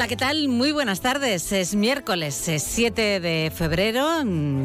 Hola, 0.00 0.08
¿qué 0.08 0.16
tal? 0.16 0.48
Muy 0.48 0.72
buenas 0.72 1.02
tardes. 1.02 1.52
Es 1.52 1.74
miércoles, 1.74 2.48
es 2.48 2.62
7 2.62 3.20
de 3.20 3.52
febrero. 3.54 4.08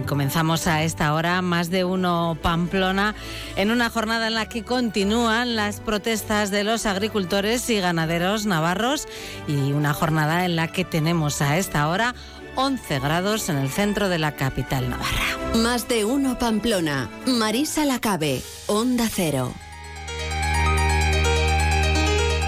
Comenzamos 0.07 0.65
a 0.65 0.83
esta 0.83 1.13
hora 1.13 1.41
más 1.41 1.69
de 1.69 1.83
uno 1.83 2.37
Pamplona 2.41 3.15
en 3.57 3.69
una 3.69 3.89
jornada 3.89 4.27
en 4.27 4.35
la 4.35 4.47
que 4.47 4.63
continúan 4.63 5.57
las 5.57 5.81
protestas 5.81 6.51
de 6.51 6.63
los 6.63 6.85
agricultores 6.85 7.69
y 7.69 7.81
ganaderos 7.81 8.45
navarros 8.45 9.09
y 9.45 9.73
una 9.73 9.93
jornada 9.93 10.45
en 10.45 10.55
la 10.55 10.69
que 10.69 10.85
tenemos 10.85 11.41
a 11.41 11.57
esta 11.57 11.89
hora 11.89 12.15
11 12.55 13.01
grados 13.01 13.49
en 13.49 13.57
el 13.57 13.67
centro 13.67 14.07
de 14.07 14.19
la 14.19 14.37
capital 14.37 14.89
navarra. 14.89 15.37
Más 15.57 15.89
de 15.89 16.05
uno 16.05 16.39
Pamplona. 16.39 17.09
Marisa 17.25 17.83
Lacabe. 17.83 18.41
Onda 18.67 19.09
Cero. 19.13 19.53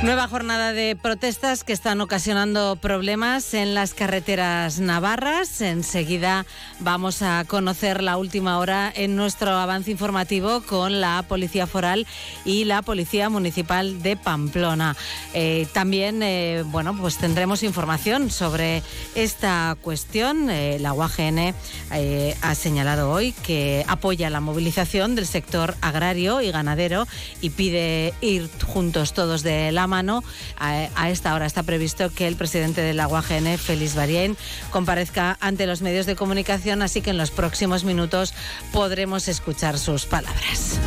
Nueva 0.04 0.28
jornada 0.28 0.74
de 0.74 0.96
protestas 0.96 1.64
que 1.64 1.74
están 1.74 2.02
ocasionando 2.02 2.76
problemas 2.76 3.56
en 3.56 3.74
las 3.74 3.96
carreteras 3.96 4.80
navarras. 4.80 5.60
Enseguida 5.60 6.46
vamos 6.80 7.24
a 7.24 7.44
conocer 7.46 8.04
la 8.04 8.18
última 8.18 8.60
hora 8.60 8.94
en 8.96 9.16
nuestro 9.16 9.50
avance 9.50 9.90
informativo 9.90 10.62
con 10.62 11.02
la 11.02 11.26
Policía 11.28 11.66
Foral 11.66 12.06
y 12.46 12.66
la 12.66 12.84
Policía 12.84 13.30
Municipal 13.30 14.04
de 14.04 14.16
Pamplona. 14.18 14.96
Eh, 15.34 15.66
también, 15.74 16.22
eh, 16.22 16.64
bueno, 16.68 16.96
pues 16.96 17.18
tendremos 17.18 17.64
información 17.64 18.30
sobre 18.30 18.84
esta 19.16 19.76
cuestión. 19.82 20.52
Eh, 20.52 20.78
la 20.80 20.94
UAGN 20.94 21.56
eh, 21.92 22.38
ha 22.44 22.54
señalado 22.54 23.12
hoy 23.12 23.32
que 23.32 23.84
apoya 23.88 24.30
la 24.30 24.42
movilización 24.42 25.16
del 25.16 25.26
sector 25.26 25.74
agrario 25.82 26.40
y 26.42 26.52
ganadero 26.52 27.08
y 27.42 27.50
pide 27.50 28.14
ir 28.22 28.48
juntos 28.64 29.14
todos 29.14 29.42
de 29.42 29.72
la 29.72 29.87
mano. 29.88 30.24
A, 30.58 31.10
esta 31.10 31.34
hora 31.34 31.46
está 31.46 31.64
previsto 31.64 32.12
que 32.14 32.28
el 32.28 32.36
presidente 32.36 32.82
de 32.82 32.94
la 32.94 33.08
UAGN, 33.08 33.58
Félix 33.58 33.96
Barien, 33.96 34.38
comparezca 34.72 35.38
ante 35.40 35.68
los 35.68 35.82
medios 35.82 36.06
de 36.06 36.16
comunicación, 36.16 36.82
así 36.82 37.02
que 37.02 37.10
en 37.10 37.18
los 37.18 37.32
próximos 37.32 37.84
minutos 37.84 38.34
podremos 38.72 39.28
escuchar 39.28 39.80
sus 39.80 40.06
palabras. 40.06 40.80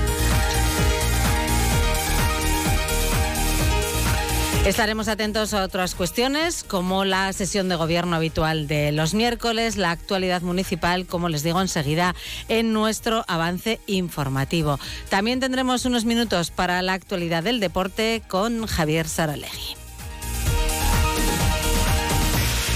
Estaremos 4.67 5.09
atentos 5.09 5.55
a 5.55 5.65
otras 5.65 5.95
cuestiones 5.95 6.65
como 6.65 7.07
la 7.07 7.33
sesión 7.33 7.71
de 7.71 7.77
gobierno 7.77 8.15
habitual 8.15 8.69
de 8.69 8.93
los 8.93 9.15
miércoles, 9.15 9.79
la 9.79 9.91
actualidad 9.91 10.43
municipal, 10.43 11.07
como 11.07 11.31
les 11.31 11.43
digo 11.43 11.63
enseguida 11.63 12.15
en 12.49 12.75
nuestro 12.75 13.25
avance 13.27 13.81
informativo. 13.87 14.79
También 15.09 15.41
tendremos 15.41 15.87
unos 15.87 16.05
minutos 16.05 16.51
para 16.51 16.83
la 16.83 16.93
actualidad 16.93 17.43
del 17.43 17.59
deporte 17.59 18.23
con 18.29 18.67
Javier 18.67 19.09
Saralegui. 19.09 19.80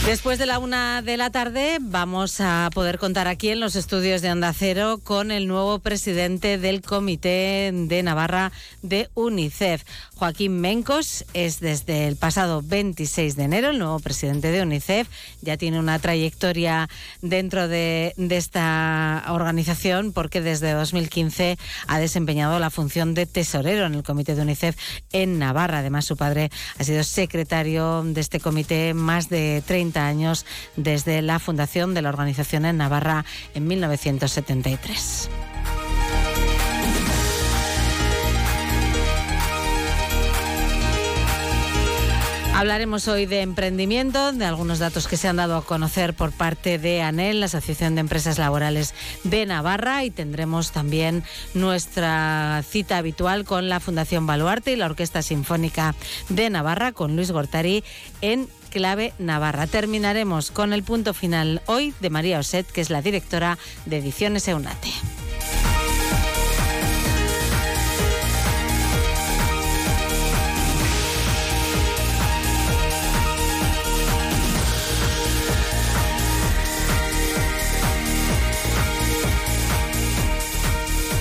Después 0.07 0.39
de 0.39 0.45
la 0.45 0.59
una 0.59 1.01
de 1.01 1.17
la 1.17 1.31
tarde 1.31 1.79
vamos 1.81 2.39
a 2.39 2.69
poder 2.75 2.99
contar 2.99 3.27
aquí 3.27 3.49
en 3.49 3.59
los 3.59 3.75
estudios 3.75 4.21
de 4.21 4.31
Onda 4.31 4.53
Cero 4.53 5.01
con 5.03 5.31
el 5.31 5.49
nuevo 5.49 5.79
presidente 5.79 6.59
del 6.59 6.83
Comité 6.83 7.71
de 7.73 8.03
Navarra 8.03 8.53
de 8.83 9.09
UNICEF. 9.15 9.83
Joaquín 10.15 10.61
Mencos 10.61 11.25
es 11.33 11.59
desde 11.59 12.07
el 12.07 12.17
pasado 12.17 12.61
26 12.63 13.35
de 13.35 13.45
enero 13.45 13.71
el 13.71 13.79
nuevo 13.79 13.99
presidente 13.99 14.53
de 14.53 14.61
UNICEF. 14.61 15.09
Ya 15.41 15.57
tiene 15.57 15.81
una 15.81 15.99
trayectoria 15.99 16.91
dentro 17.23 17.67
de, 17.67 18.13
de 18.19 18.37
esta 18.37 19.25
organización 19.31 20.13
porque 20.13 20.43
desde 20.43 20.73
2015 20.73 21.57
ha 21.87 21.99
desempeñado 21.99 22.59
la 22.59 22.69
función 22.69 23.15
de 23.15 23.25
tesorero 23.25 23.87
en 23.87 23.95
el 23.95 24.03
Comité 24.03 24.35
de 24.35 24.43
UNICEF 24.43 24.77
en 25.13 25.39
Navarra. 25.39 25.79
Además, 25.79 26.05
su 26.05 26.19
padre 26.19 26.51
ha 26.79 26.85
sido 26.85 27.03
secretario 27.05 28.03
de 28.05 28.21
este 28.21 28.39
comité 28.39 28.93
más 28.93 29.31
de 29.31 29.63
30 29.67 29.94
años 30.03 30.47
desde 30.77 31.23
la 31.23 31.39
fundación 31.39 31.95
de 31.95 32.03
la 32.03 32.09
organización 32.09 32.65
en 32.65 32.79
Navarra 32.79 33.25
en 33.55 33.67
1973. 33.67 35.31
Hablaremos 42.57 43.09
hoy 43.09 43.27
de 43.27 43.41
emprendimiento, 43.41 44.33
de 44.33 44.45
algunos 44.45 44.79
datos 44.79 45.09
que 45.09 45.17
se 45.17 45.27
han 45.27 45.37
dado 45.37 45.57
a 45.57 45.65
conocer 45.65 46.15
por 46.15 46.31
parte 46.31 46.79
de 46.79 47.03
ANEL, 47.03 47.41
la 47.41 47.47
Asociación 47.47 47.97
de 47.97 48.01
Empresas 48.01 48.39
Laborales 48.39 48.95
de 49.25 49.45
Navarra, 49.45 50.05
y 50.05 50.11
tendremos 50.13 50.71
también 50.71 51.25
nuestra 51.55 52.63
cita 52.63 52.99
habitual 52.99 53.45
con 53.45 53.69
la 53.69 53.81
Fundación 53.81 54.29
Baluarte 54.29 54.71
y 54.71 54.77
la 54.77 54.87
Orquesta 54.87 55.21
Sinfónica 55.21 55.97
de 56.29 56.49
Navarra, 56.49 56.93
con 56.93 57.17
Luis 57.17 57.33
Gortari 57.33 57.83
en 58.21 58.49
Clave 58.75 59.15
Navarra. 59.21 59.69
Terminaremos 59.69 60.51
con 60.51 60.73
el 60.73 60.83
punto 60.83 61.15
final 61.15 61.63
hoy 61.67 61.95
de 62.01 62.11
María 62.11 62.41
Oset, 62.41 62.67
que 62.67 62.81
es 62.81 62.91
la 62.91 63.03
directora 63.03 63.57
de 63.87 63.99
Ediciones 63.99 64.49
Eunate. 64.49 64.91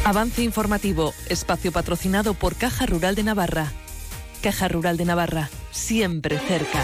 Avance 0.06 0.42
informativo, 0.42 1.14
espacio 1.30 1.72
patrocinado 1.72 2.34
por 2.34 2.56
Caja 2.56 2.88
Rural 2.88 3.14
de 3.14 3.24
Navarra. 3.24 3.72
Caja 4.42 4.68
Rural 4.68 4.98
de 4.98 5.06
Navarra, 5.06 5.50
siempre 5.72 6.40
cerca. 6.40 6.82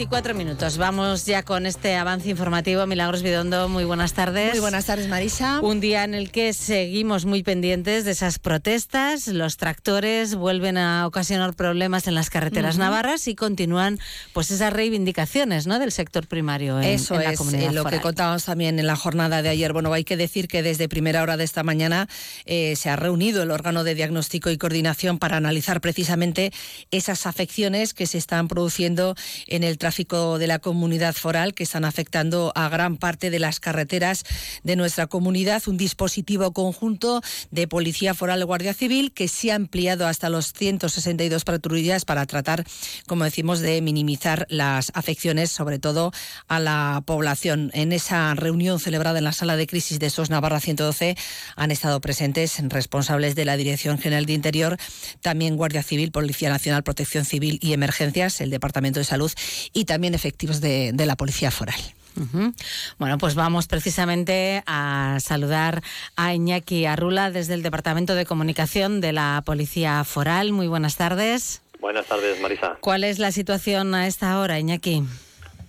24 0.00 0.34
minutos. 0.34 0.78
Vamos 0.78 1.26
ya 1.26 1.42
con 1.42 1.66
este 1.66 1.94
avance 1.94 2.30
informativo. 2.30 2.86
Milagros 2.86 3.22
Bidondo, 3.22 3.68
muy 3.68 3.84
buenas 3.84 4.14
tardes. 4.14 4.52
Muy 4.52 4.60
buenas 4.60 4.86
tardes, 4.86 5.08
Marisa. 5.08 5.60
Un 5.60 5.78
día 5.80 6.04
en 6.04 6.14
el 6.14 6.30
que 6.32 6.54
seguimos 6.54 7.26
muy 7.26 7.42
pendientes 7.42 8.06
de 8.06 8.12
esas 8.12 8.38
protestas. 8.38 9.26
Los 9.26 9.58
tractores 9.58 10.36
vuelven 10.36 10.78
a 10.78 11.06
ocasionar 11.06 11.52
problemas 11.52 12.06
en 12.06 12.14
las 12.14 12.30
carreteras 12.30 12.76
uh 12.76 12.78
-huh. 12.78 12.84
navarras 12.84 13.28
y 13.28 13.34
continúan 13.34 13.98
pues 14.32 14.50
esas 14.50 14.72
reivindicaciones 14.72 15.66
¿no? 15.66 15.78
del 15.78 15.92
sector 15.92 16.26
primario 16.26 16.78
en, 16.78 16.84
Eso 16.84 17.16
en 17.16 17.24
la 17.24 17.32
es 17.32 17.38
comunidad 17.38 17.70
eh, 17.70 17.74
lo 17.74 17.82
foral. 17.82 17.98
que 17.98 18.02
contábamos 18.02 18.46
también 18.46 18.78
en 18.78 18.86
la 18.86 18.96
jornada 18.96 19.42
de 19.42 19.50
ayer. 19.50 19.74
Bueno, 19.74 19.92
hay 19.92 20.04
que 20.04 20.16
decir 20.16 20.48
que 20.48 20.62
desde 20.62 20.88
primera 20.88 21.22
hora 21.22 21.36
de 21.36 21.44
esta 21.44 21.62
mañana 21.62 22.08
eh, 22.46 22.74
se 22.74 22.88
ha 22.88 22.96
reunido 22.96 23.42
el 23.42 23.50
órgano 23.50 23.84
de 23.84 23.94
diagnóstico 23.94 24.48
y 24.48 24.56
coordinación 24.56 25.18
para 25.18 25.36
analizar 25.36 25.82
precisamente 25.82 26.54
esas 26.90 27.26
afecciones 27.26 27.92
que 27.92 28.06
se 28.06 28.16
están 28.16 28.48
produciendo 28.48 29.14
en 29.46 29.62
el 29.62 29.76
tráfico 29.90 30.38
de 30.38 30.46
la 30.46 30.60
comunidad 30.60 31.16
foral 31.16 31.52
que 31.52 31.64
están 31.64 31.84
afectando 31.84 32.52
a 32.54 32.68
gran 32.68 32.96
parte 32.96 33.28
de 33.28 33.40
las 33.40 33.58
carreteras 33.58 34.22
de 34.62 34.76
nuestra 34.76 35.08
comunidad. 35.08 35.64
Un 35.66 35.76
dispositivo 35.76 36.52
conjunto 36.52 37.22
de 37.50 37.66
Policía 37.66 38.14
Foral 38.14 38.38
y 38.38 38.44
Guardia 38.44 38.72
Civil 38.72 39.10
que 39.10 39.26
se 39.26 39.50
ha 39.50 39.56
ampliado 39.56 40.06
hasta 40.06 40.28
los 40.30 40.52
162 40.52 41.42
patrullas 41.42 42.04
para 42.04 42.24
tratar, 42.26 42.64
como 43.08 43.24
decimos, 43.24 43.58
de 43.58 43.82
minimizar 43.82 44.46
las 44.48 44.92
afecciones, 44.94 45.50
sobre 45.50 45.80
todo 45.80 46.12
a 46.46 46.60
la 46.60 47.02
población. 47.04 47.72
En 47.74 47.90
esa 47.90 48.32
reunión 48.36 48.78
celebrada 48.78 49.18
en 49.18 49.24
la 49.24 49.32
sala 49.32 49.56
de 49.56 49.66
crisis 49.66 49.98
de 49.98 50.08
SOS 50.08 50.30
Navarra 50.30 50.60
112 50.60 51.16
han 51.56 51.72
estado 51.72 52.00
presentes 52.00 52.62
responsables 52.68 53.34
de 53.34 53.44
la 53.44 53.56
Dirección 53.56 53.98
General 53.98 54.24
de 54.24 54.34
Interior, 54.34 54.76
también 55.20 55.56
Guardia 55.56 55.82
Civil, 55.82 56.12
Policía 56.12 56.48
Nacional, 56.48 56.84
Protección 56.84 57.24
Civil 57.24 57.58
y 57.60 57.72
Emergencias, 57.72 58.40
el 58.40 58.50
Departamento 58.50 59.00
de 59.00 59.04
Salud 59.04 59.32
y 59.72 59.79
también 59.84 60.14
efectivos 60.14 60.60
de, 60.60 60.92
de 60.92 61.06
la 61.06 61.16
Policía 61.16 61.50
Foral. 61.50 61.80
Uh 62.16 62.22
-huh. 62.22 62.54
Bueno, 62.98 63.18
pues 63.18 63.34
vamos 63.34 63.66
precisamente 63.66 64.62
a 64.66 65.18
saludar 65.20 65.82
a 66.16 66.34
Iñaki 66.34 66.84
Arrula 66.84 67.30
desde 67.30 67.54
el 67.54 67.62
Departamento 67.62 68.14
de 68.14 68.26
Comunicación 68.26 69.00
de 69.00 69.12
la 69.12 69.42
Policía 69.46 70.02
Foral. 70.04 70.52
Muy 70.52 70.66
buenas 70.66 70.96
tardes. 70.96 71.62
Buenas 71.80 72.06
tardes, 72.06 72.40
Marisa. 72.40 72.76
¿Cuál 72.80 73.04
es 73.04 73.18
la 73.18 73.30
situación 73.30 73.94
a 73.94 74.06
esta 74.06 74.38
hora, 74.40 74.58
Iñaki? 74.58 75.04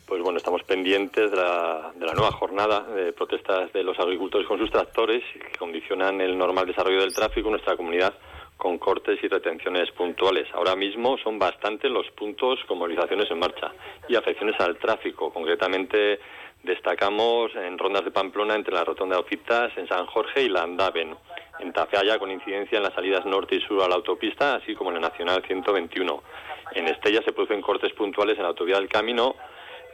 Pues 0.07 0.21
bueno, 0.21 0.39
estamos 0.39 0.61
pendientes 0.63 1.31
de 1.31 1.37
la, 1.37 1.93
de 1.97 2.05
la 2.05 2.13
nueva 2.13 2.33
jornada 2.33 2.81
de 2.81 3.13
protestas 3.13 3.71
de 3.71 3.83
los 3.83 3.97
agricultores 3.97 4.45
con 4.45 4.59
sus 4.59 4.69
tractores 4.69 5.23
que 5.33 5.57
condicionan 5.57 6.19
el 6.19 6.37
normal 6.37 6.67
desarrollo 6.67 6.99
del 6.99 7.13
tráfico 7.13 7.47
en 7.47 7.51
nuestra 7.53 7.77
comunidad 7.77 8.13
con 8.61 8.77
cortes 8.77 9.17
y 9.23 9.27
retenciones 9.27 9.89
puntuales. 9.89 10.47
Ahora 10.53 10.75
mismo 10.75 11.17
son 11.17 11.39
bastantes 11.39 11.89
los 11.89 12.07
puntos 12.11 12.59
con 12.67 12.77
movilizaciones 12.77 13.25
en 13.31 13.39
marcha 13.39 13.71
y 14.07 14.15
afecciones 14.15 14.55
al 14.59 14.77
tráfico. 14.77 15.33
Concretamente 15.33 16.19
destacamos 16.61 17.55
en 17.55 17.75
rondas 17.79 18.05
de 18.05 18.11
Pamplona 18.11 18.53
entre 18.53 18.75
la 18.75 18.83
Rotonda 18.83 19.15
de 19.15 19.23
Ocitas, 19.23 19.75
en 19.77 19.87
San 19.87 20.05
Jorge 20.05 20.43
y 20.43 20.49
la 20.49 20.61
Andaven. 20.61 21.15
En 21.57 21.73
Tafalla 21.73 22.19
con 22.19 22.29
incidencia 22.29 22.77
en 22.77 22.83
las 22.83 22.93
salidas 22.93 23.25
norte 23.25 23.55
y 23.55 23.61
sur 23.61 23.81
a 23.81 23.87
la 23.87 23.95
autopista, 23.95 24.53
así 24.53 24.75
como 24.75 24.91
en 24.91 25.01
la 25.01 25.09
Nacional 25.09 25.41
121. 25.41 26.21
En 26.75 26.87
Estella 26.87 27.23
se 27.25 27.33
producen 27.33 27.63
cortes 27.63 27.91
puntuales 27.93 28.37
en 28.37 28.43
la 28.43 28.49
autovía 28.49 28.75
del 28.75 28.89
Camino, 28.89 29.37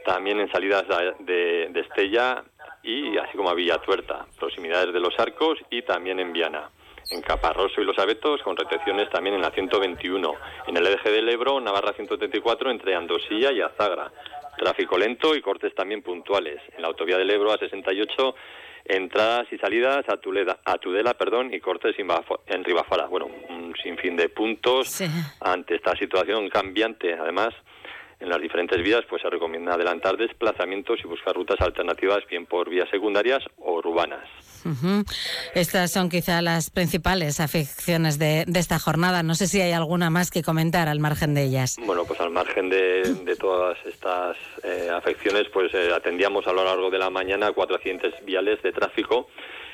también 0.04 0.40
en 0.40 0.52
salidas 0.52 0.84
de, 1.20 1.68
de 1.70 1.80
Estella 1.80 2.44
y 2.82 3.16
así 3.16 3.34
como 3.34 3.48
a 3.48 3.54
Villatuerta, 3.54 4.26
proximidades 4.38 4.92
de 4.92 5.00
los 5.00 5.18
Arcos 5.18 5.58
y 5.70 5.80
también 5.80 6.20
en 6.20 6.34
Viana. 6.34 6.68
En 7.10 7.22
Caparroso 7.22 7.80
y 7.80 7.84
Los 7.84 7.98
Abetos, 7.98 8.42
con 8.42 8.56
retenciones 8.56 9.08
también 9.10 9.34
en 9.36 9.42
la 9.42 9.50
121. 9.50 10.34
En 10.66 10.76
el 10.76 10.86
eje 10.86 11.10
del 11.10 11.28
Ebro, 11.28 11.58
Navarra 11.60 11.92
134, 11.94 12.70
entre 12.70 12.94
Andosilla 12.94 13.50
y 13.50 13.62
Azagra. 13.62 14.12
Tráfico 14.58 14.98
lento 14.98 15.34
y 15.34 15.40
cortes 15.40 15.74
también 15.74 16.02
puntuales. 16.02 16.60
En 16.76 16.82
la 16.82 16.88
autovía 16.88 17.16
del 17.16 17.30
Ebro, 17.30 17.52
a 17.52 17.58
68, 17.58 18.34
entradas 18.84 19.46
y 19.52 19.58
salidas 19.58 20.08
a, 20.08 20.16
Tuleda, 20.16 20.58
a 20.64 20.78
Tudela 20.78 21.14
perdón, 21.14 21.52
y 21.54 21.60
cortes 21.60 21.96
en 21.98 22.64
Ribafara. 22.64 23.06
Bueno, 23.06 23.26
un 23.48 23.74
sinfín 23.82 24.16
de 24.16 24.28
puntos 24.28 25.02
ante 25.40 25.76
esta 25.76 25.96
situación 25.96 26.48
cambiante. 26.48 27.14
Además, 27.14 27.54
en 28.20 28.28
las 28.28 28.40
diferentes 28.40 28.82
vías, 28.82 29.02
pues 29.08 29.22
se 29.22 29.30
recomienda 29.30 29.74
adelantar 29.74 30.16
desplazamientos 30.16 30.98
y 31.04 31.06
buscar 31.06 31.34
rutas 31.34 31.60
alternativas, 31.60 32.26
bien 32.28 32.46
por 32.46 32.68
vías 32.68 32.88
secundarias 32.90 33.44
o 33.58 33.74
urbanas. 33.74 34.28
Estas 35.54 35.90
son 35.90 36.08
quizá 36.08 36.42
las 36.42 36.70
principales 36.70 37.40
afecciones 37.40 38.18
de, 38.18 38.44
esta 38.54 38.78
jornada. 38.78 39.22
No 39.22 39.34
sé 39.34 39.46
si 39.46 39.60
hay 39.60 39.72
alguna 39.72 40.10
más 40.10 40.30
que 40.30 40.42
comentar 40.42 40.88
al 40.88 41.00
margen 41.00 41.34
de 41.34 41.44
ellas. 41.44 41.76
Bueno, 41.84 42.04
pues 42.04 42.20
al 42.20 42.30
margen 42.30 42.68
de, 42.70 43.36
todas 43.38 43.78
estas 43.86 44.36
eh, 44.64 44.90
afecciones, 44.92 45.48
pues 45.52 45.72
eh, 45.74 45.90
atendíamos 45.94 46.46
a 46.46 46.52
lo 46.52 46.64
largo 46.64 46.90
de 46.90 46.98
la 46.98 47.10
mañana 47.10 47.52
cuatro 47.52 47.76
accidentes 47.76 48.14
viales 48.24 48.60
de 48.62 48.72
tráfico 48.72 49.28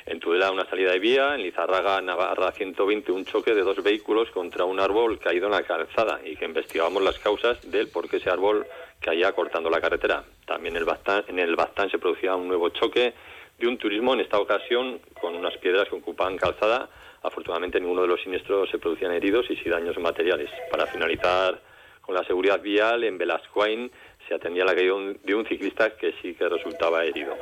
en 0.06 0.20
Tudela 0.20 0.50
una 0.50 0.69
salida 0.69 0.92
de 0.92 0.98
vía, 0.98 1.34
en 1.34 1.42
Lizarraga, 1.42 2.00
Navarra 2.00 2.52
120, 2.52 3.10
un 3.12 3.25
choque 3.25 3.54
de 3.54 3.62
dos 3.62 3.82
vehículos 3.82 4.30
contra 4.30 4.64
un 4.64 4.78
árbol 4.78 5.19
caído 5.19 5.46
en 5.46 5.52
la 5.52 5.62
calzada 5.62 6.20
y 6.25 6.37
que 6.37 6.44
investigábamos 6.44 7.02
las 7.02 7.19
causas 7.19 7.58
del 7.70 7.88
por 7.88 8.08
qué 8.08 8.19
ese 8.19 8.28
árbol 8.28 8.66
caía 9.00 9.32
cortando 9.32 9.70
la 9.70 9.80
carretera. 9.80 10.25
También 10.46 10.76
el 10.76 10.87
en 11.28 11.38
el 11.38 11.56
Bastán 11.56 11.90
se 11.90 11.98
producía 11.98 12.34
un 12.34 12.48
nuevo 12.48 12.69
choque 12.69 13.14
de 13.58 13.68
un 13.68 13.78
turismo, 13.78 14.14
en 14.14 14.20
esta 14.20 14.38
ocasión 14.38 15.00
con 15.20 15.34
unas 15.34 15.56
piedras 15.58 15.88
que 15.88 15.96
ocupaban 15.96 16.36
calzada. 16.36 16.88
Afortunadamente 17.22 17.80
ninguno 17.80 18.02
de 18.02 18.08
los 18.08 18.22
siniestros 18.22 18.68
se 18.70 18.78
producían 18.78 19.12
heridos 19.12 19.46
y 19.50 19.56
sin 19.56 19.70
daños 19.70 19.98
materiales. 19.98 20.50
Para 20.70 20.86
finalizar 20.86 21.60
con 22.00 22.14
la 22.14 22.24
seguridad 22.24 22.60
vial, 22.60 23.04
en 23.04 23.16
Velascoain 23.16 23.90
se 24.28 24.34
atendía 24.34 24.64
la 24.64 24.74
caída 24.74 24.94
de 25.22 25.34
un 25.34 25.46
ciclista 25.46 25.96
que 25.96 26.14
sí 26.20 26.34
que 26.34 26.48
resultaba 26.48 27.04
herido 27.04 27.34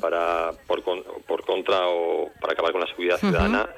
para 0.00 0.52
por, 0.66 0.82
por, 0.82 1.44
contra 1.44 1.88
o 1.88 2.30
para 2.40 2.52
acabar 2.52 2.72
con 2.72 2.80
la 2.80 2.86
seguridad 2.86 3.18
ciudadana. 3.18 3.68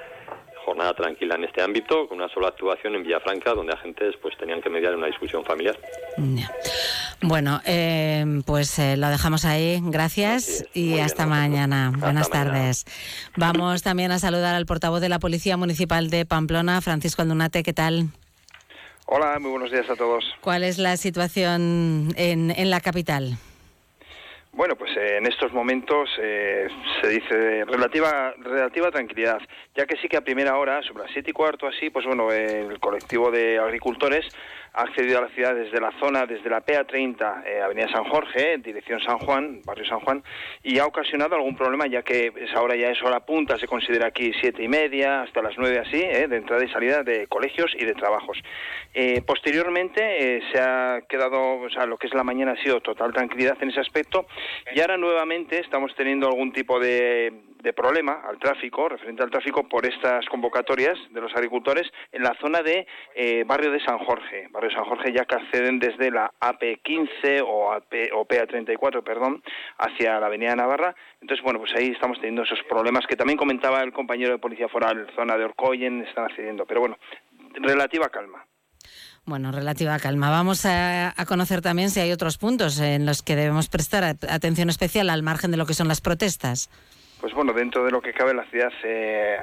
Jornada 0.65 0.95
tranquila 0.95 1.37
en 1.37 1.45
este 1.45 1.63
ámbito, 1.63 2.09
con 2.09 2.19
una 2.19 2.29
sola 2.29 2.49
actuación 2.49 2.97
en 2.97 3.05
Villafranca, 3.05 3.55
donde 3.55 3.73
agentes 3.73 4.17
pues 4.21 4.37
tenían 4.37 4.61
que 4.61 4.69
mediar 4.69 4.97
una 4.97 5.07
discusión 5.07 5.45
familiar. 5.45 5.79
Bueno, 7.23 7.61
eh, 7.65 8.25
pues 8.45 8.79
eh, 8.79 8.97
lo 8.97 9.09
dejamos 9.09 9.45
ahí. 9.45 9.81
Gracias 9.83 10.67
y 10.75 10.99
hasta 10.99 11.27
mañana. 11.27 11.93
Buenas 11.97 12.31
tardes. 12.31 12.85
Vamos 13.37 13.83
también 13.83 14.13
a 14.13 14.19
saludar 14.19 14.55
al 14.55 14.67
portavoz 14.67 15.01
de 15.01 15.09
la 15.09 15.19
Policía 15.19 15.57
Municipal 15.57 16.11
de 16.11 16.27
Pamplona, 16.27 16.81
Francisco 16.83 17.23
Aldunate. 17.23 17.63
¿Qué 17.63 17.73
tal? 17.73 18.09
Hola, 19.07 19.39
muy 19.39 19.51
buenos 19.51 19.71
días 19.71 19.89
a 19.89 19.97
todos. 19.97 20.25
¿Cuál 20.41 20.65
es 20.65 20.79
la 20.79 20.97
situación 20.97 22.13
en, 22.17 22.51
en 22.51 22.71
la 22.71 22.81
capital? 22.81 23.39
Bueno, 24.57 24.75
pues 24.75 24.91
eh, 24.97 25.19
en 25.19 25.27
estos 25.27 25.53
momentos 25.53 26.09
eh, 26.19 26.67
se 27.03 27.09
dice 27.09 27.65
relativa 27.67 28.33
relativa 28.39 28.91
tranquilidad, 28.91 29.39
ya 29.77 29.85
que 29.85 29.99
sí 29.99 30.09
que 30.09 30.17
a 30.17 30.23
primera 30.23 30.57
hora, 30.57 30.83
sobre 30.83 31.05
las 31.05 31.13
siete 31.13 31.31
y 31.31 31.35
cuarto 31.35 31.67
así, 31.67 31.91
pues 31.91 32.07
bueno, 32.07 32.33
el 32.33 32.81
colectivo 32.81 33.31
de 33.31 33.59
agricultores 33.59 34.25
ha 34.77 34.83
accedido 34.83 35.19
a 35.19 35.23
la 35.23 35.29
ciudad 35.29 35.55
desde 35.55 35.81
la 35.81 35.91
zona, 35.99 36.27
desde 36.27 36.51
la 36.51 36.65
PA30, 36.65 37.45
eh, 37.47 37.63
Avenida 37.63 37.89
San 37.89 38.05
Jorge, 38.05 38.53
en 38.53 38.63
dirección 38.63 39.01
San 39.01 39.19
Juan, 39.19 39.63
barrio 39.65 39.87
San 39.87 40.01
Juan, 40.01 40.23
y 40.63 40.79
ha 40.79 40.85
ocasionado 40.85 41.35
algún 41.35 41.57
problema, 41.57 41.87
ya 41.87 42.03
que 42.03 42.31
es 42.37 42.55
ahora 42.55 42.77
ya 42.77 42.91
es 42.91 43.03
hora 43.03 43.21
punta, 43.21 43.57
se 43.57 43.67
considera 43.67 44.09
aquí 44.09 44.33
siete 44.39 44.63
y 44.63 44.69
media, 44.69 45.23
hasta 45.23 45.41
las 45.41 45.55
nueve 45.57 45.79
así, 45.79 45.97
eh, 46.03 46.29
de 46.29 46.37
entrada 46.37 46.63
y 46.63 46.69
salida 46.69 47.03
de 47.03 47.27
colegios 47.27 47.73
y 47.79 47.87
de 47.87 47.95
trabajos. 47.95 48.39
Eh, 48.93 49.23
posteriormente 49.27 50.43
se 50.53 50.61
ha 50.61 51.01
quedado, 51.09 51.61
o 51.61 51.71
sea, 51.71 51.87
lo 51.87 51.97
que 51.97 52.09
es 52.09 52.15
la 52.15 52.25
mañana 52.25 52.53
ha 52.53 52.63
sido 52.63 52.81
total 52.81 53.15
tranquilidad 53.15 53.57
en 53.63 53.71
ese 53.71 53.81
aspecto, 53.81 54.27
y 54.75 54.81
ahora 54.81 54.99
nuevamente 54.99 55.59
estamos 55.59 55.95
teniendo 55.97 56.27
algún 56.27 56.53
tipo 56.53 56.79
de 56.79 57.33
de 57.67 57.73
problema 57.73 58.23
al 58.25 58.39
tráfico, 58.39 58.89
referente 58.89 59.25
al 59.25 59.31
tráfico 59.31 59.69
por 59.69 59.85
estas 59.85 60.25
convocatorias 60.27 60.97
de 61.11 61.21
los 61.21 61.35
agricultores 61.35 61.91
en 62.13 62.23
la 62.23 62.33
zona 62.41 62.63
de 62.63 62.87
eh, 63.17 63.43
barrio 63.45 63.73
de 63.73 63.81
San 63.81 63.99
Jorge. 63.99 64.47
Barrio 64.53 64.71
de 64.71 64.77
San 64.77 64.85
Jorge 64.85 65.13
ya 65.13 65.25
que 65.25 65.35
acceden 65.35 65.81
desde 65.81 66.13
la 66.13 66.31
AP15 66.41 67.43
o, 67.45 67.73
AP, 67.73 67.93
o 68.15 68.25
PA34, 68.25 69.03
perdón, 69.03 69.43
hacia 69.79 70.21
la 70.21 70.27
Avenida 70.27 70.55
Navarra. 70.55 70.95
Entonces, 71.21 71.43
bueno, 71.43 71.59
pues 71.59 71.73
ahí 71.75 71.89
estamos 71.89 72.19
teniendo 72.19 72.45
esos 72.45 72.63
problemas 72.69 73.05
que 73.09 73.17
también 73.17 73.37
comentaba 73.37 73.83
el 73.83 73.93
compañero 73.93 74.31
de 74.31 74.39
Policía 74.39 74.69
Foral, 74.69 75.11
zona 75.17 75.37
de 75.37 75.45
Orcoyen, 75.45 76.05
están 76.07 76.27
accediendo. 76.27 76.67
Pero 76.67 76.81
bueno, 76.81 76.99
relativa 77.55 78.09
calma. 78.11 78.47
Bueno, 79.25 79.51
relativa 79.51 79.99
calma. 79.99 80.31
Vamos 80.31 80.65
a, 80.67 81.21
a, 81.21 81.27
conocer 81.27 81.63
también 81.63 81.91
si 81.91 81.99
hay 81.99 82.13
otros 82.13 82.39
puntos 82.39 82.79
en 82.79 83.07
los 83.07 83.23
que 83.23 83.35
debemos 83.35 83.69
prestar 83.69 84.05
atención 84.05 84.71
especial 84.71 85.11
al 85.11 85.25
margen 85.25 85.51
de 85.51 85.57
lo 85.57 85.67
que 85.67 85.75
son 85.75 85.89
las 85.89 86.01
protestas 86.01 86.71
pues 87.27 87.35
bueno, 87.35 87.53
dentro 87.53 87.85
de 87.85 87.91
lo 87.91 88.01
que 88.01 88.13
cabe 88.13 88.33
la 88.35 88.45
ciudad, 88.45 88.73
eh, 88.85 89.39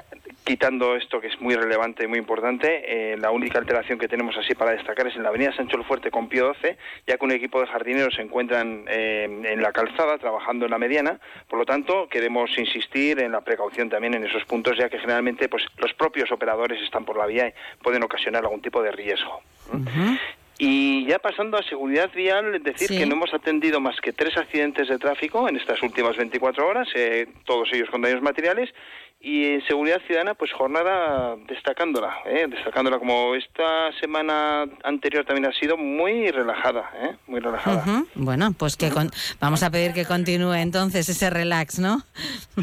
quitando 0.45 0.95
esto 0.95 1.19
que 1.19 1.27
es 1.27 1.41
muy 1.41 1.53
relevante 1.53 2.06
y 2.06 2.07
muy 2.07 2.18
importante, 2.18 3.12
eh, 3.12 3.18
la 3.18 3.30
única 3.30 3.59
alteración 3.59 4.00
que 4.00 4.07
tenemos 4.07 4.38
así 4.38 4.56
para 4.56 4.71
destacar 4.71 5.06
es 5.07 5.18
en 5.18 5.24
la 5.24 5.27
avenida 5.27 5.53
Sancho 5.53 5.75
el 5.75 5.83
Fuerte 5.83 6.09
con 6.09 6.30
Pío 6.30 6.45
12, 6.45 6.77
ya 7.06 7.18
que 7.18 7.25
un 7.25 7.31
equipo 7.31 7.59
de 7.59 7.68
jardineros 7.68 8.15
se 8.15 8.21
encuentran 8.21 8.85
eh, 8.88 9.25
en 9.25 9.61
la 9.61 9.73
calzada 9.73 10.18
trabajando 10.18 10.63
en 10.63 10.71
la 10.71 10.78
mediana, 10.78 11.19
por 11.49 11.59
lo 11.59 11.66
tanto 11.66 12.07
queremos 12.07 12.57
insistir 12.57 13.19
en 13.19 13.33
la 13.33 13.42
precaución 13.42 13.90
también 13.90 14.13
en 14.13 14.23
esos 14.23 14.45
puntos, 14.45 14.78
ya 14.78 14.87
que 14.87 14.97
generalmente 14.97 15.49
pues 15.49 15.66
los 15.75 15.94
propios 15.94 16.31
operadores 16.31 16.81
están 16.81 17.04
por 17.04 17.18
la 17.18 17.25
vía 17.25 17.49
y 17.49 17.83
pueden 17.83 18.02
ocasionar 18.02 18.44
algún 18.44 18.61
tipo 18.61 18.81
de 18.81 18.94
riesgo. 18.94 19.42
Y 20.57 21.06
ya 21.07 21.19
pasando 21.19 21.57
a 21.57 21.64
seguridad 21.64 22.12
vial, 22.14 22.62
decir 22.62 22.90
que 22.90 23.06
no 23.06 23.16
hemos 23.16 23.33
atendido 23.33 23.80
más 23.80 24.00
que 24.02 24.14
tres 24.14 24.38
accidentes 24.38 24.88
de 24.88 25.00
tráfico 25.00 25.50
en 25.50 25.56
estas 25.56 25.81
últimas 25.81 26.16
24 26.16 26.68
horas, 26.68 26.88
eh, 26.95 27.28
todos 27.45 27.69
ellos 27.74 27.90
con 27.90 28.02
daños 28.02 28.22
materiales, 28.22 28.69
y 29.26 29.54
en 29.54 29.66
seguridad 29.66 30.02
ciudadana, 30.06 30.33
pues 30.33 30.52
jornada 30.52 31.38
destacándola, 31.48 32.14
¿eh? 32.26 32.45
destacándola 32.50 33.00
como 33.00 33.33
esta 33.36 33.90
semana 34.02 34.66
anterior 34.83 35.24
también 35.24 35.45
ha 35.45 35.57
sido 35.57 35.78
muy 35.78 36.30
relajada, 36.30 36.92
¿eh? 37.02 37.16
muy 37.28 37.40
relajada. 37.40 38.04
Bueno, 38.16 38.52
pues 38.52 38.76
que 38.76 38.92
vamos 39.40 39.64
a 39.64 39.72
pedir 39.72 39.94
que 39.94 40.04
continúe 40.04 40.56
entonces 40.56 41.07
ese 41.07 41.30
relax, 41.30 41.80
¿no? 41.80 42.02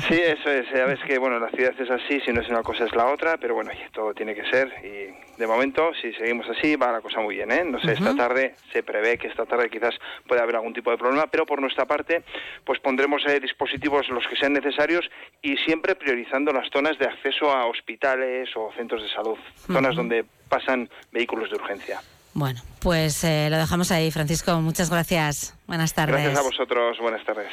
Sí, 0.06 0.20
eso 0.20 0.50
es, 0.50 0.66
ya 0.74 0.84
ves 0.84 1.00
que 1.06 1.18
bueno, 1.18 1.38
la 1.38 1.48
ciudad 1.48 1.72
es 1.80 1.90
así, 1.90 2.20
si 2.20 2.30
no 2.30 2.42
es 2.42 2.48
una 2.50 2.62
cosa 2.62 2.84
es 2.84 2.94
la 2.94 3.06
otra, 3.06 3.38
pero 3.38 3.54
bueno, 3.54 3.70
todo 3.94 4.12
tiene 4.12 4.34
que 4.34 4.44
ser 4.50 4.68
y 4.84 5.29
de 5.40 5.46
momento, 5.46 5.90
si 6.00 6.12
seguimos 6.12 6.46
así, 6.50 6.76
va 6.76 6.92
la 6.92 7.00
cosa 7.00 7.18
muy 7.20 7.34
bien, 7.34 7.50
¿eh? 7.50 7.64
No 7.64 7.80
sé, 7.80 7.92
esta 7.92 8.14
tarde 8.14 8.54
se 8.72 8.82
prevé 8.82 9.16
que 9.16 9.28
esta 9.28 9.46
tarde 9.46 9.70
quizás 9.70 9.94
pueda 10.28 10.42
haber 10.42 10.56
algún 10.56 10.74
tipo 10.74 10.90
de 10.90 10.98
problema, 10.98 11.28
pero 11.28 11.46
por 11.46 11.62
nuestra 11.62 11.86
parte, 11.86 12.22
pues 12.62 12.78
pondremos 12.78 13.22
eh, 13.26 13.40
dispositivos 13.40 14.06
los 14.10 14.26
que 14.28 14.36
sean 14.36 14.52
necesarios 14.52 15.08
y 15.40 15.56
siempre 15.56 15.94
priorizando 15.94 16.52
las 16.52 16.68
zonas 16.70 16.98
de 16.98 17.06
acceso 17.06 17.50
a 17.50 17.64
hospitales 17.64 18.50
o 18.54 18.70
centros 18.76 19.02
de 19.02 19.08
salud, 19.08 19.38
zonas 19.66 19.96
donde 19.96 20.26
pasan 20.50 20.90
vehículos 21.10 21.48
de 21.48 21.56
urgencia. 21.56 22.00
Bueno, 22.34 22.60
pues 22.82 23.24
eh, 23.24 23.48
lo 23.50 23.56
dejamos 23.56 23.90
ahí, 23.90 24.10
Francisco. 24.10 24.60
Muchas 24.60 24.90
gracias. 24.90 25.56
Buenas 25.66 25.94
tardes. 25.94 26.16
Gracias 26.16 26.38
a 26.38 26.42
vosotros. 26.42 26.98
Buenas 27.00 27.24
tardes. 27.24 27.50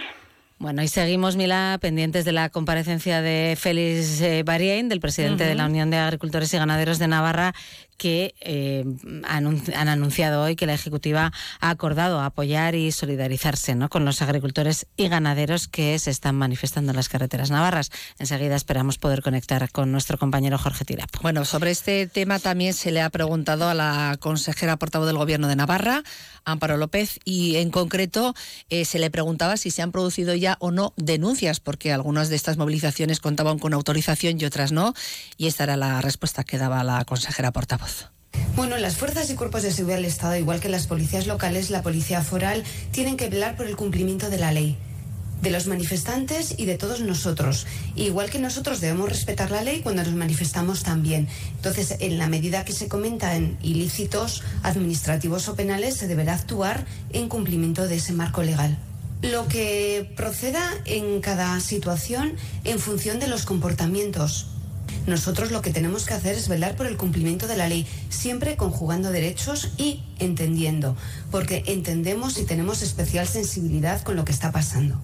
Bueno, 0.60 0.82
y 0.82 0.88
seguimos, 0.88 1.36
Mila, 1.36 1.78
pendientes 1.80 2.26
de 2.26 2.32
la 2.32 2.50
comparecencia 2.50 3.22
de 3.22 3.56
Félix 3.60 4.20
eh, 4.22 4.42
Barien, 4.42 4.90
del 4.90 5.00
presidente 5.00 5.44
de 5.44 5.54
la 5.54 5.68
Unión 5.68 5.92
de 5.92 5.98
Agricultores 5.98 6.52
y 6.52 6.58
Ganaderos 6.58 6.98
de 6.98 7.08
Navarra, 7.08 7.54
que 7.98 8.36
eh, 8.40 8.86
han 9.26 9.88
anunciado 9.90 10.44
hoy 10.44 10.56
que 10.56 10.66
la 10.66 10.74
Ejecutiva 10.74 11.32
ha 11.60 11.70
acordado 11.70 12.22
apoyar 12.22 12.76
y 12.76 12.92
solidarizarse 12.92 13.76
¿no? 13.76 13.90
con 13.90 14.06
los 14.06 14.22
agricultores 14.22 14.88
y 14.96 15.08
ganaderos 15.08 15.68
que 15.68 15.98
se 16.00 16.12
están 16.12 16.36
manifestando 16.36 16.92
en 16.92 16.96
las 16.96 17.10
carreteras 17.10 17.52
navarras. 17.52 17.92
Enseguida 18.20 18.56
esperamos 18.56 18.98
poder 18.98 19.22
conectar 19.22 19.70
con 19.72 19.92
nuestro 19.92 20.18
compañero 20.18 20.58
Jorge 20.58 20.86
Tirap. 20.86 21.10
Bueno, 21.22 21.46
sobre 21.46 21.72
este 21.72 22.08
tema 22.08 22.40
también 22.40 22.74
se 22.74 22.92
le 22.92 23.02
ha 23.02 23.10
preguntado 23.10 23.68
a 23.68 23.74
la 23.74 24.18
consejera 24.20 24.78
portavoz 24.78 25.08
del 25.08 25.18
Gobierno 25.18 25.48
de 25.48 25.56
Navarra, 25.56 26.04
Amparo 26.46 26.78
López, 26.78 27.20
y 27.26 27.58
en 27.58 27.72
concreto 27.72 28.34
eh, 28.70 28.86
se 28.86 29.00
le 29.00 29.10
preguntaba 29.10 29.58
si 29.58 29.72
se 29.72 29.82
han 29.82 29.92
producido 29.92 30.36
ya 30.36 30.58
o 30.60 30.72
no 30.72 30.94
denuncias, 30.96 31.60
porque 31.60 31.92
algunas 31.92 32.30
de 32.30 32.36
estas 32.36 32.58
movilizaciones 32.58 33.20
contaban 33.20 33.60
con 33.60 33.74
autorización 33.74 34.40
y 34.40 34.46
otras 34.46 34.72
no, 34.72 34.94
y 35.38 35.48
esta 35.48 35.64
era 35.64 35.78
la 35.78 36.02
respuesta 36.02 36.44
que 36.44 36.58
daba 36.58 36.84
la 36.84 37.04
consejera 37.06 37.52
portavoz. 37.52 37.87
Bueno, 38.56 38.78
las 38.78 38.98
fuerzas 38.98 39.30
y 39.30 39.36
cuerpos 39.36 39.64
de 39.64 39.72
seguridad 39.72 39.98
del 39.98 40.06
Estado, 40.06 40.36
igual 40.36 40.60
que 40.60 40.70
las 40.70 40.88
policías 40.88 41.28
locales, 41.28 41.70
la 41.70 41.84
policía 41.84 42.24
foral, 42.24 42.64
tienen 42.92 43.18
que 43.18 43.30
velar 43.30 43.56
por 43.56 43.68
el 43.68 43.76
cumplimiento 43.76 44.30
de 44.30 44.38
la 44.38 44.52
ley 44.52 44.78
de 45.42 45.52
los 45.52 45.68
manifestantes 45.68 46.56
y 46.58 46.66
de 46.66 46.78
todos 46.78 47.02
nosotros. 47.02 47.68
Igual 47.96 48.30
que 48.30 48.40
nosotros 48.40 48.82
debemos 48.82 49.10
respetar 49.10 49.52
la 49.52 49.62
ley 49.62 49.82
cuando 49.82 50.04
nos 50.04 50.14
manifestamos 50.14 50.84
también. 50.84 51.28
Entonces, 51.56 51.96
en 52.00 52.18
la 52.18 52.28
medida 52.28 52.66
que 52.66 52.74
se 52.74 52.88
comentan 52.88 53.58
ilícitos 53.62 54.44
administrativos 54.64 55.48
o 55.48 55.56
penales, 55.56 55.96
se 55.96 56.08
deberá 56.08 56.34
actuar 56.34 56.86
en 57.12 57.30
cumplimiento 57.30 57.88
de 57.88 57.96
ese 57.96 58.14
marco 58.14 58.44
legal. 58.44 58.78
lo 59.24 59.48
que 59.48 60.14
proceda 60.16 60.72
en 60.86 61.22
cada 61.22 61.60
situación 61.60 62.36
en 62.66 62.78
función 62.78 63.20
de 63.20 63.28
los 63.28 63.46
comportamientos. 63.46 64.57
Nosotros 65.08 65.52
lo 65.52 65.62
que 65.62 65.72
tenemos 65.72 66.06
que 66.06 66.14
hacer 66.14 66.36
es 66.36 66.50
velar 66.50 66.76
por 66.76 66.86
el 66.86 66.98
cumplimiento 66.98 67.48
de 67.48 67.56
la 67.56 67.70
ley, 67.70 67.88
siempre 68.10 68.58
conjugando 68.58 69.10
derechos 69.10 69.72
y 69.78 70.04
entendiendo, 70.20 70.98
porque 71.32 71.64
entendemos 71.66 72.38
y 72.38 72.44
tenemos 72.44 72.82
especial 72.82 73.26
sensibilidad 73.26 74.02
con 74.02 74.18
lo 74.18 74.26
que 74.26 74.34
está 74.34 74.52
pasando. 74.52 75.02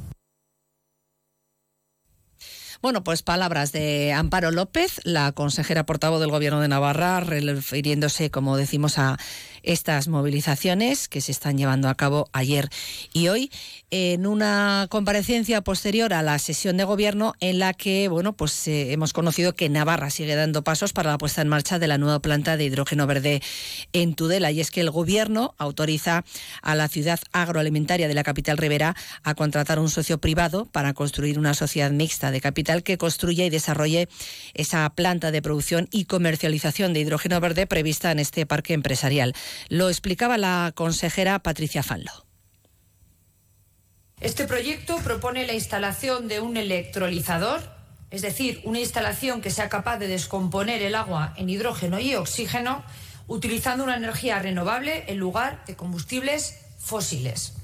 Bueno, 2.84 3.02
pues 3.02 3.24
palabras 3.24 3.72
de 3.72 4.12
Amparo 4.12 4.52
López, 4.52 5.00
la 5.06 5.32
consejera 5.32 5.86
portavoz 5.86 6.20
del 6.20 6.32
Gobierno 6.32 6.60
de 6.60 6.68
Navarra, 6.68 7.22
refiriéndose, 7.22 8.30
como 8.30 8.58
decimos, 8.58 8.98
a 8.98 9.18
estas 9.62 10.10
movilizaciones 10.10 11.08
que 11.08 11.22
se 11.22 11.32
están 11.32 11.58
llevando 11.58 11.88
a 11.88 11.96
cabo 11.96 12.28
ayer 12.34 12.68
y 13.14 13.30
hoy 13.30 13.52
en 13.96 14.26
una 14.26 14.88
comparecencia 14.90 15.62
posterior 15.62 16.16
a 16.16 16.24
la 16.24 16.40
sesión 16.40 16.78
de 16.78 16.84
gobierno 16.84 17.36
en 17.40 17.60
la 17.60 17.76
que 17.76 18.08
bueno 18.08 18.34
pues 18.34 18.68
eh, 18.68 18.92
hemos 18.92 19.14
conocido 19.14 19.54
que 19.54 19.70
Navarra 19.70 20.10
sigue 20.10 20.34
dando 20.34 20.64
pasos 20.64 20.94
para 20.94 21.12
la 21.12 21.20
puesta 21.20 21.44
en 21.44 21.48
marcha 21.48 21.78
de 21.78 21.86
la 21.86 22.00
nueva 22.00 22.20
planta 22.20 22.58
de 22.58 22.64
hidrógeno 22.64 23.06
verde 23.06 23.44
en 23.92 24.16
Tudela 24.16 24.50
y 24.50 24.62
es 24.62 24.72
que 24.72 24.82
el 24.82 24.90
gobierno 24.90 25.54
autoriza 25.60 26.26
a 26.64 26.74
la 26.74 26.88
ciudad 26.88 27.20
agroalimentaria 27.34 28.08
de 28.08 28.16
la 28.16 28.24
capital 28.24 28.58
Rivera 28.58 28.96
a 29.22 29.36
contratar 29.36 29.78
un 29.78 29.92
socio 29.92 30.18
privado 30.18 30.66
para 30.66 30.96
construir 30.96 31.38
una 31.38 31.54
sociedad 31.54 31.92
mixta 31.92 32.32
de 32.32 32.42
capital 32.42 32.82
que 32.82 32.98
construya 32.98 33.46
y 33.46 33.52
desarrolle 33.52 34.10
esa 34.56 34.90
planta 34.90 35.30
de 35.30 35.44
producción 35.44 35.88
y 35.92 36.06
comercialización 36.06 36.94
de 36.94 37.02
hidrógeno 37.02 37.40
verde 37.40 37.68
prevista 37.68 38.10
en 38.10 38.18
este 38.18 38.48
parque 38.48 38.74
empresarial. 38.74 39.36
Lo 39.70 39.90
explicaba 39.90 40.40
la 40.40 40.72
consejera 40.74 41.38
Patricia 41.38 41.84
Fanlo. 41.84 42.33
Este 44.24 44.48
proyecto 44.48 44.96
propone 45.00 45.46
la 45.46 45.52
instalación 45.52 46.30
de 46.30 46.40
un 46.40 46.56
electrolizador, 46.56 47.62
es 48.10 48.22
decir, 48.22 48.62
una 48.64 48.80
instalación 48.80 49.42
que 49.42 49.52
sea 49.52 49.68
capaz 49.68 49.98
de 49.98 50.08
descomponer 50.08 50.82
el 50.82 50.96
agua 50.96 51.34
en 51.36 51.50
hidrógeno 51.50 52.00
y 52.00 52.16
oxígeno 52.16 52.86
utilizando 53.28 53.84
una 53.84 53.98
energía 53.98 54.40
renovable 54.40 55.04
en 55.08 55.18
lugar 55.18 55.66
de 55.66 55.76
combustibles 55.76 56.58
fósiles. 56.80 57.56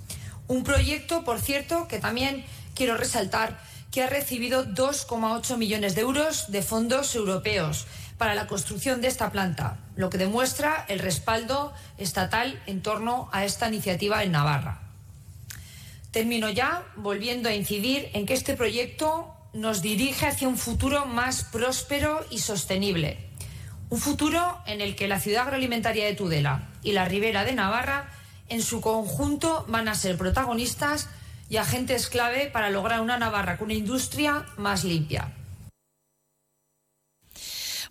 Un 0.49 0.65
proyecto, 0.65 1.23
por 1.23 1.39
cierto, 1.39 1.87
que 1.87 1.99
también 1.99 2.43
quiero 2.75 2.97
resaltar 2.97 3.57
que 3.89 4.03
ha 4.03 4.07
recibido 4.07 4.65
2,8 4.65 5.55
millones 5.55 5.95
de 5.95 6.01
euros 6.01 6.51
de 6.51 6.61
fondos 6.61 7.15
europeos 7.15 7.87
para 8.17 8.35
la 8.35 8.47
construcción 8.47 8.99
de 8.99 9.07
esta 9.07 9.31
planta, 9.31 9.77
lo 9.95 10.09
que 10.09 10.17
demuestra 10.17 10.83
el 10.89 10.99
respaldo 10.99 11.71
estatal 11.97 12.61
en 12.65 12.81
torno 12.81 13.29
a 13.31 13.45
esta 13.45 13.69
iniciativa 13.69 14.23
en 14.23 14.33
Navarra. 14.33 14.88
Termino 16.11 16.49
ya 16.49 16.85
volviendo 16.95 17.49
a 17.49 17.53
incidir 17.53 18.09
en 18.13 18.25
que 18.25 18.33
este 18.33 18.55
proyecto 18.55 19.33
nos 19.53 19.81
dirige 19.81 20.27
hacia 20.27 20.47
un 20.47 20.57
futuro 20.57 21.05
más 21.05 21.43
próspero 21.43 22.25
y 22.29 22.39
sostenible. 22.39 23.29
Un 23.89 23.99
futuro 23.99 24.59
en 24.65 24.81
el 24.81 24.95
que 24.95 25.07
la 25.07 25.19
ciudad 25.19 25.43
agroalimentaria 25.43 26.05
de 26.05 26.15
Tudela 26.15 26.69
y 26.83 26.91
la 26.91 27.05
ribera 27.05 27.43
de 27.43 27.53
Navarra 27.53 28.11
en 28.47 28.61
su 28.61 28.81
conjunto 28.81 29.65
van 29.67 29.87
a 29.87 29.95
ser 29.95 30.17
protagonistas 30.17 31.09
y 31.49 31.57
agentes 31.57 32.07
clave 32.09 32.47
para 32.47 32.69
lograr 32.69 33.01
una 33.01 33.17
Navarra 33.17 33.57
con 33.57 33.65
una 33.65 33.73
industria 33.75 34.45
más 34.57 34.83
limpia. 34.83 35.33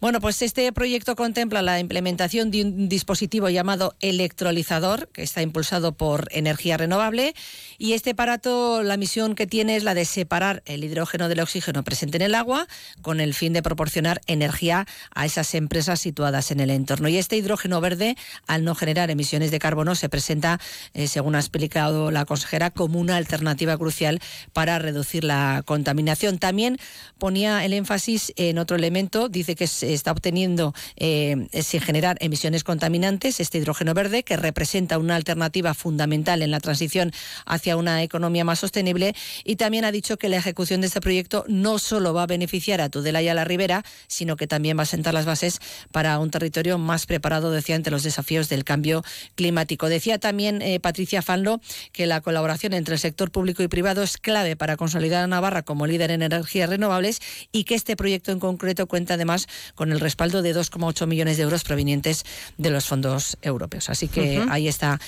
Bueno, 0.01 0.21
pues 0.21 0.43
este 0.43 0.73
proyecto 0.73 1.17
contempla 1.17 1.61
la 1.61 1.81
implementación 1.81 2.53
de 2.53 2.63
un 2.63 2.89
dispositivo 2.89 3.49
llamado 3.49 3.97
electrolizador, 3.99 5.09
que 5.09 5.25
está 5.25 5.43
impulsado 5.43 5.91
por 5.91 6.29
energía 6.31 6.77
renovable, 6.77 7.35
y 7.79 7.95
este 7.95 8.11
aparato, 8.11 8.85
la 8.85 8.97
misión 8.97 9.35
que 9.35 9.49
tiene 9.49 9.75
es 9.75 9.83
la 9.83 9.95
de 9.95 10.05
separar 10.05 10.63
el 10.67 10.85
hidrógeno 10.85 11.29
del 11.29 11.41
oxígeno 11.41 11.83
presente 11.83 12.17
en 12.17 12.23
el 12.23 12.37
agua, 12.37 12.69
con 13.03 13.21
el 13.21 13.35
fin 13.35 13.53
de 13.53 13.61
proporcionar 13.61 14.21
energía 14.29 14.87
a 15.17 15.27
esas 15.27 15.53
empresas 15.57 15.99
situadas 15.99 16.53
en 16.53 16.61
el 16.61 16.71
entorno. 16.71 17.09
Y 17.09 17.17
este 17.17 17.37
hidrógeno 17.37 17.81
verde, 17.81 18.17
al 18.47 18.63
no 18.63 18.77
generar 18.77 19.11
emisiones 19.11 19.51
de 19.51 19.59
carbono, 19.59 19.97
se 19.97 20.09
presenta, 20.09 20.61
eh, 20.95 21.09
según 21.09 21.35
ha 21.35 21.41
explicado 21.41 22.13
la 22.13 22.25
consejera, 22.25 22.71
como 22.71 23.01
una 23.01 23.17
alternativa 23.17 23.77
crucial 23.77 24.21
para 24.53 24.79
reducir 24.79 25.25
la 25.25 25.65
contaminación. 25.67 26.39
También 26.39 26.79
ponía 27.19 27.65
el 27.65 27.73
énfasis 27.73 28.33
en 28.37 28.59
otro 28.59 28.77
elemento, 28.77 29.29
dice 29.29 29.57
que 29.57 29.65
es 29.65 29.88
está 29.95 30.13
obteniendo 30.13 30.75
eh, 30.97 31.49
sin 31.63 31.81
generar 31.81 32.17
emisiones 32.21 32.65
contaminantes 32.65 33.41
este 33.41 33.59
hidrógeno 33.59 33.95
verde, 33.95 34.23
que 34.23 34.37
representa 34.37 34.99
una 34.99 35.17
alternativa 35.17 35.75
fundamental 35.75 36.43
en 36.43 36.51
la 36.51 36.61
transición 36.61 37.13
hacia 37.47 37.77
una 37.77 38.03
economía 38.03 38.45
más 38.45 38.59
sostenible. 38.59 39.15
Y 39.45 39.57
también 39.57 39.85
ha 39.85 39.93
dicho 39.93 40.17
que 40.17 40.29
la 40.29 40.37
ejecución 40.37 40.81
de 40.81 40.89
este 40.89 41.01
proyecto 41.01 41.45
no 41.49 41.79
solo 41.79 42.15
va 42.15 42.25
a 42.25 42.27
beneficiar 42.27 42.81
a 42.81 42.89
Tudela 42.89 43.23
y 43.23 43.29
a 43.29 43.35
la 43.35 43.45
Ribera, 43.45 43.85
sino 44.07 44.37
que 44.37 44.47
también 44.47 44.79
va 44.79 44.83
a 44.83 44.87
sentar 44.87 45.15
las 45.15 45.27
bases 45.27 45.61
para 45.93 46.19
un 46.19 46.31
territorio 46.31 46.79
más 46.79 47.07
preparado, 47.07 47.51
decía, 47.51 47.77
ante 47.77 47.91
los 47.91 48.03
desafíos 48.03 48.49
del 48.49 48.65
cambio 48.65 49.03
climático. 49.35 49.89
Decía 49.89 50.19
también 50.19 50.63
eh, 50.63 50.81
Patricia 50.81 51.23
Fanlo 51.23 51.61
que 51.93 52.07
la 52.07 52.21
colaboración 52.21 52.73
entre 52.73 52.95
el 52.95 53.01
sector 53.01 53.31
público 53.31 53.63
y 53.63 53.69
privado 53.69 54.03
es 54.03 54.19
clave 54.19 54.57
para 54.57 54.77
consolidar 54.77 55.25
a 55.25 55.27
Navarra 55.27 55.63
como 55.63 55.87
líder 55.87 56.11
en 56.11 56.23
energías 56.23 56.69
renovables 56.69 57.21
y 57.53 57.65
que 57.65 57.75
este 57.75 57.97
proyecto 57.97 58.33
en 58.33 58.41
concreto 58.41 58.87
cuenta 58.87 59.15
además 59.15 59.47
con 59.79 59.93
el 59.93 60.01
respaldo 60.01 60.43
de 60.43 60.55
2,8 60.55 61.07
millones 61.07 61.37
de 61.37 61.45
euros 61.45 61.63
provenientes 61.63 62.25
de 62.57 62.71
los 62.71 62.85
fondos 62.87 63.39
europeos. 63.43 63.89
Así 63.89 64.09
que 64.09 64.45
ahí 64.51 64.67
está 64.67 64.99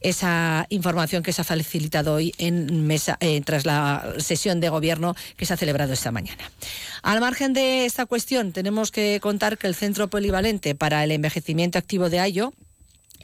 esa 0.00 0.66
información 0.70 1.22
que 1.22 1.32
se 1.32 1.42
ha 1.42 1.44
facilitado 1.44 2.14
hoy 2.14 2.34
en 2.38 2.86
mesa 2.86 3.16
eh, 3.20 3.40
tras 3.42 3.64
la 3.64 4.14
sesión 4.18 4.58
de 4.58 4.70
gobierno 4.70 5.14
que 5.36 5.46
se 5.46 5.54
ha 5.54 5.56
celebrado 5.56 5.92
esta 5.92 6.10
mañana. 6.10 6.50
Al 7.02 7.20
margen 7.20 7.52
de 7.52 7.84
esta 7.86 8.06
cuestión, 8.06 8.52
tenemos 8.52 8.90
que 8.90 9.20
contar 9.20 9.56
que 9.56 9.68
el 9.68 9.76
Centro 9.76 10.08
Polivalente 10.08 10.74
para 10.74 11.04
el 11.04 11.12
Envejecimiento 11.12 11.78
Activo 11.78 12.10
de 12.10 12.18
Ayo 12.18 12.52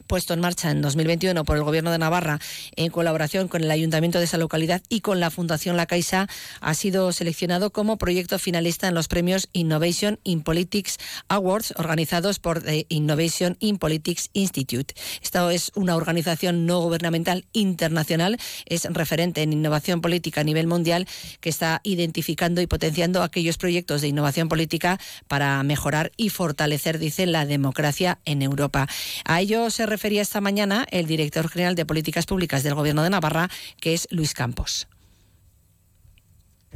puesto 0.07 0.33
en 0.33 0.39
marcha 0.39 0.71
en 0.71 0.81
2021 0.81 1.43
por 1.45 1.57
el 1.57 1.63
Gobierno 1.63 1.91
de 1.91 1.97
Navarra 1.97 2.39
en 2.75 2.91
colaboración 2.91 3.47
con 3.47 3.63
el 3.63 3.71
Ayuntamiento 3.71 4.19
de 4.19 4.25
esa 4.25 4.37
localidad 4.37 4.81
y 4.89 5.01
con 5.01 5.19
la 5.19 5.31
Fundación 5.31 5.77
La 5.77 5.85
Caixa, 5.85 6.27
ha 6.61 6.73
sido 6.73 7.11
seleccionado 7.11 7.71
como 7.71 7.97
proyecto 7.97 8.39
finalista 8.39 8.87
en 8.87 8.95
los 8.95 9.07
premios 9.07 9.49
Innovation 9.53 10.19
in 10.23 10.41
Politics 10.41 10.97
Awards 11.27 11.73
organizados 11.77 12.39
por 12.39 12.61
The 12.61 12.85
Innovation 12.89 13.57
in 13.59 13.77
Politics 13.77 14.29
Institute. 14.33 14.93
Esta 15.21 15.51
es 15.53 15.71
una 15.75 15.95
organización 15.95 16.65
no 16.65 16.79
gubernamental 16.81 17.45
internacional, 17.53 18.37
es 18.65 18.85
referente 18.85 19.41
en 19.41 19.53
innovación 19.53 20.01
política 20.01 20.41
a 20.41 20.43
nivel 20.43 20.67
mundial 20.67 21.07
que 21.39 21.49
está 21.49 21.81
identificando 21.83 22.61
y 22.61 22.67
potenciando 22.67 23.23
aquellos 23.23 23.57
proyectos 23.57 24.01
de 24.01 24.07
innovación 24.07 24.49
política 24.49 24.99
para 25.27 25.61
mejorar 25.63 26.11
y 26.17 26.29
fortalecer, 26.29 26.99
dice, 26.99 27.25
la 27.25 27.45
democracia 27.45 28.19
en 28.25 28.41
Europa. 28.41 28.87
A 29.25 29.41
ello 29.41 29.69
se 29.69 29.85
refería 29.95 30.21
esta 30.21 30.41
mañana 30.41 30.85
el 30.91 31.07
director 31.07 31.47
general 31.47 31.73
de 31.75 31.85
Políticas 31.85 32.25
Públicas 32.25 32.63
del 32.63 32.75
Gobierno 32.75 33.01
de 33.01 33.09
Navarra, 33.09 33.49
que 33.79 33.93
es 33.93 34.09
Luis 34.11 34.33
Campos. 34.33 34.89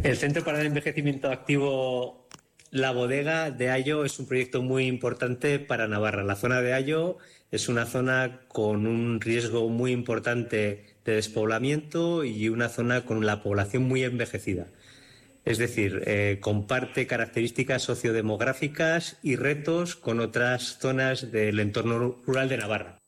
El 0.02 0.16
Centro 0.16 0.46
para 0.46 0.62
el 0.62 0.68
Envejecimiento 0.68 1.30
Activo 1.30 2.30
La 2.72 2.92
Bodega 2.92 3.52
de 3.52 3.72
Ayo 3.72 4.06
es 4.06 4.18
un 4.20 4.26
proyecto 4.26 4.62
muy 4.62 4.86
importante 4.86 5.60
para 5.60 5.90
Navarra. 5.90 6.24
La 6.24 6.38
zona 6.38 6.62
de 6.62 6.74
Ayo 6.74 7.18
es 7.52 7.68
una 7.68 7.86
zona 7.86 8.40
con 8.48 8.88
un 8.88 9.20
riesgo 9.20 9.68
muy 9.68 9.92
importante 9.92 10.86
de 11.04 11.16
despoblamiento 11.16 12.24
y 12.24 12.48
una 12.48 12.70
zona 12.70 13.04
con 13.04 13.26
la 13.26 13.44
población 13.44 13.84
muy 13.84 14.06
envejecida. 14.06 14.68
Es 15.44 15.58
decir, 15.58 16.04
eh, 16.06 16.38
comparte 16.40 17.06
características 17.06 17.82
sociodemográficas 17.82 19.18
y 19.24 19.36
retos 19.36 19.98
con 19.98 20.22
otras 20.22 20.78
zonas 20.80 21.34
del 21.34 21.60
entorno 21.60 22.22
rural 22.26 22.48
de 22.48 22.58
Navarra. 22.60 22.99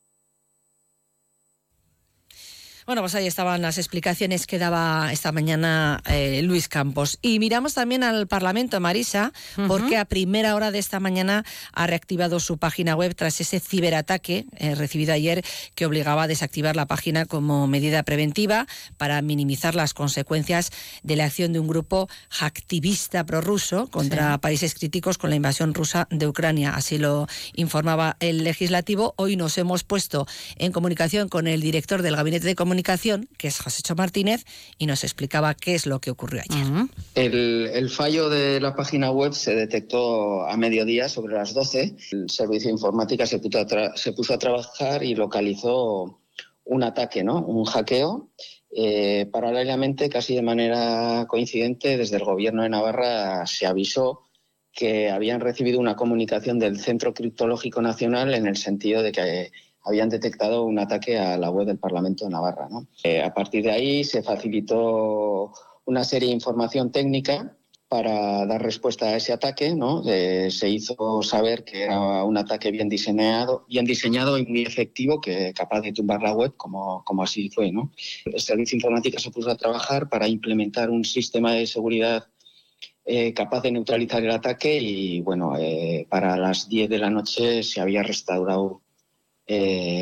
Bueno, 2.84 3.00
pues 3.02 3.14
ahí 3.14 3.28
estaban 3.28 3.62
las 3.62 3.78
explicaciones 3.78 4.48
que 4.48 4.58
daba 4.58 5.12
esta 5.12 5.30
mañana 5.30 6.02
eh, 6.06 6.42
Luis 6.42 6.66
Campos. 6.66 7.18
Y 7.22 7.38
miramos 7.38 7.74
también 7.74 8.02
al 8.02 8.26
Parlamento, 8.26 8.80
Marisa, 8.80 9.32
porque 9.68 9.96
a 9.96 10.04
primera 10.04 10.56
hora 10.56 10.72
de 10.72 10.80
esta 10.80 10.98
mañana 10.98 11.44
ha 11.72 11.86
reactivado 11.86 12.40
su 12.40 12.58
página 12.58 12.96
web 12.96 13.14
tras 13.14 13.40
ese 13.40 13.60
ciberataque 13.60 14.46
eh, 14.56 14.74
recibido 14.74 15.12
ayer 15.12 15.44
que 15.76 15.86
obligaba 15.86 16.24
a 16.24 16.26
desactivar 16.26 16.74
la 16.74 16.86
página 16.86 17.24
como 17.24 17.68
medida 17.68 18.02
preventiva 18.02 18.66
para 18.96 19.22
minimizar 19.22 19.76
las 19.76 19.94
consecuencias 19.94 20.70
de 21.04 21.14
la 21.14 21.26
acción 21.26 21.52
de 21.52 21.60
un 21.60 21.68
grupo 21.68 22.08
activista 22.40 23.24
prorruso 23.24 23.86
contra 23.88 24.38
países 24.38 24.74
críticos 24.74 25.18
con 25.18 25.30
la 25.30 25.36
invasión 25.36 25.72
rusa 25.72 26.08
de 26.10 26.26
Ucrania. 26.26 26.74
Así 26.74 26.98
lo 26.98 27.28
informaba 27.54 28.16
el 28.18 28.42
legislativo. 28.42 29.14
Hoy 29.16 29.36
nos 29.36 29.56
hemos 29.56 29.84
puesto 29.84 30.26
en 30.56 30.72
comunicación 30.72 31.28
con 31.28 31.46
el 31.46 31.60
director 31.60 32.02
del 32.02 32.16
Gabinete 32.16 32.48
de 32.48 32.56
Comunicación 32.56 32.71
comunicación, 32.72 33.28
que 33.36 33.48
es 33.48 33.60
José 33.60 33.82
Martínez, 33.94 34.46
y 34.78 34.86
nos 34.86 35.04
explicaba 35.04 35.52
qué 35.52 35.74
es 35.74 35.84
lo 35.84 36.00
que 36.00 36.10
ocurrió 36.10 36.40
ayer. 36.40 36.66
el, 37.14 37.90
fallo 37.90 38.30
de 38.30 38.60
la 38.60 38.74
página 38.74 39.10
web 39.10 39.34
se 39.34 39.54
detectó 39.54 40.46
a 40.48 40.56
mediodía, 40.56 41.10
sobre 41.10 41.34
las 41.34 41.52
12. 41.52 41.96
El 42.12 42.30
servicio 42.30 42.68
de 42.68 42.72
informática 42.72 43.26
se 43.26 43.40
puso, 43.40 43.58
a, 43.58 43.96
se 43.96 44.12
puso 44.14 44.32
a 44.32 44.38
trabajar 44.38 45.04
y 45.04 45.14
localizó 45.14 46.18
un 46.64 46.82
ataque, 46.82 47.22
¿no? 47.22 47.44
Un 47.44 47.66
hackeo. 47.66 48.30
Eh, 48.74 49.28
paralelamente, 49.30 50.08
casi 50.08 50.34
de 50.34 50.40
manera 50.40 51.26
coincidente, 51.28 51.98
desde 51.98 52.16
el 52.16 52.24
Gobierno 52.24 52.62
de 52.62 52.70
Navarra 52.70 53.44
se 53.44 53.66
avisó 53.66 54.22
que 54.72 55.10
habían 55.10 55.42
recibido 55.42 55.78
una 55.78 55.94
comunicación 55.94 56.58
del 56.58 56.80
Centro 56.80 57.12
Criptológico 57.12 57.82
Nacional 57.82 58.32
en 58.32 58.46
el 58.46 58.56
sentido 58.56 59.02
de 59.02 59.12
que 59.12 59.52
habían 59.84 60.08
detectado 60.08 60.64
un 60.64 60.78
ataque 60.78 61.18
a 61.18 61.36
la 61.36 61.50
web 61.50 61.66
del 61.66 61.78
Parlamento 61.78 62.24
de 62.24 62.30
Navarra. 62.30 62.68
Eh, 63.04 63.22
a 63.22 63.32
partir 63.32 63.64
de 63.64 63.72
ahí 63.72 64.04
se 64.04 64.22
facilitó 64.22 65.52
una 65.84 66.04
serie 66.04 66.28
de 66.28 66.34
información 66.34 66.92
técnica 66.92 67.56
para 67.88 68.46
dar 68.46 68.62
respuesta 68.62 69.04
a 69.06 69.16
ese 69.16 69.34
ataque, 69.34 69.74
¿no? 69.74 70.02
Eh, 70.06 70.50
se 70.50 70.66
hizo 70.70 71.22
saber 71.22 71.62
que 71.62 71.82
era 71.82 72.24
un 72.24 72.38
ataque 72.38 72.70
bien 72.70 72.88
diseñado, 72.88 73.66
bien 73.68 73.84
diseñado 73.84 74.38
y 74.38 74.46
muy 74.46 74.62
efectivo, 74.62 75.20
que 75.20 75.52
capaz 75.52 75.82
de 75.82 75.92
tumbar 75.92 76.22
la 76.22 76.32
web, 76.32 76.54
como, 76.56 77.04
como 77.04 77.22
así 77.22 77.50
fue, 77.50 77.70
¿no? 77.70 77.92
El 78.24 78.40
servicio 78.40 78.76
informático 78.76 79.18
se 79.18 79.30
puso 79.30 79.50
a 79.50 79.56
trabajar 79.56 80.08
para 80.08 80.26
implementar 80.26 80.88
un 80.88 81.04
sistema 81.04 81.52
de 81.52 81.66
seguridad 81.66 82.28
eh, 83.04 83.34
capaz 83.34 83.62
de 83.62 83.72
neutralizar 83.72 84.22
el 84.22 84.30
ataque 84.30 84.78
y, 84.80 85.20
bueno, 85.22 85.56
eh, 85.58 86.06
para 86.08 86.36
las 86.36 86.68
10 86.68 86.88
de 86.88 86.98
la 86.98 87.10
noche 87.10 87.64
se 87.64 87.80
había 87.80 88.04
restaurado 88.04 88.81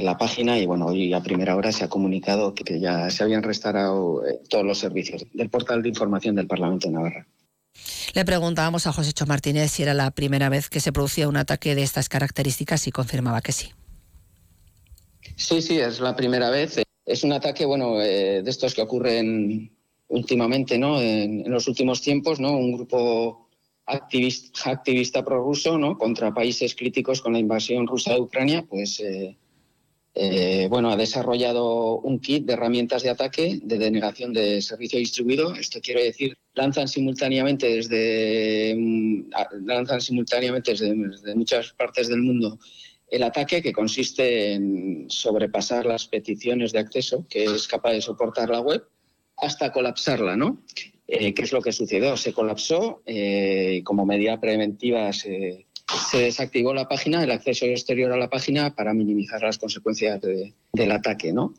la 0.02 0.16
página 0.16 0.59
y 0.59 0.66
bueno, 0.66 0.87
hoy 0.87 1.12
a 1.12 1.23
primera 1.23 1.57
hora 1.57 1.73
se 1.73 1.85
ha 1.85 1.88
comunicado 1.88 2.54
que 2.54 2.80
ya 2.80 3.11
se 3.11 3.23
habían 3.23 3.42
restaurado 3.42 4.23
todos 4.49 4.64
los 4.64 4.78
servicios 4.78 5.25
del 5.33 5.50
portal 5.50 5.83
de 5.83 5.88
información 5.88 6.35
del 6.35 6.47
Parlamento 6.47 6.88
de 6.88 6.95
Navarra. 6.95 7.26
Le 8.14 8.25
preguntábamos 8.25 8.87
a 8.87 8.92
José 8.92 9.12
Cho 9.12 9.26
Martínez 9.26 9.71
si 9.71 9.83
era 9.83 9.95
la 9.95 10.11
primera 10.11 10.49
vez 10.49 10.69
que 10.69 10.80
se 10.80 10.92
producía 10.92 11.28
un 11.28 11.37
ataque 11.37 11.75
de 11.75 11.83
estas 11.83 12.09
características 12.09 12.87
y 12.87 12.90
confirmaba 12.90 13.40
que 13.40 13.52
sí. 13.52 13.71
Sí, 15.37 15.62
sí, 15.62 15.78
es 15.78 16.00
la 16.00 16.16
primera 16.16 16.50
vez. 16.50 16.83
Es 17.07 17.25
un 17.25 17.33
ataque, 17.33 17.64
bueno, 17.64 18.00
eh, 18.00 18.42
de 18.42 18.50
estos 18.50 18.75
que 18.75 18.83
ocurren 18.83 19.71
últimamente, 20.09 20.78
¿no? 20.78 21.00
En, 21.00 21.50
los 21.50 21.66
últimos 21.69 22.02
tiempos, 22.02 22.40
¿no? 22.40 22.57
Un 22.57 22.73
grupo 22.73 23.49
activista, 23.87 24.71
activista 24.71 25.25
prorruso, 25.25 25.78
¿no? 25.78 25.97
Contra 25.97 26.35
países 26.35 26.75
críticos 26.75 27.23
con 27.23 27.33
la 27.33 27.38
invasión 27.38 27.87
rusa 27.87 28.14
de 28.14 28.21
Ucrania, 28.21 28.66
pues 28.69 29.00
eh, 29.00 29.37
eh, 30.14 30.67
bueno, 30.69 30.90
ha 30.90 30.97
desarrollado 30.97 31.99
un 32.00 32.19
kit 32.19 32.45
de 32.45 32.55
herramientas 32.55 33.02
de 33.02 33.11
ataque 33.11 33.61
de 33.62 33.79
denegación 33.79 34.33
de 34.33 34.61
servicio 34.61 34.99
distribuido. 34.99 35.55
Esto 35.55 35.81
quiere 35.81 36.05
decir, 36.05 36.37
lanzan 36.55 36.88
simultáneamente 36.88 37.69
desde, 37.69 38.75
mm, 38.76 39.31
lanzan 39.64 40.00
simultáneamente 40.00 40.73
desde, 40.73 41.35
muchas 41.35 41.73
partes 41.73 42.09
del 42.09 42.23
mundo 42.23 42.59
el 43.09 43.25
ataque 43.25 43.61
que 43.61 43.73
consiste 43.73 44.52
en 44.52 45.07
sobrepasar 45.11 45.85
las 45.85 46.07
peticiones 46.07 46.71
de 46.71 46.79
acceso 46.79 47.26
que 47.29 47.43
es 47.43 47.67
capaz 47.67 47.93
de 47.93 48.00
soportar 48.00 48.50
la 48.50 48.61
web 48.61 48.85
hasta 49.37 49.73
colapsarla, 49.73 50.37
¿no? 50.37 50.62
Eh, 51.09 51.35
¿Qué 51.35 51.43
es 51.43 51.52
lo 51.52 51.61
que 51.61 51.73
sucedió? 51.73 52.17
Se 52.17 52.32
colapsó 52.32 53.02
eh, 53.06 53.82
como 53.84 54.06
medida 54.06 54.41
preventiva 54.41 55.13
se 55.13 55.67
se 56.11 56.19
desactivó 56.19 56.75
la 56.75 56.89
página, 56.89 57.23
el 57.23 57.31
acceso 57.31 57.67
exterior 57.67 58.13
a 58.13 58.17
la 58.17 58.31
página 58.31 58.75
para 58.75 58.95
minimizar 58.95 59.43
las 59.43 59.59
consecuencias 59.59 60.21
del 60.21 60.93
ataque, 60.93 61.33
¿no? 61.33 61.55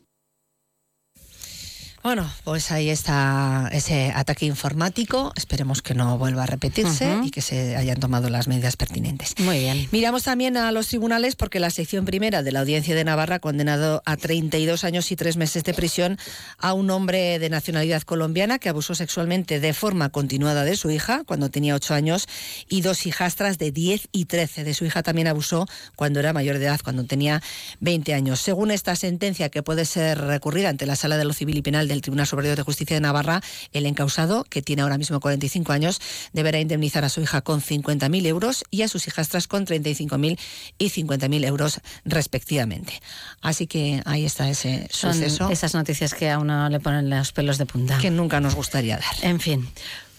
Bueno, 2.02 2.28
pues 2.42 2.72
ahí 2.72 2.90
está 2.90 3.68
ese 3.70 4.10
ataque 4.12 4.44
informático. 4.44 5.32
Esperemos 5.36 5.82
que 5.82 5.94
no 5.94 6.18
vuelva 6.18 6.42
a 6.42 6.46
repetirse 6.46 7.20
y 7.22 7.30
que 7.30 7.40
se 7.42 7.76
hayan 7.76 8.00
tomado 8.00 8.28
las 8.28 8.48
medidas 8.48 8.76
pertinentes. 8.76 9.34
Muy 9.38 9.60
bien. 9.60 9.88
Miramos 9.92 10.24
también 10.24 10.56
a 10.56 10.72
los 10.72 10.88
tribunales 10.88 11.36
porque 11.36 11.60
la 11.60 11.70
sección 11.70 12.04
primera 12.04 12.42
de 12.42 12.50
la 12.50 12.60
Audiencia 12.60 12.96
de 12.96 13.04
Navarra 13.04 13.36
ha 13.36 13.38
condenado 13.38 14.02
a 14.04 14.16
32 14.16 14.82
años 14.82 15.12
y 15.12 15.16
tres 15.16 15.36
meses 15.36 15.62
de 15.62 15.74
prisión 15.74 16.18
a 16.58 16.72
un 16.72 16.90
hombre 16.90 17.38
de 17.38 17.48
nacionalidad 17.50 18.02
colombiana 18.02 18.58
que 18.58 18.68
abusó 18.68 18.96
sexualmente 18.96 19.60
de 19.60 19.72
forma 19.72 20.08
continuada 20.08 20.64
de 20.64 20.74
su 20.74 20.90
hija 20.90 21.22
cuando 21.24 21.50
tenía 21.50 21.76
8 21.76 21.94
años 21.94 22.26
y 22.68 22.80
dos 22.80 23.06
hijastras 23.06 23.58
de 23.58 23.70
10 23.70 24.08
y 24.10 24.24
13. 24.24 24.64
De 24.64 24.74
su 24.74 24.84
hija 24.84 25.04
también 25.04 25.28
abusó 25.28 25.68
cuando 25.94 26.18
era 26.18 26.32
mayor 26.32 26.58
de 26.58 26.64
edad, 26.64 26.80
cuando 26.82 27.04
tenía 27.04 27.40
20 27.78 28.12
años. 28.12 28.40
Según 28.40 28.72
esta 28.72 28.96
sentencia 28.96 29.50
que 29.50 29.62
puede 29.62 29.84
ser 29.84 30.18
recurrida 30.20 30.68
ante 30.68 30.84
la 30.84 30.96
Sala 30.96 31.16
de 31.16 31.26
lo 31.26 31.32
Civil 31.32 31.58
y 31.58 31.62
Penal 31.62 31.91
del 31.92 32.02
Tribunal 32.02 32.26
Superior 32.26 32.56
de 32.56 32.62
Justicia 32.62 32.96
de 32.96 33.00
Navarra, 33.00 33.40
el 33.72 33.86
encausado, 33.86 34.44
que 34.44 34.62
tiene 34.62 34.82
ahora 34.82 34.98
mismo 34.98 35.20
45 35.20 35.72
años, 35.72 36.00
deberá 36.32 36.58
indemnizar 36.58 37.04
a 37.04 37.08
su 37.08 37.20
hija 37.20 37.42
con 37.42 37.60
50.000 37.60 38.26
euros 38.26 38.64
y 38.70 38.82
a 38.82 38.88
sus 38.88 39.06
hijastras 39.06 39.46
con 39.46 39.66
35.000 39.66 40.38
y 40.78 40.90
50.000 40.90 41.46
euros 41.46 41.80
respectivamente. 42.04 43.00
Así 43.40 43.66
que 43.66 44.02
ahí 44.04 44.24
está 44.24 44.48
ese 44.48 44.88
suceso. 44.90 45.50
esas 45.50 45.74
noticias 45.74 46.14
que 46.14 46.30
a 46.30 46.38
uno 46.38 46.68
le 46.68 46.80
ponen 46.80 47.10
los 47.10 47.32
pelos 47.32 47.58
de 47.58 47.66
punta. 47.66 47.98
Que 47.98 48.10
nunca 48.10 48.40
nos 48.40 48.54
gustaría 48.54 48.96
dar. 48.96 49.14
En 49.22 49.40
fin. 49.40 49.68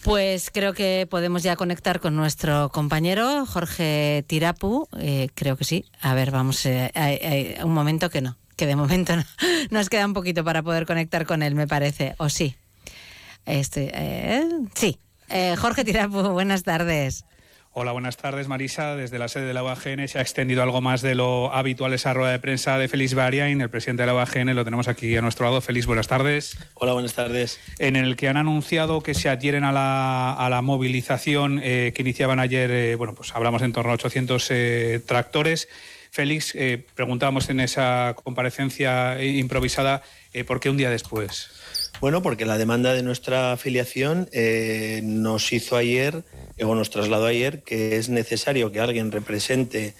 Pues 0.03 0.51
creo 0.51 0.73
que 0.73 1.07
podemos 1.09 1.43
ya 1.43 1.55
conectar 1.55 2.01
con 2.01 2.15
nuestro 2.15 2.69
compañero 2.69 3.45
Jorge 3.45 4.25
Tirapu. 4.27 4.87
Eh, 4.99 5.29
creo 5.33 5.55
que 5.55 5.63
sí. 5.63 5.85
A 6.01 6.13
ver, 6.13 6.29
vamos, 6.29 6.65
eh, 6.65 7.57
un 7.63 7.73
momento 7.73 8.09
que 8.09 8.21
no 8.21 8.35
que 8.63 8.67
de 8.67 8.75
momento 8.77 9.13
nos 9.71 9.89
queda 9.89 10.05
un 10.05 10.13
poquito 10.13 10.45
para 10.45 10.63
poder 10.63 10.85
conectar 10.85 11.25
con 11.25 11.43
él, 11.43 11.53
me 11.53 11.67
parece, 11.67 12.15
o 12.17 12.29
sí. 12.29 12.55
Este, 13.45 13.91
eh, 13.93 14.41
sí. 14.73 14.97
Eh, 15.29 15.55
Jorge 15.57 15.83
Tirapu, 15.83 16.29
buenas 16.29 16.63
tardes. 16.63 17.25
Hola, 17.73 17.91
buenas 17.91 18.15
tardes, 18.15 18.47
Marisa. 18.47 18.95
Desde 18.95 19.19
la 19.19 19.27
sede 19.27 19.47
de 19.47 19.53
la 19.53 19.63
UAGN 19.63 20.07
se 20.07 20.17
ha 20.17 20.21
extendido 20.21 20.63
algo 20.63 20.79
más 20.79 21.01
de 21.01 21.13
lo 21.13 21.53
habitual 21.53 21.91
esa 21.91 22.13
rueda 22.13 22.31
de 22.31 22.39
prensa 22.39 22.77
de 22.77 22.87
Félix 22.87 23.15
Bariain, 23.15 23.59
el 23.59 23.69
presidente 23.69 24.03
de 24.03 24.07
la 24.07 24.13
UAGN. 24.13 24.55
Lo 24.55 24.63
tenemos 24.63 24.87
aquí 24.87 25.17
a 25.17 25.21
nuestro 25.21 25.45
lado. 25.45 25.59
Félix, 25.59 25.85
buenas 25.85 26.07
tardes. 26.07 26.57
Hola, 26.75 26.93
buenas 26.93 27.15
tardes. 27.15 27.59
En 27.79 27.97
el 27.97 28.15
que 28.15 28.29
han 28.29 28.37
anunciado 28.37 29.01
que 29.01 29.13
se 29.13 29.27
adhieren 29.27 29.65
a 29.65 29.73
la, 29.73 30.31
a 30.31 30.49
la 30.49 30.61
movilización 30.61 31.59
eh, 31.61 31.91
que 31.93 32.03
iniciaban 32.03 32.39
ayer, 32.39 32.95
bueno, 32.95 33.13
pues 33.13 33.35
hablamos 33.35 33.61
en 33.61 33.73
torno 33.73 33.91
a 33.91 33.95
800 33.95 34.51
tractores. 35.05 35.67
Félix, 36.13 36.53
eh, 36.53 36.85
preguntábamos 36.93 37.49
en 37.49 37.59
esa 37.59 38.15
comparecencia 38.23 39.19
improvisada 39.23 40.03
eh, 40.31 40.43
por 40.43 40.59
qué 40.59 40.69
un 40.69 40.77
día 40.77 40.91
después. 40.91 41.49
Bueno, 42.01 42.21
porque 42.21 42.45
la 42.45 42.59
demanda 42.59 42.93
de 42.93 43.01
nuestra 43.01 43.51
afiliación 43.51 44.29
eh, 44.31 45.01
nos 45.03 45.51
hizo 45.51 45.75
ayer, 45.75 46.23
o 46.61 46.75
nos 46.75 46.91
trasladó 46.91 47.25
ayer, 47.25 47.63
que 47.63 47.97
es 47.97 48.09
necesario 48.09 48.71
que 48.71 48.79
alguien 48.79 49.11
represente 49.11 49.95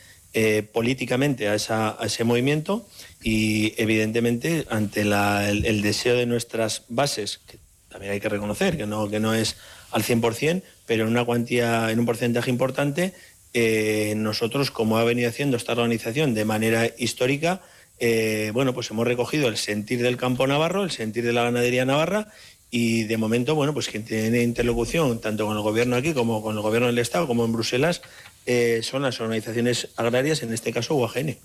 políticamente 0.72 1.48
a, 1.48 1.56
ese 1.56 2.24
movimiento 2.24 2.88
y, 3.24 3.74
evidentemente, 3.82 4.66
ante 4.70 5.02
el, 5.02 5.82
deseo 5.82 6.16
de 6.16 6.28
nuestras 6.28 6.84
bases, 6.90 7.40
que 7.40 7.58
también 7.90 8.14
hay 8.14 8.20
que 8.20 8.30
reconocer 8.30 8.78
que 8.78 8.88
no, 8.88 9.10
que 9.10 9.20
no 9.20 9.34
es 9.36 9.58
al 9.92 10.04
100%, 10.04 10.64
pero 10.86 11.04
en 11.04 11.10
una 11.10 11.24
cuantía, 11.24 11.92
en 11.92 12.00
un 12.00 12.06
porcentaje 12.06 12.50
importante, 12.50 13.14
eh, 13.54 14.14
nosotros, 14.18 14.72
como 14.72 14.98
ha 14.98 15.04
venido 15.04 15.30
haciendo 15.30 15.58
esta 15.58 15.74
organización 15.74 16.34
de 16.34 16.46
manera 16.46 16.90
histórica, 16.98 17.62
eh, 18.00 18.52
bueno, 18.54 18.74
pues 18.74 18.90
hemos 18.92 19.08
recogido 19.08 19.48
el 19.48 19.58
sentir 19.58 20.02
del 20.02 20.18
campo 20.18 20.48
navarro, 20.48 20.84
el 20.84 20.92
sentir 20.92 21.24
de 21.24 21.34
la 21.34 21.44
ganadería 21.44 21.86
navarra 21.86 22.28
y 22.72 23.04
de 23.04 23.18
momento, 23.18 23.54
bueno, 23.54 23.74
pues 23.74 23.88
quien 23.88 24.04
tiene 24.04 24.42
interlocución 24.42 25.22
tanto 25.22 25.46
con 25.46 25.56
el 25.56 25.62
gobierno 25.62 25.96
aquí 25.96 26.14
como 26.14 26.42
con 26.42 26.56
el 26.56 26.62
gobierno 26.62 26.88
del 26.88 26.98
Estado, 26.98 27.28
como 27.28 27.46
en 27.46 27.54
Bruselas, 27.54 28.02
eh, 28.46 28.82
son 28.84 29.02
las 29.02 29.20
organizaciones 29.22 29.90
agrarias, 29.96 30.44
en 30.44 30.54
este 30.54 30.72
caso 30.72 30.96
UAGN. 30.96 31.38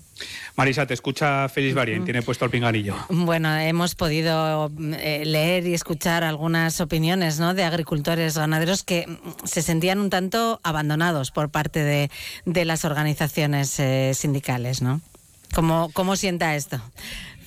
Marisa, 0.55 0.85
te 0.85 0.93
escucha 0.93 1.47
Félix 1.49 1.75
Barien, 1.75 2.03
tiene 2.03 2.21
puesto 2.21 2.45
el 2.45 2.51
pinganillo. 2.51 2.95
Bueno, 3.09 3.55
hemos 3.57 3.95
podido 3.95 4.71
eh, 4.97 5.23
leer 5.25 5.65
y 5.67 5.73
escuchar 5.73 6.23
algunas 6.23 6.81
opiniones 6.81 7.39
¿no? 7.39 7.53
de 7.53 7.63
agricultores 7.63 8.37
ganaderos 8.37 8.83
que 8.83 9.05
se 9.45 9.61
sentían 9.61 9.99
un 9.99 10.09
tanto 10.09 10.59
abandonados 10.63 11.31
por 11.31 11.49
parte 11.49 11.83
de, 11.83 12.09
las 12.65 12.83
organizaciones 12.83 13.79
eh, 13.79 14.11
sindicales, 14.13 14.81
¿no? 14.81 15.01
¿Cómo, 15.53 15.89
¿Cómo 15.93 16.15
sienta 16.15 16.55
esto? 16.55 16.81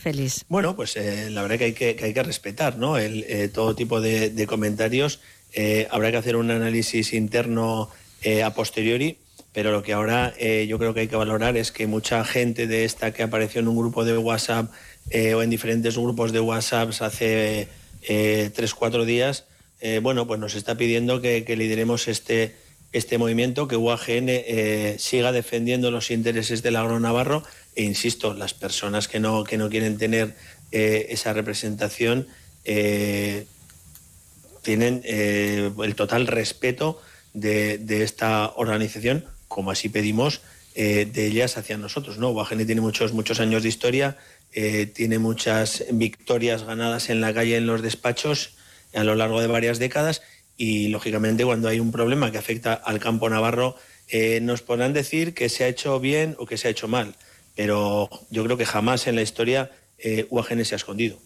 Feliz. 0.03 0.45
Bueno, 0.49 0.75
pues 0.75 0.97
eh, 0.97 1.31
la 1.31 1.43
verdad 1.43 1.59
que 1.59 1.65
hay 1.65 1.73
que, 1.75 1.97
hay 2.03 2.13
que 2.13 2.23
respetar 2.25 2.77
¿no? 2.77 2.99
El, 2.99 3.25
eh, 3.29 3.47
todo 3.47 3.77
tipo 3.77 4.01
de, 4.01 4.47
comentarios. 4.49 5.21
Eh, 5.53 5.87
habrá 5.93 6.11
que 6.11 6.17
hacer 6.17 6.35
un 6.35 6.51
análisis 6.51 7.13
interno 7.13 7.89
a 8.45 8.55
posteriori, 8.55 9.19
pero 9.53 9.71
lo 9.71 9.83
que 9.83 9.93
ahora 9.93 10.35
yo 10.39 10.79
creo 10.79 10.95
que 10.95 11.01
hay 11.01 11.09
que 11.09 11.17
valorar 11.17 11.57
es 11.57 11.73
que 11.73 11.87
mucha 11.87 12.25
gente 12.25 12.67
de 12.67 12.85
esta 12.85 13.13
que 13.13 13.23
apareció 13.23 13.61
en 13.61 13.69
un 13.69 13.77
grupo 13.77 14.05
de 14.05 14.17
WhatsApp 14.17 14.71
o 15.13 15.43
en 15.43 15.51
diferentes 15.51 15.97
grupos 15.97 16.33
de 16.33 16.41
WhatsApp 16.41 16.91
hace 17.01 17.69
tres, 18.01 18.75
cuatro 18.75 19.05
días, 19.05 19.45
bueno, 20.01 20.27
pues 20.27 20.41
nos 20.41 20.55
está 20.55 20.77
pidiendo 20.77 21.21
que, 21.21 21.45
que 21.45 21.57
lideremos 21.57 22.09
este, 22.09 22.55
este 22.93 23.19
movimiento, 23.19 23.69
que 23.69 23.77
UAGN 23.77 24.29
siga 24.99 25.33
defendiendo 25.33 25.91
los 25.91 26.11
intereses 26.11 26.63
del 26.63 26.77
agro 26.77 26.99
navarro. 26.99 27.43
E 27.75 27.85
insisto, 27.85 28.35
las 28.35 28.55
personas 28.55 29.09
que 29.09 29.21
no, 29.21 29.45
que 29.45 29.57
no 29.57 29.71
quieren 29.71 29.97
tener 29.97 30.35
eh, 30.73 31.09
esa 31.11 31.35
representación 31.35 32.27
eh, 32.65 33.47
tienen 34.63 35.03
eh, 35.05 35.71
el 35.83 35.95
total 35.95 36.27
respeto 36.27 37.01
de, 37.35 38.03
esta 38.03 38.53
organización, 38.57 39.25
como 39.55 39.71
así 39.71 39.89
pedimos 39.89 40.41
de 40.75 41.27
ellas 41.27 41.59
hacia 41.59 41.77
nosotros. 41.77 42.17
¿no? 42.17 42.35
tiene 42.47 42.81
muchos, 42.81 43.13
muchos 43.13 43.41
años 43.41 43.63
de 43.63 43.69
historia, 43.69 44.17
eh, 44.55 44.87
tiene 44.87 45.19
muchas 45.19 45.85
victorias 45.93 46.65
ganadas 46.65 47.09
en 47.09 47.21
la 47.23 47.33
calle, 47.33 47.57
en 47.57 47.67
los 47.67 47.81
despachos, 47.81 48.55
a 48.95 49.03
lo 49.03 49.15
largo 49.15 49.41
de 49.41 49.47
varias 49.47 49.79
décadas 49.79 50.21
y, 50.59 50.89
lógicamente, 50.89 51.45
cuando 51.45 51.69
hay 51.69 51.81
un 51.81 51.91
problema 51.91 52.31
que 52.31 52.39
afecta 52.39 52.75
al 52.75 53.01
campo 53.01 53.31
navarro, 53.31 53.77
eh, 54.09 54.41
nos 54.43 54.61
podrán 54.61 54.93
decir 54.93 55.33
que 55.33 55.49
se 55.49 55.65
ha 55.65 55.69
hecho 55.69 55.99
bien 56.01 56.37
o 56.39 56.45
que 56.45 56.59
se 56.59 56.69
ha 56.69 56.71
hecho 56.71 56.87
mal, 56.89 57.15
pero 57.57 58.11
yo 58.31 58.45
creo 58.45 58.59
que 58.59 58.67
jamás 58.67 59.07
en 59.07 59.17
la 59.17 59.23
historia 59.23 59.71
eh, 59.99 60.27
UAGN 60.29 60.65
se 60.67 60.75
ha 60.75 60.77
escondido. 60.77 61.19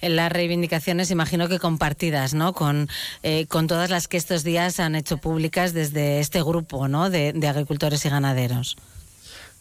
Las 0.00 0.32
reivindicaciones, 0.32 1.10
imagino 1.10 1.48
que 1.48 1.58
compartidas, 1.58 2.34
¿no? 2.34 2.52
Con, 2.52 2.88
eh, 3.22 3.46
con 3.46 3.66
todas 3.66 3.90
las 3.90 4.08
que 4.08 4.16
estos 4.16 4.44
días 4.44 4.80
han 4.80 4.94
hecho 4.94 5.18
públicas 5.18 5.72
desde 5.72 6.20
este 6.20 6.42
grupo, 6.42 6.88
¿no? 6.88 7.10
De, 7.10 7.34
agricultores 7.48 8.04
y 8.04 8.08
ganaderos. 8.10 8.76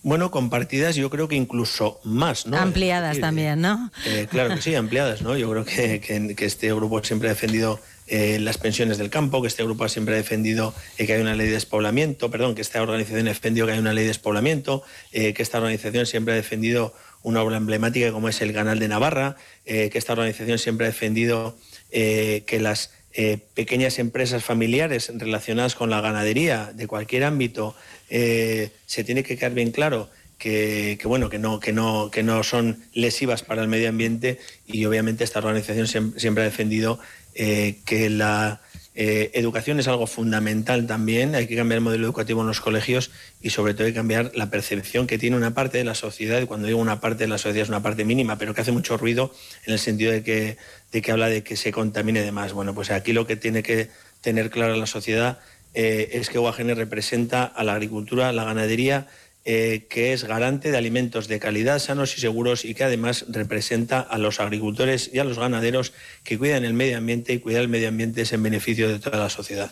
Bueno, 0.04 0.30
compartidas 0.30 0.96
yo 0.96 1.10
creo 1.10 1.28
que 1.28 1.36
incluso 1.36 2.00
más, 2.04 2.46
¿no? 2.46 2.58
Ampliadas 2.58 3.20
también, 3.20 3.62
¿no? 3.62 3.92
Eh, 4.06 4.28
claro 4.30 4.56
que 4.56 4.62
sí, 4.62 4.76
ampliadas, 4.76 5.22
¿no? 5.22 5.36
Yo 5.38 5.50
creo 5.50 5.66
que, 5.66 6.00
que, 6.00 6.46
este 6.46 6.72
grupo 6.74 7.04
siempre 7.04 7.30
ha 7.30 7.34
defendido 7.34 7.80
eh, 8.08 8.38
las 8.40 8.58
pensiones 8.58 8.98
del 8.98 9.10
campo, 9.10 9.42
que 9.42 9.48
este 9.48 9.64
grupo 9.64 9.88
siempre 9.90 10.14
ha 10.14 10.18
defendido 10.18 10.74
que 10.98 11.12
hay 11.12 11.20
una 11.20 11.36
ley 11.36 11.48
de 11.48 11.54
despoblamiento, 11.54 12.30
perdón, 12.30 12.56
que 12.56 12.62
esta 12.62 12.82
organización 12.82 13.28
ha 13.28 13.32
defendido 13.32 13.66
que 13.68 13.74
hay 13.74 13.80
una 13.80 13.94
ley 13.94 14.04
de 14.04 14.10
despoblamiento, 14.10 14.84
que 15.12 15.36
esta 15.38 15.58
organización 15.58 16.06
siempre 16.06 16.34
ha 16.34 16.38
defendido 16.38 16.94
una 17.24 17.42
obra 17.42 17.58
emblemática 17.58 18.12
como 18.12 18.30
es 18.30 18.42
el 18.42 18.54
Canal 18.54 18.80
de 18.80 18.88
Navarra, 18.88 19.36
eh, 19.66 19.90
que 19.90 19.98
esta 19.98 20.14
organización 20.14 20.60
siempre 20.60 20.86
ha 20.86 20.90
defendido 20.90 21.58
eh, 21.92 22.44
que 22.48 22.60
las 22.60 22.92
eh, 23.14 23.40
pequeñas 23.54 24.00
empresas 24.00 24.44
familiares 24.44 25.12
relacionadas 25.16 25.76
con 25.76 25.90
la 25.90 26.02
ganadería 26.02 26.72
de 26.74 26.88
cualquier 26.88 27.24
ámbito 27.24 27.76
se 28.10 29.04
tiene 29.04 29.24
que 29.24 29.38
quedar 29.38 29.54
bien 29.54 29.72
claro 29.72 30.10
que, 30.38 31.00
bueno 31.04 31.30
que 31.30 31.40
no 31.40 31.60
que 31.60 31.74
no 31.74 32.12
que 32.12 32.22
no 32.22 32.44
son 32.44 32.84
lesivas 32.94 33.44
para 33.44 33.64
el 33.64 33.68
medio 33.68 33.90
ambiente 33.90 34.40
y 34.68 34.86
obviamente 34.86 35.24
esta 35.24 35.40
organización 35.40 35.88
siempre 35.88 36.44
ha 36.44 36.46
defendido 36.46 37.00
que 37.34 38.10
la 38.12 38.62
eh, 39.00 39.30
educación 39.36 39.80
es 39.80 39.88
algo 39.88 40.08
fundamental 40.08 40.88
también, 40.88 41.36
hay 41.36 41.46
que 41.46 41.56
cambiar 41.56 41.78
el 41.78 41.84
modelo 41.84 42.06
educativo 42.06 42.42
en 42.42 42.48
los 42.48 42.62
colegios 42.62 43.12
y 43.40 43.52
sobre 43.52 43.76
todo 43.76 43.86
hay 43.86 43.94
que 43.94 44.00
cambiar 44.00 44.32
la 44.34 44.50
percepción 44.50 45.06
que 45.06 45.20
tiene 45.20 45.38
una 45.38 45.54
parte 45.54 45.78
de 45.78 45.84
la 45.84 45.94
sociedad, 45.94 46.42
y 46.42 46.48
cuando 46.48 46.66
digo 46.66 46.80
una 46.80 47.00
parte 47.00 47.26
de 47.26 47.28
la 47.28 47.38
sociedad 47.38 47.62
es 47.62 47.70
una 47.70 47.84
parte 47.84 48.06
mínima, 48.06 48.40
pero 48.40 48.56
que 48.56 48.62
hace 48.62 48.72
mucho 48.72 48.98
ruido 48.98 49.32
en 49.68 49.74
el 49.74 49.78
sentido 49.78 50.12
de 50.12 50.24
que, 50.24 50.58
de 50.92 51.02
que 51.04 51.12
habla 51.12 51.30
de 51.30 51.44
que 51.44 51.56
se 51.58 51.72
contamine 51.72 52.22
de 52.22 52.32
más. 52.32 52.54
Bueno, 52.54 52.74
pues 52.74 52.90
aquí 52.90 53.14
lo 53.14 53.28
que 53.28 53.36
tiene 53.36 53.62
que 53.62 53.90
tener 54.22 54.50
clara 54.50 54.76
la 54.76 54.88
sociedad 54.88 55.38
eh, 55.76 56.10
es 56.14 56.32
que 56.32 56.40
UAGN 56.40 56.76
representa 56.76 57.44
a 57.44 57.64
la 57.64 57.74
agricultura, 57.74 58.30
a 58.30 58.34
la 58.34 58.46
ganadería, 58.46 59.06
eh, 59.50 59.86
que 59.90 60.12
es 60.12 60.26
garante 60.26 60.72
de 60.72 60.78
alimentos 60.78 61.30
de 61.30 61.40
calidad, 61.40 61.80
sanos 61.80 62.18
y 62.18 62.20
seguros 62.20 62.66
y 62.66 62.74
que 62.74 62.84
además 62.84 63.24
representa 63.30 64.02
a 64.02 64.18
los 64.18 64.42
agricultores 64.42 65.10
y 65.14 65.20
a 65.20 65.24
los 65.24 65.40
ganaderos 65.40 65.94
que 66.26 66.38
cuidan 66.38 66.66
el 66.66 66.74
medio 66.74 66.98
ambiente 66.98 67.32
y 67.32 67.40
cuidar 67.40 67.62
el 67.62 67.70
medio 67.70 67.88
ambiente 67.88 68.24
es 68.24 68.34
en 68.34 68.44
beneficio 68.44 68.90
de 68.90 69.00
toda 69.00 69.20
la 69.20 69.30
sociedad. 69.30 69.72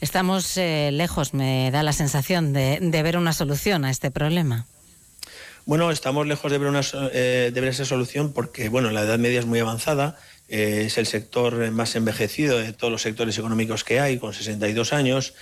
Estamos 0.00 0.56
eh, 0.56 0.90
lejos, 0.92 1.32
me 1.32 1.70
da 1.70 1.84
la 1.84 1.92
sensación, 1.92 2.52
de, 2.52 2.80
ver 2.80 3.16
una 3.16 3.32
solución 3.32 3.84
a 3.84 3.90
este 3.92 4.10
problema. 4.10 4.66
Bueno, 5.64 5.92
estamos 5.92 6.26
lejos 6.26 6.50
de 6.50 6.58
ver, 6.58 6.66
una, 6.66 6.80
eh, 7.12 7.52
de 7.54 7.60
ver 7.60 7.70
esa 7.70 7.84
solución 7.84 8.32
porque 8.32 8.68
bueno, 8.68 8.90
la 8.90 9.02
edad 9.02 9.20
media 9.20 9.38
es 9.38 9.46
muy 9.46 9.60
avanzada, 9.60 10.18
es 10.48 10.98
el 10.98 11.06
sector 11.06 11.70
más 11.70 11.94
envejecido 11.94 12.58
de 12.58 12.72
todos 12.72 12.90
los 12.90 13.02
sectores 13.02 13.38
económicos 13.38 13.84
que 13.84 14.00
hay, 14.00 14.18
con 14.18 14.34
62 14.34 14.92
años 14.92 15.34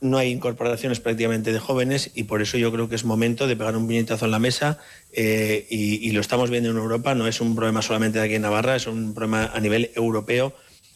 no 0.00 0.18
hay 0.18 0.30
incorporaciones 0.30 1.00
prácticamente 1.00 1.52
de 1.52 1.58
jóvenes 1.58 2.10
y 2.14 2.24
por 2.24 2.40
eso 2.42 2.56
yo 2.56 2.70
creo 2.72 2.88
que 2.88 2.94
es 2.94 3.04
momento 3.04 3.46
de 3.46 3.56
pegar 3.56 3.76
un 3.76 3.86
puñetazo 3.86 4.26
en 4.26 4.30
la 4.30 4.38
mesa 4.38 4.78
eh, 5.12 5.66
y, 5.70 6.10
lo 6.12 6.20
estamos 6.20 6.50
viendo 6.50 6.70
en 6.70 6.76
Europa, 6.76 7.14
no 7.14 7.26
es 7.26 7.40
un 7.40 7.54
problema 7.56 7.82
solamente 7.82 8.18
de 8.18 8.24
aquí 8.24 8.34
en 8.34 8.42
Navarra, 8.42 8.76
es 8.76 8.86
un 8.86 9.14
problema 9.14 9.50
a 9.52 9.60
nivel 9.60 9.90
europeo 9.94 10.54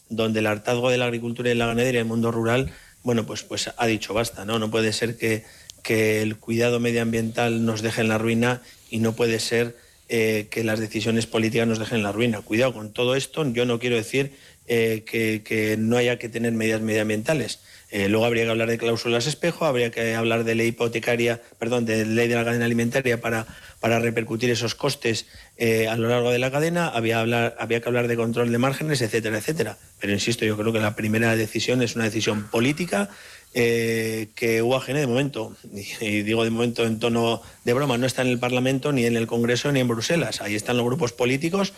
donde 0.08 0.40
el 0.40 0.46
hartazgo 0.46 0.90
de 0.90 0.98
la 0.98 1.06
agricultura 1.06 1.50
y 1.50 1.54
la 1.54 1.66
ganadería 1.66 2.00
en 2.00 2.06
el 2.06 2.08
mundo 2.08 2.30
rural, 2.30 2.70
bueno, 3.02 3.26
pues, 3.26 3.42
pues 3.42 3.70
ha 3.76 3.86
dicho 3.86 4.14
basta, 4.14 4.44
¿no? 4.44 4.58
No 4.58 4.70
puede 4.70 4.92
ser 4.92 5.16
que, 5.16 5.44
que 5.82 6.22
el 6.22 6.36
cuidado 6.36 6.80
medioambiental 6.80 7.64
nos 7.64 7.82
deje 7.82 8.02
en 8.02 8.08
la 8.08 8.18
ruina 8.18 8.62
y 8.90 8.98
no 8.98 9.14
puede 9.14 9.40
ser 9.40 9.76
eh, 10.08 10.48
que 10.50 10.64
las 10.64 10.78
decisiones 10.78 11.26
políticas 11.26 11.66
nos 11.66 11.78
dejen 11.78 11.98
en 11.98 12.04
la 12.04 12.12
ruina. 12.12 12.42
Cuidado 12.42 12.74
con 12.74 12.92
todo 12.92 13.16
esto, 13.16 13.50
yo 13.52 13.64
no 13.64 13.78
quiero 13.78 13.96
decir 13.96 14.32
eh, 14.68 15.02
que 15.06 15.76
no 15.78 15.96
haya 15.96 16.18
que 16.18 16.28
tener 16.28 16.52
medidas 16.52 16.82
medioambientales 16.82 17.60
eh, 17.92 18.08
luego 18.08 18.24
habría 18.24 18.44
que 18.44 18.50
hablar 18.50 18.70
de 18.70 18.78
cláusulas 18.78 19.26
espejo, 19.26 19.66
habría 19.66 19.90
que 19.90 20.14
hablar 20.14 20.44
de 20.44 20.54
ley 20.54 20.68
hipotecaria, 20.68 21.42
perdón, 21.58 21.84
de 21.84 22.06
ley 22.06 22.26
de 22.26 22.34
la 22.34 22.42
cadena 22.42 22.64
alimentaria 22.64 23.20
para, 23.20 23.46
para 23.80 23.98
repercutir 23.98 24.48
esos 24.48 24.74
costes 24.74 25.26
eh, 25.58 25.88
a 25.88 25.96
lo 25.98 26.08
largo 26.08 26.30
de 26.30 26.38
la 26.38 26.50
cadena, 26.50 26.88
había, 26.88 27.20
hablar, 27.20 27.54
había 27.58 27.82
que 27.82 27.90
hablar 27.90 28.08
de 28.08 28.16
control 28.16 28.50
de 28.50 28.56
márgenes, 28.56 29.02
etcétera, 29.02 29.36
etcétera. 29.36 29.76
Pero 30.00 30.14
insisto, 30.14 30.46
yo 30.46 30.56
creo 30.56 30.72
que 30.72 30.80
la 30.80 30.96
primera 30.96 31.36
decisión 31.36 31.82
es 31.82 31.94
una 31.94 32.04
decisión 32.04 32.44
política 32.44 33.10
eh, 33.52 34.30
que 34.36 34.62
UAGN 34.62 34.94
de 34.94 35.06
momento, 35.06 35.54
y 36.00 36.22
digo 36.22 36.44
de 36.44 36.50
momento 36.50 36.86
en 36.86 36.98
tono 36.98 37.42
de 37.64 37.74
broma, 37.74 37.98
no 37.98 38.06
está 38.06 38.22
en 38.22 38.28
el 38.28 38.38
Parlamento, 38.38 38.92
ni 38.92 39.04
en 39.04 39.18
el 39.18 39.26
Congreso, 39.26 39.70
ni 39.70 39.80
en 39.80 39.88
Bruselas. 39.88 40.40
Ahí 40.40 40.54
están 40.54 40.78
los 40.78 40.86
grupos 40.86 41.12
políticos, 41.12 41.74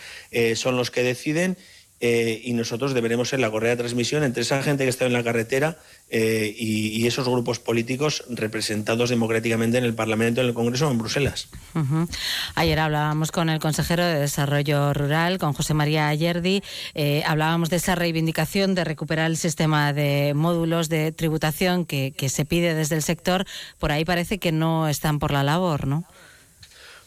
son 0.55 0.77
los 0.77 0.93
que 0.93 1.03
deciden 1.03 1.57
eh, 2.07 2.39
y 2.45 2.53
nosotros 2.53 2.93
deberemos 2.93 3.31
ser 3.31 3.41
la 3.41 3.51
correa 3.51 3.71
de 3.71 3.77
transmisión 3.79 4.25
entre 4.25 4.43
esa 4.43 4.63
gente 4.63 4.85
que 4.85 4.91
está 4.91 5.07
en 5.07 5.15
la 5.15 5.25
carretera 5.25 5.79
eh, 6.11 6.55
y, 6.55 7.07
esos 7.07 7.27
grupos 7.27 7.61
políticos 7.61 8.25
representados 8.29 9.09
democráticamente 9.09 9.79
en 9.79 9.85
el 9.85 9.95
Parlamento, 9.95 10.43
en 10.43 10.49
el 10.49 10.53
Congreso 10.53 10.87
o 10.87 10.91
en 10.91 10.99
Bruselas. 10.99 11.49
Ayer 12.57 12.79
hablábamos 12.79 13.33
con 13.33 13.49
el 13.49 13.59
consejero 13.59 14.05
de 14.05 14.19
Desarrollo 14.19 14.93
Rural, 14.93 15.39
con 15.39 15.55
José 15.55 15.73
María 15.73 16.09
Ayerdi, 16.09 16.63
eh, 16.93 17.23
hablábamos 17.25 17.71
de 17.71 17.77
esa 17.77 17.95
reivindicación 17.95 18.75
de 18.75 18.85
recuperar 18.85 19.31
el 19.31 19.39
sistema 19.39 19.95
de 19.95 20.35
módulos 20.35 20.91
de 20.91 21.11
tributación 21.11 21.87
que, 21.87 22.13
que 22.15 22.29
se 22.29 22.45
pide 22.45 22.75
desde 22.75 22.97
el 22.97 23.03
sector. 23.03 23.47
Por 23.79 23.93
ahí 23.93 24.05
parece 24.05 24.37
que 24.37 24.53
no 24.53 24.89
están 24.89 25.19
por 25.19 25.31
la 25.31 25.43
labor, 25.43 25.87
¿no? 25.87 26.05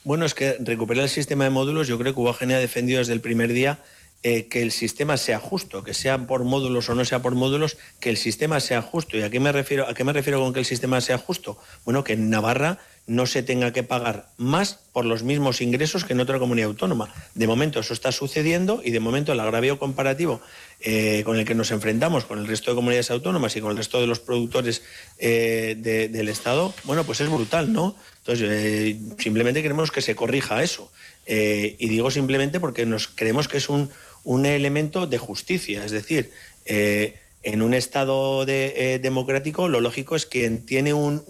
Bueno, 0.03 0.25
es 0.25 0.33
que 0.33 0.55
recuperar 0.59 1.03
el 1.03 1.09
sistema 1.09 1.43
de 1.43 1.49
módulos, 1.51 1.87
yo 1.87 1.99
creo 1.99 2.15
que 2.15 2.19
UAGN 2.21 2.53
ha 2.53 2.59
defendido 2.59 2.99
desde 2.99 3.13
el 3.13 3.21
primer 3.21 3.53
día 3.53 3.77
eh, 4.23 4.47
que 4.47 4.63
el 4.63 4.71
sistema 4.71 5.15
sea 5.15 5.39
justo, 5.39 5.83
que 5.83 5.93
sea 5.93 6.17
por 6.25 6.43
módulos 6.43 6.89
o 6.89 6.95
no 6.95 7.05
sea 7.05 7.21
por 7.21 7.35
módulos, 7.35 7.77
que 7.99 8.09
el 8.09 8.17
sistema 8.17 8.59
sea 8.59 8.81
justo. 8.81 9.15
¿Y 9.15 9.21
a 9.21 9.29
qué 9.29 9.39
me 9.39 9.51
refiero, 9.51 9.87
a 9.87 9.93
qué 9.93 10.03
me 10.03 10.11
refiero 10.11 10.39
con 10.39 10.53
que 10.53 10.59
el 10.59 10.65
sistema 10.65 10.99
sea 11.01 11.17
justo? 11.17 11.57
Bueno, 11.85 12.03
que 12.03 12.13
en 12.13 12.29
Navarra 12.29 12.79
no 13.05 13.25
se 13.25 13.41
tenga 13.41 13.71
que 13.71 13.83
pagar 13.83 14.27
más 14.35 14.79
por 14.91 15.05
los 15.05 15.23
mismos 15.23 15.61
ingresos 15.61 16.03
que 16.03 16.11
en 16.11 16.19
otra 16.19 16.39
comunidad 16.39 16.69
autónoma. 16.69 17.13
De 17.35 17.47
momento 17.47 17.79
eso 17.79 17.93
está 17.93 18.11
sucediendo 18.11 18.81
y 18.83 18.91
de 18.91 18.99
momento 18.99 19.31
el 19.31 19.39
agravio 19.39 19.79
comparativo 19.79 20.41
eh, 20.81 21.21
con 21.23 21.37
el 21.37 21.45
que 21.45 21.55
nos 21.55 21.71
enfrentamos 21.71 22.25
con 22.25 22.39
el 22.39 22.47
resto 22.47 22.71
de 22.71 22.75
comunidades 22.75 23.09
autónomas 23.11 23.55
y 23.55 23.61
con 23.61 23.71
el 23.71 23.77
resto 23.77 24.01
de 24.01 24.07
los 24.07 24.19
productores 24.19 24.81
eh, 25.19 25.77
del 25.79 26.27
Estado, 26.27 26.73
bueno, 26.83 27.05
pues 27.05 27.21
es 27.21 27.29
brutal, 27.29 27.71
¿no? 27.71 27.95
Entonces, 28.17 28.97
simplemente 29.19 29.61
queremos 29.61 29.89
que 29.89 30.01
se 30.01 30.15
corrija 30.15 30.61
eso. 30.61 30.91
y 31.25 31.87
digo 31.87 32.11
simplemente 32.11 32.59
porque 32.59 32.85
nos 32.85 33.07
creemos 33.07 33.47
que 33.47 33.57
es 33.57 33.69
un, 33.69 33.89
un 34.27 34.45
elemento 34.45 35.07
de 35.07 35.17
justicia. 35.17 35.85
Es 35.85 35.91
decir, 35.91 36.31
eh, 36.65 37.15
en 37.43 37.61
un 37.61 37.73
Estado 37.73 38.43
eh, 38.45 38.99
democrático 39.01 39.69
lo 39.69 39.79
lógico 39.79 40.17
es 40.17 40.25
que 40.25 40.41
quien 40.41 40.65
tiene 40.65 40.93
un, 40.93 41.23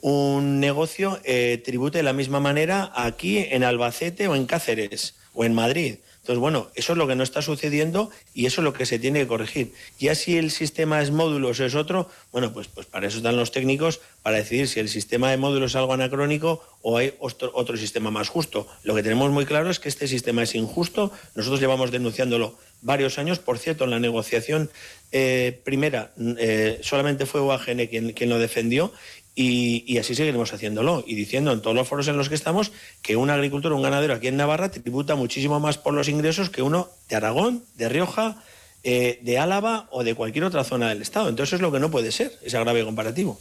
un, 0.00 0.60
negocio 0.60 1.18
eh, 1.24 1.60
tribute 1.64 1.98
de 1.98 2.04
la 2.04 2.12
misma 2.12 2.38
manera 2.38 2.92
aquí 2.94 3.38
en 3.38 3.64
Albacete 3.64 4.28
o 4.28 4.36
en 4.36 4.46
Cáceres 4.46 5.16
o 5.34 5.44
en 5.44 5.52
Madrid. 5.52 5.96
Entonces, 6.26 6.40
bueno, 6.40 6.72
eso 6.74 6.90
es 6.90 6.98
lo 6.98 7.06
que 7.06 7.14
no 7.14 7.22
está 7.22 7.40
sucediendo 7.40 8.10
y 8.34 8.46
eso 8.46 8.60
es 8.60 8.64
lo 8.64 8.72
que 8.72 8.84
se 8.84 8.98
tiene 8.98 9.20
que 9.20 9.28
corregir. 9.28 9.72
Ya 10.00 10.16
si 10.16 10.36
el 10.36 10.50
sistema 10.50 11.00
es 11.00 11.12
módulos 11.12 11.60
o 11.60 11.64
es 11.64 11.76
otro, 11.76 12.10
bueno, 12.32 12.52
pues, 12.52 12.66
pues 12.66 12.84
para 12.84 13.06
eso 13.06 13.18
están 13.18 13.36
los 13.36 13.52
técnicos, 13.52 14.00
para 14.24 14.38
decidir 14.38 14.66
si 14.66 14.80
el 14.80 14.88
sistema 14.88 15.30
de 15.30 15.36
módulos 15.36 15.70
es 15.70 15.76
algo 15.76 15.92
anacrónico 15.92 16.64
o 16.82 16.96
hay 16.96 17.14
otro, 17.20 17.52
otro 17.54 17.76
sistema 17.76 18.10
más 18.10 18.28
justo. 18.28 18.66
Lo 18.82 18.96
que 18.96 19.04
tenemos 19.04 19.30
muy 19.30 19.46
claro 19.46 19.70
es 19.70 19.78
que 19.78 19.88
este 19.88 20.08
sistema 20.08 20.42
es 20.42 20.56
injusto. 20.56 21.12
Nosotros 21.36 21.60
llevamos 21.60 21.92
denunciándolo 21.92 22.58
varios 22.82 23.20
años. 23.20 23.38
Por 23.38 23.58
cierto, 23.58 23.84
en 23.84 23.90
la 23.90 24.00
negociación 24.00 24.68
eh, 25.12 25.60
primera 25.62 26.10
eh, 26.38 26.80
solamente 26.82 27.24
fue 27.26 27.40
UAGN 27.40 27.86
quien, 27.86 28.12
quien 28.14 28.28
lo 28.28 28.40
defendió 28.40 28.92
y, 29.38 29.98
así 29.98 30.14
seguiremos 30.14 30.52
haciéndolo 30.54 31.04
y 31.06 31.14
diciendo 31.14 31.52
en 31.52 31.60
todos 31.60 31.76
los 31.76 31.86
foros 31.86 32.08
en 32.08 32.16
los 32.16 32.30
que 32.30 32.34
estamos 32.34 32.72
que 33.02 33.16
un 33.16 33.28
agricultor, 33.28 33.72
un 33.74 33.82
ganadero 33.82 34.14
aquí 34.14 34.28
en 34.28 34.38
Navarra 34.38 34.70
tributa 34.70 35.14
muchísimo 35.14 35.60
más 35.60 35.76
por 35.76 35.92
los 35.92 36.08
ingresos 36.08 36.48
que 36.48 36.62
uno 36.62 36.88
de 37.10 37.16
Aragón, 37.16 37.62
de 37.76 37.90
Rioja, 37.90 38.42
eh, 38.82 39.20
de 39.22 39.38
Álava 39.38 39.88
o 39.90 40.04
de 40.04 40.14
cualquier 40.14 40.44
otra 40.44 40.64
zona 40.64 40.88
del 40.88 41.02
Estado. 41.02 41.28
Entonces 41.28 41.54
es 41.54 41.60
lo 41.60 41.70
que 41.70 41.80
no 41.80 41.90
puede 41.90 42.12
ser, 42.12 42.32
ese 42.42 42.56
agravio 42.56 42.86
comparativo. 42.86 43.38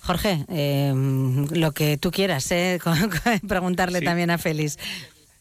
Jorge, 0.00 0.44
em, 0.48 1.46
lo 1.50 1.72
que 1.72 1.98
tú 1.98 2.10
quieras, 2.10 2.50
¿eh? 2.50 2.80
preguntarle 3.46 4.00
también 4.00 4.30
a 4.30 4.38
Félix. 4.38 4.78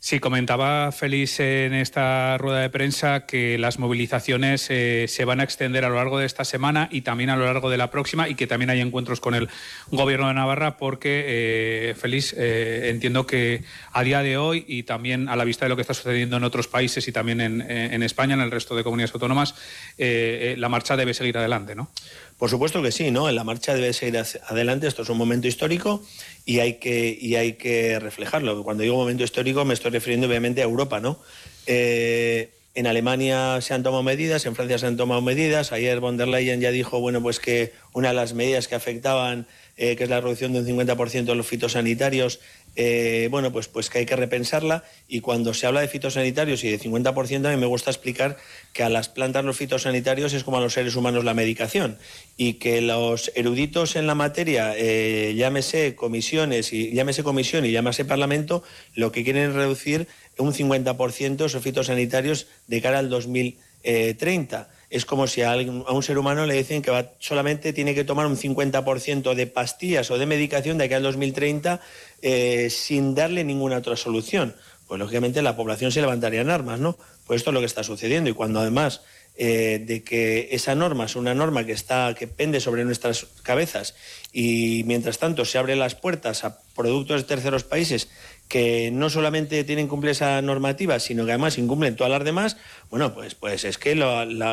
Sí, 0.05 0.19
comentaba 0.19 0.91
Félix 0.91 1.39
en 1.39 1.73
esta 1.73 2.37
rueda 2.37 2.59
de 2.59 2.69
prensa 2.69 3.25
que 3.25 3.57
las 3.57 3.79
movilizaciones 3.79 4.67
eh, 4.69 5.05
se 5.07 5.25
van 5.25 5.39
a 5.39 5.43
extender 5.43 5.83
a 5.83 5.89
lo 5.89 5.95
largo 5.95 6.19
de 6.19 6.27
esta 6.27 6.45
semana 6.45 6.87
y 6.91 7.01
también 7.01 7.31
a 7.31 7.35
lo 7.35 7.45
largo 7.45 7.71
de 7.71 7.77
la 7.77 7.89
próxima 7.89 8.29
y 8.29 8.35
que 8.35 8.45
también 8.45 8.69
hay 8.69 8.81
encuentros 8.81 9.19
con 9.19 9.33
el 9.33 9.49
Gobierno 9.89 10.27
de 10.27 10.35
Navarra 10.35 10.77
porque, 10.77 11.23
eh, 11.25 11.95
Félix, 11.95 12.35
eh, 12.37 12.91
entiendo 12.91 13.25
que 13.25 13.63
a 13.93 14.03
día 14.03 14.21
de 14.21 14.37
hoy 14.37 14.63
y 14.67 14.83
también 14.83 15.27
a 15.27 15.35
la 15.35 15.43
vista 15.43 15.65
de 15.65 15.69
lo 15.69 15.75
que 15.75 15.81
está 15.81 15.95
sucediendo 15.95 16.37
en 16.37 16.43
otros 16.43 16.67
países 16.67 17.07
y 17.07 17.11
también 17.11 17.41
en, 17.41 17.61
en 17.61 18.03
España, 18.03 18.35
en 18.35 18.41
el 18.41 18.51
resto 18.51 18.75
de 18.75 18.83
comunidades 18.83 19.15
autónomas, 19.15 19.55
la 19.97 20.69
marcha 20.69 20.95
debe 20.95 21.15
seguir 21.15 21.35
adelante, 21.39 21.73
¿no? 21.73 21.89
Por 22.38 22.50
supuesto 22.50 22.82
que 22.82 22.91
sí, 22.91 23.12
¿no? 23.12 23.30
En 23.30 23.36
la 23.36 23.43
marcha 23.43 23.74
debe 23.74 23.93
seguir 23.93 24.21
adelante. 24.48 24.88
Esto 24.88 25.04
es 25.04 25.10
un 25.10 25.17
momento 25.17 25.48
histórico 25.48 26.04
y 26.45 26.60
hay 26.60 26.76
que, 26.76 27.17
y 27.19 27.36
hay 27.36 27.54
que 27.54 28.00
reflejarlo. 28.00 28.62
Cuando 28.63 28.84
digo 28.84 28.95
momento 28.95 29.24
histórico 29.24 29.63
me 29.63 29.74
estoy 29.74 29.91
refiriendo 29.91 30.28
obviamente 30.28 30.62
a 30.62 30.65
Europa, 30.65 31.00
¿no? 31.00 31.19
Eh, 31.65 32.52
en 32.76 32.88
Alemania 32.88 33.62
se 33.62 33.74
han 33.74 33.84
tomado 33.84 34.04
medidas, 34.04 34.45
en 34.45 34.54
Francia 34.54 34.78
se 34.78 34.86
han 34.86 34.98
tomado 34.98 35.21
medidas. 35.21 35.71
Ayer 35.71 36.02
von 36.02 36.17
der 36.17 36.28
Leyen 36.28 36.60
ya 36.60 36.71
dijo, 36.71 37.00
bueno, 37.00 37.21
pues 37.21 37.39
que 37.39 37.71
una 37.93 38.10
de 38.10 38.15
las 38.15 38.34
medidas 38.34 38.67
que 38.67 38.76
afectaban, 38.76 39.48
eh, 39.78 39.95
que 39.95 40.04
es 40.04 40.10
la 40.10 40.19
reducción 40.19 40.52
de 40.52 40.60
un 40.60 40.65
50% 40.65 41.24
de 41.24 41.36
los 41.36 41.48
fitosanitarios, 41.48 42.41
eh, 42.75 43.27
bueno, 43.31 43.51
pues, 43.51 43.67
pues 43.67 43.89
que 43.89 43.99
hay 43.99 44.05
que 44.05 44.15
repensarla. 44.15 44.83
Y 45.07 45.21
cuando 45.21 45.53
se 45.53 45.67
habla 45.67 45.81
de 45.81 45.88
fitosanitarios 45.88 46.63
y 46.63 46.69
de 46.69 46.79
50%, 46.79 47.45
a 47.45 47.51
mí 47.51 47.57
me 47.57 47.65
gusta 47.65 47.91
explicar 47.91 48.38
que 48.73 48.83
a 48.83 48.89
las 48.89 49.09
plantas 49.09 49.45
los 49.45 49.57
fitosanitarios 49.57 50.33
es 50.33 50.43
como 50.43 50.57
a 50.57 50.61
los 50.61 50.73
seres 50.73 50.95
humanos 50.95 51.23
la 51.23 51.33
medicación. 51.33 51.97
Y 52.38 52.53
que 52.53 52.81
los 52.81 53.31
eruditos 53.35 53.95
en 53.95 54.07
la 54.07 54.15
materia, 54.15 54.73
eh, 54.77 55.33
llámese 55.35 55.95
comisiones 55.95 56.73
y 56.73 56.91
llámese 56.93 57.23
comisión 57.23 57.65
y 57.65 57.71
llámese 57.71 58.05
parlamento, 58.05 58.63
lo 58.93 59.11
que 59.11 59.23
quieren 59.23 59.49
es 59.49 59.55
reducir 59.55 60.07
un 60.38 60.53
50% 60.53 61.45
esos 61.45 61.63
fitosanitarios 61.63 62.47
de 62.67 62.81
cara 62.81 62.99
al 62.99 63.09
2030 63.09 64.69
es 64.89 65.06
como 65.06 65.28
si 65.28 65.41
a, 65.41 65.56
un 65.56 66.04
ser 66.04 66.17
humano 66.17 66.45
le 66.45 66.56
dicen 66.56 66.82
que 66.82 67.10
solamente 67.19 67.74
tiene 67.74 67.95
que 67.95 68.04
tomar 68.04 68.28
un 68.28 68.38
50% 68.38 69.34
de 69.34 69.48
pastillas 69.48 70.12
o 70.12 70.17
de 70.17 70.26
medicación 70.26 70.78
de 70.78 70.86
aquí 70.86 70.93
al 70.93 71.04
2030 71.04 71.82
eh, 72.21 72.69
sin 72.69 73.15
darle 73.15 73.43
ninguna 73.43 73.78
otra 73.78 73.95
solución. 73.95 74.56
Pues 74.88 75.00
lógicamente 75.00 75.41
la 75.41 75.56
población 75.56 75.91
se 75.91 76.02
levantaría 76.02 76.41
en 76.41 76.50
armas, 76.50 76.80
¿no? 76.80 76.98
Pues 77.26 77.39
esto 77.39 77.50
es 77.50 77.54
lo 77.56 77.60
que 77.60 77.65
está 77.65 77.84
sucediendo 77.84 78.30
y 78.30 78.34
cuando 78.34 78.60
además 78.60 79.02
eh, 79.38 79.84
de 79.86 80.02
que 80.02 80.48
esa 80.52 80.76
norma 80.76 81.06
es 81.06 81.17
una 81.17 81.34
norma 81.34 81.65
que 81.65 81.74
está 81.74 82.15
que 82.17 82.26
pende 82.26 82.62
sobre 82.62 82.86
nuestras 82.86 83.26
cabezas 83.43 83.93
y 84.32 84.84
mientras 84.86 85.17
tanto 85.17 85.43
se 85.43 85.58
abren 85.58 85.80
las 85.80 85.93
puertas 85.95 86.45
a 86.45 86.62
productos 86.74 87.21
de 87.21 87.28
terceros 87.28 87.65
países 87.65 88.08
que 88.47 88.91
no 88.91 89.10
solamente 89.10 89.63
tienen 89.63 89.88
que 89.88 89.89
cumplir 89.89 90.12
esa 90.12 90.41
normativa, 90.41 90.99
sino 90.99 91.25
que 91.25 91.31
además 91.31 91.58
incumplen 91.58 91.95
todas 91.95 92.12
las 92.12 92.23
demás, 92.23 92.58
bueno, 92.89 93.13
pues, 93.13 93.36
pues 93.36 93.65
es 93.65 93.77
que 93.77 93.93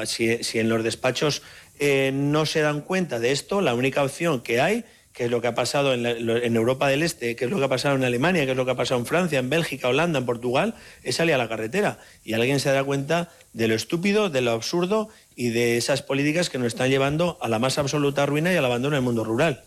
si, 0.07 0.59
en 0.59 0.69
los 0.69 0.83
despachos 0.83 1.43
eh, 1.79 2.11
no 2.15 2.47
se 2.47 2.61
dan 2.61 2.81
cuenta 2.81 3.19
de 3.19 3.33
esto, 3.33 3.61
la 3.61 3.75
única 3.75 4.03
opción 4.03 4.41
que 4.41 4.61
hay, 4.61 4.85
que 5.13 5.27
es 5.27 5.31
lo 5.31 5.43
que 5.43 5.49
ha 5.49 5.55
pasado 5.55 5.93
en, 5.93 6.07
en, 6.07 6.57
Europa 6.57 6.89
del 6.89 7.03
Este, 7.03 7.37
que 7.37 7.45
es 7.45 7.51
lo 7.51 7.59
que 7.59 7.65
ha 7.65 7.69
pasado 7.69 7.97
en 7.97 8.05
Alemania, 8.05 8.47
que 8.47 8.53
es 8.53 8.57
lo 8.57 8.65
que 8.65 8.71
ha 8.71 8.77
pasado 8.77 8.99
en 8.99 9.05
Francia, 9.05 9.39
en 9.39 9.51
Bélgica, 9.51 9.89
Holanda, 9.89 10.21
en 10.21 10.27
Portugal, 10.27 10.75
es 11.03 11.17
salir 11.17 11.35
a 11.35 11.39
la 11.39 11.51
carretera. 11.51 11.99
Y 12.25 12.33
alguien 12.33 12.61
se 12.61 12.73
da 12.73 12.83
cuenta 12.83 13.29
de 13.53 13.69
lo 13.69 13.75
estúpido, 13.75 14.31
de 14.31 14.41
lo 14.41 14.53
absurdo 14.53 15.11
y 15.37 15.51
de 15.51 15.77
esas 15.77 16.01
políticas 16.01 16.49
que 16.49 16.57
nos 16.57 16.69
están 16.69 16.89
llevando 16.89 17.37
a 17.43 17.49
la 17.49 17.59
más 17.59 17.77
absoluta 17.77 18.25
ruina 18.25 18.55
y 18.55 18.57
al 18.57 18.65
abandono 18.65 18.97
del 18.97 19.05
mundo 19.05 19.23
rural. 19.23 19.65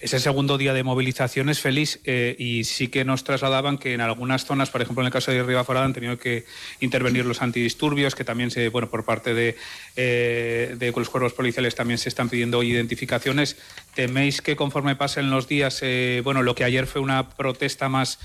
Es 0.00 0.14
el 0.14 0.20
segundo 0.20 0.58
día 0.58 0.72
de 0.74 0.84
movilizaciones, 0.84 1.58
feliz, 1.58 2.00
eh, 2.04 2.36
y 2.38 2.64
sí 2.64 2.86
que 2.86 3.04
nos 3.04 3.24
trasladaban 3.24 3.78
que 3.78 3.94
en 3.94 4.00
algunas 4.00 4.44
zonas, 4.44 4.70
por 4.70 4.80
ejemplo 4.80 5.02
en 5.02 5.06
el 5.06 5.12
caso 5.12 5.32
de 5.32 5.42
Ribaforada, 5.42 5.86
han 5.86 5.92
tenido 5.92 6.18
que 6.18 6.44
intervenir 6.78 7.26
los 7.26 7.42
antidisturbios, 7.42 8.14
que 8.14 8.24
también 8.24 8.52
se, 8.52 8.68
bueno, 8.68 8.88
por 8.88 9.04
parte 9.04 9.34
de, 9.34 9.56
eh, 9.96 10.76
de 10.78 10.92
los 10.92 11.10
cuerpos 11.10 11.32
policiales 11.32 11.74
también 11.74 11.98
se 11.98 12.08
están 12.08 12.28
pidiendo 12.28 12.62
identificaciones. 12.62 13.56
¿Teméis 13.94 14.40
que 14.40 14.54
conforme 14.54 14.94
pasen 14.94 15.30
los 15.30 15.48
días, 15.48 15.80
eh, 15.82 16.20
bueno, 16.22 16.42
lo 16.42 16.54
que 16.54 16.64
ayer 16.64 16.86
fue 16.86 17.00
una 17.00 17.30
protesta 17.30 17.88
más 17.88 18.18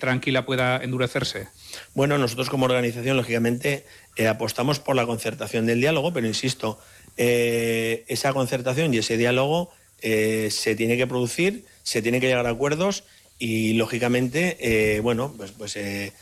tranquila 0.00 0.44
pueda 0.44 0.84
endurecerse? 0.84 1.48
Bueno, 1.94 2.18
nosotros 2.18 2.50
como 2.50 2.66
organización, 2.66 3.16
lógicamente, 3.16 3.86
apostamos 4.28 4.80
por 4.80 4.96
la 4.96 5.06
concertación 5.06 5.64
del 5.64 5.80
diálogo, 5.80 6.12
pero 6.12 6.26
insisto, 6.26 6.78
esa 7.16 8.34
concertación 8.34 8.92
y 8.92 8.98
ese 8.98 9.16
diálogo 9.16 9.70
eh, 10.02 10.48
se 10.50 10.74
tiene 10.74 10.96
que 10.96 11.06
producir, 11.06 11.64
se 11.84 12.02
tiene 12.02 12.20
que 12.20 12.26
llegar 12.26 12.46
a 12.46 12.50
acuerdos 12.50 13.04
y, 13.38 13.74
lógicamente, 13.74 14.56
eh, 14.60 15.00
bueno, 15.00 15.32
pues, 15.36 15.52
pues 15.52 15.76
eh, 15.76 16.12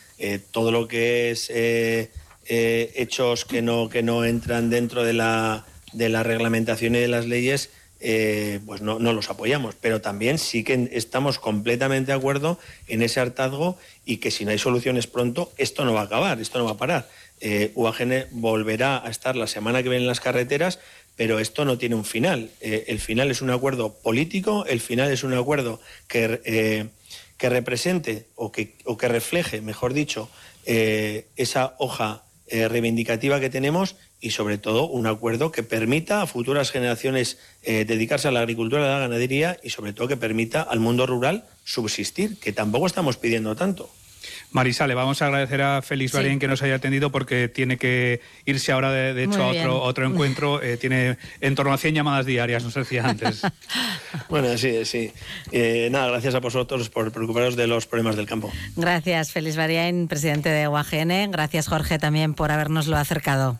todo 0.51 0.71
lo 0.71 0.87
que 0.87 1.31
es 1.31 1.51
hechos 2.45 3.45
que 3.45 3.61
no, 3.61 3.89
que 3.89 4.03
no 4.03 4.23
entran 4.23 4.69
dentro 4.69 5.03
de 5.03 5.13
la, 5.13 5.65
de 5.93 6.09
la 6.09 6.21
reglamentación 6.21 6.95
y 6.95 6.99
de 6.99 7.07
las 7.07 7.25
leyes, 7.25 7.71
pues 8.65 8.81
no, 8.81 8.99
no, 8.99 9.13
los 9.13 9.29
apoyamos. 9.29 9.75
Pero 9.79 9.99
también 9.99 10.37
sí 10.37 10.63
que 10.63 10.89
estamos 10.91 11.39
completamente 11.39 12.11
de 12.11 12.17
acuerdo 12.17 12.59
en 12.87 13.01
ese 13.01 13.19
hartazgo 13.19 13.77
y 14.05 14.17
que 14.17 14.29
si 14.29 14.45
no 14.45 14.51
hay 14.51 14.59
soluciones 14.59 15.07
pronto, 15.07 15.51
esto 15.57 15.85
no 15.85 15.93
va 15.93 16.01
a 16.01 16.05
acabar, 16.05 16.39
esto 16.39 16.59
no 16.59 16.65
va 16.65 16.71
a 16.71 16.77
parar. 16.77 17.09
UAGN 17.73 18.27
volverá 18.31 19.03
a 19.03 19.09
estar 19.09 19.35
la 19.35 19.47
semana 19.47 19.81
que 19.81 19.89
viene 19.89 20.03
en 20.03 20.07
las 20.07 20.19
carreteras 20.19 20.79
pero 21.21 21.37
esto 21.37 21.65
no 21.65 21.77
tiene 21.77 21.93
un 21.93 22.03
final. 22.03 22.49
Eh, 22.61 22.85
el 22.87 22.99
final 22.99 23.29
es 23.29 23.43
un 23.43 23.51
acuerdo 23.51 23.93
político, 23.93 24.65
el 24.65 24.79
final 24.79 25.11
es 25.11 25.23
un 25.23 25.35
acuerdo 25.35 25.79
que, 26.07 26.41
eh, 26.45 26.87
que 27.37 27.47
represente 27.47 28.25
o 28.33 28.51
que, 28.51 28.73
o 28.85 28.97
que, 28.97 29.07
refleje, 29.07 29.61
mejor 29.61 29.93
dicho, 29.93 30.31
eh, 30.65 31.27
esa 31.35 31.75
hoja 31.77 32.23
reivindicativa 32.49 33.39
que 33.39 33.51
tenemos 33.51 33.97
y 34.19 34.31
sobre 34.31 34.57
todo 34.57 34.87
un 34.87 35.05
acuerdo 35.05 35.51
que 35.51 35.61
permita 35.61 36.23
a 36.23 36.25
futuras 36.25 36.71
generaciones 36.71 37.37
dedicarse 37.63 38.27
a 38.27 38.31
la 38.31 38.39
agricultura 38.39 38.83
a 38.83 38.95
la 38.95 38.99
ganadería 38.99 39.57
y 39.63 39.69
sobre 39.69 39.93
todo 39.93 40.07
que 40.07 40.17
permita 40.17 40.63
al 40.63 40.79
mundo 40.79 41.05
rural 41.05 41.45
subsistir, 41.63 42.39
que 42.39 42.51
tampoco 42.51 42.87
estamos 42.87 43.15
pidiendo 43.15 43.55
tanto. 43.55 43.91
Marisa, 44.51 44.87
le 44.87 44.95
vamos 44.95 45.21
a 45.21 45.27
agradecer 45.27 45.61
a 45.61 45.81
Félix 45.81 46.11
sí. 46.11 46.39
que 46.39 46.47
nos 46.47 46.61
haya 46.61 46.75
atendido 46.75 47.11
porque 47.11 47.47
tiene 47.47 47.77
que 47.77 48.21
irse 48.45 48.71
ahora, 48.71 48.91
de, 48.91 49.23
hecho, 49.23 49.43
a 49.43 49.47
otro, 49.47 49.81
otro 49.81 50.05
encuentro. 50.05 50.61
Eh, 50.71 50.77
tiene 50.77 51.17
en 51.39 51.55
torno 51.55 51.73
a 51.73 51.77
100 51.77 51.95
llamadas 51.95 52.25
diarias, 52.25 52.63
nos 52.63 52.73
decía 52.75 53.07
antes. 53.07 53.41
bueno, 54.29 54.55
sí, 54.57 54.85
sí. 54.85 55.11
Eh, 55.51 55.89
nada, 55.91 56.09
gracias 56.09 56.35
a 56.35 56.39
vosotros 56.39 56.89
por 56.89 57.11
preocuparos 57.11 57.55
de 57.55 57.67
los 57.67 57.87
problemas 57.87 58.15
del 58.15 58.27
campo. 58.27 58.51
Gracias, 58.75 59.31
Félix 59.31 59.55
Bariain, 59.55 60.07
presidente 60.07 60.49
de 60.49 60.67
UAGN. 60.67 61.31
Gracias, 61.31 61.67
Jorge, 61.67 61.97
también 61.97 62.35
por 62.35 62.51
habernoslo 62.51 62.97
acercado. 62.97 63.59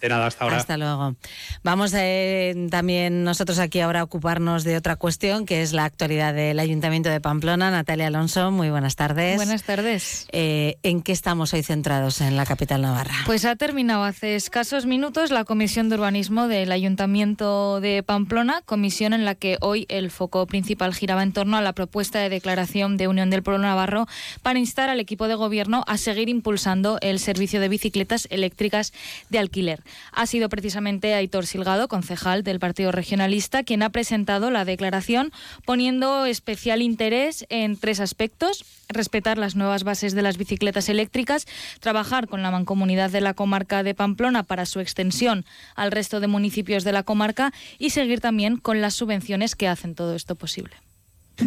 De 0.00 0.08
nada, 0.08 0.26
hasta 0.26 0.44
ahora. 0.44 0.56
Hasta 0.58 0.76
luego. 0.76 1.16
Vamos 1.64 1.92
eh, 1.96 2.68
también 2.70 3.24
nosotros 3.24 3.58
aquí 3.58 3.80
ahora 3.80 4.00
a 4.00 4.04
ocuparnos 4.04 4.62
de 4.62 4.76
otra 4.76 4.94
cuestión, 4.94 5.44
que 5.44 5.62
es 5.62 5.72
la 5.72 5.84
actualidad 5.84 6.34
del 6.34 6.60
Ayuntamiento 6.60 7.08
de 7.08 7.20
Pamplona. 7.20 7.70
Natalia 7.70 8.06
Alonso, 8.06 8.52
muy 8.52 8.70
buenas 8.70 8.94
tardes. 8.94 9.36
Buenas 9.36 9.64
tardes. 9.64 10.28
Eh, 10.30 10.76
¿En 10.84 11.02
qué 11.02 11.10
estamos 11.10 11.52
hoy 11.52 11.64
centrados 11.64 12.20
en 12.20 12.36
la 12.36 12.46
capital 12.46 12.82
navarra? 12.82 13.14
Pues 13.26 13.44
ha 13.44 13.56
terminado 13.56 14.04
hace 14.04 14.36
escasos 14.36 14.86
minutos 14.86 15.32
la 15.32 15.44
Comisión 15.44 15.88
de 15.88 15.96
Urbanismo 15.96 16.46
del 16.46 16.70
Ayuntamiento 16.70 17.80
de 17.80 18.04
Pamplona, 18.04 18.62
comisión 18.64 19.12
en 19.12 19.24
la 19.24 19.34
que 19.34 19.58
hoy 19.60 19.86
el 19.88 20.12
foco 20.12 20.46
principal 20.46 20.94
giraba 20.94 21.24
en 21.24 21.32
torno 21.32 21.56
a 21.56 21.62
la 21.62 21.72
propuesta 21.72 22.20
de 22.20 22.28
declaración 22.28 22.96
de 22.96 23.08
Unión 23.08 23.30
del 23.30 23.42
Pueblo 23.42 23.62
Navarro 23.62 24.06
para 24.42 24.60
instar 24.60 24.90
al 24.90 25.00
equipo 25.00 25.26
de 25.26 25.34
gobierno 25.34 25.82
a 25.88 25.98
seguir 25.98 26.28
impulsando 26.28 26.98
el 27.00 27.18
servicio 27.18 27.60
de 27.60 27.68
bicicletas 27.68 28.28
eléctricas 28.30 28.92
de 29.28 29.38
alquiler. 29.38 29.82
Ha 30.12 30.26
sido 30.26 30.48
precisamente 30.48 31.14
Aitor 31.14 31.46
Silgado, 31.46 31.88
concejal 31.88 32.42
del 32.42 32.60
Partido 32.60 32.92
Regionalista, 32.92 33.62
quien 33.62 33.82
ha 33.82 33.90
presentado 33.90 34.50
la 34.50 34.64
declaración 34.64 35.32
poniendo 35.64 36.26
especial 36.26 36.82
interés 36.82 37.46
en 37.48 37.76
tres 37.76 38.00
aspectos 38.00 38.64
respetar 38.88 39.38
las 39.38 39.54
nuevas 39.54 39.84
bases 39.84 40.14
de 40.14 40.22
las 40.22 40.38
bicicletas 40.38 40.88
eléctricas, 40.88 41.46
trabajar 41.80 42.26
con 42.26 42.42
la 42.42 42.50
mancomunidad 42.50 43.10
de 43.10 43.20
la 43.20 43.34
comarca 43.34 43.82
de 43.82 43.94
Pamplona 43.94 44.42
para 44.42 44.66
su 44.66 44.80
extensión 44.80 45.44
al 45.76 45.92
resto 45.92 46.20
de 46.20 46.26
municipios 46.26 46.84
de 46.84 46.92
la 46.92 47.02
comarca 47.02 47.52
y 47.78 47.90
seguir 47.90 48.20
también 48.20 48.56
con 48.56 48.80
las 48.80 48.94
subvenciones 48.94 49.56
que 49.56 49.68
hacen 49.68 49.94
todo 49.94 50.14
esto 50.14 50.34
posible. 50.34 50.74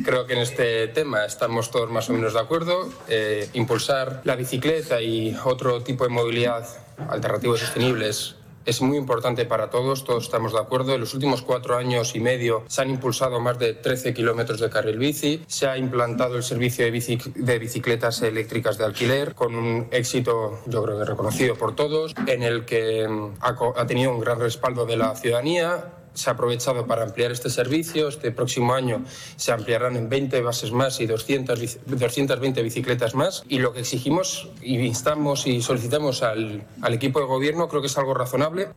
Creo 0.05 0.25
que 0.25 0.33
en 0.33 0.39
este 0.39 0.87
tema 0.87 1.25
estamos 1.25 1.69
todos 1.69 1.91
más 1.91 2.09
o 2.09 2.13
menos 2.13 2.33
de 2.33 2.39
acuerdo. 2.39 2.89
Eh, 3.09 3.49
impulsar 3.53 4.21
la 4.23 4.37
bicicleta 4.37 5.01
y 5.01 5.35
otro 5.43 5.83
tipo 5.83 6.05
de 6.05 6.09
movilidad 6.09 6.65
alternativos 7.09 7.59
sostenibles 7.59 8.35
es 8.65 8.81
muy 8.81 8.97
importante 8.97 9.45
para 9.45 9.69
todos, 9.69 10.03
todos 10.03 10.25
estamos 10.25 10.53
de 10.53 10.59
acuerdo. 10.59 10.93
En 10.93 11.01
los 11.01 11.13
últimos 11.13 11.41
cuatro 11.41 11.77
años 11.77 12.15
y 12.15 12.19
medio 12.19 12.63
se 12.67 12.81
han 12.81 12.89
impulsado 12.89 13.39
más 13.39 13.57
de 13.57 13.73
13 13.73 14.13
kilómetros 14.13 14.59
de 14.59 14.69
carril 14.69 14.97
bici, 14.97 15.43
se 15.47 15.67
ha 15.67 15.77
implantado 15.77 16.37
el 16.37 16.43
servicio 16.43 16.85
de, 16.85 16.91
de, 17.35 17.59
bicicletas 17.59 18.21
eléctricas 18.21 18.77
de 18.77 18.85
alquiler 18.85 19.33
con 19.33 19.55
un 19.55 19.87
éxito, 19.91 20.59
yo 20.67 20.83
creo 20.83 20.99
que 20.99 21.05
reconocido 21.05 21.55
por 21.55 21.75
todos, 21.75 22.13
en 22.27 22.43
el 22.43 22.65
que 22.65 23.07
ha 23.41 23.87
tenido 23.87 24.11
un 24.11 24.19
gran 24.19 24.39
respaldo 24.39 24.85
de 24.85 24.97
la 24.97 25.15
ciudadanía 25.15 25.93
se 26.13 26.29
ha 26.29 26.33
aprovechado 26.33 26.85
para 26.87 27.03
ampliar 27.03 27.31
este 27.31 27.49
servicio. 27.49 28.07
Este 28.07 28.31
próximo 28.31 28.73
año 28.73 29.03
se 29.35 29.51
ampliarán 29.51 29.95
en 29.95 30.09
20 30.09 30.41
bases 30.41 30.71
más 30.71 30.99
y 30.99 31.05
200, 31.05 31.85
220 31.85 32.61
bicicletas 32.63 33.15
más. 33.15 33.43
Y 33.47 33.59
lo 33.59 33.73
que 33.73 33.81
exigimos 33.81 34.49
y 34.61 34.79
instamos 34.79 35.47
y 35.47 35.61
solicitamos 35.61 36.23
al, 36.23 36.65
al 36.81 36.93
equipo 36.93 37.19
de 37.19 37.25
gobierno 37.25 37.67
creo 37.67 37.81
que 37.81 37.87
es 37.87 37.97
algo 37.97 38.13
razonable. 38.13 38.69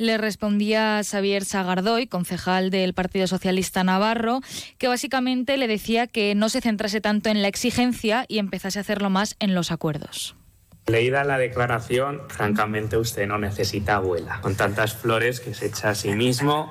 Le 0.00 0.16
respondía 0.16 1.02
Xavier 1.04 1.44
Sagardoy, 1.44 2.06
concejal 2.06 2.70
del 2.70 2.94
Partido 2.94 3.26
Socialista 3.26 3.84
Navarro, 3.84 4.40
que 4.78 4.88
básicamente 4.88 5.58
le 5.58 5.68
decía 5.68 6.06
que 6.06 6.34
no 6.34 6.48
se 6.48 6.62
centrase 6.62 7.02
tanto 7.02 7.28
en 7.28 7.42
la 7.42 7.48
exigencia 7.48 8.24
y 8.26 8.38
empezase 8.38 8.78
a 8.78 8.80
hacerlo 8.80 9.10
más 9.10 9.36
en 9.40 9.54
los 9.54 9.70
acuerdos. 9.70 10.36
Leída 10.86 11.24
la 11.24 11.38
declaración, 11.38 12.22
francamente 12.28 12.96
usted 12.96 13.26
no 13.26 13.38
necesita 13.38 13.96
abuela, 13.96 14.40
con 14.40 14.56
tantas 14.56 14.94
flores 14.94 15.40
que 15.40 15.54
se 15.54 15.66
echa 15.66 15.90
a 15.90 15.94
sí 15.94 16.12
mismo 16.12 16.70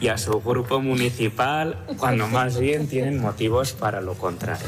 y 0.00 0.08
a 0.08 0.18
su 0.18 0.40
grupo 0.40 0.80
municipal, 0.80 1.84
cuando 1.98 2.28
más 2.28 2.58
bien 2.58 2.88
tienen 2.88 3.20
motivos 3.20 3.72
para 3.72 4.00
lo 4.00 4.14
contrario. 4.14 4.66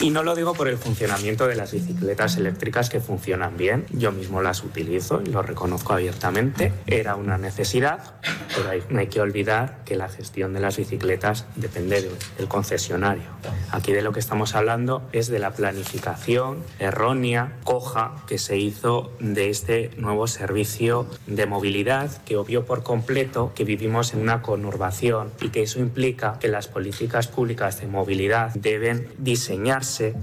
Y 0.00 0.10
no 0.10 0.22
lo 0.22 0.34
digo 0.34 0.54
por 0.54 0.68
el 0.68 0.76
funcionamiento 0.76 1.46
de 1.46 1.54
las 1.54 1.72
bicicletas 1.72 2.36
eléctricas 2.36 2.90
que 2.90 3.00
funcionan 3.00 3.56
bien, 3.56 3.86
yo 3.90 4.12
mismo 4.12 4.42
las 4.42 4.62
utilizo 4.62 5.22
y 5.24 5.30
lo 5.30 5.42
reconozco 5.42 5.92
abiertamente, 5.92 6.72
era 6.86 7.16
una 7.16 7.38
necesidad, 7.38 8.16
pero 8.54 8.70
hay, 8.70 8.82
no 8.90 9.00
hay 9.00 9.06
que 9.06 9.20
olvidar 9.20 9.84
que 9.84 9.96
la 9.96 10.08
gestión 10.08 10.52
de 10.52 10.60
las 10.60 10.76
bicicletas 10.76 11.46
depende 11.56 12.10
del 12.38 12.48
concesionario. 12.48 13.24
Aquí 13.70 13.92
de 13.92 14.02
lo 14.02 14.12
que 14.12 14.20
estamos 14.20 14.54
hablando 14.54 15.08
es 15.12 15.28
de 15.28 15.38
la 15.38 15.52
planificación 15.52 16.62
errónea, 16.78 17.56
coja, 17.64 18.16
que 18.26 18.38
se 18.38 18.58
hizo 18.58 19.12
de 19.20 19.50
este 19.50 19.90
nuevo 19.96 20.26
servicio 20.26 21.06
de 21.26 21.46
movilidad 21.46 22.22
que 22.24 22.36
obvió 22.36 22.64
por 22.64 22.82
completo 22.82 23.52
que 23.54 23.64
vivimos 23.64 24.12
en 24.14 24.25
una 24.26 24.42
conurbación 24.42 25.30
y 25.40 25.50
que 25.50 25.62
eso 25.62 25.78
implica 25.78 26.38
que 26.40 26.48
las 26.48 26.66
políticas 26.66 27.28
públicas 27.28 27.80
de 27.80 27.86
movilidad 27.86 28.52
deben 28.54 29.08
diseñarse 29.18 30.16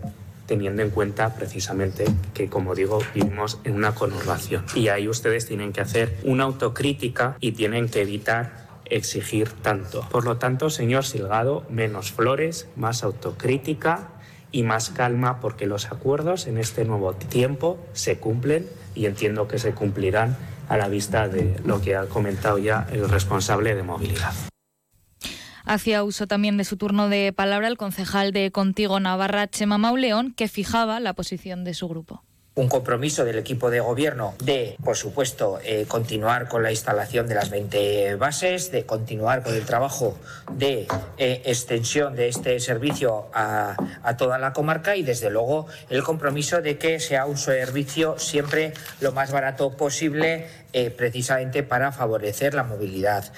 teniendo 0.45 0.81
en 0.81 0.89
cuenta 0.89 1.33
precisamente 1.35 2.03
que, 2.33 2.49
como 2.49 2.75
digo, 2.75 2.99
vivimos 3.15 3.59
en 3.63 3.75
una 3.75 3.95
conurbación. 3.95 4.65
Y 4.75 4.89
ahí 4.89 5.07
ustedes 5.07 5.45
tienen 5.45 5.71
que 5.71 5.79
hacer 5.79 6.17
una 6.25 6.43
autocrítica 6.43 7.37
y 7.39 7.53
tienen 7.53 7.87
que 7.87 8.01
evitar 8.01 8.67
exigir 8.83 9.49
tanto. 9.61 10.05
Por 10.11 10.25
lo 10.25 10.35
tanto, 10.35 10.69
señor 10.69 11.05
Silgado, 11.05 11.65
menos 11.69 12.11
flores, 12.11 12.67
más 12.75 13.05
autocrítica 13.05 14.09
y 14.51 14.63
más 14.63 14.89
calma 14.89 15.39
porque 15.39 15.65
los 15.65 15.85
acuerdos 15.85 16.45
en 16.47 16.57
este 16.57 16.83
nuevo 16.83 17.13
tiempo 17.13 17.79
se 17.93 18.17
cumplen 18.17 18.67
y 18.95 19.05
entiendo 19.05 19.47
que 19.47 19.59
se 19.59 19.71
cumplirán 19.73 20.35
a 20.73 20.77
la 20.77 20.87
vista 20.87 21.27
de 21.27 21.55
lo 21.65 21.81
que 21.81 21.95
ha 21.95 22.05
comentado 22.07 22.57
ya 22.57 22.87
el 22.91 23.07
responsable 23.07 23.75
de 23.75 23.83
movilidad. 23.83 24.33
Hacía 25.65 26.03
uso 26.03 26.27
también 26.27 26.57
de 26.57 26.65
su 26.65 26.77
turno 26.77 27.07
de 27.07 27.31
palabra 27.31 27.67
el 27.67 27.77
concejal 27.77 28.33
de 28.33 28.51
Contigo 28.51 28.99
Navarra, 28.99 29.47
Chema 29.47 29.77
Mauleón, 29.77 30.33
que 30.33 30.47
fijaba 30.47 30.99
la 30.99 31.13
posición 31.13 31.63
de 31.63 31.73
su 31.73 31.87
grupo 31.87 32.23
un 32.55 32.69
compromiso 32.69 33.25
del 33.25 33.39
equipo 33.39 33.71
de 33.71 33.79
gobierno 33.79 34.35
de, 34.43 34.77
por 34.83 34.95
supuesto, 34.95 35.59
eh, 35.63 35.85
continuar 35.87 36.47
con 36.47 36.61
la 36.61 36.69
instalación 36.69 37.27
de 37.27 37.33
las 37.33 37.49
20 37.49 38.15
bases, 38.15 38.71
de 38.71 38.85
continuar 38.85 39.41
con 39.41 39.55
el 39.55 39.65
trabajo 39.65 40.15
de 40.51 40.87
eh, 41.17 41.41
extensión 41.45 42.15
de 42.15 42.27
este 42.27 42.59
servicio 42.59 43.27
a, 43.33 43.75
toda 44.19 44.37
la 44.37 44.53
comarca 44.53 44.95
y, 44.95 45.01
desde 45.01 45.31
luego, 45.31 45.65
el 45.89 46.03
compromiso 46.03 46.61
de 46.61 46.77
que 46.77 46.99
sea 46.99 47.25
un 47.25 47.37
servicio 47.37 48.19
siempre 48.19 48.73
lo 48.99 49.11
más 49.11 49.31
barato 49.31 49.71
posible, 49.71 50.47
eh, 50.73 50.91
precisamente 50.91 51.63
para 51.63 51.91
favorecer 51.91 52.53
la 52.53 52.63
movilidad 52.63 53.31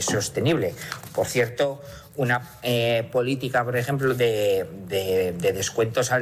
sostenible. 0.00 0.74
Por 1.14 1.26
cierto, 1.26 1.80
una 2.16 2.42
política, 3.12 3.64
por 3.64 3.76
ejemplo, 3.76 4.14
de, 4.14 4.66
de, 4.88 5.32
de 5.32 5.52
descuentos 5.52 6.10
a, 6.10 6.20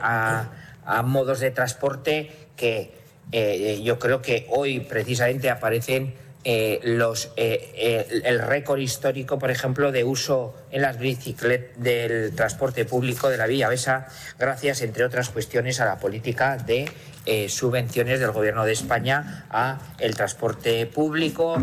a 0.00 0.61
a 0.84 1.02
modos 1.02 1.40
de 1.40 1.50
transporte 1.50 2.30
que 2.56 3.02
eh, 3.30 3.80
yo 3.82 3.98
creo 3.98 4.20
que 4.20 4.46
hoy 4.50 4.80
precisamente 4.80 5.48
aparecen 5.48 6.14
eh, 6.44 6.80
los, 6.82 7.30
eh, 7.36 8.22
el 8.24 8.40
récord 8.40 8.80
histórico, 8.80 9.38
por 9.38 9.50
ejemplo, 9.50 9.92
de 9.92 10.02
uso 10.02 10.54
en 10.70 10.82
las 10.82 10.98
bicicletas 10.98 11.70
del 11.76 12.34
transporte 12.34 12.84
público 12.84 13.30
de 13.30 13.36
la 13.36 13.46
Villa 13.46 13.68
Besa, 13.68 14.08
gracias, 14.38 14.82
entre 14.82 15.04
otras 15.04 15.28
cuestiones, 15.30 15.80
a 15.80 15.86
la 15.86 15.98
política 15.98 16.56
de 16.56 16.90
subvenciones 17.48 18.18
del 18.18 18.32
Gobierno 18.32 18.64
de 18.64 18.72
España 18.72 19.46
a 19.48 19.78
el 20.00 20.16
transporte 20.16 20.86
público, 20.86 21.54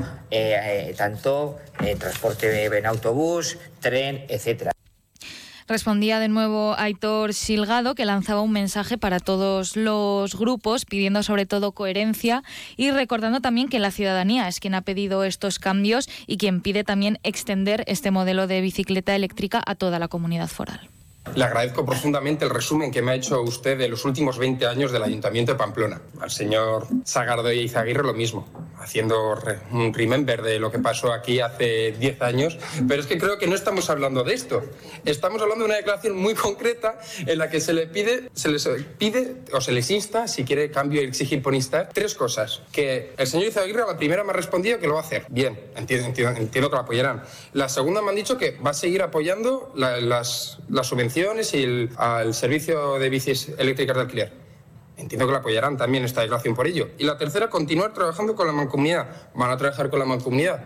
tanto 0.95 1.59
transporte 1.99 2.65
en 2.65 2.85
autobús, 2.85 3.57
tren, 3.81 4.23
etcétera. 4.29 4.71
Respondía 5.69 6.17
de 6.17 6.29
nuevo 6.29 6.73
Aitor 6.79 7.31
Silgado, 7.35 7.93
que 7.93 8.03
lanzaba 8.03 8.41
un 8.41 8.51
mensaje 8.51 8.97
para 8.97 9.19
todos 9.19 9.75
los 9.75 10.35
grupos, 10.35 10.83
pidiendo 10.85 11.21
sobre 11.21 11.45
todo 11.45 11.73
coherencia 11.73 12.43
y 12.75 12.89
recordando 12.89 13.39
también 13.39 13.69
que 13.69 13.77
la 13.77 13.91
ciudadanía 13.91 14.47
es 14.47 14.59
quien 14.59 14.73
ha 14.73 14.81
pedido 14.81 15.23
estos 15.23 15.59
cambios 15.59 16.09
y 16.25 16.37
quien 16.37 16.61
pide 16.61 16.83
también 16.83 17.19
extender 17.21 17.83
este 17.85 18.09
modelo 18.09 18.47
de 18.47 18.61
bicicleta 18.61 19.15
eléctrica 19.15 19.61
a 19.63 19.75
toda 19.75 19.99
la 19.99 20.07
comunidad 20.07 20.47
foral. 20.47 20.89
Le 21.35 21.43
agradezco 21.43 21.85
profundamente 21.85 22.45
el 22.45 22.49
resumen 22.49 22.91
que 22.91 23.01
me 23.01 23.11
ha 23.11 23.15
hecho 23.15 23.41
usted 23.41 23.77
de 23.77 23.87
los 23.87 24.03
últimos 24.05 24.37
20 24.37 24.65
años 24.65 24.91
del 24.91 25.03
Ayuntamiento 25.03 25.51
de 25.51 25.57
Pamplona. 25.57 26.01
Al 26.19 26.31
señor 26.31 26.87
Sagardo 27.03 27.51
y 27.51 27.59
Izaguirre 27.59 28.03
lo 28.03 28.13
mismo, 28.13 28.47
haciendo 28.79 29.37
un 29.71 29.93
remember 29.93 30.41
de 30.41 30.59
lo 30.59 30.71
que 30.71 30.79
pasó 30.79 31.13
aquí 31.13 31.39
hace 31.39 31.91
10 31.91 32.21
años. 32.21 32.57
Pero 32.87 33.01
es 33.01 33.07
que 33.07 33.17
creo 33.17 33.37
que 33.37 33.47
no 33.47 33.55
estamos 33.55 33.89
hablando 33.89 34.23
de 34.23 34.33
esto. 34.33 34.63
Estamos 35.05 35.41
hablando 35.41 35.65
de 35.65 35.69
una 35.69 35.77
declaración 35.77 36.17
muy 36.17 36.33
concreta 36.33 36.99
en 37.19 37.37
la 37.37 37.49
que 37.49 37.61
se 37.61 37.73
le 37.73 37.85
pide, 37.85 38.29
se 38.33 38.49
les 38.49 38.67
pide 38.97 39.35
o 39.53 39.61
se 39.61 39.71
les 39.71 39.91
insta, 39.91 40.27
si 40.27 40.45
quiere 40.45 40.71
cambio 40.71 41.01
y 41.01 41.05
exigir 41.05 41.43
por 41.43 41.53
instar, 41.53 41.89
tres 41.93 42.15
cosas. 42.15 42.61
Que 42.71 43.13
el 43.17 43.27
señor 43.27 43.49
Izaguirre 43.49 43.83
a 43.83 43.87
la 43.87 43.97
primera 43.97 44.23
me 44.23 44.31
ha 44.31 44.35
respondido 44.35 44.79
que 44.79 44.87
lo 44.87 44.93
va 44.93 45.01
a 45.01 45.03
hacer. 45.03 45.25
Bien, 45.29 45.59
entiendo, 45.75 46.07
entiendo, 46.07 46.39
entiendo 46.39 46.69
que 46.69 46.75
lo 46.75 46.81
apoyarán. 46.81 47.23
La 47.53 47.69
segunda 47.69 48.01
me 48.01 48.09
han 48.09 48.15
dicho 48.15 48.37
que 48.37 48.51
va 48.51 48.71
a 48.71 48.73
seguir 48.73 49.03
apoyando 49.03 49.71
la, 49.75 49.99
las, 50.01 50.59
las 50.69 50.87
subvenciones 50.87 51.08
y 51.15 51.63
el, 51.63 51.89
al 51.97 52.33
servicio 52.33 52.99
de 52.99 53.09
bicis 53.09 53.49
eléctricas 53.57 53.95
de 53.95 54.01
alquiler. 54.01 54.33
Entiendo 54.97 55.25
que 55.25 55.31
la 55.31 55.39
apoyarán 55.39 55.77
también 55.77 56.03
esta 56.03 56.21
declaración 56.21 56.55
por 56.55 56.67
ello. 56.67 56.89
Y 56.97 57.05
la 57.05 57.17
tercera, 57.17 57.49
continuar 57.49 57.93
trabajando 57.93 58.35
con 58.35 58.47
la 58.47 58.53
mancomunidad. 58.53 59.07
Van 59.33 59.49
a 59.49 59.57
trabajar 59.57 59.89
con 59.89 59.99
la 59.99 60.05
mancomunidad. 60.05 60.59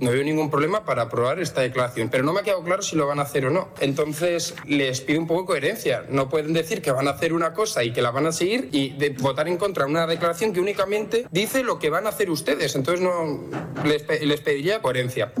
No 0.00 0.10
veo 0.10 0.24
ningún 0.24 0.50
problema 0.50 0.84
para 0.86 1.02
aprobar 1.02 1.40
esta 1.40 1.60
declaración, 1.60 2.08
pero 2.08 2.24
no 2.24 2.32
me 2.32 2.40
ha 2.40 2.42
quedado 2.42 2.62
claro 2.62 2.80
si 2.80 2.96
lo 2.96 3.06
van 3.06 3.18
a 3.18 3.22
hacer 3.22 3.44
o 3.44 3.50
no. 3.50 3.68
Entonces, 3.80 4.54
les 4.66 5.02
pido 5.02 5.20
un 5.20 5.26
poco 5.26 5.40
de 5.40 5.46
coherencia. 5.46 6.06
No 6.08 6.30
pueden 6.30 6.54
decir 6.54 6.80
que 6.80 6.90
van 6.90 7.06
a 7.06 7.12
hacer 7.12 7.34
una 7.34 7.52
cosa 7.52 7.84
y 7.84 7.92
que 7.92 8.00
la 8.00 8.10
van 8.10 8.26
a 8.26 8.32
seguir 8.32 8.70
y 8.72 8.90
de 8.90 9.10
votar 9.10 9.46
en 9.46 9.58
contra 9.58 9.84
de 9.84 9.90
una 9.90 10.06
declaración 10.06 10.54
que 10.54 10.60
únicamente 10.60 11.26
dice 11.30 11.62
lo 11.62 11.78
que 11.78 11.90
van 11.90 12.06
a 12.06 12.10
hacer 12.10 12.30
ustedes. 12.30 12.74
Entonces, 12.76 13.04
no 13.04 13.50
les, 13.84 14.06
les 14.22 14.40
pediría 14.40 14.80
coherencia. 14.80 15.32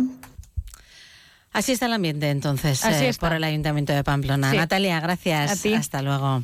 Así 1.52 1.72
está 1.72 1.86
el 1.86 1.92
ambiente 1.94 2.30
entonces 2.30 2.84
eh, 2.84 3.10
por 3.18 3.32
el 3.32 3.42
Ayuntamiento 3.42 3.92
de 3.92 4.04
Pamplona. 4.04 4.52
Natalia, 4.52 5.00
gracias. 5.00 5.66
Hasta 5.66 6.00
luego. 6.00 6.42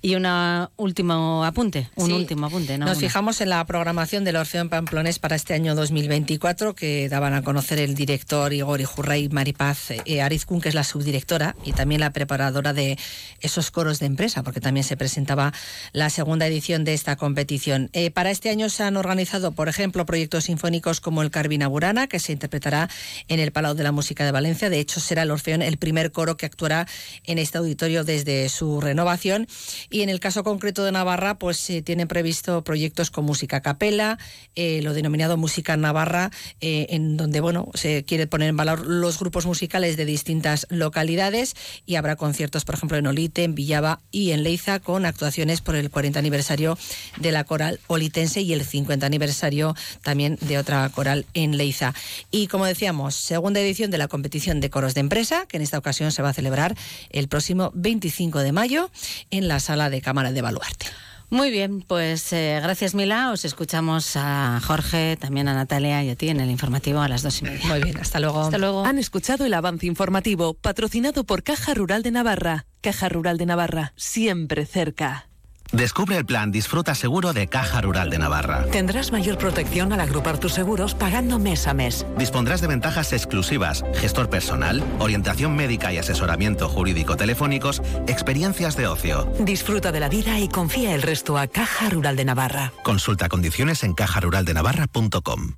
Y 0.00 0.14
un 0.14 0.28
último 0.76 1.44
apunte, 1.44 1.90
un 1.96 2.12
último 2.12 2.46
apunte. 2.46 2.78
Nos 2.78 2.98
fijamos 2.98 3.40
en 3.40 3.48
la 3.48 3.64
programación 3.66 4.22
del 4.22 4.36
Orfeón 4.36 4.68
Pamplones 4.68 5.18
para 5.18 5.34
este 5.34 5.54
año 5.54 5.74
2024 5.74 6.76
que 6.76 7.08
daban 7.08 7.34
a 7.34 7.42
conocer 7.42 7.80
el 7.80 7.96
director 7.96 8.52
Igor 8.52 8.80
Ijurrey 8.80 9.28
Maripaz 9.28 9.90
eh, 9.90 10.22
Arizcun, 10.22 10.60
que 10.60 10.68
es 10.68 10.76
la 10.76 10.84
subdirectora 10.84 11.56
y 11.64 11.72
también 11.72 12.00
la 12.00 12.12
preparadora 12.12 12.72
de 12.72 12.96
esos 13.40 13.72
coros 13.72 13.98
de 13.98 14.06
empresa, 14.06 14.44
porque 14.44 14.60
también 14.60 14.84
se 14.84 14.96
presentaba 14.96 15.52
la 15.92 16.10
segunda 16.10 16.46
edición 16.46 16.84
de 16.84 16.94
esta 16.94 17.16
competición. 17.16 17.90
Eh, 17.92 18.12
para 18.12 18.30
este 18.30 18.50
año 18.50 18.68
se 18.68 18.84
han 18.84 18.96
organizado, 18.96 19.50
por 19.50 19.68
ejemplo, 19.68 20.06
proyectos 20.06 20.44
sinfónicos 20.44 21.00
como 21.00 21.22
el 21.22 21.32
Carvina 21.32 21.66
Burana, 21.66 22.06
que 22.06 22.20
se 22.20 22.30
interpretará 22.30 22.88
en 23.26 23.40
el 23.40 23.50
Palau 23.50 23.74
de 23.74 23.82
la 23.82 23.90
Música 23.90 24.24
de 24.24 24.30
Valencia 24.30 24.43
de 24.44 24.78
hecho, 24.78 25.00
será 25.00 25.22
el 25.22 25.30
Orfeón 25.30 25.62
el 25.62 25.78
primer 25.78 26.12
coro 26.12 26.36
que 26.36 26.46
actuará 26.46 26.86
en 27.24 27.38
este 27.38 27.58
auditorio 27.58 28.04
desde 28.04 28.48
su 28.48 28.80
renovación. 28.80 29.46
Y 29.90 30.02
en 30.02 30.10
el 30.10 30.20
caso 30.20 30.44
concreto 30.44 30.84
de 30.84 30.92
Navarra, 30.92 31.38
pues 31.38 31.56
se 31.56 31.82
tienen 31.82 32.08
previsto 32.08 32.62
proyectos 32.62 33.10
con 33.10 33.24
música 33.24 33.62
capela, 33.62 34.18
eh, 34.54 34.82
lo 34.82 34.92
denominado 34.92 35.36
música 35.36 35.76
Navarra, 35.76 36.30
eh, 36.60 36.86
en 36.90 37.16
donde 37.16 37.40
bueno 37.40 37.70
se 37.74 38.04
quiere 38.04 38.26
poner 38.26 38.50
en 38.50 38.56
valor 38.56 38.86
los 38.86 39.18
grupos 39.18 39.46
musicales 39.46 39.96
de 39.96 40.04
distintas 40.04 40.66
localidades 40.68 41.54
y 41.86 41.96
habrá 41.96 42.16
conciertos, 42.16 42.64
por 42.64 42.74
ejemplo, 42.74 42.98
en 42.98 43.06
Olite, 43.06 43.44
en 43.44 43.54
Villaba 43.54 44.00
y 44.10 44.32
en 44.32 44.42
Leiza, 44.42 44.78
con 44.78 45.06
actuaciones 45.06 45.62
por 45.62 45.74
el 45.74 45.90
40 45.90 46.18
aniversario 46.18 46.76
de 47.18 47.32
la 47.32 47.44
coral 47.44 47.80
olitense 47.86 48.42
y 48.42 48.52
el 48.52 48.64
50 48.64 49.06
aniversario 49.06 49.74
también 50.02 50.36
de 50.42 50.58
otra 50.58 50.88
coral 50.90 51.24
en 51.32 51.56
Leiza. 51.56 51.94
Y 52.30 52.48
como 52.48 52.66
decíamos, 52.66 53.14
segunda 53.14 53.60
edición 53.60 53.90
de 53.90 53.98
la 53.98 54.08
competición 54.08 54.33
de 54.34 54.68
coros 54.68 54.94
de 54.94 55.00
empresa, 55.00 55.46
que 55.46 55.58
en 55.58 55.62
esta 55.62 55.78
ocasión 55.78 56.10
se 56.10 56.20
va 56.20 56.30
a 56.30 56.32
celebrar 56.32 56.76
el 57.10 57.28
próximo 57.28 57.70
25 57.74 58.40
de 58.40 58.50
mayo 58.50 58.90
en 59.30 59.46
la 59.46 59.60
sala 59.60 59.90
de 59.90 60.00
Cámara 60.00 60.32
de 60.32 60.42
Baluarte. 60.42 60.86
Muy 61.30 61.50
bien, 61.50 61.82
pues 61.82 62.32
eh, 62.32 62.58
gracias 62.60 62.94
Mila. 62.94 63.30
Os 63.30 63.44
escuchamos 63.44 64.16
a 64.16 64.60
Jorge, 64.64 65.16
también 65.16 65.46
a 65.46 65.54
Natalia 65.54 66.02
y 66.02 66.10
a 66.10 66.16
ti 66.16 66.28
en 66.28 66.40
el 66.40 66.50
informativo 66.50 67.00
a 67.00 67.08
las 67.08 67.22
dos 67.22 67.40
y 67.42 67.44
media. 67.44 67.66
Muy 67.66 67.80
bien, 67.80 67.96
hasta 67.96 68.18
luego. 68.18 68.40
Hasta 68.42 68.58
luego. 68.58 68.84
Han 68.84 68.98
escuchado 68.98 69.46
el 69.46 69.54
avance 69.54 69.86
informativo 69.86 70.54
patrocinado 70.54 71.24
por 71.24 71.44
Caja 71.44 71.74
Rural 71.74 72.02
de 72.02 72.10
Navarra. 72.10 72.66
Caja 72.80 73.08
Rural 73.08 73.38
de 73.38 73.46
Navarra, 73.46 73.92
siempre 73.96 74.66
cerca. 74.66 75.28
Descubre 75.74 76.16
el 76.16 76.24
plan 76.24 76.52
Disfruta 76.52 76.94
Seguro 76.94 77.32
de 77.32 77.48
Caja 77.48 77.80
Rural 77.80 78.08
de 78.08 78.18
Navarra. 78.18 78.64
Tendrás 78.70 79.10
mayor 79.10 79.38
protección 79.38 79.92
al 79.92 79.98
agrupar 79.98 80.38
tus 80.38 80.52
seguros 80.52 80.94
pagando 80.94 81.40
mes 81.40 81.66
a 81.66 81.74
mes. 81.74 82.06
Dispondrás 82.16 82.60
de 82.60 82.68
ventajas 82.68 83.12
exclusivas, 83.12 83.84
gestor 83.94 84.30
personal, 84.30 84.84
orientación 85.00 85.56
médica 85.56 85.92
y 85.92 85.98
asesoramiento 85.98 86.68
jurídico 86.68 87.16
telefónicos, 87.16 87.82
experiencias 88.06 88.76
de 88.76 88.86
ocio. 88.86 89.28
Disfruta 89.40 89.90
de 89.90 89.98
la 89.98 90.08
vida 90.08 90.38
y 90.38 90.48
confía 90.48 90.94
el 90.94 91.02
resto 91.02 91.38
a 91.38 91.48
Caja 91.48 91.90
Rural 91.90 92.14
de 92.14 92.24
Navarra. 92.24 92.72
Consulta 92.84 93.28
condiciones 93.28 93.82
en 93.82 93.94
cajaruraldenavarra.com. 93.94 95.54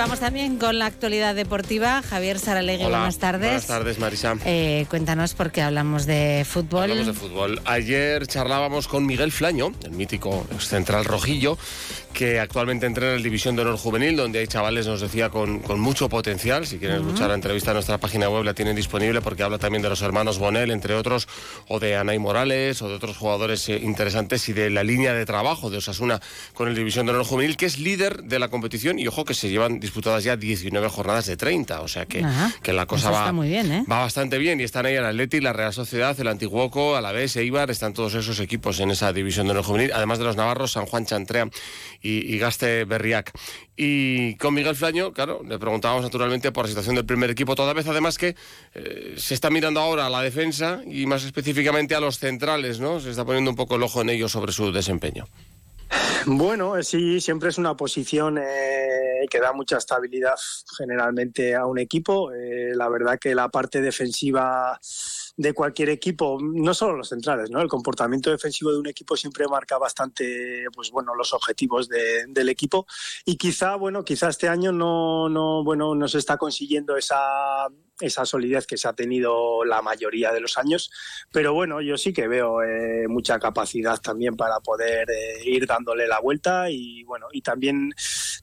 Vamos 0.00 0.20
también 0.20 0.56
con 0.56 0.78
la 0.78 0.86
actualidad 0.86 1.34
deportiva. 1.34 2.00
Javier 2.00 2.38
Saralegui, 2.38 2.86
Hola, 2.86 3.00
buenas 3.00 3.18
tardes. 3.18 3.42
Buenas 3.42 3.66
tardes, 3.66 3.98
Marisa. 3.98 4.34
Eh, 4.46 4.86
cuéntanos 4.88 5.34
porque 5.34 5.60
hablamos 5.60 6.06
de 6.06 6.46
fútbol. 6.48 6.84
Hablamos 6.84 7.06
de 7.06 7.12
fútbol. 7.12 7.60
Ayer 7.66 8.26
charlábamos 8.26 8.88
con 8.88 9.04
Miguel 9.04 9.30
Flaño, 9.30 9.74
el 9.84 9.90
mítico 9.90 10.46
central 10.58 11.04
rojillo, 11.04 11.58
que 12.12 12.40
actualmente 12.40 12.86
entrena 12.86 13.12
en 13.12 13.18
la 13.18 13.22
División 13.22 13.56
de 13.56 13.62
Honor 13.62 13.76
Juvenil, 13.76 14.16
donde 14.16 14.40
hay 14.40 14.46
chavales, 14.46 14.86
nos 14.86 15.00
decía, 15.00 15.30
con, 15.30 15.60
con 15.60 15.80
mucho 15.80 16.08
potencial. 16.08 16.66
Si 16.66 16.78
quieren 16.78 16.98
escuchar 16.98 17.28
la 17.28 17.34
entrevista 17.34 17.70
en 17.70 17.74
nuestra 17.74 17.98
página 17.98 18.28
web, 18.28 18.44
la 18.44 18.54
tienen 18.54 18.76
disponible 18.76 19.20
porque 19.20 19.42
habla 19.42 19.58
también 19.58 19.82
de 19.82 19.88
los 19.88 20.02
hermanos 20.02 20.38
Bonel, 20.38 20.70
entre 20.70 20.94
otros, 20.94 21.28
o 21.68 21.78
de 21.78 21.96
Anay 21.96 22.18
Morales, 22.18 22.82
o 22.82 22.88
de 22.88 22.94
otros 22.94 23.16
jugadores 23.16 23.68
eh, 23.68 23.78
interesantes, 23.82 24.48
y 24.48 24.52
de 24.52 24.70
la 24.70 24.82
línea 24.82 25.12
de 25.12 25.24
trabajo 25.24 25.70
de 25.70 25.78
Osasuna 25.78 26.20
con 26.54 26.68
el 26.68 26.74
División 26.74 27.06
de 27.06 27.12
Honor 27.12 27.24
Juvenil, 27.24 27.56
que 27.56 27.66
es 27.66 27.78
líder 27.78 28.24
de 28.24 28.38
la 28.38 28.48
competición. 28.48 28.98
Y 28.98 29.06
ojo 29.06 29.24
que 29.24 29.34
se 29.34 29.48
llevan 29.48 29.80
disputadas 29.80 30.24
ya 30.24 30.36
19 30.36 30.88
jornadas 30.88 31.26
de 31.26 31.36
30, 31.36 31.80
o 31.80 31.88
sea 31.88 32.06
que, 32.06 32.24
que 32.62 32.72
la 32.72 32.86
cosa 32.86 33.10
va, 33.10 33.32
muy 33.32 33.48
bien, 33.48 33.70
¿eh? 33.72 33.84
va 33.90 34.00
bastante 34.00 34.38
bien. 34.38 34.60
Y 34.60 34.64
están 34.64 34.86
ahí 34.86 34.94
el 34.94 35.04
Atleti, 35.04 35.40
la 35.40 35.52
Real 35.52 35.72
Sociedad, 35.72 36.18
el 36.18 36.28
Antiguoco, 36.28 36.96
Alavés, 36.96 37.36
Eibar, 37.36 37.70
están 37.70 37.94
todos 37.94 38.14
esos 38.14 38.40
equipos 38.40 38.80
en 38.80 38.90
esa 38.90 39.12
división 39.12 39.46
de 39.46 39.52
honor 39.52 39.64
juvenil, 39.64 39.92
además 39.92 40.18
de 40.18 40.24
los 40.24 40.36
navarros, 40.36 40.72
San 40.72 40.86
Juan 40.86 41.06
Chantrea 41.06 41.48
y, 42.02 42.38
Gaste 42.38 42.84
Berriac. 42.84 43.32
Y 43.76 44.36
con 44.36 44.54
Miguel 44.54 44.76
Flaño, 44.76 45.12
claro, 45.12 45.42
le 45.46 45.58
preguntábamos 45.58 46.02
naturalmente 46.02 46.52
por 46.52 46.64
la 46.64 46.68
situación 46.68 46.94
del 46.94 47.04
primer 47.04 47.30
equipo, 47.30 47.54
toda 47.54 47.72
vez 47.72 47.86
además 47.86 48.18
que 48.18 48.36
eh, 48.74 49.14
se 49.16 49.34
está 49.34 49.50
mirando 49.50 49.80
ahora 49.80 50.06
a 50.06 50.10
la 50.10 50.22
defensa 50.22 50.82
y 50.86 51.06
más 51.06 51.24
específicamente 51.24 51.94
a 51.94 52.00
los 52.00 52.18
centrales, 52.18 52.80
¿no? 52.80 53.00
Se 53.00 53.10
está 53.10 53.24
poniendo 53.24 53.50
un 53.50 53.56
poco 53.56 53.76
el 53.76 53.82
ojo 53.82 54.02
en 54.02 54.10
ellos 54.10 54.32
sobre 54.32 54.52
su 54.52 54.72
desempeño. 54.72 55.26
Bueno, 56.26 56.76
eh, 56.76 56.84
sí, 56.84 57.20
siempre 57.20 57.48
es 57.48 57.58
una 57.58 57.76
posición 57.76 58.38
eh, 58.38 59.26
que 59.30 59.40
da 59.40 59.52
mucha 59.52 59.78
estabilidad 59.78 60.36
generalmente 60.76 61.54
a 61.54 61.66
un 61.66 61.78
equipo. 61.78 62.30
La 62.74 62.88
verdad 62.88 63.18
que 63.18 63.34
la 63.34 63.48
parte 63.48 63.80
defensiva 63.80 64.78
de 65.40 65.54
cualquier 65.54 65.88
equipo, 65.88 66.38
no 66.42 66.74
solo 66.74 66.98
los 66.98 67.08
centrales, 67.08 67.48
¿no? 67.50 67.62
El 67.62 67.68
comportamiento 67.68 68.30
defensivo 68.30 68.72
de 68.72 68.78
un 68.78 68.86
equipo 68.88 69.16
siempre 69.16 69.48
marca 69.48 69.78
bastante, 69.78 70.66
pues 70.74 70.90
bueno, 70.90 71.14
los 71.14 71.32
objetivos 71.32 71.88
de- 71.88 72.26
del 72.28 72.50
equipo 72.50 72.86
y 73.24 73.36
quizá, 73.36 73.76
bueno, 73.76 74.04
quizá 74.04 74.28
este 74.28 74.48
año 74.48 74.70
no, 74.70 75.30
no, 75.30 75.64
bueno, 75.64 75.94
no 75.94 76.08
se 76.08 76.18
está 76.18 76.36
consiguiendo 76.36 76.94
esa 76.94 77.16
esa 78.00 78.24
solidez 78.24 78.66
que 78.66 78.76
se 78.76 78.88
ha 78.88 78.92
tenido 78.92 79.64
la 79.64 79.82
mayoría 79.82 80.32
de 80.32 80.40
los 80.40 80.58
años, 80.58 80.90
pero 81.32 81.52
bueno, 81.54 81.80
yo 81.80 81.96
sí 81.98 82.12
que 82.12 82.28
veo 82.28 82.62
eh, 82.62 83.06
mucha 83.08 83.38
capacidad 83.38 83.98
también 84.00 84.36
para 84.36 84.60
poder 84.60 85.08
eh, 85.10 85.42
ir 85.44 85.66
dándole 85.66 86.06
la 86.08 86.20
vuelta 86.20 86.70
y 86.70 87.04
bueno, 87.04 87.26
y 87.32 87.42
también 87.42 87.92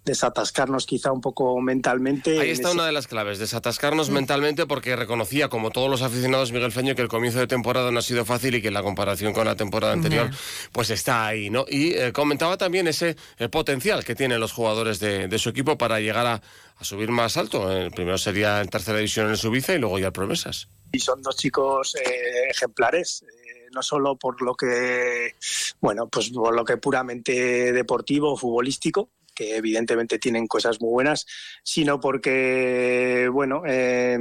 desatascarnos 0.05 0.85
quizá 0.85 1.11
un 1.11 1.21
poco 1.21 1.59
mentalmente. 1.61 2.39
Ahí 2.39 2.51
está 2.51 2.69
ese- 2.69 2.75
una 2.77 2.85
de 2.85 2.91
las 2.91 3.07
claves, 3.07 3.39
desatascarnos 3.39 4.09
Mm. 4.09 4.13
mentalmente 4.13 4.65
porque 4.65 4.95
reconocía, 4.95 5.49
como 5.49 5.69
todos 5.71 5.89
los 5.89 6.01
aficionados 6.01 6.51
Miguel 6.51 6.71
Feño, 6.71 6.95
que 6.95 7.01
el 7.01 7.07
comienzo 7.07 7.39
de 7.39 7.47
temporada 7.47 7.91
no 7.91 7.99
ha 7.99 8.01
sido 8.01 8.25
fácil 8.25 8.55
y 8.55 8.61
que 8.61 8.71
la 8.71 8.83
comparación 8.83 9.33
con 9.33 9.45
la 9.45 9.55
temporada 9.55 9.93
anterior, 9.93 10.29
Ya. 10.31 10.37
pues 10.71 10.89
está 10.89 11.27
ahí, 11.27 11.49
¿no? 11.49 11.65
Y 11.67 11.93
eh, 11.93 12.11
comentaba 12.13 12.57
también 12.57 12.87
ese 12.87 13.15
potencial 13.51 14.03
que 14.03 14.15
tienen 14.15 14.39
los 14.39 14.51
jugadores 14.53 14.99
de, 14.99 15.27
de 15.27 15.39
su 15.39 15.49
equipo 15.49 15.77
para 15.77 15.99
llegar 15.99 16.25
a, 16.25 16.41
a 16.79 16.83
subir 16.83 17.09
más 17.09 17.37
alto. 17.37 17.71
El 17.71 17.91
primero 17.91 18.17
sería 18.17 18.61
en 18.61 18.69
tercera 18.69 18.97
división 18.97 19.29
en 19.29 19.37
Subiza 19.37 19.73
y 19.73 19.79
luego 19.79 19.99
ya 19.99 20.07
el 20.07 20.13
Promesas. 20.13 20.67
y 20.91 20.99
son 20.99 21.21
dos 21.21 21.35
chicos 21.35 21.95
eh, 21.95 22.49
ejemplares 22.49 23.23
eh, 23.23 23.67
no 23.73 23.81
solo 23.83 24.15
por 24.15 24.41
lo 24.41 24.55
que 24.55 25.35
bueno 25.81 26.07
pues 26.07 26.29
por 26.29 26.55
lo 26.55 26.63
que 26.63 26.77
puramente 26.77 27.73
deportivo 27.73 28.37
futbolístico 28.37 29.09
que 29.37 29.55
evidentemente 29.55 30.17
tienen 30.17 30.47
cosas 30.47 30.81
muy 30.81 30.89
buenas, 30.89 31.27
sino 31.63 31.99
porque, 31.99 33.29
bueno, 33.31 33.61
eh, 33.67 34.17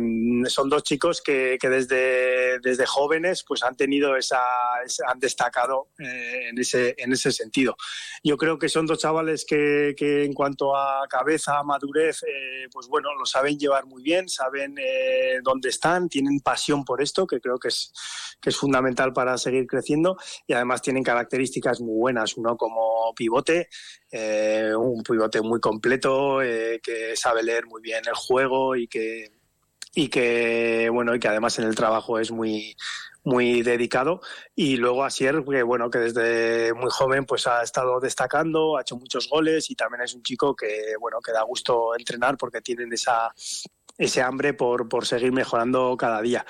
son 0.47 0.69
dos 0.69 0.83
chicos 0.83 1.23
que, 1.23 1.57
que 1.59 1.71
desde, 1.71 2.59
desde 2.59 2.85
jóvenes 2.85 3.43
pues 3.49 3.63
han 3.63 3.77
tenido 3.77 4.15
esa, 4.15 4.43
han 5.07 5.19
destacado 5.19 5.89
eh, 5.99 6.49
en, 6.51 6.59
ese, 6.59 6.95
en 6.99 7.15
ese 7.15 7.33
sentido. 7.33 7.77
Yo 8.23 8.37
creo 8.37 8.59
que 8.59 8.69
son 8.69 8.85
dos 8.85 8.99
chavales 8.99 9.47
que, 9.47 9.95
que 9.97 10.25
en 10.25 10.35
cuanto 10.35 10.77
a 10.77 11.07
cabeza, 11.09 11.63
madurez, 11.63 12.23
eh, 12.25 12.69
pues 12.71 12.87
bueno, 12.89 13.09
lo 13.19 13.25
saben 13.25 13.59
llevar 13.59 13.87
muy 13.87 14.03
bien, 14.03 14.29
saben 14.29 14.77
eh, 14.79 15.41
dónde 15.43 15.71
están, 15.71 16.11
tienen 16.11 16.41
pasión 16.41 16.85
por 16.85 17.01
esto, 17.01 17.27
que 17.27 17.41
creo 17.41 17.59
que 17.59 17.69
es, 17.69 17.91
que 18.39 18.51
es 18.51 18.57
fundamental 18.57 19.15
para 19.15 19.39
seguir 19.39 19.67
creciendo 19.67 20.19
y 20.47 20.53
además 20.53 20.83
tienen 20.83 21.03
características 21.03 21.81
muy 21.81 21.97
buenas, 21.97 22.37
uno 22.37 22.55
como 22.59 23.15
pivote, 23.15 23.69
un 24.13 25.03
pivote 25.07 25.41
muy 25.41 25.61
completo, 25.61 26.43
eh, 26.43 26.81
que 26.83 27.17
sabe 27.17 27.43
leer 27.43 27.67
muy 27.67 27.81
bien 27.81 28.03
el 28.07 28.15
juego 28.15 28.77
y 28.77 28.87
que 28.89 29.33
y 29.95 30.09
que 30.09 30.91
bueno 30.93 31.15
y 31.15 31.19
que 31.19 31.29
además 31.29 31.59
en 31.59 31.67
el 31.67 31.75
trabajo 31.75 32.19
es 32.19 32.31
muy 32.31 32.77
muy 33.25 33.63
dedicado. 33.63 34.21
Y 34.55 34.77
luego 34.77 35.05
Asier 35.05 35.43
que 35.45 35.63
bueno 35.63 35.91
que 35.91 35.99
desde 35.99 36.73
muy 36.75 36.91
joven 36.91 37.25
pues 37.25 37.47
ha 37.47 37.63
estado 37.63 37.99
destacando 37.99 38.77
ha 38.77 38.83
hecho 38.83 38.97
muchos 38.97 39.29
goles 39.29 39.71
y 39.71 39.75
también 39.75 40.03
es 40.03 40.15
un 40.15 40.23
chico 40.23 40.55
que 40.55 40.95
bueno 41.01 41.19
que 41.21 41.33
da 41.33 41.43
gusto 41.43 41.97
entrenar 41.99 42.37
porque 42.37 42.61
tienen 42.61 42.93
esa 42.93 43.33
ese 43.99 44.23
hambre 44.23 44.55
por, 44.55 44.89
por 44.89 45.07
seguir 45.07 45.33
mejorando 45.33 45.97
cada 45.97 46.21
día. 46.23 46.45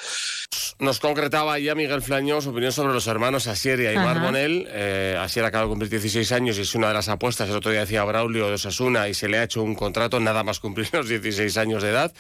Nos 0.78 1.01
concretaba 1.01 1.59
ya 1.59 1.74
Miguel 1.74 2.03
Flaño 2.03 2.40
su 2.42 2.51
opinión 2.51 2.72
sobre 2.72 2.92
los 2.92 3.07
hermanos 3.07 3.47
Asier 3.47 3.80
y 3.80 3.86
Aymar 3.86 4.18
Ajá. 4.18 4.26
Bonel. 4.26 4.66
Eh, 4.68 5.16
Asier 5.18 5.44
acaba 5.44 5.64
de 5.64 5.70
cumplir 5.70 5.90
16 5.90 6.32
años 6.32 6.59
y 6.59 6.62
es 6.62 6.74
una 6.74 6.88
de 6.88 6.94
las 6.94 7.09
apuestas. 7.09 7.49
El 7.49 7.57
otro 7.57 7.70
día 7.70 7.80
decía 7.80 8.05
Braulio 8.05 8.49
de 8.49 8.55
Osasuna 8.55 9.09
y 9.09 9.14
se 9.14 9.28
le 9.28 9.38
ha 9.38 9.44
hecho 9.44 9.62
un 9.62 9.74
contrato 9.74 10.20
nada 10.20 10.44
más 10.44 10.61
cumplir 10.61 10.88
los 10.92 11.09
16 11.09 11.57
años 11.57 11.82
de 11.82 11.90
edad. 11.90 12.12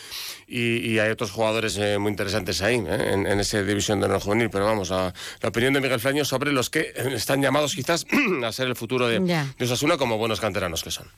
Y, 0.46 0.78
y 0.90 0.98
hay 1.00 1.10
otros 1.10 1.32
jugadores 1.32 1.76
eh, 1.76 1.98
muy 1.98 2.10
interesantes 2.10 2.62
ahí, 2.62 2.76
eh, 2.76 3.10
en, 3.12 3.26
en 3.26 3.40
esa 3.40 3.62
división 3.62 4.00
de 4.00 4.06
honor 4.06 4.20
juvenil. 4.20 4.48
Pero 4.48 4.64
vamos, 4.64 4.90
a 4.90 5.12
la 5.42 5.48
opinión 5.48 5.74
de 5.74 5.80
Miguel 5.80 6.00
Flaño 6.00 6.24
sobre 6.24 6.52
los 6.52 6.70
que 6.70 6.80
eh, 6.80 7.12
están 7.14 7.42
llamados 7.42 7.74
quizás 7.74 8.06
a 8.44 8.52
ser 8.52 8.68
el 8.68 8.76
futuro 8.76 9.06
de, 9.06 9.20
de 9.20 9.64
Osasuna 9.64 9.98
como 9.98 10.16
buenos 10.16 10.40
canteranos 10.40 10.82
que 10.82 10.90
son. 10.90 11.08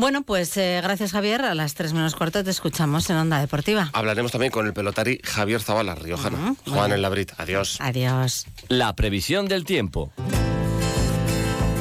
Bueno, 0.00 0.22
pues 0.22 0.56
eh, 0.56 0.80
gracias 0.82 1.12
Javier. 1.12 1.42
A 1.42 1.54
las 1.54 1.74
3 1.74 1.92
menos 1.92 2.14
cuarto 2.14 2.42
te 2.42 2.48
escuchamos 2.48 3.10
en 3.10 3.16
Onda 3.16 3.38
Deportiva. 3.38 3.90
Hablaremos 3.92 4.32
también 4.32 4.50
con 4.50 4.66
el 4.66 4.72
pelotari 4.72 5.20
Javier 5.22 5.60
Zavala, 5.60 5.94
riojano. 5.94 6.56
Juan 6.66 6.92
en 6.92 7.02
Labrit. 7.02 7.32
Adiós. 7.36 7.76
Adiós. 7.80 8.46
La 8.68 8.96
previsión 8.96 9.46
del 9.46 9.66
tiempo. 9.66 10.10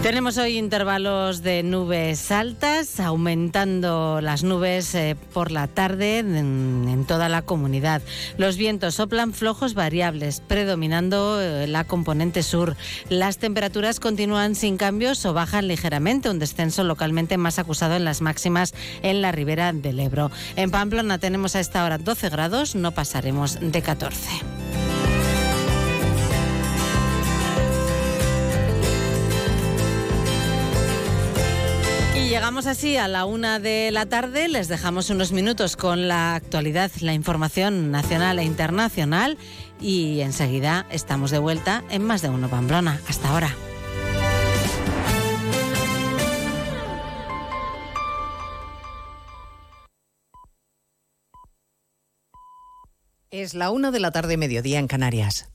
Tenemos 0.02 0.38
hoy 0.38 0.58
intervalos 0.58 1.44
de 1.44 1.62
nubes 1.62 2.32
altas, 2.32 3.02
aumentando 3.02 4.22
las 4.22 4.44
nubes 4.46 4.96
eh, 4.96 5.18
por 5.34 5.52
la 5.52 5.68
tarde 5.68 6.20
en, 6.20 7.06
toda 7.06 7.28
la 7.28 7.42
comunidad. 7.42 8.02
Los 8.38 8.56
vientos 8.56 8.96
soplan 8.96 9.34
flojos 9.34 9.74
variables, 9.74 10.40
predominando 10.40 11.42
eh, 11.42 11.68
la 11.68 11.84
componente 11.84 12.44
sur. 12.44 12.78
Las 13.10 13.40
temperaturas 13.40 14.00
continúan 14.00 14.56
sin 14.56 14.78
cambios 14.78 15.26
o 15.26 15.34
bajan 15.34 15.68
ligeramente, 15.68 16.30
un 16.30 16.40
descenso 16.40 16.86
localmente 16.86 17.38
más 17.38 17.60
acusado 17.60 17.96
en 17.96 18.06
las 18.06 18.22
máximas 18.22 18.74
en 19.04 19.22
la 19.22 19.34
ribera 19.34 19.74
del 19.74 20.00
Ebro. 20.00 20.32
En 20.56 20.72
Pamplona 20.72 21.18
tenemos 21.18 21.58
a 21.58 21.60
esta 21.60 21.84
hora 21.84 21.98
12 21.98 22.30
grados, 22.30 22.74
no 22.74 22.92
pasaremos 22.92 23.58
de 23.60 23.82
14. 23.82 24.30
Llegamos 32.30 32.68
así 32.68 32.96
a 32.96 33.08
la 33.08 33.26
una 33.26 33.60
de 33.60 33.90
la 33.92 34.06
tarde. 34.06 34.48
Les 34.48 34.68
dejamos 34.68 35.10
unos 35.10 35.32
minutos 35.32 35.76
con 35.76 36.08
la 36.08 36.36
actualidad, 36.36 36.92
la 37.02 37.14
información 37.14 37.90
nacional 37.90 38.38
e 38.38 38.44
internacional. 38.44 39.38
Y 39.82 40.22
enseguida 40.22 40.86
estamos 40.92 41.32
de 41.32 41.40
vuelta 41.40 41.84
en 41.90 42.04
más 42.04 42.22
de 42.22 42.30
uno 42.30 42.48
Pamplona. 42.48 43.02
Hasta 43.08 43.30
ahora. 43.30 43.56
Es 53.32 53.56
la 53.56 53.72
una 53.72 53.90
de 53.90 54.00
la 54.00 54.12
tarde, 54.12 54.38
mediodía 54.38 54.78
en 54.78 54.88
Canarias. 54.88 55.50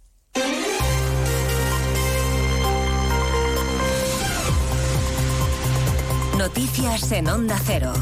Noticias 6.38 7.12
en 7.12 7.28
Onda 7.28 7.56
Cero. 7.64 7.92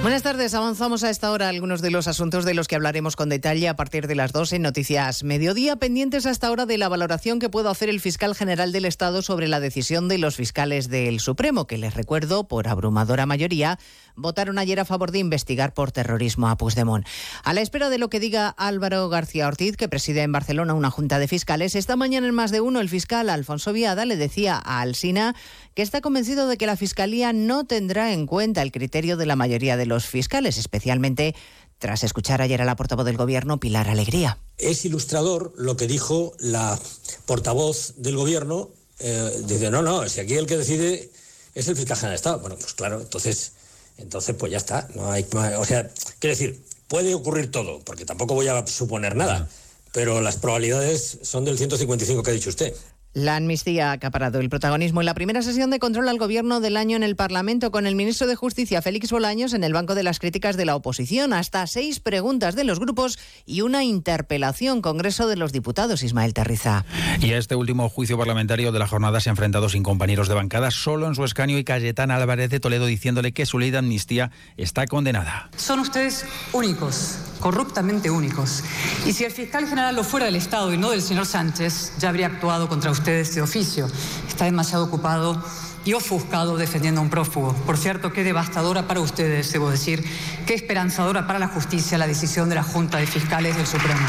Buenas 0.00 0.22
tardes. 0.22 0.54
Avanzamos 0.54 1.02
a 1.02 1.10
esta 1.10 1.32
hora 1.32 1.48
algunos 1.48 1.82
de 1.82 1.90
los 1.90 2.06
asuntos 2.06 2.44
de 2.44 2.54
los 2.54 2.68
que 2.68 2.76
hablaremos 2.76 3.16
con 3.16 3.28
detalle 3.28 3.68
a 3.68 3.74
partir 3.74 4.06
de 4.06 4.14
las 4.14 4.30
2 4.32 4.52
en 4.52 4.62
Noticias 4.62 5.24
Mediodía, 5.24 5.74
pendientes 5.74 6.24
hasta 6.24 6.46
ahora 6.46 6.66
de 6.66 6.78
la 6.78 6.88
valoración 6.88 7.40
que 7.40 7.48
pueda 7.48 7.70
hacer 7.70 7.88
el 7.88 7.98
fiscal 7.98 8.36
general 8.36 8.70
del 8.70 8.84
Estado 8.84 9.22
sobre 9.22 9.48
la 9.48 9.58
decisión 9.58 10.06
de 10.06 10.18
los 10.18 10.36
fiscales 10.36 10.88
del 10.88 11.18
Supremo, 11.18 11.66
que 11.66 11.78
les 11.78 11.94
recuerdo, 11.94 12.46
por 12.46 12.68
abrumadora 12.68 13.26
mayoría, 13.26 13.80
votaron 14.18 14.58
ayer 14.58 14.80
a 14.80 14.84
favor 14.84 15.12
de 15.12 15.20
investigar 15.20 15.72
por 15.72 15.92
terrorismo 15.92 16.48
a 16.48 16.56
Puigdemont. 16.56 17.06
A 17.44 17.54
la 17.54 17.60
espera 17.60 17.88
de 17.88 17.98
lo 17.98 18.10
que 18.10 18.20
diga 18.20 18.48
Álvaro 18.48 19.08
García 19.08 19.48
Ortiz, 19.48 19.76
que 19.76 19.88
preside 19.88 20.22
en 20.22 20.32
Barcelona 20.32 20.74
una 20.74 20.90
junta 20.90 21.18
de 21.18 21.28
fiscales, 21.28 21.74
esta 21.74 21.96
mañana 21.96 22.28
en 22.28 22.34
más 22.34 22.50
de 22.50 22.60
uno 22.60 22.80
el 22.80 22.88
fiscal 22.88 23.30
Alfonso 23.30 23.72
Viada 23.72 24.04
le 24.04 24.16
decía 24.16 24.60
a 24.62 24.80
Alsina 24.80 25.34
que 25.74 25.82
está 25.82 26.00
convencido 26.00 26.48
de 26.48 26.56
que 26.56 26.66
la 26.66 26.76
Fiscalía 26.76 27.32
no 27.32 27.64
tendrá 27.64 28.12
en 28.12 28.26
cuenta 28.26 28.62
el 28.62 28.72
criterio 28.72 29.16
de 29.16 29.26
la 29.26 29.36
mayoría 29.36 29.76
de 29.76 29.86
los 29.86 30.06
fiscales, 30.06 30.58
especialmente 30.58 31.34
tras 31.78 32.02
escuchar 32.02 32.42
ayer 32.42 32.60
a 32.60 32.64
la 32.64 32.76
portavoz 32.76 33.04
del 33.04 33.16
Gobierno, 33.16 33.60
Pilar 33.60 33.88
Alegría. 33.88 34.38
Es 34.58 34.84
ilustrador 34.84 35.52
lo 35.56 35.76
que 35.76 35.86
dijo 35.86 36.32
la 36.40 36.78
portavoz 37.26 37.94
del 37.96 38.16
Gobierno. 38.16 38.70
Eh, 38.98 39.42
dice, 39.46 39.70
no, 39.70 39.82
no, 39.82 40.08
si 40.08 40.20
aquí 40.20 40.34
el 40.34 40.46
que 40.46 40.56
decide 40.56 41.10
es 41.54 41.68
el 41.68 41.76
fiscal 41.76 41.96
general 41.96 42.12
de 42.12 42.16
Estado. 42.16 42.38
Bueno, 42.40 42.56
pues 42.56 42.74
claro, 42.74 43.00
entonces, 43.00 43.52
entonces 43.98 44.34
pues 44.38 44.50
ya 44.52 44.58
está. 44.58 44.88
No 44.94 45.10
hay, 45.10 45.26
o 45.32 45.64
sea, 45.64 45.90
quiero 46.18 46.36
decir, 46.36 46.62
puede 46.88 47.14
ocurrir 47.14 47.50
todo, 47.50 47.80
porque 47.80 48.04
tampoco 48.04 48.34
voy 48.34 48.48
a 48.48 48.66
suponer 48.66 49.14
nada, 49.16 49.48
pero 49.92 50.20
las 50.20 50.36
probabilidades 50.36 51.18
son 51.22 51.44
del 51.44 51.58
155 51.58 52.22
que 52.22 52.30
ha 52.30 52.34
dicho 52.34 52.50
usted. 52.50 52.74
La 53.14 53.36
amnistía 53.36 53.90
ha 53.90 53.92
acaparado 53.92 54.38
el 54.38 54.50
protagonismo 54.50 55.00
en 55.00 55.06
la 55.06 55.14
primera 55.14 55.42
sesión 55.42 55.70
de 55.70 55.78
control 55.78 56.08
al 56.08 56.18
gobierno 56.18 56.60
del 56.60 56.76
año 56.76 56.96
en 56.96 57.02
el 57.02 57.16
Parlamento 57.16 57.70
con 57.70 57.86
el 57.86 57.94
ministro 57.94 58.26
de 58.26 58.36
Justicia 58.36 58.82
Félix 58.82 59.10
Bolaños 59.10 59.54
en 59.54 59.64
el 59.64 59.72
banco 59.72 59.94
de 59.94 60.02
las 60.02 60.18
críticas 60.18 60.56
de 60.56 60.66
la 60.66 60.76
oposición. 60.76 61.32
Hasta 61.32 61.66
seis 61.66 62.00
preguntas 62.00 62.54
de 62.54 62.64
los 62.64 62.78
grupos 62.78 63.18
y 63.46 63.62
una 63.62 63.82
interpelación 63.82 64.82
Congreso 64.82 65.26
de 65.26 65.36
los 65.36 65.52
Diputados, 65.52 66.02
Ismael 66.02 66.34
Terriza. 66.34 66.84
Y 67.20 67.32
a 67.32 67.38
este 67.38 67.54
último 67.54 67.88
juicio 67.88 68.18
parlamentario 68.18 68.72
de 68.72 68.78
la 68.78 68.86
jornada 68.86 69.20
se 69.20 69.30
ha 69.30 69.32
enfrentado 69.32 69.68
sin 69.68 69.82
compañeros 69.82 70.28
de 70.28 70.34
bancada, 70.34 70.70
solo 70.70 71.06
en 71.06 71.14
su 71.14 71.24
escaño 71.24 71.56
y 71.56 71.64
Cayetana 71.64 72.16
Álvarez 72.16 72.50
de 72.50 72.60
Toledo 72.60 72.86
diciéndole 72.86 73.32
que 73.32 73.46
su 73.46 73.58
ley 73.58 73.70
de 73.70 73.78
amnistía 73.78 74.30
está 74.58 74.86
condenada. 74.86 75.48
Son 75.56 75.80
ustedes 75.80 76.26
únicos, 76.52 77.18
corruptamente 77.40 78.10
únicos. 78.10 78.62
Y 79.06 79.12
si 79.12 79.24
el 79.24 79.32
fiscal 79.32 79.66
general 79.66 79.96
lo 79.96 80.04
fuera 80.04 80.26
del 80.26 80.36
Estado 80.36 80.72
y 80.72 80.78
no 80.78 80.90
del 80.90 81.02
señor 81.02 81.26
Sánchez, 81.26 81.92
ya 81.98 82.08
habría 82.08 82.26
actuado 82.26 82.68
contra 82.68 82.90
ustedes 82.90 83.34
de 83.34 83.42
oficio. 83.42 83.88
Está 84.28 84.44
demasiado 84.44 84.84
ocupado 84.84 85.42
y 85.84 85.94
ofuscado 85.94 86.56
defendiendo 86.56 87.00
a 87.00 87.04
un 87.04 87.10
prófugo. 87.10 87.54
Por 87.66 87.78
cierto, 87.78 88.12
qué 88.12 88.24
devastadora 88.24 88.86
para 88.86 89.00
ustedes, 89.00 89.52
debo 89.52 89.70
decir, 89.70 90.04
qué 90.46 90.54
esperanzadora 90.54 91.26
para 91.26 91.38
la 91.38 91.48
justicia 91.48 91.96
la 91.98 92.06
decisión 92.06 92.48
de 92.48 92.56
la 92.56 92.62
Junta 92.62 92.98
de 92.98 93.06
Fiscales 93.06 93.56
del 93.56 93.66
Supremo. 93.66 94.06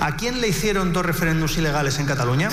¿A 0.00 0.16
quién 0.16 0.40
le 0.40 0.48
hicieron 0.48 0.92
dos 0.92 1.06
referéndums 1.06 1.56
ilegales 1.56 1.98
en 1.98 2.06
Cataluña? 2.06 2.50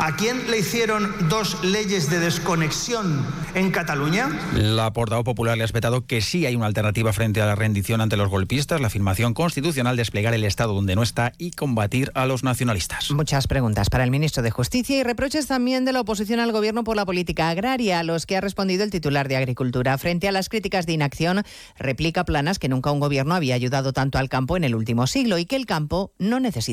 ¿A 0.00 0.14
quién 0.16 0.48
le 0.48 0.58
hicieron 0.58 1.12
dos 1.28 1.62
leyes 1.64 2.08
de 2.08 2.20
desconexión 2.20 3.26
en 3.54 3.72
Cataluña? 3.72 4.28
La 4.54 4.92
portavoz 4.92 5.24
popular 5.24 5.56
le 5.56 5.64
ha 5.64 5.66
espetado 5.66 6.06
que 6.06 6.20
sí 6.20 6.46
hay 6.46 6.54
una 6.54 6.66
alternativa 6.66 7.12
frente 7.12 7.42
a 7.42 7.46
la 7.46 7.56
rendición 7.56 8.00
ante 8.00 8.16
los 8.16 8.28
golpistas, 8.28 8.80
la 8.80 8.86
afirmación 8.86 9.34
constitucional, 9.34 9.96
desplegar 9.96 10.34
el 10.34 10.44
Estado 10.44 10.72
donde 10.72 10.94
no 10.94 11.02
está 11.02 11.32
y 11.36 11.50
combatir 11.50 12.12
a 12.14 12.26
los 12.26 12.44
nacionalistas. 12.44 13.10
Muchas 13.10 13.48
preguntas 13.48 13.90
para 13.90 14.04
el 14.04 14.12
ministro 14.12 14.42
de 14.44 14.52
Justicia 14.52 14.98
y 14.98 15.02
reproches 15.02 15.48
también 15.48 15.84
de 15.84 15.92
la 15.92 16.02
oposición 16.02 16.38
al 16.38 16.52
gobierno 16.52 16.84
por 16.84 16.96
la 16.96 17.04
política 17.04 17.48
agraria, 17.50 17.98
a 17.98 18.04
los 18.04 18.24
que 18.24 18.36
ha 18.36 18.40
respondido 18.40 18.84
el 18.84 18.90
titular 18.90 19.26
de 19.26 19.36
Agricultura. 19.36 19.98
Frente 19.98 20.28
a 20.28 20.32
las 20.32 20.48
críticas 20.48 20.86
de 20.86 20.92
inacción, 20.92 21.42
replica 21.76 22.24
Planas 22.24 22.60
que 22.60 22.68
nunca 22.68 22.92
un 22.92 23.00
gobierno 23.00 23.34
había 23.34 23.56
ayudado 23.56 23.92
tanto 23.92 24.18
al 24.18 24.28
campo 24.28 24.56
en 24.56 24.62
el 24.62 24.76
último 24.76 25.08
siglo 25.08 25.38
y 25.38 25.44
que 25.44 25.56
el 25.56 25.66
campo 25.66 26.12
no 26.18 26.38
necesita 26.38 26.67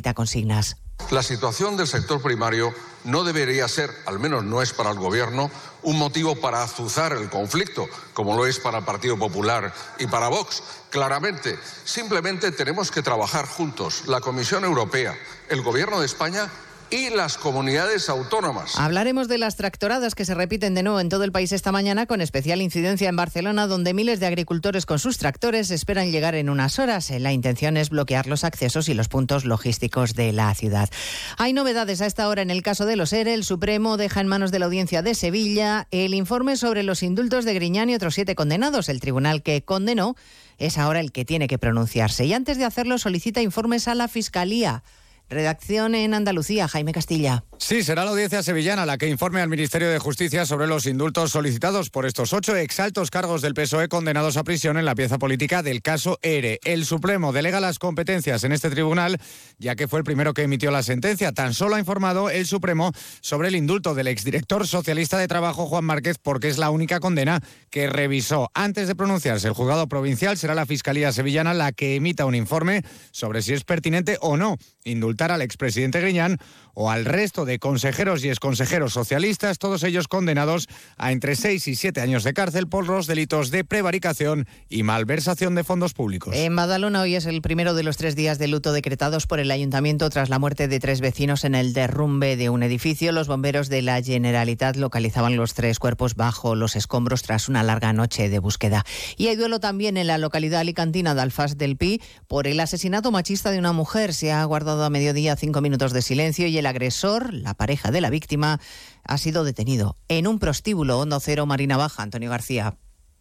La 1.11 1.21
situación 1.21 1.77
del 1.77 1.87
sector 1.87 2.21
primario 2.21 2.73
no 3.03 3.23
debería 3.23 3.67
ser, 3.67 3.91
al 4.05 4.19
menos 4.19 4.43
no 4.43 4.61
es 4.61 4.73
para 4.73 4.91
el 4.91 4.97
Gobierno, 4.97 5.51
un 5.83 5.99
motivo 5.99 6.35
para 6.35 6.63
azuzar 6.63 7.13
el 7.13 7.29
conflicto, 7.29 7.87
como 8.13 8.35
lo 8.35 8.45
es 8.47 8.59
para 8.59 8.79
el 8.79 8.85
Partido 8.85 9.17
Popular 9.17 9.73
y 9.99 10.07
para 10.07 10.29
Vox. 10.29 10.63
Claramente, 10.89 11.59
simplemente 11.83 12.51
tenemos 12.51 12.89
que 12.89 13.03
trabajar 13.03 13.45
juntos, 13.45 14.03
la 14.07 14.21
Comisión 14.21 14.63
Europea, 14.63 15.15
el 15.49 15.61
Gobierno 15.61 15.99
de 15.99 16.07
España 16.07 16.49
y 16.91 17.09
las 17.09 17.37
comunidades 17.37 18.09
autónomas. 18.09 18.77
Hablaremos 18.77 19.27
de 19.27 19.37
las 19.37 19.55
tractoradas 19.55 20.15
que 20.15 20.25
se 20.25 20.35
repiten 20.35 20.73
de 20.75 20.83
nuevo 20.83 20.99
en 20.99 21.09
todo 21.09 21.23
el 21.23 21.31
país 21.31 21.51
esta 21.51 21.71
mañana, 21.71 22.05
con 22.05 22.21
especial 22.21 22.61
incidencia 22.61 23.09
en 23.09 23.15
Barcelona, 23.15 23.67
donde 23.67 23.93
miles 23.93 24.19
de 24.19 24.27
agricultores 24.27 24.85
con 24.85 24.99
sus 24.99 25.17
tractores 25.17 25.71
esperan 25.71 26.11
llegar 26.11 26.35
en 26.35 26.49
unas 26.49 26.79
horas. 26.79 27.09
La 27.09 27.33
intención 27.33 27.77
es 27.77 27.89
bloquear 27.89 28.27
los 28.27 28.43
accesos 28.43 28.89
y 28.89 28.93
los 28.93 29.07
puntos 29.07 29.45
logísticos 29.45 30.13
de 30.15 30.31
la 30.31 30.53
ciudad. 30.53 30.89
Hay 31.37 31.53
novedades 31.53 32.01
a 32.01 32.05
esta 32.05 32.27
hora 32.27 32.41
en 32.41 32.51
el 32.51 32.61
caso 32.61 32.85
de 32.85 32.95
los 32.95 33.13
ERE. 33.13 33.33
El 33.33 33.43
Supremo 33.43 33.97
deja 33.97 34.21
en 34.21 34.27
manos 34.27 34.51
de 34.51 34.59
la 34.59 34.65
Audiencia 34.65 35.01
de 35.01 35.15
Sevilla 35.15 35.87
el 35.91 36.13
informe 36.13 36.57
sobre 36.57 36.83
los 36.83 37.03
indultos 37.03 37.45
de 37.45 37.53
Griñán 37.53 37.89
y 37.89 37.95
otros 37.95 38.15
siete 38.15 38.35
condenados. 38.35 38.89
El 38.89 38.99
tribunal 38.99 39.43
que 39.43 39.63
condenó 39.63 40.15
es 40.57 40.77
ahora 40.77 40.99
el 40.99 41.11
que 41.11 41.25
tiene 41.25 41.47
que 41.47 41.57
pronunciarse. 41.57 42.25
Y 42.25 42.33
antes 42.33 42.57
de 42.57 42.65
hacerlo 42.65 42.97
solicita 42.97 43.41
informes 43.41 43.87
a 43.87 43.95
la 43.95 44.07
Fiscalía. 44.07 44.83
Redacción 45.29 45.95
en 45.95 46.13
Andalucía, 46.13 46.67
Jaime 46.67 46.91
Castilla. 46.91 47.43
Sí, 47.57 47.83
será 47.83 48.03
la 48.03 48.11
audiencia 48.11 48.43
sevillana 48.43 48.85
la 48.85 48.97
que 48.97 49.07
informe 49.07 49.41
al 49.41 49.49
Ministerio 49.49 49.89
de 49.89 49.97
Justicia 49.97 50.45
sobre 50.45 50.67
los 50.67 50.85
indultos 50.85 51.31
solicitados 51.31 51.89
por 51.89 52.05
estos 52.05 52.33
ocho 52.33 52.55
exaltos 52.55 53.09
cargos 53.09 53.41
del 53.41 53.53
PSOE 53.53 53.87
condenados 53.87 54.37
a 54.37 54.43
prisión 54.43 54.77
en 54.77 54.85
la 54.85 54.93
pieza 54.93 55.17
política 55.17 55.63
del 55.63 55.81
caso 55.81 56.19
ERE. 56.21 56.59
El 56.63 56.85
Supremo 56.85 57.31
delega 57.31 57.59
las 57.61 57.79
competencias 57.79 58.43
en 58.43 58.51
este 58.51 58.69
tribunal, 58.69 59.17
ya 59.57 59.75
que 59.75 59.87
fue 59.87 59.99
el 59.99 60.05
primero 60.05 60.33
que 60.33 60.43
emitió 60.43 60.69
la 60.69 60.83
sentencia. 60.83 61.31
Tan 61.31 61.53
solo 61.53 61.75
ha 61.75 61.79
informado 61.79 62.29
el 62.29 62.45
Supremo 62.45 62.91
sobre 63.21 63.47
el 63.47 63.55
indulto 63.55 63.95
del 63.95 64.07
exdirector 64.07 64.67
socialista 64.67 65.17
de 65.17 65.27
Trabajo, 65.27 65.65
Juan 65.65 65.85
Márquez, 65.85 66.17
porque 66.21 66.49
es 66.49 66.57
la 66.57 66.69
única 66.69 66.99
condena 66.99 67.41
que 67.71 67.87
revisó. 67.87 68.51
Antes 68.53 68.87
de 68.87 68.95
pronunciarse, 68.95 69.47
el 69.47 69.53
juzgado 69.53 69.87
provincial 69.87 70.37
será 70.37 70.55
la 70.55 70.65
Fiscalía 70.65 71.13
Sevillana 71.13 71.53
la 71.53 71.71
que 71.71 71.95
emita 71.95 72.25
un 72.25 72.35
informe 72.35 72.83
sobre 73.11 73.41
si 73.41 73.53
es 73.53 73.63
pertinente 73.63 74.17
o 74.21 74.37
no 74.37 74.57
indultar 74.83 75.31
al 75.31 75.41
expresidente 75.41 75.99
Griñán 75.99 76.37
o 76.75 76.91
al 76.91 77.05
resto 77.05 77.45
de 77.45 77.57
consejeros 77.57 78.23
y 78.23 78.29
exconsejeros 78.29 78.93
socialistas, 78.93 79.57
todos 79.57 79.83
ellos 79.83 80.07
condenados 80.07 80.67
a 80.97 81.11
entre 81.11 81.35
seis 81.35 81.67
y 81.67 81.75
siete 81.75 82.01
años 82.01 82.23
de 82.23 82.33
cárcel 82.33 82.67
por 82.67 82.85
los 82.85 83.07
delitos 83.07 83.49
de 83.49 83.63
prevaricación 83.63 84.47
y 84.69 84.83
malversación 84.83 85.55
de 85.55 85.63
fondos 85.63 85.93
públicos. 85.93 86.35
En 86.35 86.55
Badalona 86.55 87.01
hoy 87.01 87.15
es 87.15 87.25
el 87.25 87.41
primero 87.41 87.73
de 87.73 87.83
los 87.83 87.97
tres 87.97 88.15
días 88.15 88.37
de 88.37 88.47
luto 88.47 88.73
decretados 88.73 89.25
por 89.25 89.39
el 89.39 89.49
ayuntamiento 89.49 90.09
tras 90.09 90.29
la 90.29 90.37
muerte 90.37 90.67
de 90.67 90.79
tres 90.79 91.01
vecinos 91.01 91.43
en 91.45 91.55
el 91.55 91.73
derrumbe 91.73 92.35
de 92.35 92.49
un 92.49 92.61
edificio. 92.61 93.11
Los 93.11 93.27
bomberos 93.27 93.69
de 93.69 93.81
la 93.81 94.01
Generalitat 94.01 94.75
localizaban 94.75 95.37
los 95.37 95.53
tres 95.53 95.79
cuerpos 95.79 96.15
bajo 96.15 96.55
los 96.55 96.75
escombros 96.75 97.23
tras 97.23 97.49
una 97.49 97.63
larga 97.63 97.93
noche 97.93 98.29
de 98.29 98.39
búsqueda. 98.39 98.85
Y 99.17 99.27
hay 99.27 99.35
duelo 99.35 99.59
también 99.59 99.97
en 99.97 100.07
la 100.07 100.17
localidad 100.17 100.59
alicantina 100.59 101.15
de 101.15 101.21
Alfaz 101.21 101.57
del 101.57 101.77
Pi 101.77 102.01
por 102.27 102.47
el 102.47 102.59
asesinato 102.59 103.11
machista 103.11 103.51
de 103.51 103.59
una 103.59 103.71
mujer. 103.71 104.13
Se 104.13 104.31
ha 104.31 104.43
guardado 104.43 104.83
a 104.83 104.89
mediodía 104.89 105.35
cinco 105.35 105.61
minutos 105.61 105.93
de 105.93 106.01
silencio 106.01 106.47
y 106.47 106.57
el 106.57 106.64
agresor, 106.65 107.33
la 107.33 107.53
pareja 107.53 107.91
de 107.91 108.01
la 108.01 108.09
víctima, 108.09 108.59
ha 109.03 109.17
sido 109.17 109.43
detenido 109.43 109.97
en 110.07 110.27
un 110.27 110.39
prostíbulo 110.39 110.99
Hondo 110.99 111.19
Cero 111.19 111.45
Marina 111.45 111.77
Baja. 111.77 112.03
Antonio 112.03 112.29
García. 112.29 112.77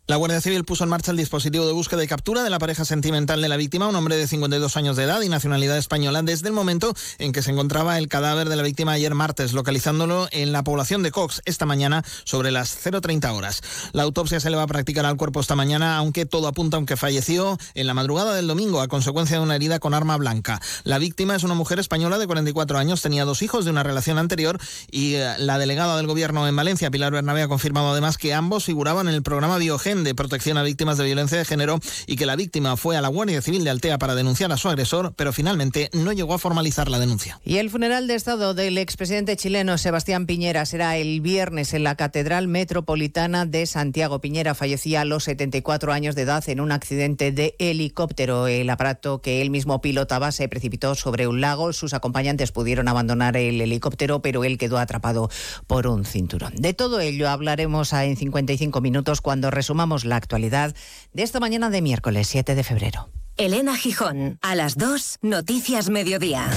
La 0.06 0.16
Guardia 0.16 0.42
Civil 0.42 0.66
puso 0.66 0.84
en 0.84 0.90
marcha 0.90 1.12
el 1.12 1.16
dispositivo 1.16 1.66
de 1.66 1.72
búsqueda 1.72 2.04
y 2.04 2.06
captura 2.06 2.42
de 2.42 2.50
la 2.50 2.58
pareja 2.58 2.84
sentimental 2.84 3.40
de 3.40 3.48
la 3.48 3.56
víctima, 3.56 3.88
un 3.88 3.96
hombre 3.96 4.18
de 4.18 4.26
52 4.26 4.76
años 4.76 4.96
de 4.96 5.04
edad 5.04 5.22
y 5.22 5.30
nacionalidad 5.30 5.78
española, 5.78 6.20
desde 6.20 6.48
el 6.48 6.52
momento 6.52 6.92
en 7.16 7.32
que 7.32 7.40
se 7.40 7.52
encontraba 7.52 7.96
el 7.96 8.08
cadáver 8.08 8.50
de 8.50 8.56
la 8.56 8.62
víctima 8.62 8.92
ayer 8.92 9.14
martes, 9.14 9.54
localizándolo 9.54 10.28
en 10.30 10.52
la 10.52 10.62
población 10.62 11.02
de 11.02 11.10
Cox 11.10 11.40
esta 11.46 11.64
mañana 11.64 12.04
sobre 12.24 12.50
las 12.50 12.76
0.30 12.84 13.34
horas. 13.34 13.62
La 13.92 14.02
autopsia 14.02 14.40
se 14.40 14.50
le 14.50 14.58
va 14.58 14.64
a 14.64 14.66
practicar 14.66 15.06
al 15.06 15.16
cuerpo 15.16 15.40
esta 15.40 15.56
mañana, 15.56 15.96
aunque 15.96 16.26
todo 16.26 16.48
apunta 16.48 16.76
a 16.76 16.84
que 16.84 16.98
falleció 16.98 17.56
en 17.72 17.86
la 17.86 17.94
madrugada 17.94 18.34
del 18.34 18.46
domingo 18.46 18.82
a 18.82 18.88
consecuencia 18.88 19.38
de 19.38 19.42
una 19.42 19.56
herida 19.56 19.78
con 19.78 19.94
arma 19.94 20.18
blanca. 20.18 20.60
La 20.82 20.98
víctima 20.98 21.34
es 21.34 21.44
una 21.44 21.54
mujer 21.54 21.78
española 21.78 22.18
de 22.18 22.26
44 22.26 22.76
años, 22.76 23.00
tenía 23.00 23.24
dos 23.24 23.40
hijos 23.40 23.64
de 23.64 23.70
una 23.70 23.82
relación 23.82 24.18
anterior 24.18 24.60
y 24.90 25.14
eh, 25.14 25.34
la 25.38 25.56
delegada 25.56 25.96
del 25.96 26.06
gobierno 26.06 26.46
en 26.46 26.54
Valencia, 26.54 26.90
Pilar 26.90 27.10
Bernabé, 27.10 27.40
ha 27.40 27.48
confirmado 27.48 27.92
además 27.92 28.18
que 28.18 28.34
ambos 28.34 28.64
figuraban 28.64 29.08
en 29.08 29.14
el 29.14 29.22
programa 29.22 29.56
Biogen 29.56 29.93
de 30.02 30.14
protección 30.14 30.58
a 30.58 30.62
víctimas 30.62 30.98
de 30.98 31.04
violencia 31.04 31.38
de 31.38 31.44
género 31.44 31.78
y 32.06 32.16
que 32.16 32.26
la 32.26 32.34
víctima 32.34 32.76
fue 32.76 32.96
a 32.96 33.00
la 33.00 33.08
Guardia 33.08 33.40
Civil 33.40 33.62
de 33.62 33.70
Altea 33.70 33.98
para 33.98 34.14
denunciar 34.14 34.50
a 34.50 34.56
su 34.56 34.68
agresor, 34.68 35.14
pero 35.14 35.32
finalmente 35.32 35.90
no 35.92 36.12
llegó 36.12 36.34
a 36.34 36.38
formalizar 36.38 36.88
la 36.88 36.98
denuncia. 36.98 37.38
Y 37.44 37.58
el 37.58 37.70
funeral 37.70 38.08
de 38.08 38.14
Estado 38.14 38.54
del 38.54 38.78
expresidente 38.78 39.36
chileno 39.36 39.78
Sebastián 39.78 40.26
Piñera 40.26 40.66
será 40.66 40.96
el 40.96 41.20
viernes 41.20 41.74
en 41.74 41.84
la 41.84 41.94
Catedral 41.94 42.48
Metropolitana 42.48 43.46
de 43.46 43.66
Santiago. 43.66 44.20
Piñera 44.20 44.54
fallecía 44.54 45.02
a 45.02 45.04
los 45.04 45.24
74 45.24 45.92
años 45.92 46.14
de 46.14 46.22
edad 46.22 46.42
en 46.48 46.60
un 46.60 46.72
accidente 46.72 47.30
de 47.30 47.54
helicóptero. 47.58 48.48
El 48.48 48.70
aparato 48.70 49.20
que 49.20 49.42
él 49.42 49.50
mismo 49.50 49.80
pilotaba 49.80 50.32
se 50.32 50.48
precipitó 50.48 50.94
sobre 50.94 51.26
un 51.26 51.40
lago. 51.40 51.72
Sus 51.72 51.94
acompañantes 51.94 52.52
pudieron 52.52 52.88
abandonar 52.88 53.36
el 53.36 53.60
helicóptero, 53.60 54.22
pero 54.22 54.44
él 54.44 54.58
quedó 54.58 54.78
atrapado 54.78 55.30
por 55.66 55.86
un 55.86 56.04
cinturón. 56.04 56.54
De 56.56 56.74
todo 56.74 57.00
ello 57.00 57.28
hablaremos 57.28 57.92
en 57.92 58.16
55 58.16 58.80
minutos 58.80 59.20
cuando 59.20 59.50
resumamos 59.50 59.83
la 60.04 60.16
actualidad 60.16 60.74
de 61.12 61.22
esta 61.22 61.40
mañana 61.40 61.70
de 61.70 61.82
miércoles 61.82 62.26
7 62.28 62.54
de 62.54 62.64
febrero. 62.64 63.10
Elena 63.36 63.76
Gijón, 63.76 64.38
a 64.42 64.54
las 64.54 64.76
2, 64.76 65.18
Noticias 65.22 65.90
Mediodía. 65.90 66.48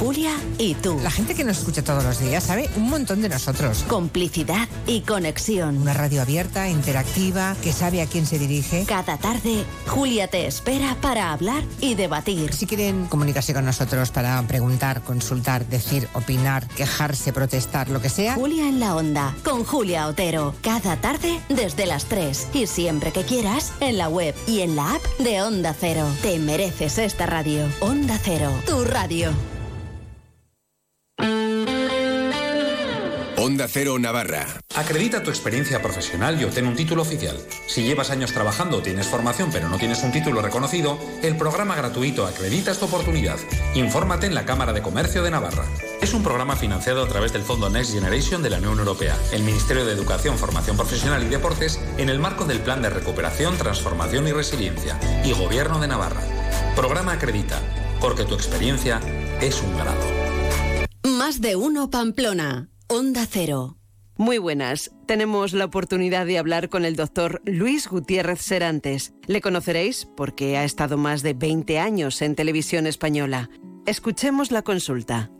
Julia 0.00 0.32
y 0.56 0.72
tú. 0.76 0.98
La 1.02 1.10
gente 1.10 1.34
que 1.34 1.44
nos 1.44 1.58
escucha 1.58 1.84
todos 1.84 2.02
los 2.02 2.18
días 2.20 2.42
sabe 2.42 2.70
un 2.74 2.88
montón 2.88 3.20
de 3.20 3.28
nosotros. 3.28 3.84
Complicidad 3.86 4.66
y 4.86 5.02
conexión. 5.02 5.76
Una 5.76 5.92
radio 5.92 6.22
abierta, 6.22 6.70
interactiva, 6.70 7.54
que 7.62 7.74
sabe 7.74 8.00
a 8.00 8.06
quién 8.06 8.24
se 8.24 8.38
dirige. 8.38 8.86
Cada 8.86 9.18
tarde, 9.18 9.62
Julia 9.88 10.26
te 10.26 10.46
espera 10.46 10.96
para 11.02 11.32
hablar 11.32 11.62
y 11.82 11.96
debatir. 11.96 12.54
Si 12.54 12.66
quieren 12.66 13.08
comunicarse 13.08 13.52
con 13.52 13.66
nosotros 13.66 14.10
para 14.10 14.40
preguntar, 14.48 15.02
consultar, 15.02 15.66
decir, 15.66 16.08
opinar, 16.14 16.66
quejarse, 16.68 17.34
protestar, 17.34 17.90
lo 17.90 18.00
que 18.00 18.08
sea. 18.08 18.36
Julia 18.36 18.70
en 18.70 18.80
la 18.80 18.96
onda, 18.96 19.36
con 19.44 19.64
Julia 19.64 20.06
Otero. 20.06 20.54
Cada 20.62 20.96
tarde 20.96 21.40
desde 21.50 21.84
las 21.84 22.06
3 22.06 22.48
y 22.54 22.66
siempre 22.66 23.12
que 23.12 23.24
quieras 23.24 23.74
en 23.80 23.98
la 23.98 24.08
web 24.08 24.34
y 24.46 24.60
en 24.60 24.76
la 24.76 24.94
app 24.94 25.02
de 25.18 25.42
Onda 25.42 25.76
Cero. 25.78 26.06
Te 26.22 26.38
mereces 26.38 26.96
esta 26.96 27.26
radio. 27.26 27.68
Onda 27.80 28.18
Cero, 28.24 28.50
tu 28.64 28.82
radio. 28.82 29.59
Onda 33.42 33.66
Cero 33.68 33.98
Navarra. 33.98 34.46
Acredita 34.76 35.22
tu 35.22 35.30
experiencia 35.30 35.80
profesional 35.80 36.38
y 36.38 36.44
obtén 36.44 36.66
un 36.66 36.76
título 36.76 37.00
oficial. 37.00 37.38
Si 37.66 37.82
llevas 37.82 38.10
años 38.10 38.32
trabajando 38.32 38.82
tienes 38.82 39.06
formación 39.06 39.48
pero 39.50 39.68
no 39.70 39.78
tienes 39.78 40.02
un 40.02 40.12
título 40.12 40.42
reconocido, 40.42 40.98
el 41.22 41.38
programa 41.38 41.74
gratuito 41.74 42.26
Acredita 42.26 42.74
tu 42.74 42.84
oportunidad. 42.84 43.38
Infórmate 43.74 44.26
en 44.26 44.34
la 44.34 44.44
Cámara 44.44 44.74
de 44.74 44.82
Comercio 44.82 45.22
de 45.22 45.30
Navarra. 45.30 45.64
Es 46.02 46.12
un 46.12 46.22
programa 46.22 46.54
financiado 46.54 47.02
a 47.02 47.08
través 47.08 47.32
del 47.32 47.42
Fondo 47.42 47.70
Next 47.70 47.94
Generation 47.94 48.42
de 48.42 48.50
la 48.50 48.58
Unión 48.58 48.78
Europea, 48.78 49.16
el 49.32 49.42
Ministerio 49.42 49.86
de 49.86 49.94
Educación, 49.94 50.36
Formación 50.36 50.76
Profesional 50.76 51.24
y 51.24 51.28
Deportes 51.28 51.80
en 51.96 52.10
el 52.10 52.18
marco 52.18 52.44
del 52.44 52.60
Plan 52.60 52.82
de 52.82 52.90
Recuperación, 52.90 53.56
Transformación 53.56 54.28
y 54.28 54.32
Resiliencia 54.32 55.00
y 55.24 55.32
Gobierno 55.32 55.80
de 55.80 55.88
Navarra. 55.88 56.20
Programa 56.76 57.12
Acredita, 57.12 57.58
porque 58.00 58.24
tu 58.24 58.34
experiencia 58.34 59.00
es 59.40 59.62
un 59.62 59.76
grado. 59.78 60.39
Más 61.02 61.40
de 61.40 61.56
uno 61.56 61.88
Pamplona. 61.88 62.68
Onda 62.86 63.26
Cero. 63.28 63.78
Muy 64.16 64.36
buenas. 64.36 64.90
Tenemos 65.06 65.54
la 65.54 65.64
oportunidad 65.64 66.26
de 66.26 66.36
hablar 66.36 66.68
con 66.68 66.84
el 66.84 66.94
doctor 66.94 67.40
Luis 67.46 67.88
Gutiérrez 67.88 68.42
Serantes. 68.42 69.14
Le 69.26 69.40
conoceréis 69.40 70.06
porque 70.14 70.58
ha 70.58 70.64
estado 70.64 70.98
más 70.98 71.22
de 71.22 71.32
20 71.32 71.78
años 71.78 72.20
en 72.20 72.34
televisión 72.34 72.86
española. 72.86 73.48
Escuchemos 73.86 74.50
la 74.50 74.60
consulta. 74.60 75.30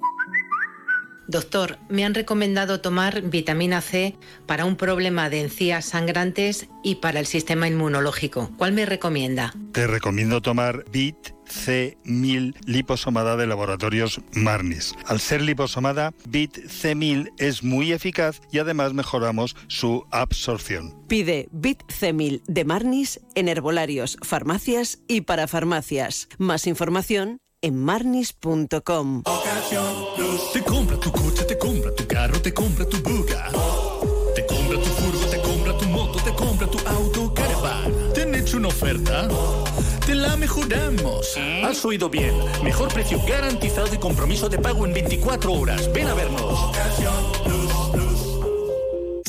Doctor, 1.28 1.78
me 1.90 2.04
han 2.06 2.14
recomendado 2.14 2.80
tomar 2.80 3.20
vitamina 3.22 3.82
C 3.82 4.16
para 4.46 4.64
un 4.64 4.76
problema 4.76 5.28
de 5.28 5.42
encías 5.42 5.84
sangrantes 5.84 6.68
y 6.82 6.96
para 6.96 7.20
el 7.20 7.26
sistema 7.26 7.68
inmunológico. 7.68 8.50
¿Cuál 8.56 8.72
me 8.72 8.86
recomienda? 8.86 9.54
Te 9.72 9.86
recomiendo 9.86 10.40
tomar 10.40 10.84
BIT 10.90 11.34
C1000 11.50 12.54
liposomada 12.64 13.36
de 13.36 13.46
laboratorios 13.46 14.20
Marnis. 14.32 14.94
Al 15.06 15.20
ser 15.20 15.42
liposomada, 15.42 16.12
BIT 16.28 16.56
C1000 16.56 17.32
es 17.38 17.62
muy 17.62 17.92
eficaz 17.92 18.40
y 18.50 18.58
además 18.58 18.94
mejoramos 18.94 19.56
su 19.68 20.06
absorción. 20.10 20.94
Pide 21.08 21.48
BIT 21.52 21.82
C1000 21.86 22.42
de 22.46 22.64
Marnis 22.64 23.20
en 23.34 23.48
herbolarios, 23.48 24.16
farmacias 24.22 25.00
y 25.08 25.22
para 25.22 25.46
farmacias. 25.46 26.28
Más 26.38 26.66
información 26.66 27.38
en 27.62 27.76
marnis.com. 27.76 29.22
Te 30.52 30.62
compra 30.62 30.98
tu 30.98 31.12
coche, 31.12 31.44
te 31.44 31.58
compra 31.58 31.94
tu 31.94 32.06
carro, 32.06 32.40
te 32.40 32.52
compra 32.52 32.88
tu 32.88 32.96
buga. 33.02 33.48
Te 34.34 34.46
compra 34.46 34.78
tu 34.78 34.88
furgo, 34.88 35.26
te 35.26 35.40
compra 35.40 35.78
tu 35.78 35.84
moto, 35.86 36.18
te 36.24 36.34
compra 36.34 36.66
tu 36.66 36.78
auto, 36.86 37.34
caravan. 37.34 37.92
¿Te 38.14 38.22
han 38.22 38.34
hecho 38.34 38.56
una 38.56 38.68
oferta? 38.68 39.28
La 40.20 40.36
mejoramos. 40.36 41.34
Has 41.64 41.82
oído 41.82 42.10
bien. 42.10 42.34
Mejor 42.62 42.92
precio 42.92 43.18
garantizado 43.26 43.94
y 43.94 43.98
compromiso 43.98 44.50
de 44.50 44.58
pago 44.58 44.84
en 44.84 44.92
24 44.92 45.50
horas. 45.50 45.90
Ven 45.94 46.08
a 46.08 46.14
vernos. 46.14 46.70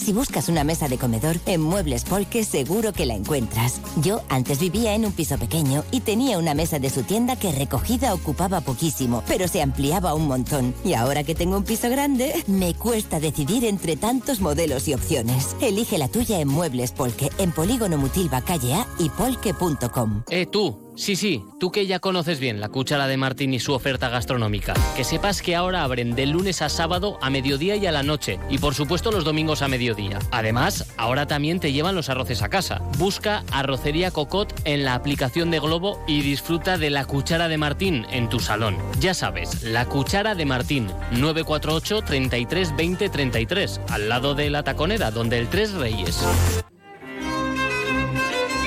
Si 0.03 0.13
buscas 0.13 0.49
una 0.49 0.63
mesa 0.63 0.87
de 0.87 0.97
comedor, 0.97 1.37
en 1.45 1.61
Muebles 1.61 2.05
Polque 2.05 2.43
seguro 2.43 2.91
que 2.91 3.05
la 3.05 3.13
encuentras. 3.13 3.79
Yo 3.97 4.21
antes 4.29 4.59
vivía 4.59 4.95
en 4.95 5.05
un 5.05 5.11
piso 5.11 5.37
pequeño 5.37 5.83
y 5.91 5.99
tenía 5.99 6.39
una 6.39 6.55
mesa 6.55 6.79
de 6.79 6.89
su 6.89 7.03
tienda 7.03 7.35
que 7.35 7.51
recogida 7.51 8.11
ocupaba 8.15 8.61
poquísimo, 8.61 9.23
pero 9.27 9.47
se 9.47 9.61
ampliaba 9.61 10.15
un 10.15 10.25
montón. 10.27 10.73
Y 10.83 10.95
ahora 10.95 11.23
que 11.23 11.35
tengo 11.35 11.55
un 11.55 11.65
piso 11.65 11.87
grande, 11.87 12.33
me 12.47 12.73
cuesta 12.73 13.19
decidir 13.19 13.63
entre 13.63 13.95
tantos 13.95 14.41
modelos 14.41 14.87
y 14.87 14.95
opciones. 14.95 15.55
Elige 15.61 15.99
la 15.99 16.07
tuya 16.07 16.39
en 16.39 16.47
Muebles 16.47 16.93
Polque, 16.93 17.29
en 17.37 17.51
Polígono 17.51 17.99
Mutilva 17.99 18.41
Calle 18.41 18.73
A 18.73 18.87
y 18.97 19.09
polque.com. 19.09 20.23
Eh, 20.31 20.47
tú. 20.47 20.90
Sí, 21.01 21.15
sí, 21.15 21.43
tú 21.59 21.71
que 21.71 21.87
ya 21.87 21.97
conoces 21.97 22.39
bien 22.39 22.61
la 22.61 22.69
cuchara 22.69 23.07
de 23.07 23.17
Martín 23.17 23.55
y 23.55 23.59
su 23.59 23.73
oferta 23.73 24.07
gastronómica. 24.09 24.75
Que 24.95 25.03
sepas 25.03 25.41
que 25.41 25.55
ahora 25.55 25.81
abren 25.81 26.13
de 26.13 26.27
lunes 26.27 26.61
a 26.61 26.69
sábado 26.69 27.17
a 27.23 27.31
mediodía 27.31 27.75
y 27.75 27.87
a 27.87 27.91
la 27.91 28.03
noche. 28.03 28.39
Y 28.51 28.59
por 28.59 28.75
supuesto 28.75 29.11
los 29.11 29.23
domingos 29.23 29.63
a 29.63 29.67
mediodía. 29.67 30.19
Además, 30.29 30.93
ahora 30.97 31.25
también 31.25 31.59
te 31.59 31.73
llevan 31.73 31.95
los 31.95 32.09
arroces 32.09 32.43
a 32.43 32.49
casa. 32.49 32.83
Busca 32.99 33.43
Arrocería 33.51 34.11
Cocot 34.11 34.53
en 34.63 34.85
la 34.85 34.93
aplicación 34.93 35.49
de 35.49 35.59
Globo 35.59 35.99
y 36.07 36.21
disfruta 36.21 36.77
de 36.77 36.91
la 36.91 37.05
cuchara 37.05 37.47
de 37.47 37.57
Martín 37.57 38.05
en 38.11 38.29
tu 38.29 38.39
salón. 38.39 38.77
Ya 38.99 39.15
sabes, 39.15 39.63
la 39.63 39.87
cuchara 39.87 40.35
de 40.35 40.45
Martín, 40.45 40.85
948 41.13 42.03
33 42.03 42.75
20 42.75 43.09
33, 43.09 43.81
al 43.89 44.07
lado 44.07 44.35
de 44.35 44.51
la 44.51 44.61
taconera, 44.61 45.09
donde 45.09 45.39
el 45.39 45.47
Tres 45.47 45.73
Reyes. 45.73 46.23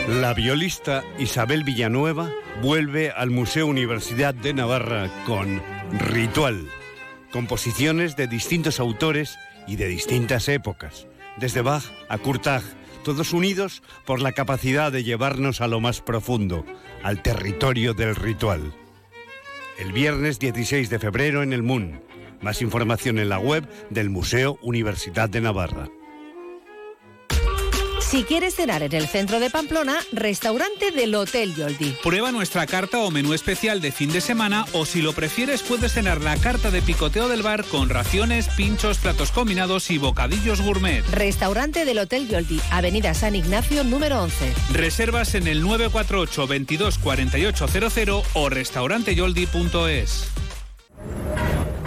La 0.09 0.35
violista 0.35 1.03
Isabel 1.19 1.65
Villanueva 1.65 2.31
vuelve 2.61 3.11
al 3.11 3.31
Museo 3.31 3.67
Universidad 3.67 4.35
de 4.35 4.53
Navarra 4.53 5.09
con 5.25 5.63
Ritual, 5.99 6.69
composiciones 7.33 8.15
de 8.15 8.27
distintos 8.27 8.81
autores 8.81 9.39
y 9.67 9.77
de 9.77 9.89
distintas 9.89 10.49
épocas, 10.51 11.07
desde 11.39 11.63
Bach 11.63 11.85
a 12.11 12.19
Kurtag, 12.19 12.63
todos 13.03 13.33
unidos 13.33 13.83
por 14.05 14.21
la 14.21 14.33
capacidad 14.33 14.93
de 14.93 15.05
llevarnos 15.05 15.63
a 15.63 15.69
lo 15.69 15.81
más 15.81 16.03
profundo, 16.03 16.67
al 17.03 17.23
territorio 17.23 17.95
del 17.95 18.15
ritual. 18.15 18.75
El 19.79 19.93
viernes 19.93 20.39
16 20.39 20.91
de 20.91 20.99
febrero 20.99 21.43
en 21.43 21.55
el 21.55 21.63
MUN. 21.63 22.03
Más 22.43 22.61
información 22.61 23.19
en 23.19 23.31
la 23.31 23.39
web 23.39 23.67
del 23.89 24.11
Museo 24.11 24.59
Universidad 24.61 25.31
de 25.31 25.41
Navarra. 25.41 25.89
Si 28.09 28.23
quieres 28.23 28.55
cenar 28.55 28.83
en 28.83 28.93
el 28.93 29.09
centro 29.09 29.41
de 29.41 29.51
Pamplona, 29.51 29.99
restaurante 30.13 30.91
del 30.93 31.15
Hotel 31.15 31.55
Yoldi. 31.55 31.97
Prueba 32.03 32.31
nuestra 32.31 32.67
carta 32.67 32.99
o 33.01 33.11
menú 33.11 33.33
especial 33.33 33.81
de 33.81 33.91
fin 33.93 34.13
de 34.13 34.21
semana 34.21 34.67
o 34.73 34.85
si 34.85 35.03
lo 35.03 35.15
prefieres 35.15 35.63
puedes 35.63 35.93
cenar 35.93 36.21
la 36.21 36.37
carta 36.37 36.71
de 36.71 36.83
picoteo 36.83 37.29
del 37.29 37.43
bar 37.43 37.65
con 37.65 37.89
raciones, 37.89 38.49
pinchos, 38.57 38.99
platos 38.99 39.33
combinados 39.33 39.91
y 39.91 39.99
bocadillos 39.99 40.61
gourmet. 40.61 41.05
Restaurante 41.11 41.85
del 41.85 41.99
Hotel 41.99 42.29
Yoldi, 42.29 42.61
Avenida 42.71 43.15
San 43.15 43.35
Ignacio 43.35 43.83
número 43.85 44.23
11. 44.23 44.53
Reservas 44.73 45.35
en 45.35 45.49
el 45.49 45.63
948 45.63 46.47
22 46.47 46.99
4800 46.99 48.25
o 48.35 48.49
restauranteyoldi.es. 48.49 50.29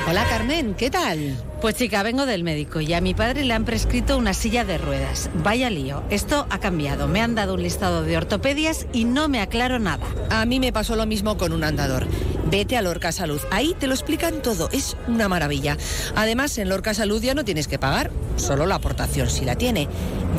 Hola 0.09 0.25
Carmen, 0.29 0.73
¿qué 0.73 0.89
tal? 0.89 1.35
Pues 1.59 1.75
chica, 1.75 2.01
vengo 2.01 2.25
del 2.25 2.43
médico 2.43 2.79
y 2.79 2.93
a 2.93 3.01
mi 3.01 3.13
padre 3.13 3.43
le 3.43 3.53
han 3.53 3.65
prescrito 3.65 4.17
una 4.17 4.33
silla 4.33 4.63
de 4.63 4.77
ruedas. 4.77 5.29
Vaya 5.43 5.69
lío, 5.69 6.01
esto 6.09 6.47
ha 6.49 6.59
cambiado. 6.59 7.09
Me 7.09 7.19
han 7.19 7.35
dado 7.35 7.55
un 7.55 7.61
listado 7.61 8.03
de 8.03 8.15
ortopedias 8.15 8.87
y 8.93 9.03
no 9.03 9.27
me 9.27 9.41
aclaro 9.41 9.79
nada. 9.79 10.05
A 10.29 10.45
mí 10.45 10.61
me 10.61 10.71
pasó 10.71 10.95
lo 10.95 11.05
mismo 11.05 11.37
con 11.37 11.51
un 11.51 11.65
andador. 11.65 12.07
Vete 12.49 12.77
a 12.77 12.81
Lorca 12.81 13.11
Salud, 13.11 13.41
ahí 13.51 13.75
te 13.77 13.87
lo 13.87 13.93
explican 13.93 14.41
todo, 14.41 14.69
es 14.71 14.95
una 15.09 15.27
maravilla. 15.27 15.75
Además, 16.15 16.57
en 16.57 16.69
Lorca 16.69 16.93
Salud 16.93 17.21
ya 17.21 17.33
no 17.33 17.43
tienes 17.43 17.67
que 17.67 17.77
pagar, 17.77 18.09
solo 18.37 18.65
la 18.65 18.75
aportación 18.75 19.29
si 19.29 19.43
la 19.43 19.57
tiene. 19.57 19.89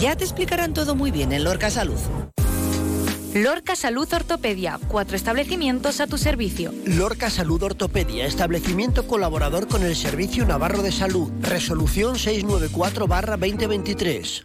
Ya 0.00 0.16
te 0.16 0.24
explicarán 0.24 0.72
todo 0.72 0.94
muy 0.94 1.10
bien 1.10 1.32
en 1.32 1.44
Lorca 1.44 1.68
Salud. 1.68 1.98
Lorca 3.42 3.74
Salud 3.76 4.08
Ortopedia, 4.12 4.80
cuatro 4.88 5.14
establecimientos 5.14 6.00
a 6.00 6.08
tu 6.08 6.18
servicio. 6.18 6.74
Lorca 6.84 7.30
Salud 7.30 7.62
Ortopedia, 7.62 8.26
establecimiento 8.26 9.06
colaborador 9.06 9.68
con 9.68 9.84
el 9.84 9.94
Servicio 9.94 10.44
Navarro 10.44 10.82
de 10.82 10.90
Salud. 10.90 11.30
Resolución 11.40 12.16
694-2023. 12.16 14.42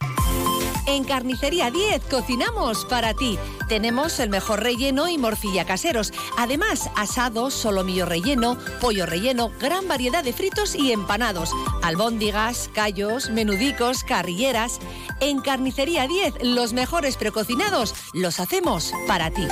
En 0.86 1.06
Carnicería 1.06 1.72
10 1.72 2.04
cocinamos 2.10 2.84
para 2.86 3.14
ti. 3.14 3.40
Tenemos 3.70 4.20
el 4.20 4.30
mejor 4.30 4.62
relleno 4.62 5.08
y 5.08 5.18
morcilla 5.18 5.64
caseros. 5.66 6.12
Además, 6.38 6.90
asados, 6.96 7.54
solomillo 7.54 8.06
relleno, 8.06 8.58
pollo 8.82 9.06
relleno, 9.06 9.50
gran 9.62 9.88
variedad 9.88 10.26
de 10.26 10.34
fritos 10.34 10.76
y 10.76 10.92
empanados. 10.92 11.52
Albóndigas, 11.82 12.70
callos, 12.74 13.30
menudicos, 13.30 14.04
carrilleras. 14.04 14.80
En 15.22 15.40
Carnicería 15.40 16.06
10, 16.06 16.44
los 16.44 16.74
mejores 16.74 17.16
precocinados 17.16 17.96
los 18.14 18.42
hacemos 18.42 18.92
para 19.08 19.32
ti. 19.32 19.48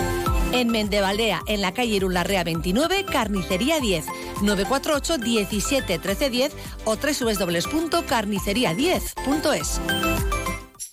En 0.51 0.67
Mendevaldea, 0.67 1.43
en 1.47 1.61
la 1.61 1.73
calle 1.73 1.95
Irularrea 1.95 2.43
29, 2.43 3.05
Carnicería 3.05 3.79
10, 3.79 4.05
948 4.41 5.17
17 5.17 5.97
13 5.97 6.29
10 6.29 6.51
o 6.83 6.97
www.carnicería10.es. 6.97 9.79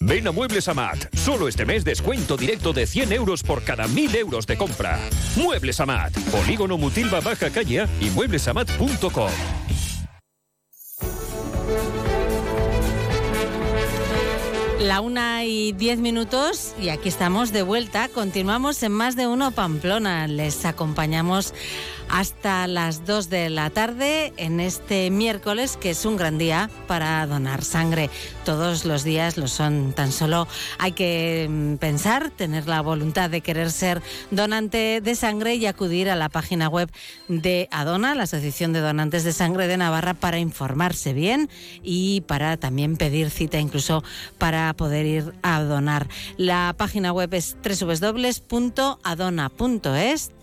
Ven 0.08 0.26
a 0.26 0.32
Muebles 0.32 0.66
Amat. 0.68 1.14
Solo 1.14 1.48
este 1.48 1.66
mes 1.66 1.84
descuento 1.84 2.38
directo 2.38 2.72
de 2.72 2.86
100 2.86 3.12
euros 3.12 3.42
por 3.42 3.62
cada 3.62 3.86
1000 3.86 4.16
euros 4.16 4.46
de 4.46 4.56
compra. 4.56 4.98
Muebles 5.36 5.80
Amat. 5.80 6.16
Polígono 6.30 6.78
Mutilva 6.78 7.20
Baja 7.20 7.50
Calle 7.50 7.86
y 8.00 8.08
mueblesamat.com. 8.10 9.30
La 14.80 15.02
una 15.02 15.44
y 15.44 15.72
diez 15.72 15.98
minutos 15.98 16.74
y 16.80 16.88
aquí 16.88 17.10
estamos 17.10 17.52
de 17.52 17.62
vuelta. 17.62 18.08
Continuamos 18.08 18.82
en 18.82 18.92
más 18.92 19.14
de 19.14 19.26
uno 19.26 19.50
Pamplona. 19.50 20.26
Les 20.26 20.64
acompañamos 20.64 21.52
hasta 22.08 22.66
las 22.66 23.04
2 23.04 23.30
de 23.30 23.50
la 23.50 23.70
tarde 23.70 24.32
en 24.36 24.60
este 24.60 25.10
miércoles, 25.10 25.76
que 25.76 25.90
es 25.90 26.04
un 26.04 26.16
gran 26.16 26.38
día 26.38 26.70
para 26.86 27.26
donar 27.26 27.64
sangre. 27.64 28.10
Todos 28.44 28.84
los 28.84 29.04
días 29.04 29.36
lo 29.36 29.48
son, 29.48 29.92
tan 29.92 30.12
solo 30.12 30.48
hay 30.78 30.92
que 30.92 31.46
mm, 31.48 31.74
pensar, 31.76 32.30
tener 32.30 32.66
la 32.66 32.80
voluntad 32.80 33.30
de 33.30 33.40
querer 33.40 33.70
ser 33.70 34.02
donante 34.30 35.00
de 35.00 35.14
sangre 35.14 35.54
y 35.56 35.66
acudir 35.66 36.08
a 36.10 36.16
la 36.16 36.28
página 36.28 36.68
web 36.68 36.90
de 37.28 37.68
Adona, 37.70 38.14
la 38.14 38.22
Asociación 38.24 38.72
de 38.72 38.80
Donantes 38.80 39.24
de 39.24 39.32
Sangre 39.32 39.66
de 39.66 39.76
Navarra, 39.76 40.14
para 40.14 40.38
informarse 40.38 41.12
bien 41.12 41.50
y 41.82 42.22
para 42.22 42.56
también 42.56 42.96
pedir 42.96 43.30
cita 43.30 43.58
incluso 43.58 44.02
para 44.38 44.72
poder 44.74 45.06
ir 45.06 45.34
a 45.42 45.60
donar. 45.62 46.08
La 46.36 46.74
página 46.76 47.12
web 47.12 47.34
es 47.34 47.56
www.adona.es, 47.62 48.48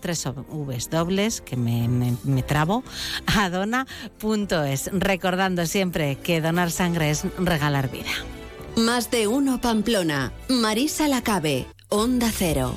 www, 0.02 1.26
que 1.44 1.55
me, 1.56 1.88
me, 1.88 2.16
me 2.24 2.42
trabo, 2.42 2.84
adona.es, 3.26 4.90
recordando 4.92 5.66
siempre 5.66 6.16
que 6.16 6.40
donar 6.40 6.70
sangre 6.70 7.10
es 7.10 7.24
regalar 7.38 7.90
vida. 7.90 8.10
Más 8.76 9.10
de 9.10 9.26
uno 9.26 9.60
Pamplona. 9.60 10.32
Marisa 10.48 11.08
Lacabe, 11.08 11.66
Onda 11.88 12.30
Cero. 12.30 12.74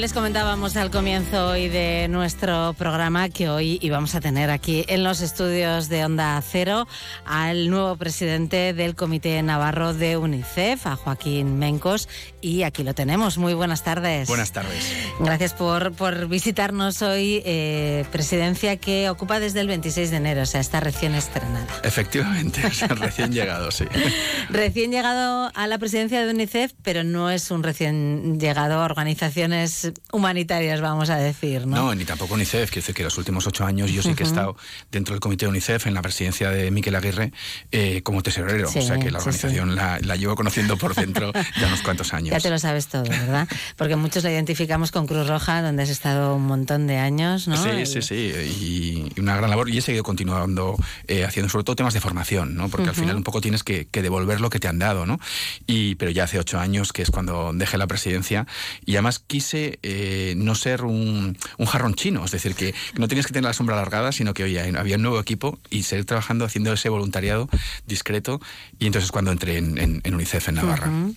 Les 0.00 0.14
comentábamos 0.14 0.78
al 0.78 0.90
comienzo 0.90 1.48
hoy 1.50 1.68
de 1.68 2.08
nuestro 2.08 2.72
programa 2.78 3.28
que 3.28 3.50
hoy 3.50 3.78
íbamos 3.82 4.14
a 4.14 4.22
tener 4.22 4.48
aquí 4.48 4.82
en 4.88 5.04
los 5.04 5.20
estudios 5.20 5.90
de 5.90 6.06
Onda 6.06 6.40
Cero 6.40 6.88
al 7.26 7.68
nuevo 7.68 7.96
presidente 7.96 8.72
del 8.72 8.94
Comité 8.94 9.42
Navarro 9.42 9.92
de 9.92 10.16
UNICEF, 10.16 10.86
a 10.86 10.96
Joaquín 10.96 11.58
Mencos, 11.58 12.08
y 12.40 12.62
aquí 12.62 12.82
lo 12.82 12.94
tenemos. 12.94 13.38
Muy 13.38 13.54
buenas 13.54 13.82
tardes. 13.82 14.28
Buenas 14.28 14.52
tardes. 14.52 14.84
Gracias 15.18 15.54
por, 15.54 15.92
por 15.92 16.28
visitarnos 16.28 17.02
hoy, 17.02 17.42
eh, 17.44 18.04
presidencia 18.10 18.76
que 18.76 19.10
ocupa 19.10 19.40
desde 19.40 19.60
el 19.60 19.68
26 19.68 20.10
de 20.10 20.16
enero, 20.16 20.42
o 20.42 20.46
sea, 20.46 20.60
está 20.60 20.80
recién 20.80 21.14
estrenada. 21.14 21.66
Efectivamente, 21.82 22.64
o 22.66 22.70
sea, 22.70 22.88
recién 22.88 23.32
llegado, 23.32 23.70
sí. 23.70 23.84
Recién 24.50 24.90
llegado 24.90 25.50
a 25.54 25.66
la 25.66 25.78
presidencia 25.78 26.24
de 26.24 26.32
UNICEF, 26.32 26.72
pero 26.82 27.04
no 27.04 27.30
es 27.30 27.50
un 27.50 27.62
recién 27.62 28.38
llegado 28.40 28.80
a 28.80 28.84
organizaciones 28.84 29.92
humanitarias, 30.12 30.80
vamos 30.80 31.10
a 31.10 31.16
decir, 31.16 31.66
¿no? 31.66 31.76
No, 31.76 31.94
ni 31.94 32.04
tampoco 32.04 32.34
UNICEF. 32.34 32.70
Quiero 32.70 32.82
decir 32.82 32.94
que 32.94 33.04
los 33.04 33.16
últimos 33.18 33.46
ocho 33.46 33.64
años 33.64 33.90
yo 33.90 34.02
sí 34.02 34.14
que 34.14 34.24
he 34.24 34.26
estado 34.26 34.56
dentro 34.90 35.14
del 35.14 35.20
comité 35.20 35.46
de 35.46 35.50
UNICEF 35.50 35.86
en 35.86 35.94
la 35.94 36.02
presidencia 36.02 36.50
de 36.50 36.70
Miquel 36.70 36.94
Aguirre 36.94 37.32
eh, 37.70 38.02
como 38.02 38.22
tesorero. 38.22 38.68
Sí, 38.68 38.80
o 38.80 38.82
sea 38.82 38.98
que 38.98 39.10
la 39.10 39.20
sí, 39.20 39.28
organización 39.28 39.74
La, 39.76 39.98
la 40.00 40.16
llevo 40.16 40.34
conociendo 40.34 40.76
por 40.76 40.94
dentro 40.94 41.32
ya 41.32 41.66
unos 41.66 41.82
cuantos 41.82 42.12
años. 42.12 42.29
Ya 42.30 42.40
te 42.40 42.50
lo 42.50 42.58
sabes 42.58 42.86
todo, 42.86 43.02
¿verdad? 43.04 43.48
Porque 43.76 43.96
muchos 43.96 44.22
lo 44.24 44.30
identificamos 44.30 44.90
con 44.92 45.06
Cruz 45.06 45.26
Roja, 45.26 45.62
donde 45.62 45.82
has 45.82 45.88
estado 45.90 46.34
un 46.36 46.46
montón 46.46 46.86
de 46.86 46.96
años, 46.98 47.48
¿no? 47.48 47.56
Sí, 47.62 47.86
sí, 47.86 48.02
sí, 48.02 48.14
y, 48.14 49.12
y 49.16 49.20
una 49.20 49.36
gran 49.36 49.50
labor. 49.50 49.68
Y 49.68 49.78
he 49.78 49.80
seguido 49.82 50.02
continuando 50.04 50.76
eh, 51.08 51.24
haciendo 51.24 51.48
sobre 51.50 51.64
todo 51.64 51.76
temas 51.76 51.94
de 51.94 52.00
formación, 52.00 52.54
¿no? 52.54 52.68
Porque 52.68 52.84
al 52.88 52.90
Ujú. 52.90 53.00
final 53.00 53.16
un 53.16 53.22
poco 53.24 53.40
tienes 53.40 53.62
que, 53.64 53.86
que 53.90 54.02
devolver 54.02 54.40
lo 54.40 54.50
que 54.50 54.58
te 54.60 54.68
han 54.68 54.78
dado, 54.78 55.06
¿no? 55.06 55.18
Y, 55.66 55.94
pero 55.96 56.10
ya 56.10 56.24
hace 56.24 56.38
ocho 56.38 56.58
años, 56.58 56.92
que 56.92 57.02
es 57.02 57.10
cuando 57.10 57.52
dejé 57.54 57.78
la 57.78 57.86
presidencia, 57.86 58.46
y 58.84 58.92
además 58.94 59.18
quise 59.18 59.78
eh, 59.82 60.34
no 60.36 60.54
ser 60.54 60.84
un, 60.84 61.36
un 61.58 61.66
jarrón 61.66 61.94
chino, 61.94 62.24
es 62.24 62.30
decir, 62.30 62.54
que 62.54 62.74
no 62.98 63.08
tenías 63.08 63.26
que 63.26 63.32
tener 63.32 63.44
la 63.48 63.52
sombra 63.52 63.76
alargada, 63.76 64.12
sino 64.12 64.34
que 64.34 64.44
oye, 64.44 64.60
había 64.78 64.96
un 64.96 65.02
nuevo 65.02 65.18
equipo 65.20 65.58
y 65.70 65.82
seguir 65.84 66.04
trabajando 66.04 66.44
haciendo 66.44 66.72
ese 66.72 66.88
voluntariado 66.88 67.48
discreto. 67.86 68.40
Y 68.78 68.86
entonces 68.86 69.10
cuando 69.10 69.32
entré 69.32 69.58
en, 69.58 69.78
en- 69.78 70.00
en 70.04 70.14
UNICEF 70.14 70.48
en 70.48 70.54
Navarra. 70.56 70.88
Ujú. 70.88 71.14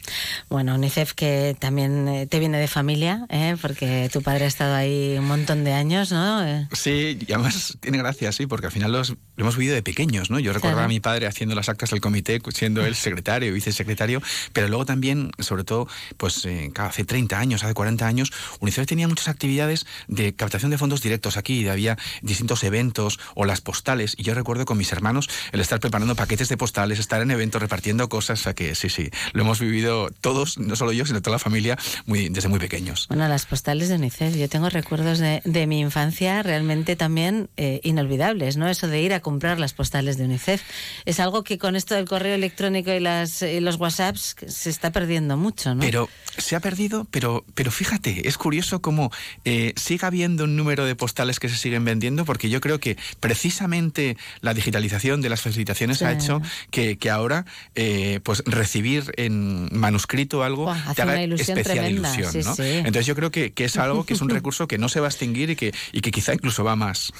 Bueno, 0.49 0.75
UNICEF 0.75 1.02
que 1.13 1.55
también 1.59 2.07
eh, 2.07 2.27
te 2.27 2.39
viene 2.39 2.57
de 2.57 2.67
familia, 2.67 3.25
¿eh? 3.29 3.57
porque 3.61 4.09
tu 4.13 4.21
padre 4.21 4.45
ha 4.45 4.47
estado 4.47 4.73
ahí 4.75 5.17
un 5.17 5.25
montón 5.25 5.63
de 5.65 5.73
años, 5.73 6.11
¿no? 6.11 6.45
Eh, 6.45 6.67
Sí, 6.71 7.19
y 7.27 7.33
además 7.33 7.77
tiene 7.81 7.97
gracia, 7.97 8.31
sí, 8.31 8.45
porque 8.47 8.67
al 8.67 8.71
final 8.71 8.91
los, 8.93 9.09
lo 9.09 9.17
hemos 9.37 9.57
vivido 9.57 9.75
de 9.75 9.83
pequeños, 9.83 10.29
¿no? 10.29 10.39
Yo 10.39 10.53
recuerdo 10.53 10.75
Claro. 10.77 10.85
a 10.85 10.87
mi 10.87 10.99
padre 11.01 11.27
haciendo 11.27 11.55
las 11.55 11.67
actas 11.67 11.89
del 11.89 11.99
comité, 11.99 12.39
siendo 12.53 12.85
él 12.85 12.95
secretario 12.95 13.49
y 13.49 13.51
vicesecretario, 13.51 14.21
pero 14.53 14.69
luego 14.69 14.85
también, 14.85 15.31
sobre 15.39 15.63
todo, 15.65 15.87
pues 16.17 16.45
eh, 16.45 16.71
hace 16.77 17.03
30 17.03 17.37
años, 17.37 17.63
hace 17.63 17.73
40 17.73 18.07
años, 18.07 18.31
UNICEF 18.61 18.87
tenía 18.87 19.07
muchas 19.09 19.27
actividades 19.27 19.85
de 20.07 20.33
captación 20.35 20.71
de 20.71 20.77
fondos 20.77 21.01
directos 21.01 21.35
aquí, 21.35 21.67
había 21.67 21.97
distintos 22.21 22.63
eventos 22.63 23.19
o 23.35 23.43
las 23.45 23.59
postales, 23.61 24.15
y 24.17 24.23
yo 24.23 24.33
recuerdo 24.35 24.65
con 24.65 24.77
mis 24.77 24.91
hermanos 24.93 25.29
el 25.51 25.59
estar 25.59 25.79
preparando 25.79 26.15
paquetes 26.15 26.47
de 26.49 26.55
postales, 26.57 26.99
estar 26.99 27.21
en 27.21 27.31
eventos 27.31 27.61
repartiendo 27.61 28.07
cosas, 28.07 28.39
o 28.39 28.43
sea 28.43 28.53
que 28.53 28.75
sí, 28.75 28.89
sí, 28.89 29.09
lo 29.33 29.41
hemos 29.41 29.59
vivido 29.59 30.09
todos, 30.21 30.57
no 30.57 30.75
solo 30.75 30.92
yo, 30.93 31.05
sino 31.05 31.21
toda 31.21 31.35
la 31.35 31.39
familia, 31.39 31.77
muy, 32.05 32.29
desde 32.29 32.47
muy 32.49 32.59
pequeños. 32.59 33.07
Bueno, 33.07 33.27
las 33.27 33.45
postales 33.45 33.89
de 33.89 33.95
UNICEF. 33.95 34.35
Yo 34.35 34.47
tengo 34.49 34.69
recuerdos 34.69 35.19
de, 35.19 35.41
de 35.45 35.67
mi 35.67 35.79
infancia 35.79 36.43
realmente 36.43 36.95
también 36.95 37.49
eh, 37.57 37.79
inolvidables, 37.83 38.57
¿no? 38.57 38.67
Eso 38.69 38.87
de 38.87 39.01
ir 39.01 39.13
a 39.13 39.19
comprar 39.19 39.59
las 39.59 39.73
postales 39.73 40.17
de 40.17 40.25
UNICEF. 40.25 40.61
Es 41.05 41.19
algo 41.19 41.43
que 41.43 41.57
con 41.57 41.75
esto 41.75 41.95
del 41.95 42.05
correo 42.05 42.35
electrónico 42.35 42.91
y, 42.91 42.99
las, 42.99 43.41
y 43.41 43.59
los 43.59 43.75
WhatsApps 43.77 44.35
se 44.47 44.69
está 44.69 44.91
perdiendo 44.91 45.37
mucho, 45.37 45.75
¿no? 45.75 45.81
Pero 45.81 46.09
se 46.37 46.55
ha 46.55 46.59
perdido, 46.59 47.05
pero, 47.11 47.43
pero 47.55 47.71
fíjate, 47.71 48.27
es 48.27 48.37
curioso 48.37 48.81
cómo 48.81 49.11
eh, 49.45 49.73
sigue 49.75 50.05
habiendo 50.05 50.43
un 50.45 50.55
número 50.55 50.85
de 50.85 50.95
postales 50.95 51.39
que 51.39 51.49
se 51.49 51.55
siguen 51.57 51.85
vendiendo, 51.85 52.25
porque 52.25 52.49
yo 52.49 52.61
creo 52.61 52.79
que 52.79 52.97
precisamente 53.19 54.17
la 54.41 54.53
digitalización 54.53 55.21
de 55.21 55.29
las 55.29 55.41
facilitaciones 55.41 55.97
Sí. 55.99 56.05
ha 56.05 56.11
hecho 56.11 56.41
que, 56.71 56.97
que 56.97 57.09
ahora 57.09 57.45
eh, 57.75 58.19
pues 58.23 58.41
recibir 58.45 59.11
en 59.17 59.67
manuscrito 59.71 60.43
algo 60.43 60.73
hace 60.85 60.95
te 60.95 61.01
haga 61.01 61.13
una 61.13 61.23
ilusión 61.23 61.57
especial 61.57 61.85
tremenda, 61.85 62.13
ilusión. 62.13 62.43
sí, 62.43 62.49
¿no? 62.49 62.55
sí. 62.55 62.63
Entonces 62.63 63.05
yo 63.05 63.15
creo 63.15 63.31
que, 63.31 63.53
que 63.53 63.65
es 63.65 63.77
algo 63.77 64.05
que 64.05 64.13
es 64.13 64.21
un 64.21 64.29
recurso 64.37 64.67
que 64.67 64.77
no 64.77 64.89
se 64.89 64.99
va 64.99 65.07
a 65.07 65.09
extinguir 65.09 65.49
y 65.49 65.55
que, 65.55 65.73
y 65.91 66.01
que 66.01 66.11
quizá 66.11 66.33
incluso 66.33 66.63
va 66.63 66.75
más. 66.75 67.11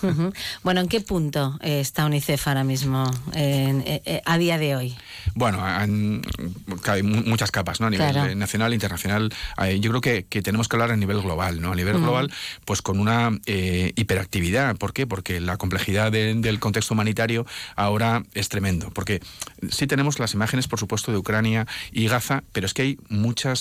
Bueno, 0.64 0.82
¿en 0.82 0.88
qué 0.88 1.02
punto 1.02 1.58
eh, 1.62 1.80
está 1.80 2.06
UNICEF 2.06 2.48
ahora 2.48 2.64
mismo 2.64 3.10
eh, 3.34 4.02
eh, 4.06 4.22
a 4.26 4.38
día 4.38 4.58
de 4.58 4.76
hoy? 4.76 4.96
Bueno, 5.36 5.64
hay 5.64 7.04
muchas 7.04 7.52
capas, 7.52 7.80
¿no? 7.80 7.88
A 7.88 7.90
nivel 7.90 8.38
nacional, 8.38 8.74
internacional. 8.74 9.34
Yo 9.80 9.90
creo 9.90 10.02
que, 10.02 10.42
tenemos 10.42 10.68
que 10.68 10.76
hablar 10.76 10.92
a 10.92 10.96
nivel 10.96 11.22
global, 11.22 11.62
¿no? 11.62 11.72
A 11.72 11.76
nivel 11.76 11.98
global, 11.98 12.32
pues 12.66 12.82
con 12.82 13.00
una 13.00 13.32
hiperactividad. 13.46 14.76
¿Por 14.76 14.94
qué? 14.94 15.08
Porque 15.08 15.40
la 15.40 15.58
complejidad 15.58 16.12
del 16.12 16.60
contexto 16.60 16.94
humanitario 16.94 17.46
ahora 17.76 18.24
es 18.34 18.50
tremendo. 18.50 18.92
Porque 18.92 19.22
sí 19.70 19.88
tenemos 19.88 20.20
las 20.20 20.34
imágenes, 20.34 20.68
por 20.68 20.80
supuesto, 20.80 21.12
de 21.12 21.18
Ucrania 21.18 21.68
y 21.92 22.08
Gaza, 22.08 22.44
pero 22.52 22.66
es 22.66 22.74
que 22.74 22.82
hay 22.82 22.98
muchas 23.10 23.53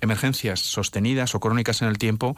emergencias 0.00 0.60
sostenidas 0.60 1.34
o 1.34 1.40
crónicas 1.40 1.82
en 1.82 1.88
el 1.88 1.98
tiempo, 1.98 2.36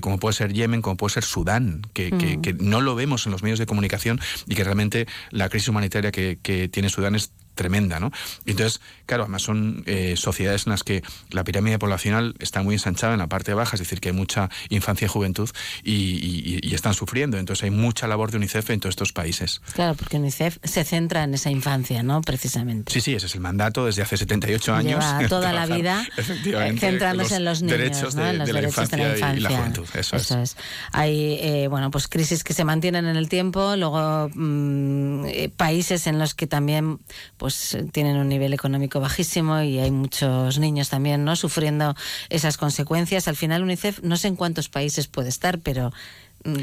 como 0.00 0.18
puede 0.18 0.34
ser 0.34 0.52
Yemen, 0.52 0.82
como 0.82 0.96
puede 0.96 1.14
ser 1.14 1.24
Sudán, 1.24 1.82
que, 1.92 2.10
que, 2.42 2.54
no 2.54 2.80
lo 2.80 2.94
vemos 2.94 3.26
en 3.26 3.32
los 3.32 3.42
medios 3.42 3.58
de 3.58 3.66
comunicación 3.66 4.20
y 4.46 4.54
que 4.54 4.64
realmente 4.64 5.06
la 5.30 5.48
crisis 5.48 5.68
humanitaria 5.68 6.10
que, 6.12 6.38
que 6.42 6.68
tiene 6.68 6.88
Sudán 6.88 7.14
es 7.14 7.32
tremenda, 7.54 8.00
¿no? 8.00 8.10
Entonces, 8.46 8.80
claro, 9.06 9.24
además 9.24 9.42
son 9.42 9.82
eh, 9.86 10.14
sociedades 10.16 10.66
en 10.66 10.70
las 10.70 10.84
que 10.84 11.02
la 11.30 11.44
pirámide 11.44 11.78
poblacional 11.78 12.34
está 12.38 12.62
muy 12.62 12.74
ensanchada 12.74 13.12
en 13.12 13.18
la 13.18 13.26
parte 13.26 13.54
baja, 13.54 13.76
es 13.76 13.80
decir, 13.80 14.00
que 14.00 14.10
hay 14.10 14.14
mucha 14.14 14.50
infancia 14.68 15.06
y 15.06 15.08
juventud 15.08 15.50
y, 15.82 16.72
están 16.74 16.94
sufriendo. 16.94 17.38
Entonces 17.38 17.64
hay 17.64 17.70
mucha 17.70 18.06
labor 18.06 18.30
de 18.30 18.38
UNICEF 18.38 18.70
en 18.70 18.80
todos 18.80 18.94
estos 18.94 19.12
países. 19.12 19.60
Claro, 19.74 19.94
porque 19.94 20.16
UNICEF 20.16 20.56
se 20.64 20.84
centra 20.84 21.24
en 21.24 21.34
esa 21.34 21.50
infancia, 21.50 22.02
¿no? 22.02 22.22
Precisamente. 22.22 22.90
Sí, 22.92 23.00
sí, 23.00 23.14
ese 23.14 23.26
es 23.26 23.34
el 23.34 23.40
mandato 23.40 23.84
desde 23.84 24.02
hace 24.02 24.16
78 24.16 24.74
años. 24.74 25.04
Lleva 25.04 25.28
toda 25.28 25.52
la 25.52 25.66
vida 25.66 26.06
eh, 26.16 26.76
centrándose 26.78 27.36
en 27.36 27.44
los 27.44 27.62
niños, 27.62 27.78
derechos 27.78 28.14
¿no? 28.14 28.24
de, 28.24 28.30
en 28.30 28.38
los 28.38 28.46
de 28.46 28.52
la 28.54 28.60
derechos 28.60 28.78
infancia 28.78 28.96
de 28.96 29.04
la 29.04 29.14
infancia. 29.14 29.38
y 29.38 29.42
la 29.42 29.50
juventud. 29.50 29.86
Eso, 29.94 30.40
es. 30.40 30.56
Hay, 30.92 31.38
eh, 31.40 31.68
bueno, 31.68 31.90
pues 31.90 32.08
crisis 32.08 32.42
que 32.42 32.54
se 32.54 32.64
mantienen 32.64 33.06
en 33.06 33.16
el 33.16 33.28
tiempo, 33.28 33.76
luego 33.76 34.30
mm, 34.34 35.26
países 35.56 36.06
en 36.06 36.18
los 36.18 36.34
que 36.34 36.46
también 36.46 36.98
pues 37.42 37.76
tienen 37.90 38.18
un 38.18 38.28
nivel 38.28 38.54
económico 38.54 39.00
bajísimo 39.00 39.60
y 39.62 39.80
hay 39.80 39.90
muchos 39.90 40.60
niños 40.60 40.90
también 40.90 41.24
no 41.24 41.34
sufriendo 41.34 41.96
esas 42.28 42.56
consecuencias. 42.56 43.26
Al 43.26 43.34
final 43.34 43.64
UNICEF 43.64 44.00
no 44.04 44.16
sé 44.16 44.28
en 44.28 44.36
cuántos 44.36 44.68
países 44.68 45.08
puede 45.08 45.30
estar, 45.30 45.58
pero 45.58 45.92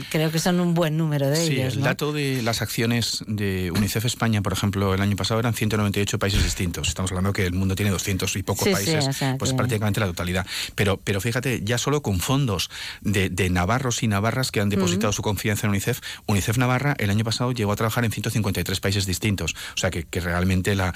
creo 0.09 0.31
que 0.31 0.39
son 0.39 0.59
un 0.59 0.73
buen 0.73 0.97
número 0.97 1.29
de 1.29 1.43
ellos. 1.43 1.73
Sí, 1.73 1.79
el 1.79 1.83
dato 1.83 2.13
de 2.13 2.41
las 2.41 2.61
acciones 2.61 3.23
de 3.27 3.71
UNICEF 3.71 4.05
España, 4.05 4.41
por 4.41 4.53
ejemplo, 4.53 4.93
el 4.93 5.01
año 5.01 5.15
pasado 5.15 5.39
eran 5.39 5.53
198 5.53 6.19
países 6.19 6.43
distintos. 6.43 6.87
Estamos 6.87 7.11
hablando 7.11 7.33
que 7.33 7.45
el 7.45 7.53
mundo 7.53 7.75
tiene 7.75 7.91
200 7.91 8.35
y 8.35 8.43
pocos 8.43 8.67
países, 8.67 9.07
pues 9.37 9.53
prácticamente 9.53 9.99
la 9.99 10.07
totalidad. 10.07 10.45
Pero, 10.75 10.97
pero 10.97 11.21
fíjate, 11.21 11.61
ya 11.63 11.77
solo 11.77 12.01
con 12.01 12.19
fondos 12.19 12.69
de, 13.01 13.49
navarros 13.49 14.03
y 14.03 14.07
navarras 14.07 14.51
que 14.51 14.61
han 14.61 14.69
depositado 14.69 15.11
su 15.11 15.21
confianza 15.21 15.65
en 15.65 15.71
UNICEF, 15.71 16.01
UNICEF 16.27 16.57
Navarra 16.57 16.95
el 16.99 17.09
año 17.09 17.23
pasado 17.23 17.51
llegó 17.51 17.71
a 17.71 17.75
trabajar 17.75 18.05
en 18.05 18.11
153 18.11 18.79
países 18.79 19.05
distintos. 19.05 19.55
O 19.75 19.77
sea 19.77 19.89
que, 19.89 20.05
realmente 20.19 20.75
la, 20.75 20.93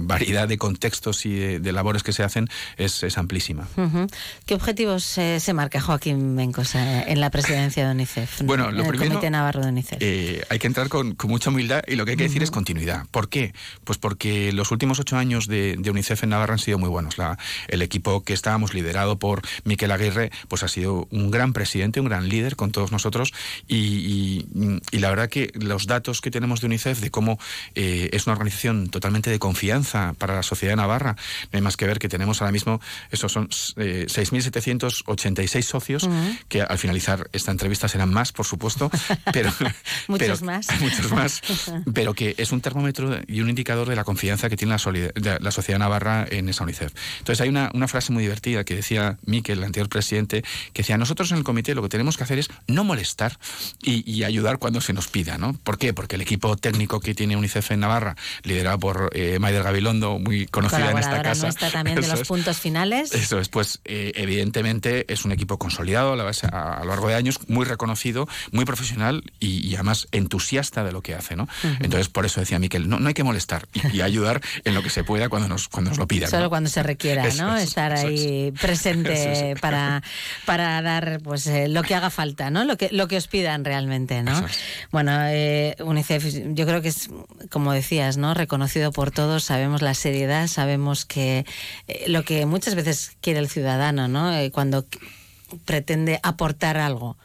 variedad 0.00 0.48
de 0.48 0.58
contextos 0.58 1.26
y 1.26 1.58
de, 1.58 1.72
labores 1.72 2.02
que 2.02 2.12
se 2.12 2.22
hacen 2.22 2.48
es, 2.76 3.04
amplísima. 3.18 3.68
¿Qué 4.46 4.54
objetivos 4.54 5.18
eh, 5.18 5.38
se 5.38 5.52
marca 5.52 5.80
Joaquín 5.80 6.34
Mencos 6.34 6.74
eh, 6.74 7.04
en 7.08 7.20
la 7.20 7.30
presidencia 7.30 7.84
de 7.84 7.92
UNICEF? 7.92 8.13
Bueno, 8.44 8.70
lo 8.70 8.84
primero, 8.86 9.10
Comité 9.10 9.30
Navarro 9.30 9.62
de 9.62 9.68
UNICEF. 9.68 9.98
Eh, 10.00 10.44
hay 10.48 10.58
que 10.58 10.66
entrar 10.66 10.88
con, 10.88 11.16
mucha 11.24 11.50
humildad 11.50 11.82
y 11.86 11.96
lo 11.96 12.04
que 12.04 12.12
hay 12.12 12.16
que 12.16 12.24
decir 12.24 12.42
es 12.42 12.50
continuidad. 12.50 13.06
¿Por 13.10 13.28
qué? 13.28 13.54
Pues 13.84 13.98
porque 13.98 14.52
los 14.52 14.70
últimos 14.70 15.00
ocho 15.00 15.16
años 15.16 15.46
de, 15.46 15.78
UNICEF 15.84 16.24
en 16.24 16.30
Navarra 16.30 16.54
han 16.54 16.58
sido 16.58 16.78
muy 16.78 16.88
buenos. 16.88 17.18
La, 17.18 17.38
el 17.68 17.82
equipo 17.82 18.22
que 18.22 18.32
estábamos 18.32 18.74
liderado 18.74 19.18
por 19.18 19.42
Miquel 19.64 19.90
Aguirre, 19.90 20.30
pues 20.48 20.62
ha 20.62 20.68
sido 20.68 21.06
un 21.10 21.30
gran 21.30 21.52
presidente, 21.52 22.00
un 22.00 22.06
gran 22.06 22.28
líder 22.28 22.56
con 22.56 22.72
todos 22.72 22.92
nosotros 22.92 23.32
y, 23.68 24.46
la 24.92 25.10
verdad 25.10 25.28
que 25.28 25.52
los 25.54 25.86
datos 25.86 26.20
que 26.20 26.30
tenemos 26.30 26.60
de 26.60 26.66
UNICEF 26.66 27.00
de 27.00 27.10
cómo 27.10 27.38
eh, 27.74 28.08
es 28.12 28.26
una 28.26 28.32
organización 28.32 28.88
totalmente 28.88 29.30
de 29.30 29.38
confianza 29.38 30.14
para 30.18 30.34
la 30.34 30.42
sociedad 30.42 30.72
de 30.72 30.76
navarra, 30.76 31.16
no 31.52 31.56
hay 31.56 31.62
más 31.62 31.76
que 31.76 31.86
ver 31.86 31.98
que 31.98 32.08
tenemos 32.08 32.40
ahora 32.40 32.52
mismo, 32.52 32.80
esos 33.10 33.30
son 33.30 33.48
eh, 33.76 34.06
6.786 34.08 35.62
socios, 35.62 36.08
que 36.48 36.62
al 36.62 36.78
finalizar 36.78 37.28
esta 37.32 37.50
entrevista 37.50 37.88
serán 37.88 38.03
más, 38.12 38.32
por 38.32 38.46
supuesto, 38.46 38.90
pero... 39.32 39.52
muchos 40.08 40.42
más. 40.42 40.68
Muchos 40.80 41.10
más, 41.12 41.42
pero 41.92 42.14
que 42.14 42.34
es 42.38 42.52
un 42.52 42.60
termómetro 42.60 43.18
y 43.26 43.40
un 43.40 43.48
indicador 43.48 43.88
de 43.88 43.96
la 43.96 44.04
confianza 44.04 44.48
que 44.48 44.56
tiene 44.56 44.76
la, 44.76 45.38
la 45.40 45.50
sociedad 45.50 45.78
navarra 45.78 46.26
en 46.30 46.48
esa 46.48 46.64
UNICEF. 46.64 46.92
Entonces 47.18 47.40
hay 47.40 47.48
una, 47.48 47.70
una 47.74 47.88
frase 47.88 48.12
muy 48.12 48.22
divertida 48.22 48.64
que 48.64 48.76
decía 48.76 49.18
Miquel, 49.24 49.58
el 49.58 49.64
anterior 49.64 49.88
presidente, 49.88 50.42
que 50.72 50.82
decía, 50.82 50.98
nosotros 50.98 51.30
en 51.32 51.38
el 51.38 51.44
comité 51.44 51.74
lo 51.74 51.82
que 51.82 51.88
tenemos 51.88 52.16
que 52.16 52.24
hacer 52.24 52.38
es 52.38 52.48
no 52.66 52.84
molestar 52.84 53.38
y, 53.82 54.24
ayudar 54.24 54.58
cuando 54.58 54.80
se 54.80 54.94
nos 54.94 55.08
pida, 55.08 55.36
¿no? 55.36 55.52
¿Por 55.52 55.76
qué? 55.76 55.92
Porque 55.92 56.14
el 56.14 56.22
equipo 56.22 56.56
técnico 56.56 56.98
que 56.98 57.14
tiene 57.14 57.36
UNICEF 57.36 57.72
en 57.72 57.80
Navarra, 57.80 58.16
liderado 58.42 58.78
por 58.78 59.10
eh, 59.12 59.38
Maider 59.38 59.62
Gabilondo, 59.62 60.18
muy 60.18 60.46
conocida 60.46 60.90
en 60.90 60.98
esta 60.98 61.20
casa. 61.20 61.42
nuestra 61.42 61.70
también 61.70 62.00
de 62.00 62.08
los 62.08 62.26
puntos 62.26 62.56
finales. 62.56 63.12
Eso 63.12 63.38
es, 63.38 63.50
pues 63.50 63.80
eh, 63.84 64.12
evidentemente 64.14 65.12
es 65.12 65.26
un 65.26 65.32
equipo 65.32 65.58
consolidado 65.58 66.14
a, 66.14 66.30
a, 66.52 66.74
a 66.76 66.80
lo 66.80 66.90
largo 66.90 67.08
de 67.08 67.16
años, 67.16 67.38
muy 67.48 67.66
reconocido 67.66 67.93
conocido, 67.94 68.26
muy 68.50 68.64
profesional 68.64 69.22
y, 69.38 69.72
además 69.76 70.08
entusiasta 70.10 70.82
de 70.82 70.90
lo 70.90 71.00
que 71.00 71.14
hace, 71.14 71.36
¿no? 71.36 71.46
Entonces, 71.78 72.08
por 72.08 72.26
eso 72.26 72.40
decía 72.40 72.58
Miquel, 72.58 72.88
no, 72.88 72.98
no 72.98 73.06
hay 73.06 73.14
que 73.14 73.22
molestar 73.22 73.68
y, 73.92 74.00
ayudar 74.00 74.40
en 74.64 74.74
lo 74.74 74.82
que 74.82 74.90
se 74.90 75.04
pueda 75.04 75.28
cuando 75.28 75.48
nos, 75.48 75.68
cuando 75.68 75.90
nos 75.90 75.98
lo 75.98 76.08
pidan. 76.08 76.28
Solo 76.28 76.50
cuando 76.50 76.68
se 76.68 76.82
requiera, 76.82 77.24
¿no? 77.36 77.56
Estar 77.56 77.92
ahí 77.92 78.52
presente 78.60 79.54
para, 79.60 80.02
para 80.44 80.82
dar 80.82 81.20
pues 81.22 81.46
eh, 81.46 81.68
lo 81.68 81.84
que 81.84 81.94
haga 81.94 82.10
falta, 82.10 82.50
¿no? 82.50 82.64
Lo 82.64 82.76
que, 82.76 82.88
lo 82.90 83.06
que 83.06 83.16
os 83.16 83.28
pidan 83.28 83.64
realmente, 83.64 84.24
¿no? 84.24 84.44
Bueno, 84.90 85.12
eh, 85.26 85.76
UNICEF 85.78 86.24
yo 86.54 86.66
creo 86.66 86.82
que 86.82 86.88
es, 86.88 87.10
como 87.48 87.72
decías, 87.72 88.16
¿no? 88.16 88.34
Reconocido 88.34 88.90
por 88.90 89.12
todos, 89.12 89.44
sabemos 89.44 89.82
la 89.82 89.94
seriedad, 89.94 90.48
sabemos 90.48 91.04
que 91.04 91.46
eh, 91.86 92.04
lo 92.08 92.24
que 92.24 92.44
muchas 92.44 92.74
veces 92.74 93.16
quiere 93.20 93.38
el 93.38 93.48
ciudadano, 93.48 94.08
¿no? 94.08 94.32
cuando 94.52 94.84
pretende 95.64 96.18
aportar 96.22 96.76
algo 96.76 97.16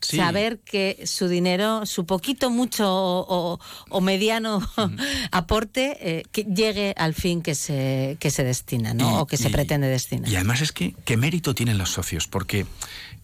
Saber 0.00 0.58
que 0.58 1.02
su 1.06 1.28
dinero, 1.28 1.86
su 1.86 2.06
poquito, 2.06 2.50
mucho 2.50 2.86
o, 2.88 4.00
mediano 4.00 4.60
aporte, 5.32 5.98
eh, 6.00 6.22
que 6.32 6.44
llegue 6.44 6.94
al 6.96 7.14
fin 7.14 7.42
que 7.42 7.54
se, 7.54 8.16
que 8.20 8.30
se 8.30 8.44
destina, 8.44 8.94
¿no? 8.94 9.20
o 9.20 9.26
que 9.26 9.36
se 9.36 9.50
pretende 9.50 9.88
destinar. 9.88 10.30
Y 10.30 10.36
además 10.36 10.60
es 10.60 10.72
que, 10.72 10.94
¿qué 11.04 11.16
mérito 11.16 11.54
tienen 11.54 11.78
los 11.78 11.90
socios? 11.90 12.26
Porque 12.28 12.66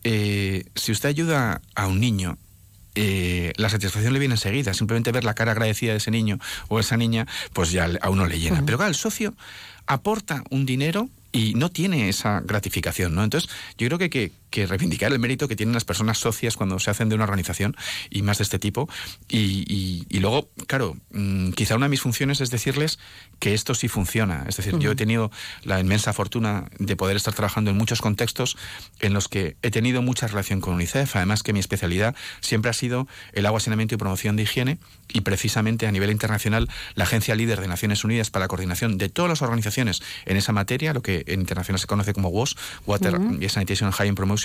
eh, 0.03 0.65
si 0.75 0.93
usted 0.93 1.09
ayuda 1.09 1.63
a 1.75 1.87
un 1.87 2.01
niño 2.01 2.39
eh, 2.97 3.53
la 3.57 3.69
satisfacción 3.69 4.13
le 4.13 4.21
viene 4.21 4.35
enseguida. 4.35 4.73
Simplemente 4.73 5.11
ver 5.11 5.25
la 5.25 5.35
cara 5.35 5.53
agradecida 5.53 5.93
de 5.93 5.99
ese 5.99 6.11
niño 6.11 6.39
o 6.69 6.79
esa 6.79 6.97
niña, 6.97 7.27
pues 7.53 7.73
ya 7.73 7.89
a 8.01 8.11
uno 8.11 8.27
le 8.27 8.39
llena. 8.39 8.63
Pero 8.65 8.79
claro, 8.79 8.91
el 8.91 8.95
socio 8.95 9.35
aporta 9.87 10.45
un 10.51 10.65
dinero 10.65 11.09
y 11.33 11.55
no 11.55 11.71
tiene 11.71 12.09
esa 12.09 12.41
gratificación, 12.41 13.15
¿no? 13.15 13.25
Entonces, 13.25 13.51
yo 13.77 13.89
creo 13.89 13.99
que, 13.99 14.09
que, 14.09 14.31
que 14.55 14.69
reivindicar 14.69 15.13
el 15.13 15.19
mérito 15.19 15.49
que 15.49 15.57
tienen 15.57 15.75
las 15.75 15.85
personas 15.85 16.19
socias 16.19 16.57
cuando 16.57 16.79
se 16.79 16.89
hacen 16.89 17.09
de 17.09 17.17
una 17.17 17.25
organización 17.25 17.77
y 18.09 18.23
más 18.23 18.39
de 18.39 18.45
este 18.45 18.61
tipo. 18.61 18.89
Y, 19.29 20.07
luego, 20.21 20.49
claro, 20.69 20.97
mm, 21.11 21.51
quizá 21.51 21.75
una 21.75 21.87
de 21.87 21.91
mis 21.91 22.01
funciones 22.01 22.41
es 22.41 22.51
decirles 22.51 23.01
que 23.41 23.53
esto 23.53 23.75
sí 23.75 23.89
funciona. 23.89 24.45
Es 24.47 24.57
decir, 24.57 24.79
yo 24.79 24.93
he 24.93 24.95
tenido 24.95 25.33
la 25.65 25.81
inmensa 25.81 26.13
fortuna 26.13 26.67
de 26.79 26.95
poder 26.95 27.17
estar 27.17 27.35
trabajando 27.35 27.73
en 27.73 27.77
muchos 27.77 28.01
contextos 28.01 28.57
en 29.01 29.13
los 29.13 29.27
que 29.27 29.57
he 29.63 29.73
tenido 29.73 30.03
mucha 30.03 30.29
relación 30.29 30.61
con 30.61 30.75
UNICEF. 30.75 31.17
Además 31.17 31.43
que 31.43 31.53
mi 31.53 31.59
especialidad 31.59 32.15
siempre 32.41 32.71
ha 32.71 32.75
sido 32.75 33.09
el 33.33 33.47
agua, 33.47 33.59
saneamiento 33.59 33.97
y 33.97 33.99
promoción 33.99 34.37
de 34.37 34.45
higiene 34.45 34.79
y 35.09 35.23
precisamente 35.23 35.89
a 35.89 35.91
nivel 35.91 36.13
internacional 36.13 36.69
la 36.95 37.05
agencia 37.05 37.35
líder 37.35 37.61
de 37.61 37.67
Naciones 37.67 38.05
Unidas 38.05 38.31
para 38.31 38.45
la 38.45 38.49
coordinación 38.49 38.99
de 38.99 39.09
todas 39.09 39.31
las 39.31 39.43
organizaciones 39.43 40.01
en 40.27 40.37
esa 40.37 40.53
materia, 40.53 40.95
lo 40.95 41.03
que 41.03 41.25
en 41.27 41.41
internacional 41.41 41.81
se 41.81 41.89
conoce 41.89 42.13
como 42.13 42.29
WAS, 42.29 42.55
Water 42.87 43.19
y 43.41 43.49
Sanitation 43.49 43.89
and 43.89 43.97
Hygiene 43.97 44.15
Promotion 44.15 44.44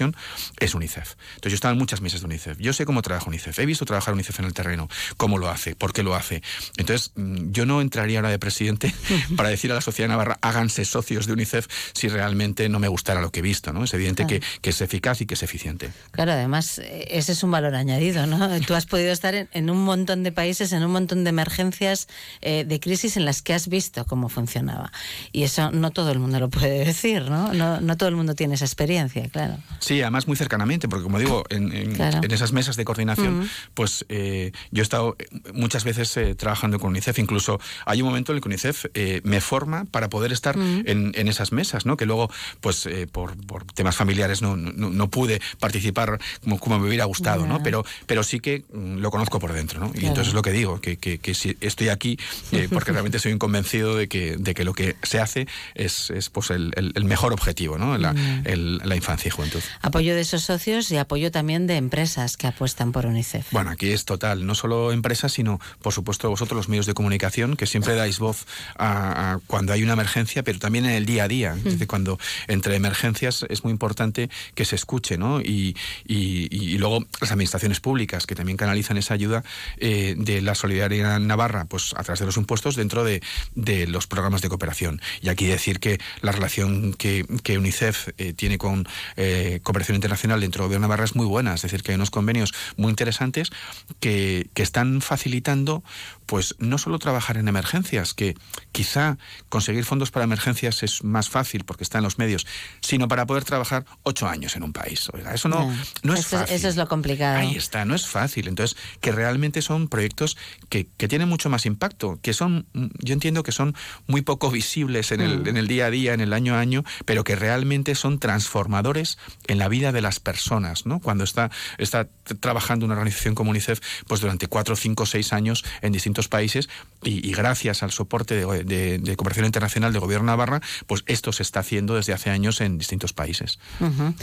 es 0.59 0.75
UNICEF. 0.75 1.15
Entonces 1.35 1.51
yo 1.51 1.55
estaba 1.55 1.71
en 1.73 1.77
muchas 1.77 2.01
mesas 2.01 2.21
de 2.21 2.27
UNICEF. 2.27 2.57
Yo 2.59 2.73
sé 2.73 2.85
cómo 2.85 3.01
trabaja 3.01 3.27
UNICEF. 3.27 3.57
He 3.59 3.65
visto 3.65 3.85
trabajar 3.85 4.13
UNICEF 4.13 4.39
en 4.39 4.45
el 4.45 4.53
terreno, 4.53 4.89
cómo 5.17 5.37
lo 5.37 5.49
hace, 5.49 5.75
por 5.75 5.93
qué 5.93 6.03
lo 6.03 6.15
hace. 6.15 6.41
Entonces 6.77 7.11
mm, 7.15 7.51
yo 7.51 7.65
no 7.65 7.81
entraría 7.81 8.19
ahora 8.19 8.29
de 8.29 8.39
presidente 8.39 8.93
para 9.35 9.49
decir 9.49 9.71
a 9.71 9.75
la 9.75 9.81
sociedad 9.81 10.09
navarra 10.09 10.37
háganse 10.41 10.85
socios 10.85 11.27
de 11.27 11.33
UNICEF 11.33 11.67
si 11.93 12.07
realmente 12.07 12.69
no 12.69 12.79
me 12.79 12.87
gustara 12.87 13.21
lo 13.21 13.31
que 13.31 13.39
he 13.39 13.43
visto. 13.43 13.73
¿no? 13.73 13.83
Es 13.83 13.93
evidente 13.93 14.25
que, 14.27 14.41
es 14.69 14.81
eficaz 14.81 15.21
y 15.21 15.25
que 15.25 15.33
es 15.33 15.43
eficiente. 15.43 15.89
Claro, 16.11 16.31
además 16.31 16.79
eh, 16.79 17.07
ese 17.09 17.31
es 17.31 17.43
un 17.43 17.51
valor 17.51 17.75
añadido. 17.75 18.25
¿no? 18.27 18.59
Tú 18.67 18.75
has 18.75 18.85
podido 18.85 19.11
estar 19.11 19.33
en, 19.35 19.69
un 19.69 19.83
montón 19.83 20.23
de 20.23 20.31
países, 20.31 20.71
en 20.71 20.83
un 20.83 20.91
montón 20.91 21.23
de 21.23 21.29
emergencias, 21.29 22.07
eh, 22.41 22.65
de 22.65 22.79
crisis 22.79 23.17
en 23.17 23.25
las 23.25 23.41
que 23.41 23.53
has 23.53 23.67
visto 23.67 24.05
cómo 24.05 24.29
funcionaba. 24.29 24.91
Y 25.31 25.43
eso 25.43 25.71
no 25.71 25.91
todo 25.91 26.11
el 26.11 26.19
mundo 26.19 26.39
lo 26.39 26.49
puede 26.49 26.85
decir, 26.85 27.29
¿no? 27.29 27.53
No, 27.53 27.81
no 27.81 27.97
todo 27.97 28.09
el 28.09 28.15
mundo 28.15 28.35
tiene 28.35 28.55
esa 28.55 28.65
experiencia, 28.65 29.27
claro. 29.29 29.57
Sí, 29.79 29.88
además 30.01 30.27
muy 30.27 30.37
cercanamente, 30.37 30.87
porque 30.87 31.03
como 31.03 31.19
digo, 31.19 31.43
en, 31.49 31.71
en- 31.73 31.95
Claro. 31.95 32.19
en 32.23 32.31
esas 32.31 32.53
mesas 32.53 32.75
de 32.75 32.85
coordinación, 32.85 33.49
pues 33.73 34.05
eh, 34.09 34.51
yo 34.71 34.81
he 34.81 34.83
estado 34.83 35.15
eh, 35.19 35.25
muchas 35.53 35.83
veces 35.83 36.15
eh, 36.17 36.35
trabajando 36.35 36.79
con 36.79 36.89
UNICEF. 36.91 37.17
Incluso 37.19 37.59
hay 37.85 38.01
un 38.01 38.07
momento 38.07 38.31
en 38.31 38.37
el 38.37 38.41
que 38.41 38.47
UNICEF 38.49 38.85
eh, 38.93 39.21
me 39.23 39.41
forma 39.41 39.85
para 39.85 40.09
poder 40.09 40.31
estar 40.31 40.55
en, 40.57 41.11
en 41.15 41.27
esas 41.27 41.51
mesas, 41.51 41.85
¿no? 41.85 41.97
Que 41.97 42.05
luego, 42.05 42.29
pues 42.61 42.87
por, 43.11 43.35
por 43.45 43.65
temas 43.65 43.95
familiares 43.95 44.41
no, 44.41 44.55
no, 44.55 44.89
no 44.89 45.09
pude 45.09 45.41
participar 45.59 46.19
como, 46.43 46.59
como 46.59 46.79
me 46.79 46.87
hubiera 46.87 47.05
gustado, 47.05 47.45
¿no? 47.47 47.61
Pero, 47.63 47.83
pero 48.05 48.23
sí 48.23 48.39
que 48.39 48.63
mm, 48.71 48.97
lo 48.97 49.11
conozco 49.11 49.39
por 49.39 49.53
dentro, 49.53 49.79
¿no? 49.79 49.87
Y 49.87 49.91
Claro. 49.91 50.07
entonces 50.09 50.27
es 50.29 50.33
lo 50.33 50.41
que 50.41 50.51
digo, 50.51 50.79
que, 50.81 50.97
que, 50.97 51.17
que 51.17 51.33
si 51.33 51.57
estoy 51.61 51.89
aquí 51.89 52.17
porque 52.71 52.91
realmente 52.91 53.19
soy 53.19 53.33
un 53.33 53.39
convencido 53.39 53.95
de 53.95 54.07
que, 54.07 54.37
de 54.37 54.53
que 54.53 54.63
lo 54.63 54.73
que 54.73 54.95
se 55.03 55.19
hace 55.19 55.47
es, 55.75 56.09
es 56.11 56.29
pues 56.29 56.49
el, 56.51 56.71
el- 56.75 56.91
el 56.95 57.05
mejor 57.05 57.33
objetivo, 57.33 57.77
¿no? 57.77 57.97
La, 57.97 58.13
el- 58.45 58.77
la 58.83 58.95
infancia 58.95 59.27
y 59.27 59.31
juventud. 59.31 59.61
Apoyo 59.81 60.15
de 60.15 60.21
esos 60.21 60.43
socios 60.43 60.91
y 60.91 60.97
apoyo 60.97 61.31
también 61.31 61.67
de 61.67 61.77
empresas 61.77 62.37
que 62.37 62.47
apuestan 62.47 62.91
por 62.91 63.05
UNICEF. 63.05 63.47
Bueno, 63.51 63.69
aquí 63.71 63.89
es 63.91 64.05
total, 64.05 64.45
no 64.45 64.55
solo 64.55 64.91
empresas, 64.91 65.31
sino 65.33 65.59
por 65.81 65.93
supuesto 65.93 66.29
vosotros 66.29 66.55
los 66.57 66.69
medios 66.69 66.85
de 66.85 66.93
comunicación 66.93 67.55
que 67.55 67.65
siempre 67.67 67.95
dais 67.95 68.19
voz 68.19 68.45
a, 68.77 69.33
a 69.33 69.39
cuando 69.47 69.73
hay 69.73 69.83
una 69.83 69.93
emergencia, 69.93 70.43
pero 70.43 70.59
también 70.59 70.85
en 70.85 70.91
el 70.91 71.05
día 71.05 71.23
a 71.23 71.27
día. 71.27 71.55
Es 71.57 71.63
decir, 71.63 71.87
cuando 71.87 72.19
entre 72.47 72.75
emergencias 72.75 73.45
es 73.49 73.63
muy 73.63 73.71
importante 73.71 74.29
que 74.55 74.65
se 74.65 74.75
escuche, 74.75 75.17
¿no? 75.17 75.41
Y, 75.41 75.75
y- 76.07 76.47
y 76.51 76.77
luego 76.77 77.05
las 77.21 77.31
administraciones 77.31 77.79
públicas 77.79 78.25
que 78.25 78.35
también 78.35 78.57
canalizan 78.57 78.97
esa 78.97 79.13
ayuda 79.13 79.43
eh, 79.77 80.15
de 80.17 80.41
la 80.41 80.55
solidaridad 80.55 81.19
navarra, 81.19 81.65
pues 81.65 81.93
a 81.95 82.03
través 82.03 82.19
de 82.19 82.25
los 82.25 82.37
impuestos 82.37 82.75
dentro 82.75 83.03
de, 83.03 83.21
de 83.55 83.87
los 83.87 84.07
programas 84.07 84.41
de 84.41 84.49
cooperación. 84.49 85.01
Y 85.21 85.29
aquí 85.29 85.45
decir 85.45 85.79
que 85.79 85.99
la 86.21 86.31
relación 86.31 86.93
que, 86.93 87.25
que 87.43 87.57
UNICEF 87.57 88.09
eh, 88.17 88.33
tiene 88.33 88.57
con 88.57 88.87
eh, 89.17 89.58
cooperación 89.63 89.95
internacional 89.95 90.41
dentro 90.41 90.63
del 90.63 90.67
gobierno 90.69 90.85
de 90.85 90.89
Navarra 90.89 91.05
es 91.05 91.15
muy 91.15 91.25
buena, 91.25 91.53
es 91.53 91.61
decir, 91.61 91.83
que 91.83 91.91
hay 91.91 91.95
unos 91.95 92.11
convenios 92.11 92.53
muy 92.77 92.89
interesantes 92.89 93.51
que, 93.99 94.49
que 94.53 94.63
están 94.63 95.01
facilitando 95.01 95.83
pues 96.29 96.53
no 96.59 96.77
solo 96.77 96.99
trabajar 96.99 97.37
en 97.37 97.47
emergencias, 97.47 98.13
que 98.13 98.35
quizá 98.71 99.17
conseguir 99.49 99.83
fondos 99.83 100.11
para 100.11 100.25
emergencias 100.25 100.83
es 100.83 101.03
más 101.03 101.27
fácil 101.27 101.63
porque 101.63 101.83
está 101.83 101.97
en 101.97 102.03
los 102.03 102.19
medios, 102.19 102.45
sino 102.81 103.07
para 103.07 103.25
poder 103.25 103.45
trabajar 103.45 103.85
ocho 104.03 104.27
años 104.27 104.55
en 104.55 104.61
un 104.61 104.71
país. 104.71 105.09
Oiga, 105.11 105.33
eso 105.33 105.49
no, 105.49 105.71
es 106.13 106.19
eso, 106.19 106.37
fácil. 106.37 106.55
eso 106.55 106.67
es 106.67 106.75
lo 106.75 106.87
complicado. 106.87 107.39
Ahí 107.39 107.55
está, 107.55 107.83
no 107.83 107.95
es 107.95 108.05
fácil. 108.05 108.47
Entonces, 108.47 108.77
que 109.01 109.11
realmente 109.11 109.63
son 109.63 109.87
proyectos 109.87 110.37
que, 110.69 110.87
que 110.97 111.07
tienen 111.07 111.27
mucho 111.27 111.49
más 111.49 111.65
impacto, 111.65 112.19
que 112.21 112.33
son, 112.33 112.67
yo 112.73 113.13
entiendo 113.13 113.41
que 113.41 113.51
son 113.51 113.75
muy 114.05 114.21
poco 114.21 114.51
visibles 114.51 115.11
en 115.11 115.21
el, 115.21 115.39
Mm. 115.39 115.47
en 115.47 115.57
el 115.57 115.67
día 115.67 115.87
a 115.87 115.89
día, 115.89 116.13
en 116.13 116.21
el 116.21 116.33
año 116.33 116.53
a 116.53 116.59
año, 116.59 116.83
pero 117.05 117.23
que 117.23 117.35
realmente 117.35 117.95
son 117.95 118.19
transformadores 118.19 119.17
en 119.47 119.57
la 119.57 119.67
vida 119.67 119.91
de 119.91 120.01
las 120.01 120.19
personas, 120.19 120.85
¿no? 120.85 120.99
Cuando 120.99 121.23
está, 121.23 121.49
está 121.77 122.07
trabajando 122.39 122.85
una 122.85 122.93
organización 122.93 123.35
como 123.35 123.49
UNICEF, 123.51 123.79
pues 124.07 124.21
durante 124.21 124.47
cuatro, 124.47 124.75
cinco, 124.75 125.05
seis 125.05 125.33
años 125.33 125.63
en 125.81 125.91
distintos 125.91 126.18
países 126.27 126.69
y, 127.03 127.25
y 127.27 127.31
gracias 127.33 127.81
al 127.83 127.91
soporte 127.91 128.35
de, 128.35 128.63
de- 128.63 128.97
de 128.99 129.15
cooperación 129.15 129.45
internacional 129.45 129.91
del 129.93 130.01
gobierno 130.01 130.25
Navarra, 130.27 130.61
pues 130.87 131.03
esto 131.07 131.31
se 131.31 131.43
está 131.43 131.61
haciendo 131.61 131.95
desde 131.95 132.13
hace 132.13 132.29
años 132.29 132.59
en 132.61 132.77
distintos 132.77 133.13
países. 133.13 133.59
Ujú. 133.79 134.13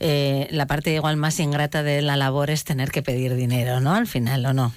Eh, 0.00 0.48
la 0.50 0.66
parte 0.66 0.94
igual 0.94 1.16
más 1.16 1.38
ingrata 1.40 1.82
de 1.82 2.00
la 2.02 2.16
labor 2.16 2.50
es 2.50 2.64
tener 2.64 2.90
que 2.90 3.02
pedir 3.02 3.34
dinero, 3.34 3.80
¿no? 3.80 3.94
Al 3.94 4.06
final, 4.06 4.44
¿o 4.46 4.52
no? 4.52 4.72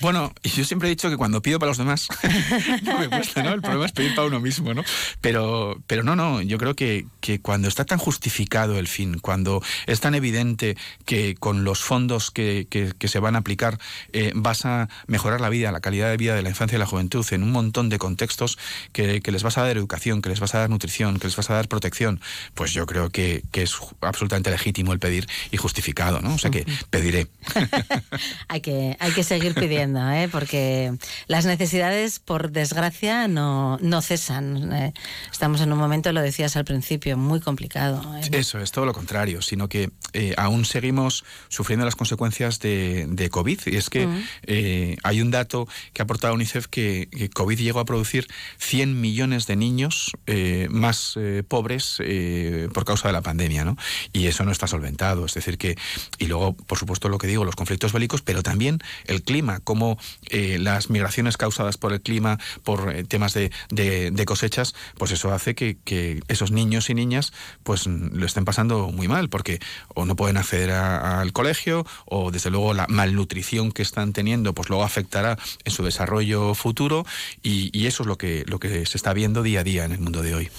Bueno, 0.00 0.32
yo 0.42 0.64
siempre 0.64 0.88
he 0.88 0.90
dicho 0.90 1.08
que 1.10 1.16
cuando 1.16 1.40
pido 1.42 1.58
para 1.58 1.70
los 1.70 1.78
demás 1.78 2.08
no 2.82 2.98
me 2.98 3.08
cuesta, 3.08 3.42
¿no? 3.42 3.52
El 3.52 3.60
problema 3.62 3.86
es 3.86 3.92
pedir 3.92 4.14
para 4.14 4.26
uno 4.28 4.40
mismo, 4.40 4.74
¿no? 4.74 4.82
Pero, 5.20 5.80
pero 5.86 6.02
no, 6.02 6.16
no, 6.16 6.40
yo 6.42 6.58
creo 6.58 6.74
que, 6.74 7.06
que 7.20 7.40
cuando 7.40 7.68
está 7.68 7.84
tan 7.84 7.98
justificado 7.98 8.78
el 8.78 8.88
fin, 8.88 9.18
cuando 9.18 9.62
es 9.86 10.00
tan 10.00 10.14
evidente 10.14 10.76
que 11.04 11.34
con 11.34 11.64
los 11.64 11.80
fondos 11.80 12.30
que, 12.30 12.66
que- 12.68 12.92
que 12.98 13.08
se 13.08 13.18
van 13.18 13.36
a 13.36 13.38
aplicar 13.38 13.78
eh, 14.12 14.32
vas 14.34 14.64
a 14.64 14.88
mejorar 15.06 15.40
la 15.40 15.48
vida, 15.48 15.72
la 15.72 15.80
calidad 15.80 15.93
de 15.94 16.16
vida 16.16 16.34
de 16.34 16.42
la 16.42 16.50
infancia 16.50 16.76
y 16.76 16.78
la 16.78 16.86
juventud 16.86 17.26
en 17.30 17.42
un 17.42 17.52
montón 17.52 17.88
de 17.88 17.98
contextos 17.98 18.58
que, 18.92 19.20
que 19.20 19.32
les 19.32 19.42
vas 19.42 19.58
a 19.58 19.62
dar 19.62 19.76
educación, 19.76 20.22
que 20.22 20.28
les 20.28 20.40
vas 20.40 20.54
a 20.54 20.58
dar 20.58 20.70
nutrición, 20.70 21.18
que 21.18 21.26
les 21.26 21.36
vas 21.36 21.50
a 21.50 21.54
dar 21.54 21.68
protección, 21.68 22.20
pues 22.54 22.72
yo 22.72 22.86
creo 22.86 23.10
que, 23.10 23.42
que 23.52 23.62
es 23.62 23.76
absolutamente 24.00 24.50
legítimo 24.50 24.92
el 24.92 24.98
pedir 24.98 25.26
y 25.50 25.56
justificado, 25.56 26.20
¿no? 26.20 26.34
O 26.34 26.38
sea 26.38 26.50
que 26.50 26.66
pediré. 26.90 27.28
Hay 28.48 28.60
que, 28.60 28.96
hay 29.00 29.12
que 29.12 29.24
seguir 29.24 29.54
pidiendo, 29.54 30.10
¿eh? 30.10 30.28
porque 30.30 30.92
las 31.26 31.44
necesidades, 31.44 32.18
por 32.18 32.50
desgracia, 32.50 33.28
no, 33.28 33.78
no 33.80 34.02
cesan. 34.02 34.72
¿eh? 34.72 34.92
Estamos 35.30 35.60
en 35.60 35.72
un 35.72 35.78
momento, 35.78 36.12
lo 36.12 36.20
decías 36.20 36.56
al 36.56 36.64
principio, 36.64 37.16
muy 37.16 37.40
complicado. 37.40 38.02
¿eh? 38.16 38.28
Eso 38.32 38.60
es 38.60 38.72
todo 38.72 38.86
lo 38.86 38.92
contrario, 38.92 39.42
sino 39.42 39.68
que 39.68 39.90
eh, 40.12 40.34
aún 40.36 40.64
seguimos 40.64 41.24
sufriendo 41.48 41.84
las 41.84 41.96
consecuencias 41.96 42.60
de, 42.60 43.06
de 43.08 43.30
COVID. 43.30 43.60
Y 43.66 43.76
es 43.76 43.90
que 43.90 44.08
hay 45.02 45.22
un 45.22 45.30
dato 45.30 45.68
que 45.92 46.02
ha 46.02 46.04
aportado 46.04 46.34
UNICEF 46.34 46.66
que, 46.66 47.08
COVID 47.34 47.58
llegó 47.58 47.80
a 47.80 47.84
producir 47.84 48.26
100 48.58 49.00
millones 49.00 49.46
de 49.46 49.56
niños 49.56 50.12
eh, 50.26 50.68
más 50.70 51.14
eh, 51.16 51.42
pobres 51.46 51.96
eh, 52.00 52.68
por 52.72 52.84
causa 52.84 53.08
de 53.08 53.12
la 53.12 53.22
pandemia, 53.22 53.64
¿no? 53.64 53.76
Y 54.12 54.26
eso 54.26 54.44
no 54.44 54.52
está 54.52 54.66
solventado. 54.66 55.26
Es 55.26 55.34
decir, 55.34 55.58
que. 55.58 55.76
Y 56.18 56.26
luego, 56.26 56.54
por 56.54 56.78
supuesto, 56.78 57.08
lo 57.08 57.18
que 57.18 57.26
digo, 57.26 57.44
los 57.44 57.56
conflictos 57.56 57.92
bélicos, 57.92 58.22
pero 58.22 58.42
también 58.42 58.78
el 59.06 59.22
clima, 59.22 59.60
como 59.60 59.98
las 60.30 60.90
migraciones 60.90 61.36
causadas 61.36 61.76
por 61.76 61.92
el 61.92 62.00
clima, 62.00 62.38
por 62.62 62.92
temas 63.08 63.34
de, 63.34 63.50
de- 63.70 64.10
de 64.10 64.24
cosechas, 64.24 64.74
pues 64.98 65.10
eso 65.10 65.32
hace 65.32 65.54
que, 65.54 65.76
que 65.84 66.20
esos 66.28 66.50
niños 66.50 66.90
y 66.90 66.94
niñas 66.94 67.32
pues 67.62 67.86
lo 67.86 68.26
estén 68.26 68.44
pasando 68.44 68.90
muy 68.90 69.08
mal, 69.08 69.28
porque 69.28 69.60
o 69.94 70.04
no 70.04 70.16
pueden 70.16 70.36
acceder 70.36 70.70
al 70.70 71.32
colegio, 71.32 71.86
o 72.06 72.30
desde 72.30 72.50
luego 72.50 72.74
la 72.74 72.86
malnutrición 72.88 73.72
que 73.72 73.82
están 73.82 74.12
teniendo, 74.12 74.54
pues 74.54 74.68
luego 74.68 74.84
afectará 74.84 75.38
en 75.64 75.72
su 75.72 75.84
desarrollo 75.84 76.54
futuro, 76.54 77.04
y, 77.42 77.70
y 77.78 77.86
eso 77.86 78.02
es 78.02 78.06
lo 78.06 78.18
que, 78.18 78.44
lo 78.46 78.58
que 78.58 78.86
se 78.86 78.96
está 78.96 79.12
viendo 79.12 79.42
día 79.42 79.60
a 79.60 79.64
día 79.64 79.84
en 79.84 79.92
el 79.92 80.00
mundo 80.00 80.22
de 80.22 80.34
hoy. 80.34 80.50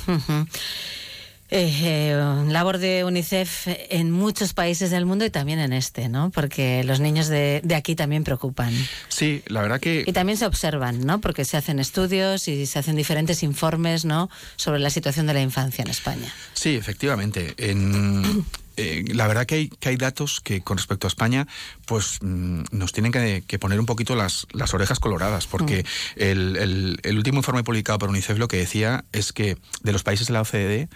Eh, 1.51 1.71
eh, 1.83 2.45
labor 2.49 2.79
de 2.79 3.03
UNICEF 3.03 3.67
en 3.91 4.09
muchos 4.09 4.53
países 4.53 4.89
del 4.89 5.05
mundo 5.05 5.25
y 5.25 5.29
también 5.29 5.59
en 5.59 5.73
este, 5.73 6.09
¿no? 6.09 6.31
Porque 6.31 6.83
los 6.83 6.99
niños 6.99 7.27
de, 7.27 7.61
de 7.63 7.75
aquí 7.75 7.95
también 7.95 8.23
preocupan. 8.23 8.73
Sí, 9.09 9.43
la 9.45 9.61
verdad 9.61 9.79
que 9.79 10.03
Y 10.07 10.11
también 10.11 10.39
se 10.39 10.47
observan, 10.47 11.05
¿no? 11.05 11.21
Porque 11.21 11.45
se 11.45 11.55
hacen 11.55 11.79
estudios 11.79 12.47
y 12.47 12.65
se 12.65 12.79
hacen 12.79 12.95
diferentes 12.95 13.43
informes, 13.43 14.05
¿no? 14.05 14.29
Sobre 14.55 14.79
la 14.79 14.89
situación 14.89 15.27
de 15.27 15.35
la 15.35 15.41
infancia 15.41 15.83
en 15.83 15.91
España. 15.91 16.33
Sí, 16.53 16.75
efectivamente. 16.75 17.53
En, 17.57 18.43
eh, 18.77 19.03
la 19.13 19.27
verdad 19.27 19.45
que 19.45 19.55
hay, 19.55 19.67
que 19.69 19.89
hay 19.89 19.97
datos 19.97 20.41
que 20.41 20.61
con 20.61 20.77
respecto 20.77 21.07
a 21.07 21.09
España, 21.09 21.47
pues 21.85 22.19
mm, 22.21 22.63
nos 22.71 22.91
tienen 22.91 23.11
que, 23.11 23.43
que 23.47 23.59
poner 23.59 23.79
un 23.79 23.85
poquito 23.85 24.15
las, 24.15 24.47
las 24.51 24.73
orejas 24.73 24.99
coloradas, 24.99 25.47
porque 25.47 25.85
el, 26.15 26.55
el- 26.57 26.99
el 27.03 27.17
último 27.17 27.37
informe 27.37 27.63
publicado 27.63 27.99
por 27.99 28.09
UNICEF 28.09 28.37
lo 28.37 28.47
que 28.47 28.57
decía 28.57 29.05
es 29.11 29.31
que 29.33 29.57
de 29.83 29.91
los 29.91 30.03
países 30.03 30.27
de 30.27 30.33
la 30.33 30.41
OCDE, 30.41 30.89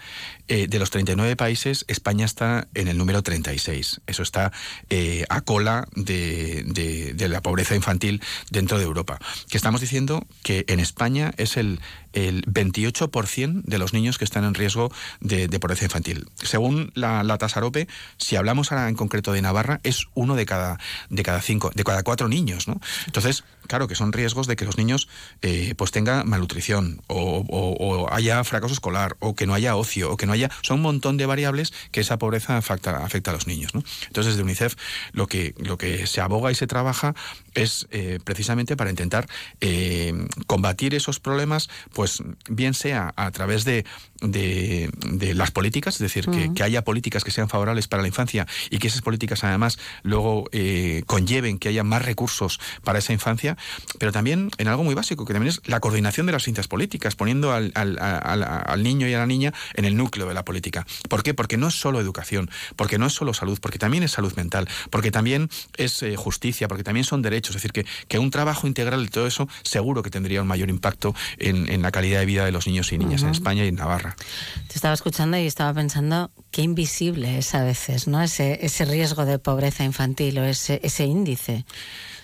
eh, 0.48 0.66
de 0.68 0.78
los 0.78 0.90
39 0.90 1.36
países, 1.36 1.84
España 1.88 2.24
está 2.24 2.68
en 2.74 2.88
el 2.88 2.98
número 2.98 3.22
36. 3.22 4.00
Eso 4.06 4.22
está 4.22 4.52
eh, 4.90 5.24
a 5.28 5.40
cola 5.42 5.86
de, 5.94 6.64
de- 6.66 7.14
de 7.14 7.28
la 7.28 7.40
pobreza 7.40 7.74
infantil 7.74 8.20
dentro 8.50 8.78
de 8.78 8.84
Europa. 8.84 9.18
Que 9.48 9.56
estamos 9.56 9.80
diciendo 9.80 10.26
que 10.42 10.64
en 10.68 10.80
España 10.80 11.32
es 11.36 11.56
el, 11.56 11.80
el 12.12 12.44
28% 12.46 13.62
de 13.64 13.78
los 13.78 13.92
niños 13.92 14.18
que 14.18 14.24
están 14.24 14.44
en 14.44 14.54
riesgo 14.54 14.92
de, 15.20 15.48
pobreza 15.60 15.84
infantil. 15.84 16.26
Según 16.42 16.90
la, 16.94 17.22
la 17.22 17.36
tasa 17.36 17.60
si 18.16 18.36
hablamos 18.36 18.72
ahora 18.72 18.88
en 18.88 18.94
concreto 18.94 19.32
de 19.32 19.42
Navarra, 19.42 19.80
es 19.82 20.06
uno 20.14 20.34
de 20.34 20.46
cada, 20.46 20.78
de 21.10 21.22
cada 21.22 21.42
cinco, 21.42 21.70
de 21.74 21.84
cada 21.84 22.02
cuatro 22.02 22.28
niños, 22.28 22.68
¿no? 22.68 22.80
Entonces, 23.06 23.44
claro 23.70 23.86
que 23.86 23.94
son 23.94 24.12
riesgos 24.12 24.46
de 24.46 24.56
que 24.56 24.64
los 24.64 24.78
niños 24.78 25.08
eh, 25.42 25.74
pues 25.76 25.92
tengan 25.92 26.28
malnutrición 26.28 27.02
o, 27.06 28.08
haya 28.10 28.42
fracaso 28.42 28.72
escolar 28.72 29.16
o 29.20 29.36
que 29.36 29.46
no 29.46 29.54
haya 29.54 29.76
ocio 29.76 30.10
o 30.10 30.16
que 30.16 30.26
no 30.26 30.32
haya 30.32 30.50
son 30.62 30.78
un 30.78 30.82
montón 30.82 31.16
de 31.16 31.26
variables 31.26 31.72
que 31.92 32.00
esa 32.00 32.18
pobreza 32.18 32.56
afecta, 32.56 32.96
a 32.96 33.32
los 33.32 33.46
niños 33.46 33.70
entonces 34.06 34.32
desde 34.32 34.42
UNICEF 34.42 34.74
lo 35.12 35.28
que 35.28 35.54
lo 35.58 35.78
que 35.78 36.06
se 36.06 36.20
aboga 36.20 36.50
y 36.50 36.54
se 36.56 36.66
trabaja 36.66 37.14
es 37.54 37.86
eh, 37.92 38.18
precisamente 38.24 38.76
para 38.76 38.90
intentar 38.90 39.28
eh, 39.60 40.14
combatir 40.46 40.94
esos 40.94 41.20
problemas 41.20 41.68
bien 42.48 42.74
sea 42.74 43.12
a 43.16 43.30
través 43.30 43.64
de, 43.64 43.84
de, 44.20 44.90
de 45.06 45.34
las 45.34 45.50
políticas 45.50 45.94
es 45.94 46.00
decir 46.00 46.26
que, 46.54 46.62
haya 46.62 46.82
políticas 46.82 47.24
que 47.24 47.30
sean 47.30 47.48
favorables 47.48 47.88
para 47.88 48.02
la 48.02 48.08
infancia 48.08 48.46
y 48.70 48.78
que 48.78 48.88
esas 48.88 49.00
políticas 49.02 49.44
además 49.44 49.78
luego 50.02 50.44
eh, 50.52 51.02
conlleven 51.06 51.58
que 51.58 51.68
haya 51.68 51.82
más 51.84 52.02
recursos 52.04 52.60
para 52.84 52.98
esa 52.98 53.12
infancia, 53.12 53.56
pero 53.98 54.12
también 54.12 54.50
en 54.58 54.68
algo 54.68 54.84
muy 54.84 54.94
básico, 54.94 55.24
que 55.24 55.32
también 55.32 55.48
es 55.50 55.60
la 55.66 55.80
coordinación 55.80 56.26
de 56.26 56.32
las 56.32 56.42
distintas 56.42 56.68
políticas, 56.68 57.16
poniendo 57.16 57.52
al, 57.52 57.72
al- 57.74 57.98
al- 57.98 58.42
al 58.44 58.82
niño 58.82 59.08
y 59.08 59.14
a 59.14 59.18
la 59.18 59.26
niña 59.26 59.52
en 59.74 59.84
el 59.84 59.96
núcleo 59.96 60.28
de 60.28 60.34
la 60.34 60.44
política. 60.44 60.86
¿Por 61.08 61.22
qué? 61.22 61.34
Porque 61.34 61.56
no 61.56 61.68
es 61.68 61.74
solo 61.74 62.00
educación, 62.00 62.50
porque 62.76 62.98
no 62.98 63.06
es 63.06 63.12
solo 63.14 63.32
salud, 63.34 63.58
porque 63.60 63.78
también 63.78 64.02
es 64.02 64.12
salud 64.12 64.32
mental, 64.34 64.68
porque 64.90 65.10
también 65.10 65.48
es 65.76 66.02
eh, 66.02 66.16
justicia, 66.16 66.68
porque 66.68 66.84
también 66.84 67.04
son 67.04 67.22
derechos. 67.22 67.56
Es 67.56 67.62
decir, 67.62 67.72
que, 67.72 67.86
que 68.08 68.18
un 68.18 68.30
trabajo 68.30 68.66
integral 68.66 69.04
de 69.04 69.10
todo 69.10 69.26
eso 69.26 69.48
seguro 69.62 70.02
que 70.02 70.10
tendría 70.10 70.42
un 70.42 70.48
mayor 70.48 70.68
impacto 70.68 71.14
en, 71.38 71.70
en 71.70 71.82
la 71.82 71.89
calidad 71.92 72.20
de 72.20 72.26
vida 72.26 72.44
de 72.44 72.52
los 72.52 72.66
niños 72.66 72.92
y 72.92 72.98
niñas 72.98 73.22
en. 73.22 73.30
España 73.30 73.64
y 73.64 73.68
en 73.68 73.76
Navarra. 73.76 74.16
Te 74.68 74.74
estaba 74.74 74.94
escuchando 74.94 75.36
y 75.36 75.46
estaba 75.46 75.72
pensando 75.74 76.30
qué 76.50 76.62
invisible 76.62 77.38
es 77.38 77.40
es 77.40 77.54
a 77.54 77.64
veces, 77.64 78.06
¿no? 78.06 78.22
Ese, 78.22 78.64
ese 78.64 78.84
riesgo 78.84 79.24
de 79.24 79.38
pobreza 79.38 79.84
infantil 79.84 80.38
o 80.38 80.44
ese, 80.44 80.80
ese 80.82 81.04
índice. 81.04 81.64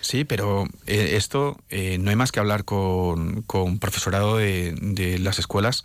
Sí, 0.01 0.23
pero 0.23 0.67
eh, 0.85 1.15
esto 1.17 1.57
eh, 1.69 1.97
no 1.99 2.09
hay 2.09 2.15
más 2.15 2.31
que 2.31 2.39
hablar 2.39 2.63
con, 2.63 3.41
con 3.41 3.79
profesorado 3.79 4.37
de, 4.37 4.75
de 4.79 5.19
las 5.19 5.39
escuelas 5.39 5.83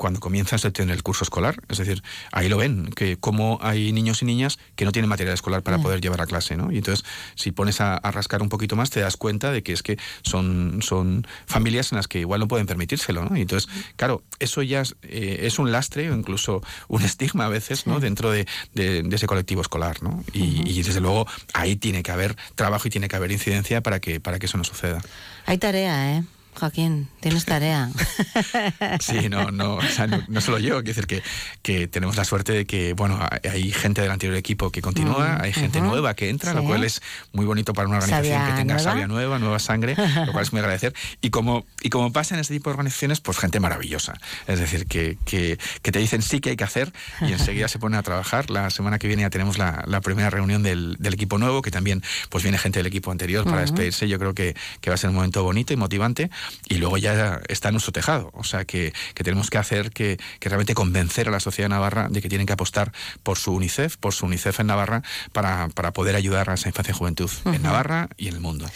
cuando 0.00 0.18
comienzas 0.18 0.64
a 0.64 0.70
tener 0.70 0.94
el 0.96 1.02
curso 1.02 1.24
escolar. 1.24 1.56
Es 1.68 1.76
decir, 1.76 2.02
ahí 2.32 2.48
lo 2.48 2.56
ven, 2.56 2.88
que 2.96 3.18
como 3.18 3.58
hay 3.60 3.92
niños 3.92 4.22
y 4.22 4.24
niñas 4.24 4.58
que 4.74 4.86
no 4.86 4.92
tienen 4.92 5.10
material 5.10 5.34
escolar 5.34 5.62
para 5.62 5.76
Mm. 5.76 5.82
poder 5.82 6.00
llevar 6.00 6.22
a 6.22 6.26
clase, 6.26 6.56
¿no? 6.56 6.72
Y 6.72 6.78
entonces, 6.78 7.04
si 7.34 7.52
pones 7.52 7.82
a, 7.82 7.96
a 7.98 8.10
rascar 8.10 8.40
un 8.40 8.48
poquito 8.48 8.76
más, 8.76 8.88
te 8.88 9.00
das 9.00 9.18
cuenta 9.18 9.52
de 9.52 9.62
que 9.62 9.74
es 9.74 9.82
que 9.82 9.98
son, 10.22 10.80
son 10.80 11.26
familias 11.44 11.92
en 11.92 11.96
las 11.96 12.08
que 12.08 12.18
igual 12.20 12.40
no 12.40 12.48
pueden 12.48 12.66
permitírselo, 12.66 13.26
¿no? 13.26 13.36
Y 13.36 13.42
entonces, 13.42 13.68
claro, 13.96 14.22
eso 14.38 14.62
ya 14.62 14.80
es, 14.80 14.96
eh, 15.02 15.40
es 15.42 15.58
un 15.58 15.70
lastre 15.70 16.10
o 16.10 16.14
incluso 16.16 16.62
un 16.88 17.02
estigma 17.10 17.44
a 17.44 17.48
veces, 17.50 17.86
¿no? 17.86 18.00
Dentro 18.00 18.30
de, 18.30 18.46
de- 18.74 19.02
de 19.02 19.16
ese 19.16 19.26
colectivo 19.26 19.60
escolar, 19.60 20.02
¿no? 20.02 20.24
Y, 20.32 20.62
y, 20.66 20.82
desde 20.82 21.00
luego 21.02 21.26
ahí 21.52 21.76
tiene 21.76 22.02
que 22.02 22.10
haber 22.10 22.36
trabajo 22.54 22.88
y 22.88 22.90
tiene 22.90 23.06
que 23.08 23.16
haber 23.16 23.32
incidencia 23.32 23.82
para 23.82 24.00
que, 24.00 24.18
para 24.18 24.38
que 24.38 24.46
eso 24.46 24.56
no 24.56 24.64
suceda. 24.64 25.02
Hay 25.44 25.58
tarea, 25.58 26.16
¿eh? 26.16 26.24
Joaquín, 26.60 27.08
tienes 27.20 27.44
tarea. 27.44 27.90
Sí, 29.00 29.28
no, 29.28 29.50
no, 29.50 29.74
o 29.76 29.82
sea, 29.82 30.06
no, 30.06 30.22
no 30.28 30.40
solo 30.40 30.58
yo, 30.58 30.82
quiero 30.82 30.82
decir 30.82 31.06
que, 31.06 31.22
que 31.62 31.86
tenemos 31.88 32.16
la 32.16 32.24
suerte 32.24 32.52
de 32.52 32.66
que, 32.66 32.92
bueno, 32.94 33.18
hay- 33.50 33.72
gente 33.72 34.00
del 34.02 34.10
anterior 34.10 34.36
equipo 34.36 34.70
que 34.70 34.82
continúa, 34.82 35.38
Mm, 35.38 35.42
hay 35.42 35.52
gente 35.52 35.78
ujú. 35.78 35.88
nueva 35.88 36.14
que 36.14 36.28
entra, 36.28 36.52
lo 36.54 36.60
Sí. 36.60 36.66
cual 36.66 36.84
es 36.84 37.02
muy 37.32 37.46
bonito 37.46 37.72
para 37.72 37.88
una 37.88 37.98
organización 37.98 38.38
Savia 38.38 38.46
que 38.54 38.60
tenga 38.60 38.74
nueva. 38.74 38.90
savia 38.90 39.06
nueva, 39.06 39.38
nueva 39.38 39.58
sangre, 39.58 39.94
lo 40.26 40.32
cual 40.32 40.42
es 40.44 40.52
muy 40.52 40.60
agradecer. 40.60 40.94
Y 41.20 41.30
como, 41.30 41.64
y 41.82 41.88
como 41.90 42.12
pasa 42.12 42.34
en 42.34 42.40
este 42.40 42.54
tipo 42.54 42.70
de 42.70 42.74
organizaciones, 42.74 43.20
pues 43.20 43.38
gente 43.38 43.58
maravillosa. 43.60 44.14
Es 44.46 44.58
decir, 44.60 44.86
que, 44.86 45.16
que, 45.24 45.58
que 45.82 45.92
te 45.92 45.98
dicen 45.98 46.22
sí 46.22 46.40
que 46.40 46.50
hay 46.50 46.56
que 46.56 46.64
hacer 46.64 46.92
y 47.20 47.32
enseguida 47.32 47.68
se 47.68 47.78
ponen 47.78 47.98
a 47.98 48.02
trabajar. 48.02 48.50
La 48.50 48.70
semana 48.70 48.98
que 48.98 49.06
viene 49.06 49.22
ya 49.22 49.30
tenemos 49.30 49.56
la, 49.58 49.82
la 49.86 50.00
primera 50.00 50.30
reunión 50.30 50.62
del, 50.62 50.96
del 50.98 51.14
equipo 51.14 51.38
nuevo, 51.38 51.62
que 51.62 51.70
también 51.70 52.02
pues 52.28 52.42
viene 52.44 52.58
gente 52.58 52.78
del 52.80 52.86
equipo 52.86 53.10
anterior 53.10 53.44
para 53.44 53.58
Ujú. 53.58 53.62
despedirse. 53.72 54.08
Yo 54.08 54.18
creo 54.18 54.34
que, 54.34 54.54
que 54.80 54.90
va 54.90 54.94
a 54.94 54.98
ser 54.98 55.10
un 55.10 55.16
momento 55.16 55.42
bonito 55.42 55.72
y 55.72 55.76
motivante. 55.76 56.30
Y 56.68 56.76
luego 56.76 56.98
ya 56.98 57.40
está 57.48 57.68
en 57.68 57.74
nuestro 57.74 57.92
tejado. 57.92 58.30
O 58.34 58.44
sea, 58.44 58.64
que, 58.64 58.92
que 59.14 59.24
tenemos 59.24 59.50
que 59.50 59.58
hacer 59.58 59.90
que, 59.90 60.18
que 60.38 60.48
realmente 60.48 60.74
convencer 60.74 61.28
a 61.28 61.30
la 61.30 61.40
sociedad 61.40 61.66
de 61.66 61.74
Navarra 61.74 62.08
de 62.08 62.22
que 62.22 62.28
tienen 62.28 62.46
que 62.46 62.52
apostar 62.52 62.92
por 63.22 63.38
su 63.38 63.52
UNICEF, 63.52 63.96
por 63.96 64.14
su 64.14 64.26
UNICEF 64.26 64.60
en 64.60 64.68
Navarra, 64.68 65.02
para, 65.32 65.68
para 65.68 65.92
poder 65.92 66.16
ayudar 66.16 66.50
a 66.50 66.54
esa 66.54 66.68
infancia 66.68 66.92
y 66.92 66.98
juventud 66.98 67.30
en. 67.44 67.62
Navarra 67.62 68.08
y 68.16 68.28
en 68.28 68.34
el 68.34 68.40
mundo. 68.40 68.66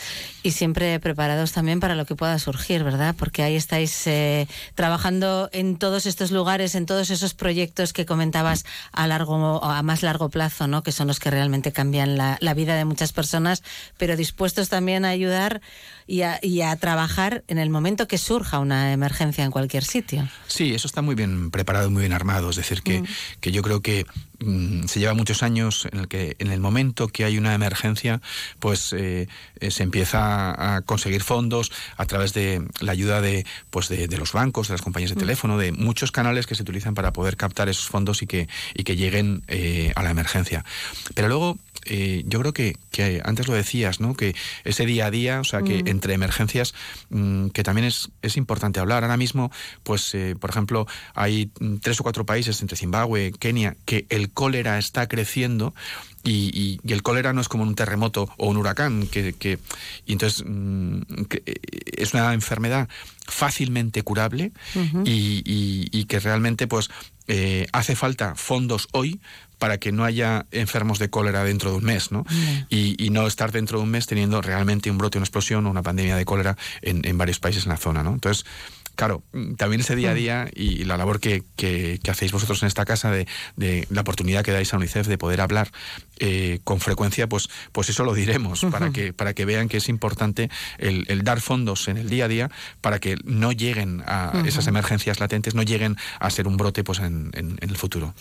Y 0.43 0.53
siempre 0.53 1.01
preparados 1.01 1.53
también 1.53 1.81
para 1.81 1.95
lo 1.95 2.05
que 2.05 2.15
pueda 2.15 2.39
surgir, 2.39 2.85
¿verdad? 2.85 3.15
Porque 3.19 3.43
ahí 3.43 3.57
estáis 3.57 4.07
eh, 4.07 4.47
trabajando 4.75 5.49
en 5.53 5.77
todos 5.79 6.05
estos 6.05 6.31
lugares, 6.31 6.75
en 6.75 6.85
todos 6.85 7.11
esos 7.11 7.33
proyectos 7.33 7.93
que 7.93 8.05
comentabas 8.05 8.67
a 8.93 9.07
largo 9.07 9.65
a 9.65 9.83
más 9.83 10.03
largo 10.03 10.29
plazo, 10.29 10.67
¿no? 10.67 10.83
Que 10.83 10.93
son 10.93 11.09
los 11.09 11.19
que 11.19 11.31
realmente 11.31 11.73
cambian 11.73 12.19
la, 12.19 12.37
la 12.41 12.55
vida 12.55 12.77
de 12.77 12.85
muchas 12.85 13.13
personas, 13.13 13.63
pero 13.97 14.17
dispuestos 14.17 14.69
también 14.69 15.05
a 15.05 15.09
ayudar 15.09 15.63
y 16.07 16.23
a, 16.23 16.39
y 16.43 16.61
a 16.61 16.75
trabajar 16.77 17.45
en 17.49 17.59
el 17.59 17.71
momento 17.71 18.07
que 18.09 18.19
surja 18.19 18.59
una 18.59 18.93
emergencia 18.93 19.45
en 19.45 19.51
cualquier 19.51 19.85
sitio. 19.85 20.29
Sí, 20.47 20.75
eso 20.75 20.87
está 20.87 21.03
muy 21.03 21.15
bien 21.15 21.51
preparado, 21.51 21.89
y 21.89 21.91
muy 21.91 22.01
bien 22.03 22.13
armado. 22.13 22.51
Es 22.51 22.57
decir, 22.57 22.83
que, 22.83 23.03
que 23.41 23.53
yo 23.53 23.63
creo 23.63 23.81
que 23.81 24.07
mm, 24.41 24.85
se 24.87 25.01
lleva 25.01 25.15
muchos 25.15 25.43
años 25.43 25.89
en 25.91 26.01
el 26.01 26.09
que 26.09 26.37
en 26.39 26.51
el 26.51 26.61
momento 26.61 27.09
que 27.09 27.25
hay 27.25 27.39
una 27.39 27.55
emergencia, 27.55 28.21
pues 28.59 28.93
eh, 28.93 29.29
eh, 29.61 29.71
se 29.71 29.83
empieza 29.83 30.77
a 30.77 30.83
conseguir 30.83 31.23
fondos 31.23 31.73
a 31.97 32.05
través 32.07 32.35
de 32.35 32.67
la 32.81 32.93
ayuda 32.93 33.21
de, 33.21 33.47
pues 33.71 33.89
de, 33.89 34.07
de 34.09 34.19
los 34.19 34.33
bancos, 34.33 34.69
de 34.69 34.75
las 34.75 34.83
compañías 34.83 35.11
de 35.11 35.17
Mm. 35.17 35.19
teléfono, 35.19 35.59
de 35.59 35.73
muchos 35.73 36.11
canales 36.13 36.47
que 36.47 36.55
se 36.55 36.63
utilizan 36.63 36.95
para 36.95 37.13
poder 37.13 37.37
captar 37.37 37.69
esos 37.69 37.87
fondos 37.87 38.23
y 38.23 38.27
que, 38.27 38.49
y 38.75 38.85
que 38.85 38.97
lleguen 38.97 39.43
eh, 39.49 39.93
a 39.95 40.03
la 40.03 40.11
emergencia. 40.11 40.65
Pero 41.15 41.29
luego 41.29 41.57
eh, 41.87 42.23
yo 42.27 42.41
creo 42.41 42.53
que, 42.53 42.77
que 42.91 43.21
antes 43.25 43.49
lo 43.49 43.55
decías, 43.55 44.01
¿no? 44.01 44.15
Que 44.15 44.35
ese 44.65 44.87
día 44.87 45.07
a 45.07 45.11
día, 45.11 45.41
o 45.41 45.45
sea, 45.45 45.63
que 45.63 45.83
Mm. 45.83 45.89
entre 45.89 46.15
emergencias, 46.15 46.75
mm, 47.11 47.49
que 47.49 47.63
también 47.63 47.87
es, 47.87 48.11
es 48.23 48.37
importante 48.37 48.81
hablar. 48.81 49.03
Ahora 49.05 49.17
mismo, 49.17 49.51
pues, 49.83 50.15
eh, 50.15 50.35
por 50.39 50.51
ejemplo, 50.51 50.87
hay 51.15 51.51
mm, 51.61 51.77
tres 51.77 52.01
o 52.01 52.03
cuatro 52.03 52.25
países 52.27 52.61
entre 52.63 52.77
Zimbabue, 52.77 53.33
Kenia, 53.39 53.77
que 53.85 54.07
el 54.09 54.31
cólera 54.31 54.79
está 54.79 55.07
creciendo. 55.09 55.75
Y, 56.27 56.51
y- 56.59 56.81
y 56.83 56.93
el 56.95 57.03
cólera 57.03 57.35
no 57.35 57.43
es 57.43 57.49
como 57.49 57.65
un 57.65 57.75
terremoto 57.75 58.31
o 58.39 58.49
un 58.49 58.57
huracán, 58.57 59.07
que, 59.09 59.35
que- 59.35 59.59
y 60.07 60.13
entonces 60.15 60.43
que, 61.29 61.43
eh, 61.45 61.55
es 61.99 62.15
una 62.15 62.33
enfermedad 62.33 62.89
fácilmente 63.27 64.03
curable 64.03 64.53
y- 65.05 65.89
y 65.93 66.05
que 66.07 66.21
realmente 66.21 66.67
pues 66.67 66.89
eh, 67.29 67.67
hace 67.73 67.97
falta 67.97 68.35
fondos 68.35 68.89
hoy 68.93 69.21
para 69.59 69.79
que 69.79 69.93
no 69.93 70.05
haya 70.05 70.47
enfermos 70.51 70.99
de 70.99 71.09
cólera 71.09 71.43
dentro 71.45 71.71
de 71.71 71.77
un 71.79 71.85
mes, 71.85 72.13
¿no? 72.13 72.27
Y, 72.69 73.03
y 73.03 73.11
no 73.11 73.27
estar 73.27 73.51
dentro 73.51 73.79
de 73.79 73.85
un 73.85 73.91
mes 73.91 74.07
teniendo 74.07 74.43
realmente 74.43 74.91
un 74.91 74.99
brote, 74.99 75.17
una 75.17 75.25
explosión 75.25 75.67
o 75.67 75.71
una 75.71 75.83
pandemia 75.83 76.17
de 76.17 76.25
cólera 76.25 76.57
en, 76.83 77.01
en 77.07 77.17
varios 77.17 77.39
países 77.39 77.65
en 77.65 77.71
la 77.71 77.79
zona, 77.79 78.03
¿no? 78.03 78.13
Entonces, 78.13 78.45
claro, 78.95 79.23
mm, 79.33 79.55
también 79.55 79.81
ese 79.81 79.97
día 79.97 80.11
a 80.11 80.15
día 80.15 80.49
y, 80.55 80.85
la 80.85 80.97
labor 80.97 81.21
que, 81.21 81.43
que- 81.57 81.99
que 82.03 82.11
hacéis 82.11 82.33
vosotros 82.33 82.63
en 82.63 82.69
esta 82.69 82.85
casa 82.85 83.11
de, 83.11 83.27
de 83.57 83.87
la 83.91 84.03
oportunidad 84.03 84.43
que 84.45 84.53
dais 84.53 84.73
a 84.73 84.77
UNICEF 84.77 85.07
de 85.07 85.19
poder 85.19 85.41
hablar 85.41 85.71
eh, 86.19 86.61
con 86.65 86.81
frecuencia, 86.81 87.29
pues, 87.29 87.49
pues 87.73 87.89
eso 87.89 88.05
lo 88.05 88.15
diremos 88.15 88.61
para 88.71 88.91
que 88.93 89.13
para 89.13 89.35
que 89.35 89.45
vean 89.45 89.69
que 89.69 89.79
es 89.79 89.89
importante 89.89 90.49
el, 90.79 91.05
el 91.09 91.23
dar 91.25 91.41
fondos 91.41 91.89
en 91.89 91.97
el 91.97 92.09
día 92.09 92.27
a 92.27 92.29
día 92.29 92.51
para 92.81 92.99
que 93.01 93.17
no 93.25 93.53
lleguen 93.53 94.03
a 94.07 94.43
esas 94.47 94.67
emergencias 94.67 95.21
latentes, 95.21 95.55
no 95.55 95.63
lleguen 95.63 95.97
a 96.21 96.31
ser 96.31 96.47
un 96.47 96.57
brote 96.57 96.85
pues 96.85 96.99
en, 97.01 97.31
en- 97.35 97.59
en 97.61 97.71
el 97.71 97.77
futuro. 97.77 98.15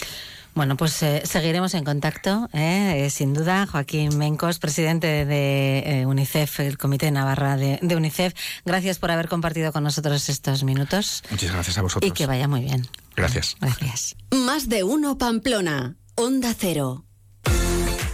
Bueno, 0.55 0.77
pues 0.77 1.01
eh, 1.01 1.23
seguiremos 1.25 1.73
en 1.73 1.83
contacto, 1.83 2.47
¿eh? 2.53 3.05
Eh, 3.05 3.09
sin 3.09 3.33
duda. 3.33 3.65
Joaquín 3.65 4.17
Mencos, 4.17 4.59
presidente 4.59 5.25
de 5.25 5.79
eh, 6.01 6.05
UNICEF, 6.05 6.59
el 6.59 6.77
Comité 6.77 7.09
Navarra 7.11 7.57
de, 7.57 7.79
de 7.81 7.95
UNICEF. 7.95 8.33
Gracias 8.63 8.99
por 8.99 9.09
haber 9.11 9.27
compartido 9.29 9.71
con 9.71 9.83
nosotros 9.83 10.29
estos 10.29 10.63
minutos 10.63 11.23
Muchas 11.31 11.51
gracias 11.51 11.77
a 11.77 11.81
vosotros. 11.81 12.07
y 12.07 12.13
que 12.13 12.27
vaya 12.27 12.47
muy 12.47 12.61
bien. 12.61 12.87
Gracias. 13.15 13.55
Gracias. 13.59 14.15
Más 14.31 14.69
de 14.69 14.83
uno 14.83 15.17
Pamplona. 15.17 15.95
Onda 16.15 16.53
Cero. 16.57 17.05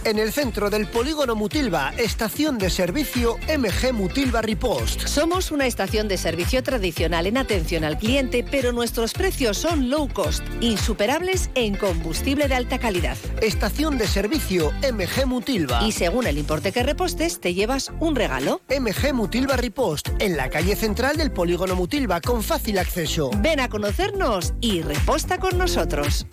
En 0.04 0.18
el 0.18 0.32
centro 0.32 0.70
del 0.70 0.86
polígono 0.86 1.36
Mutilva, 1.36 1.92
estación 1.98 2.56
de 2.56 2.70
servicio 2.70 3.36
MG 3.46 3.92
Mutilva 3.92 4.40
Ripost. 4.40 5.06
Somos 5.06 5.50
una 5.50 5.66
estación 5.66 6.08
de 6.08 6.16
servicio 6.16 6.62
tradicional 6.62 7.26
en 7.26 7.36
atención 7.36 7.84
al 7.84 7.98
cliente, 7.98 8.42
pero 8.42 8.72
nuestros 8.72 9.12
precios 9.12 9.58
son 9.58 9.90
low 9.90 10.08
cost, 10.08 10.42
insuperables 10.62 11.50
en 11.54 11.74
combustible 11.76 12.48
de 12.48 12.54
alta 12.54 12.78
calidad. 12.78 13.18
Estación 13.42 13.98
de 13.98 14.06
servicio 14.06 14.72
MG 14.90 15.26
Mutilva. 15.26 15.86
Y 15.86 15.92
según 15.92 16.26
el 16.26 16.38
importe 16.38 16.72
que 16.72 16.82
repostes, 16.82 17.38
te 17.38 17.52
llevas 17.52 17.92
un 18.00 18.16
regalo. 18.16 18.62
MG 18.70 19.12
Mutilva 19.12 19.56
Ripost, 19.56 20.08
en 20.18 20.38
la 20.38 20.48
calle 20.48 20.76
central 20.76 21.18
del 21.18 21.30
polígono 21.30 21.76
Mutilva, 21.76 22.22
con 22.22 22.42
fácil 22.42 22.78
acceso. 22.78 23.30
Ven 23.36 23.60
a 23.60 23.68
conocernos 23.68 24.54
y 24.62 24.80
reposta 24.80 25.36
con 25.36 25.58
nosotros. 25.58 26.26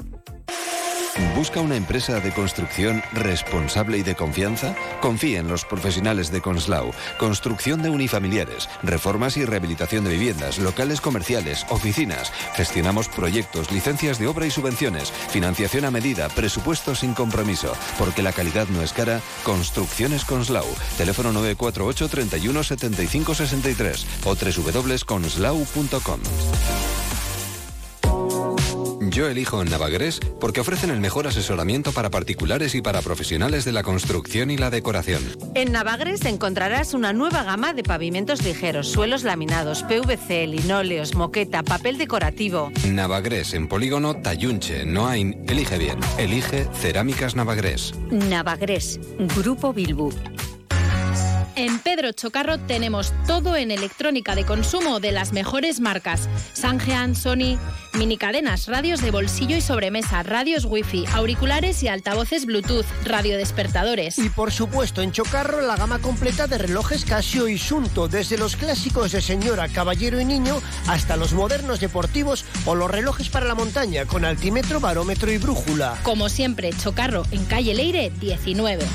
¿Busca 1.36 1.62
una 1.62 1.76
empresa 1.76 2.20
de 2.20 2.32
construcción 2.32 3.02
responsable 3.14 3.98
y 3.98 4.04
de 4.04 4.16
confianza? 4.16 4.76
Confíe 5.02 5.38
en 5.38 5.48
los 5.48 5.66
profesionales 5.66 6.32
de 6.32 6.42
Conslau. 6.42 6.92
Construcción 7.18 7.82
de 7.82 7.90
unifamiliares, 7.90 8.70
reformas 8.84 9.38
y 9.38 9.46
rehabilitación 9.46 10.04
de 10.04 10.12
viviendas, 10.12 10.60
locales 10.60 11.02
comerciales, 11.02 11.66
oficinas. 11.70 12.32
Gestionamos 12.56 13.08
proyectos, 13.08 13.72
licencias 13.72 14.20
de 14.20 14.28
obra 14.28 14.46
y 14.46 14.52
subvenciones, 14.52 15.12
financiación 15.12 15.86
a 15.86 15.92
medida, 15.92 16.28
presupuestos 16.30 17.00
sin 17.00 17.14
compromiso. 17.14 17.74
Porque 17.98 18.24
la 18.24 18.34
calidad 18.34 18.68
no 18.68 18.82
es 18.82 18.94
cara, 18.94 19.22
Construcciones 19.44 20.26
Conslau. 20.26 20.66
Teléfono 20.98 21.32
948 21.34 22.10
31 22.10 22.64
75 22.64 23.36
63 23.36 24.06
o 24.26 24.36
www.conslau.com. 24.36 26.20
Yo 29.10 29.28
elijo 29.28 29.64
Navagrés 29.64 30.20
porque 30.40 30.62
ofrecen 30.62 30.90
el 30.90 31.00
mejor 31.00 31.28
asesoramiento 31.28 31.92
para 31.92 32.10
particulares 32.10 32.76
y 32.76 32.82
para 32.82 33.02
profesionales 33.02 33.66
de 33.66 33.72
la 33.72 33.84
construcción 33.84 34.52
y 34.52 34.58
la 34.58 34.70
decoración. 34.70 35.24
En 35.56 35.72
Navagres 35.72 36.26
encontrarás 36.26 36.94
una 36.94 37.14
nueva 37.14 37.44
gama 37.44 37.74
de 37.74 37.84
pavimentos 37.84 38.44
ligeros, 38.44 38.88
suelos 38.88 39.24
laminados, 39.24 39.84
PVC, 39.84 40.48
linóleos, 40.48 41.16
moqueta, 41.16 41.64
papel 41.64 41.98
decorativo. 41.98 42.72
Navagrés 42.88 43.54
en 43.54 43.68
polígono 43.68 44.22
Tayunche, 44.22 44.86
Noain. 44.86 45.46
Elige 45.48 45.78
bien. 45.78 46.00
Elige 46.18 46.68
Cerámicas 46.74 47.36
Navagrés. 47.36 47.94
Navagrés, 48.12 49.00
Grupo 49.36 49.74
Bilbu. 49.74 50.12
En 51.58 51.80
Pedro 51.80 52.12
Chocarro 52.12 52.60
tenemos 52.60 53.12
todo 53.26 53.56
en 53.56 53.72
electrónica 53.72 54.36
de 54.36 54.46
consumo 54.46 55.00
de 55.00 55.12
las 55.12 55.34
mejores 55.34 55.80
marcas. 55.80 56.30
Sangean, 56.54 57.16
Sony, 57.16 57.58
mini 57.96 58.16
cadenas, 58.16 58.68
radios 58.68 59.02
de 59.02 59.10
bolsillo 59.10 59.58
y 59.58 59.62
sobremesa, 59.62 60.22
radios 60.22 60.66
wifi, 60.66 61.08
auriculares 61.16 61.82
y 61.82 61.88
altavoces 61.88 62.46
Bluetooth, 62.46 62.86
radiodespertadores. 63.06 64.20
Y 64.20 64.30
por 64.30 64.52
supuesto, 64.52 65.02
en 65.02 65.12
Chocarro 65.12 65.62
la 65.62 65.76
gama 65.76 65.98
completa 65.98 66.46
de 66.46 66.60
relojes 66.60 67.06
Casio 67.06 67.48
y 67.48 67.58
Sunto, 67.58 68.08
desde 68.08 68.38
los 68.38 68.56
clásicos 68.56 69.12
de 69.12 69.24
señora, 69.24 69.68
caballero 69.68 70.22
y 70.22 70.26
niño 70.26 70.62
hasta 70.86 71.18
los 71.18 71.34
modernos 71.34 71.80
deportivos 71.80 72.46
o 72.68 72.76
los 72.76 72.92
relojes 72.92 73.30
para 73.30 73.48
la 73.48 73.56
montaña 73.56 74.06
con 74.06 74.26
altímetro, 74.26 74.80
barómetro 74.80 75.32
y 75.32 75.40
brújula. 75.40 75.98
Como 76.04 76.30
siempre, 76.30 76.70
Chocarro 76.70 77.24
en 77.32 77.46
calle 77.46 77.74
Leire 77.74 78.12
19. 78.20 78.86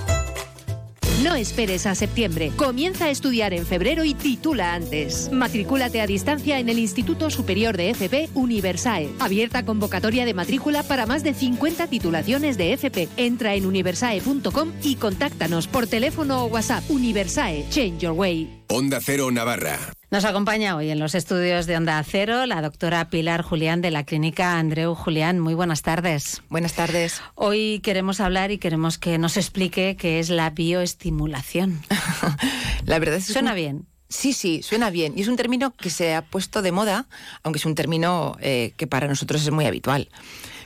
No 1.23 1.37
esperes 1.37 1.87
a 1.87 1.95
septiembre. 1.95 2.51
Comienza 2.57 3.07
a 3.07 3.11
estudiar 3.11 3.55
en 3.55 3.65
febrero 3.65 4.05
y 4.05 4.15
titula 4.15 4.75
antes. 4.75 5.31
Matricúlate 5.33 6.01
a 6.01 6.07
distancia 6.07 6.59
en 6.59 6.69
el 6.69 6.79
Instituto 6.79 7.31
Superior 7.31 7.77
de 7.77 7.91
FP 7.91 8.31
Universae. 8.35 9.09
Abierta 9.21 9.65
convocatoria 9.65 10.25
de 10.25 10.35
matrícula 10.35 10.83
para 10.83 11.07
más 11.07 11.23
de 11.23 11.33
50 11.33 11.87
titulaciones 11.87 12.59
de 12.59 12.73
FP. 12.73 13.09
Entra 13.17 13.55
en 13.55 13.65
universae.com 13.65 14.73
y 14.83 14.97
contáctanos 14.97 15.69
por 15.69 15.87
teléfono 15.87 16.45
o 16.45 16.47
WhatsApp. 16.47 16.83
Universae, 16.91 17.65
Change 17.71 17.99
Your 18.01 18.13
Way. 18.13 18.64
Onda 18.69 19.01
Cero 19.01 19.31
Navarra. 19.31 19.79
Nos 20.11 20.25
acompaña 20.25 20.77
hoy 20.77 20.91
en 20.91 20.99
los 20.99 21.15
estudios 21.15 21.67
de 21.67 21.77
Onda 21.77 22.03
Cero 22.03 22.47
la 22.47 22.63
doctora 22.63 23.11
Pilar 23.11 23.43
Julián 23.43 23.83
de 23.83 23.91
la 23.91 24.05
clínica 24.05 24.59
Andreu 24.59 24.95
Julián. 24.95 25.39
Muy 25.39 25.55
buenas 25.55 25.83
tardes. 25.83 26.43
Buenas 26.49 26.75
tardes. 26.75 27.21
Hoy 27.35 27.81
queremos 27.81 28.21
hablar 28.21 28.51
y 28.51 28.59
queremos 28.59 28.99
que 28.99 29.19
nos 29.19 29.37
explique 29.37 29.97
qué 29.97 30.21
es 30.21 30.31
la 30.31 30.51
bioestimulación. 30.51 31.83
la 32.85 32.99
verdad 32.99 33.17
es 33.17 33.27
que 33.27 33.33
suena 33.33 33.55
bien. 33.55 33.87
Sí, 34.09 34.33
sí, 34.33 34.63
suena 34.63 34.91
bien. 34.91 35.15
Y 35.17 35.23
es 35.23 35.29
un 35.29 35.37
término 35.37 35.73
que 35.73 35.91
se 35.91 36.15
ha 36.15 36.23
puesto 36.23 36.63
de 36.63 36.73
moda, 36.73 37.07
aunque 37.43 37.59
es 37.59 37.67
un 37.67 37.75
término 37.75 38.37
eh, 38.41 38.73
que 38.77 38.87
para 38.87 39.09
nosotros 39.09 39.43
es 39.43 39.51
muy 39.51 39.67
habitual. 39.67 40.09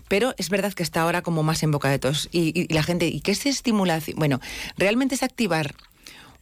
Pero 0.09 0.35
es 0.39 0.51
verdad 0.51 0.73
que 0.73 0.83
está 0.83 1.03
ahora 1.03 1.23
como 1.23 1.43
más 1.43 1.63
en 1.63 1.71
boca 1.71 1.89
de 1.89 1.99
todos. 1.99 2.29
Y, 2.33 2.59
y 2.59 2.73
la 2.73 2.83
gente, 2.83 3.07
¿y 3.07 3.21
qué 3.21 3.33
es 3.33 3.47
estimulación? 3.47 4.19
Bueno, 4.19 4.41
realmente 4.77 5.15
es 5.15 5.23
activar 5.23 5.75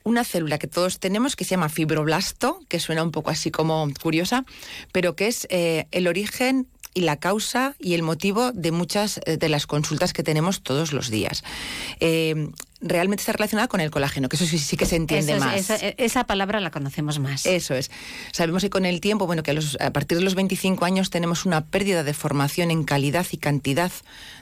una 0.06 0.22
célula 0.22 0.58
que 0.58 0.68
todos 0.68 1.00
tenemos 1.00 1.34
que 1.34 1.44
se 1.44 1.50
llama 1.50 1.68
fibroblasto, 1.68 2.60
que 2.68 2.78
suena 2.78 3.02
un 3.02 3.10
poco 3.10 3.30
así 3.30 3.50
como 3.50 3.88
curiosa, 4.00 4.44
pero 4.92 5.16
que 5.16 5.26
es 5.26 5.48
eh, 5.50 5.86
el 5.90 6.06
origen 6.06 6.68
y 6.94 7.00
la 7.00 7.16
causa 7.16 7.74
y 7.80 7.94
el 7.94 8.02
motivo 8.02 8.52
de 8.52 8.70
muchas 8.70 9.20
de 9.26 9.48
las 9.48 9.66
consultas 9.66 10.12
que 10.12 10.22
tenemos 10.22 10.62
todos 10.62 10.92
los 10.92 11.10
días. 11.10 11.42
Eh, 12.00 12.50
realmente 12.88 13.22
está 13.22 13.32
relacionada 13.32 13.68
con 13.68 13.80
el 13.80 13.90
colágeno, 13.90 14.28
que 14.28 14.36
eso 14.36 14.46
sí, 14.46 14.58
sí 14.58 14.76
que 14.76 14.86
se 14.86 14.96
entiende 14.96 15.34
es- 15.34 15.40
más. 15.40 15.56
esa, 15.56 15.76
esa 15.76 16.24
palabra 16.24 16.60
la 16.60 16.70
conocemos 16.70 17.18
más. 17.18 17.46
Eso 17.46 17.74
es. 17.74 17.90
Sabemos 18.32 18.62
que 18.62 18.70
con 18.70 18.84
el 18.86 19.00
tiempo, 19.00 19.26
bueno, 19.26 19.42
que 19.42 19.50
a, 19.52 19.54
los- 19.54 19.76
a 19.80 19.92
partir 19.92 20.18
de 20.18 20.24
los 20.24 20.34
25 20.34 20.84
años 20.84 21.10
tenemos 21.10 21.44
una 21.46 21.64
pérdida 21.64 22.02
de 22.04 22.14
formación 22.14 22.70
en 22.70 22.84
calidad 22.84 23.26
y 23.30 23.36
cantidad 23.36 23.92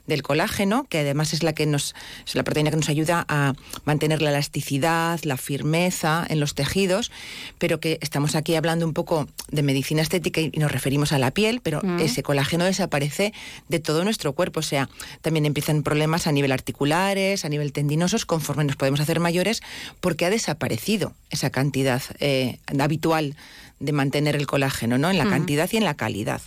del 0.06 0.22
colágeno, 0.22 0.84
que 0.88 0.98
además 0.98 1.32
es 1.32 1.42
la 1.42 1.54
que 1.54 1.64
nos 1.66 1.94
es 2.26 2.34
la 2.34 2.42
proteína 2.44 2.70
que 2.70 2.76
nos 2.76 2.88
ayuda 2.90 3.24
a 3.28 3.54
mantener 3.84 4.20
la 4.20 4.30
elasticidad, 4.30 5.18
la 5.22 5.36
firmeza 5.38 6.26
en 6.28 6.40
los 6.40 6.54
tejidos, 6.54 7.10
pero 7.58 7.80
que 7.80 7.98
estamos 8.02 8.34
aquí 8.34 8.54
hablando 8.54 8.86
un 8.86 8.92
poco 8.92 9.26
de 9.50 9.62
medicina 9.62 10.02
estética 10.02 10.40
y 10.42 10.50
nos 10.58 10.70
referimos 10.70 11.12
a 11.12 11.18
la 11.18 11.30
piel, 11.30 11.60
pero 11.62 11.80
Mm. 11.82 12.00
ese 12.00 12.22
colágeno 12.22 12.64
desaparece 12.64 13.32
de 13.68 13.78
todo 13.80 14.04
nuestro 14.04 14.34
cuerpo, 14.34 14.60
o 14.60 14.62
sea, 14.62 14.88
también 15.22 15.46
empiezan 15.46 15.82
problemas 15.82 16.26
a 16.26 16.32
nivel 16.32 16.52
articulares, 16.52 17.44
a 17.44 17.48
nivel 17.48 17.72
tendinosos, 17.72 18.26
conforme 18.34 18.64
nos 18.64 18.74
podemos 18.74 18.98
hacer 18.98 19.20
mayores, 19.20 19.62
porque 20.00 20.26
ha 20.26 20.30
desaparecido 20.30 21.12
esa 21.30 21.50
cantidad 21.50 22.02
eh, 22.18 22.58
habitual 22.80 23.36
de 23.78 23.92
mantener 23.92 24.34
el 24.34 24.48
colágeno, 24.48 24.98
¿no? 24.98 25.08
En 25.08 25.18
la 25.18 25.28
cantidad 25.28 25.68
y 25.72 25.76
en 25.76 25.84
la 25.84 25.94
calidad. 25.94 26.42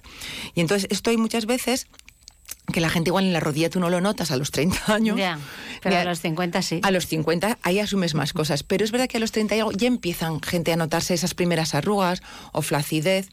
Y 0.53 0.59
entonces 0.59 0.87
esto 0.91 1.11
hay 1.11 1.17
muchas 1.17 1.45
veces 1.45 1.87
que 2.73 2.81
la 2.81 2.89
gente 2.89 3.09
igual 3.09 3.23
en 3.23 3.31
la 3.31 3.39
rodilla 3.39 3.69
tú 3.69 3.79
no 3.79 3.89
lo 3.89 4.01
notas 4.01 4.31
a 4.31 4.35
los 4.35 4.51
30 4.51 4.79
años. 4.93 5.17
Ya, 5.17 5.39
pero 5.81 5.97
a 5.97 6.03
los 6.03 6.19
50 6.19 6.61
sí. 6.61 6.81
A 6.83 6.91
los 6.91 7.07
50 7.07 7.57
ahí 7.61 7.79
asumes 7.79 8.15
más 8.15 8.33
cosas, 8.33 8.63
pero 8.63 8.83
es 8.83 8.91
verdad 8.91 9.07
que 9.07 9.17
a 9.17 9.19
los 9.21 9.31
30 9.31 9.55
y 9.55 9.59
algo 9.59 9.71
ya 9.71 9.87
empiezan 9.87 10.41
gente 10.41 10.73
a 10.73 10.75
notarse 10.75 11.13
esas 11.13 11.33
primeras 11.33 11.73
arrugas 11.73 12.21
o 12.51 12.61
flacidez. 12.61 13.29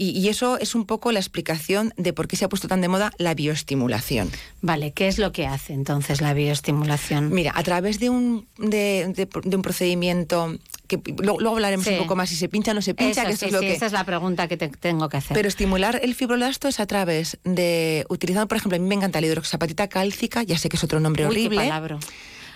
Y, 0.00 0.10
y 0.10 0.28
eso 0.28 0.58
es 0.60 0.76
un 0.76 0.86
poco 0.86 1.10
la 1.10 1.18
explicación 1.18 1.92
de 1.96 2.12
por 2.12 2.28
qué 2.28 2.36
se 2.36 2.44
ha 2.44 2.48
puesto 2.48 2.68
tan 2.68 2.80
de 2.80 2.86
moda 2.86 3.10
la 3.18 3.34
bioestimulación. 3.34 4.30
Vale, 4.62 4.92
¿qué 4.92 5.08
es 5.08 5.18
lo 5.18 5.32
que 5.32 5.46
hace 5.48 5.72
entonces 5.72 6.20
la 6.20 6.34
bioestimulación? 6.34 7.30
Mira, 7.32 7.52
a 7.56 7.62
través 7.64 7.98
de 7.98 8.08
un, 8.08 8.46
de, 8.58 9.12
de- 9.14 9.28
de 9.42 9.56
un 9.56 9.62
procedimiento 9.62 10.56
que 10.86 11.00
luego, 11.18 11.40
luego 11.40 11.56
hablaremos 11.56 11.84
Sí. 11.84 11.94
un 11.94 11.98
poco 11.98 12.14
más 12.14 12.28
si 12.30 12.36
se 12.36 12.48
pincha 12.48 12.70
o 12.70 12.74
no 12.74 12.80
se 12.82 12.94
pincha, 12.94 13.22
Eso, 13.22 13.26
que 13.28 13.32
esto 13.34 13.44
sí, 13.46 13.48
es 13.48 13.52
lo 13.52 13.58
sí, 13.60 13.66
que... 13.66 13.72
Esa 13.72 13.86
es 13.86 13.92
la 13.92 14.04
pregunta 14.04 14.46
que 14.46 14.56
te 14.56 14.68
tengo 14.68 15.08
que 15.08 15.16
hacer. 15.16 15.34
Pero 15.34 15.48
estimular 15.48 15.98
el 16.02 16.14
fibroblasto 16.14 16.68
es 16.68 16.78
a 16.78 16.86
través 16.86 17.38
de, 17.42 18.06
utilizando, 18.08 18.46
por 18.46 18.56
ejemplo, 18.58 18.76
a 18.76 18.78
mí 18.78 18.86
me 18.86 18.94
encanta 18.94 19.20
la 19.20 19.26
hidroxapatita 19.26 19.88
cálcica, 19.88 20.44
ya 20.44 20.56
sé 20.58 20.68
que 20.68 20.76
es 20.76 20.84
otro 20.84 21.00
nombre 21.00 21.24
Uy, 21.26 21.30
horrible. 21.30 21.70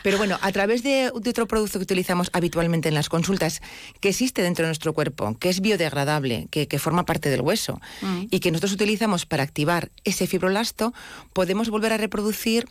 Pero 0.02 0.18
bueno, 0.18 0.38
a 0.40 0.52
través 0.52 0.82
de, 0.82 1.10
de 1.20 1.28
otro 1.30 1.46
producto 1.46 1.78
que 1.78 1.84
utilizamos 1.84 2.30
habitualmente 2.32 2.88
en 2.88 2.94
las 2.94 3.08
consultas, 3.08 3.62
que 4.00 4.08
existe 4.10 4.42
dentro 4.42 4.64
de 4.64 4.68
nuestro 4.68 4.92
cuerpo, 4.92 5.36
que 5.38 5.48
es 5.48 5.60
biodegradable, 5.60 6.48
que, 6.50 6.66
que 6.68 6.78
forma 6.78 7.04
parte 7.04 7.30
del 7.30 7.40
hueso, 7.40 7.80
Mm. 8.02 8.24
y 8.30 8.40
que 8.40 8.50
nosotros 8.50 8.72
utilizamos 8.72 9.26
para 9.26 9.42
activar 9.42 9.90
ese 10.04 10.26
fibroblasto, 10.26 10.92
podemos 11.32 11.68
volver 11.70 11.92
a 11.92 11.96
reproducir 11.96 12.66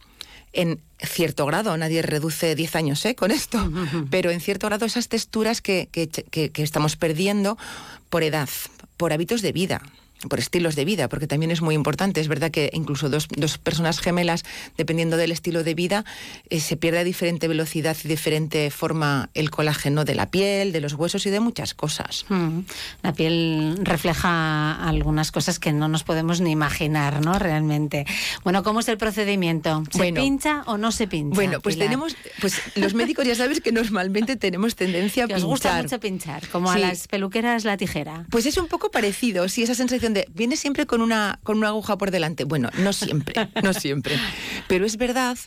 en 0.54 0.82
cierto 1.00 1.46
grado, 1.46 1.78
nadie 1.78 2.02
reduce 2.02 2.56
10 2.56 2.76
años 2.76 3.06
¿eh? 3.06 3.16
con 3.16 3.32
esto, 3.32 3.72
pero 4.10 4.32
en 4.32 4.42
cierto 4.42 4.68
grado 4.68 4.86
esas 4.86 5.08
texturas 5.08 5.62
que, 5.62 5.88
que- 5.92 6.10
que- 6.10 6.50
que 6.50 6.64
estamos 6.64 6.98
perdiendo 6.98 7.58
por 8.10 8.24
edad, 8.24 8.50
por 8.98 9.14
hábitos 9.14 9.42
de 9.42 9.54
vida 9.54 9.82
por 10.30 10.40
estilos 10.40 10.76
de 10.76 10.86
vida, 10.86 11.10
porque 11.10 11.28
también 11.28 11.52
es 11.52 11.62
muy 11.62 11.76
importante. 11.76 12.22
Es 12.22 12.28
verdad 12.28 12.52
que 12.52 12.70
incluso 12.74 13.10
dos, 13.10 13.28
dos 13.30 13.58
personas 13.58 14.00
gemelas, 14.00 14.44
dependiendo 14.78 15.18
del 15.18 15.32
estilo 15.32 15.64
de 15.64 15.74
vida, 15.74 16.06
eh, 16.50 16.60
se 16.60 16.78
pierde 16.78 17.00
a 17.00 17.04
diferente 17.04 17.48
velocidad 17.48 17.98
y 18.04 18.08
diferente 18.08 18.72
forma 18.72 19.30
el 19.34 19.50
colágeno 19.52 20.06
de 20.06 20.16
la 20.16 20.30
piel, 20.32 20.72
de 20.72 20.82
los 20.82 20.94
huesos 20.94 21.26
y 21.26 21.30
de 21.30 21.40
muchas 21.40 21.74
cosas. 21.74 22.26
Mm. 22.30 22.60
La 23.04 23.14
piel 23.14 23.80
refleja 23.84 24.74
algunas 24.88 25.32
cosas 25.32 25.60
que 25.60 25.72
no 25.72 25.88
nos 25.88 26.04
podemos 26.04 26.42
ni 26.42 26.52
imaginar, 26.52 27.24
¿no? 27.24 27.40
Realmente. 27.40 28.06
Bueno, 28.44 28.64
¿cómo 28.64 28.80
es 28.82 28.88
el 28.88 28.98
procedimiento? 28.98 29.84
¿Se 29.92 29.98
Bueno. 29.98 30.22
pincha 30.22 30.64
o 30.68 30.78
no 30.78 30.92
se 30.92 31.08
pincha? 31.08 31.36
Bueno, 31.36 31.60
pues 31.62 31.76
Pilar? 31.76 31.88
tenemos, 31.90 32.16
pues 32.40 32.62
los 32.76 32.94
médicos 32.94 33.26
ya 33.26 33.36
sabes 33.36 33.62
que 33.62 33.72
normalmente 33.72 34.36
tenemos 34.36 34.76
tendencia 34.76 35.24
a 35.24 35.26
os 35.28 35.34
pinchar. 35.34 35.48
gusta 35.48 35.82
mucho 35.82 36.00
pinchar, 36.00 36.48
como 36.50 36.72
a 36.72 36.78
las 36.78 37.08
peluqueras 37.08 37.66
la 37.66 37.78
tijera. 37.78 38.26
Pues 38.30 38.46
es 38.46 38.58
un 38.58 38.68
poco 38.68 38.92
parecido, 38.92 39.48
sí, 39.50 39.64
esa 39.64 39.76
sensación 39.76 40.11
de 40.14 40.28
viene 40.34 40.56
siempre 40.56 40.86
con 40.86 41.02
una 41.02 41.40
con 41.44 41.58
una 41.58 41.70
aguja 41.70 41.98
por 41.98 42.12
delante. 42.12 42.44
Bueno, 42.44 42.70
no 42.78 42.94
siempre, 42.94 43.50
no 43.62 43.74
siempre. 43.74 44.16
Pero 44.68 44.86
es 44.86 44.98
verdad 44.98 45.38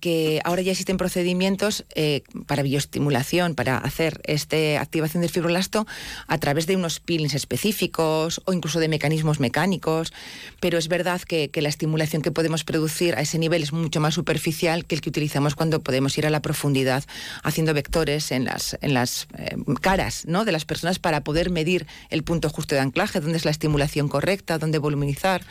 que 0.00 0.40
ahora 0.44 0.62
ya 0.62 0.72
existen 0.72 0.96
procedimientos 0.96 1.84
eh, 1.94 2.22
para 2.46 2.62
bioestimulación, 2.62 3.54
para 3.54 3.78
hacer 3.78 4.20
esta 4.24 4.80
activación 4.80 5.22
del 5.22 5.30
fibroblasto 5.30 5.86
a 6.26 6.38
través 6.38 6.66
de 6.66 6.76
unos 6.76 7.00
peelings 7.00 7.34
específicos 7.34 8.40
o 8.44 8.52
incluso 8.52 8.80
de 8.80 8.88
mecanismos 8.88 9.40
mecánicos. 9.40 10.12
Pero 10.60 10.78
es 10.78 10.88
verdad 10.88 11.20
que, 11.22 11.48
que 11.50 11.62
la 11.62 11.68
estimulación 11.68 12.22
que 12.22 12.30
podemos 12.30 12.64
producir 12.64 13.14
a 13.14 13.20
ese 13.20 13.38
nivel 13.38 13.62
es 13.62 13.72
mucho 13.72 14.00
más 14.00 14.14
superficial 14.14 14.84
que 14.84 14.94
el 14.94 15.00
que 15.00 15.08
utilizamos 15.08 15.54
cuando 15.54 15.82
podemos 15.82 16.16
ir 16.18 16.26
a 16.26 16.30
la 16.30 16.42
profundidad 16.42 17.04
haciendo 17.42 17.74
vectores 17.74 18.32
en 18.32 18.44
las, 18.44 18.76
en 18.80 18.94
las 18.94 19.28
eh, 19.38 19.56
caras 19.80 20.24
¿no? 20.26 20.44
de 20.44 20.52
las 20.52 20.64
personas 20.64 20.98
para 20.98 21.22
poder 21.22 21.50
medir 21.50 21.86
el 22.10 22.22
punto 22.22 22.50
justo 22.50 22.74
de 22.74 22.80
anclaje, 22.80 23.20
dónde 23.20 23.38
es 23.38 23.44
la 23.44 23.50
estimulación 23.50 24.08
correcta, 24.08 24.58
dónde 24.58 24.78
voluminizar. 24.78 25.42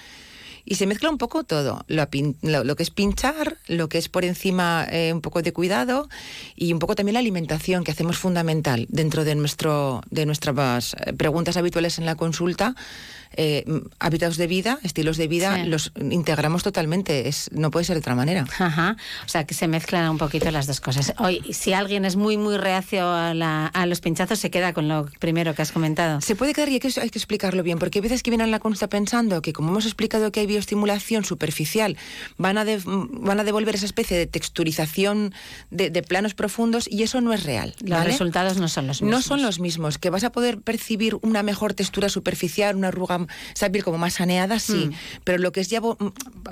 Y 0.66 0.76
se 0.76 0.88
mezcla 0.88 1.10
un 1.10 1.18
poco 1.20 1.44
todo, 1.44 1.86
lo, 1.88 2.08
lo- 2.42 2.64
lo 2.64 2.76
que 2.76 2.84
es 2.84 2.90
pinchar, 2.90 3.58
lo 3.68 3.88
que 3.88 4.00
es 4.00 4.10
por 4.10 4.26
encima 4.26 4.88
eh, 4.92 5.14
un 5.14 5.22
poco 5.22 5.42
de 5.44 5.54
cuidado 5.54 6.10
y 6.56 6.74
un 6.74 6.80
poco 6.80 6.96
también 6.96 7.14
la 7.14 7.20
alimentación 7.20 7.84
que 7.84 7.92
hacemos 7.92 8.18
fundamental 8.18 8.88
dentro 8.90 9.24
de, 9.24 9.36
nuestro, 9.36 10.02
de 10.10 10.26
nuestras 10.26 10.96
eh, 10.96 11.14
preguntas 11.14 11.56
habituales 11.58 12.00
en 12.00 12.06
la 12.06 12.16
consulta. 12.16 12.76
Eh, 13.36 13.66
hábitos 14.00 14.38
de 14.38 14.48
vida, 14.48 14.80
estilos 14.84 15.18
de 15.18 15.28
vida, 15.28 15.56
Sí. 15.56 15.70
los 15.70 15.92
integramos 16.00 16.64
totalmente, 16.64 17.28
es, 17.28 17.50
no 17.52 17.72
puede 17.72 17.86
ser 17.86 17.96
de 17.96 18.00
otra 18.00 18.16
manera. 18.16 18.46
Ajá. 18.60 18.96
O 19.26 19.30
sea, 19.30 19.46
que 19.46 19.54
se 19.54 19.68
mezclan 19.68 20.10
un 20.10 20.18
poquito 20.18 20.50
las 20.52 20.68
dos 20.68 20.82
cosas. 20.82 21.14
Hoy, 21.20 21.42
si 21.54 21.74
alguien 21.74 22.06
es 22.06 22.16
muy, 22.16 22.38
muy 22.38 22.58
reacio 22.58 23.08
a, 23.08 23.34
la- 23.34 23.68
a 23.68 23.86
los 23.86 24.02
pinchazos, 24.02 24.40
se 24.40 24.50
queda 24.52 24.74
con 24.74 24.88
lo 24.88 25.06
primero 25.20 25.54
que 25.56 25.62
has 25.62 25.72
comentado. 25.72 26.22
Se 26.22 26.36
puede 26.36 26.54
quedar 26.54 26.70
y 26.70 26.74
hay 26.74 26.80
que, 26.80 26.88
hay 27.00 27.10
que 27.10 27.20
explicarlo 27.20 27.64
bien, 27.64 27.80
porque 27.80 28.00
hay 28.00 28.04
veces 28.04 28.24
que 28.24 28.32
vienen 28.32 28.48
a 28.48 28.52
la 28.52 28.60
consulta 28.60 28.88
pensando 28.88 29.42
que, 29.42 29.54
como 29.54 29.70
hemos 29.70 29.86
explicado 29.86 30.32
que 30.32 30.42
hay 30.42 30.46
bioestimulación 30.48 31.26
superficial, 31.26 31.98
van 32.38 32.58
a, 32.58 32.66
de- 32.66 32.82
van 32.86 33.40
a 33.40 33.44
devolver 33.44 33.76
esa 33.76 33.86
especie 33.86 34.18
de 34.18 34.28
texturización 34.28 35.34
de, 35.70 35.90
de 35.90 36.02
planos 36.04 36.34
profundos 36.34 36.88
y 36.90 37.04
eso 37.04 37.22
no 37.22 37.34
es 37.34 37.44
real. 37.44 37.76
Los 37.82 37.90
¿vale? 37.92 38.06
resultados 38.12 38.58
no 38.58 38.68
son 38.68 38.88
los 38.88 39.02
No 39.02 39.08
mismos. 39.08 39.26
son 39.26 39.42
los 39.42 39.60
mismos. 39.60 39.98
Que 39.98 40.10
vas 40.10 40.24
a 40.24 40.32
poder 40.32 40.60
percibir 40.62 41.18
una 41.22 41.44
mejor 41.44 41.74
textura 41.74 42.10
superficial, 42.10 42.76
una 42.76 42.88
arruga, 42.90 43.25
esa 43.54 43.70
piel 43.70 43.84
como 43.84 43.98
más 43.98 44.14
saneada, 44.16 44.60
sí. 44.60 44.90
Mm. 44.92 44.94
Pero 45.24 45.38
lo 45.40 45.52
que 45.52 45.62
es 45.62 45.70
ya, 45.70 45.82
vo- 45.82 45.98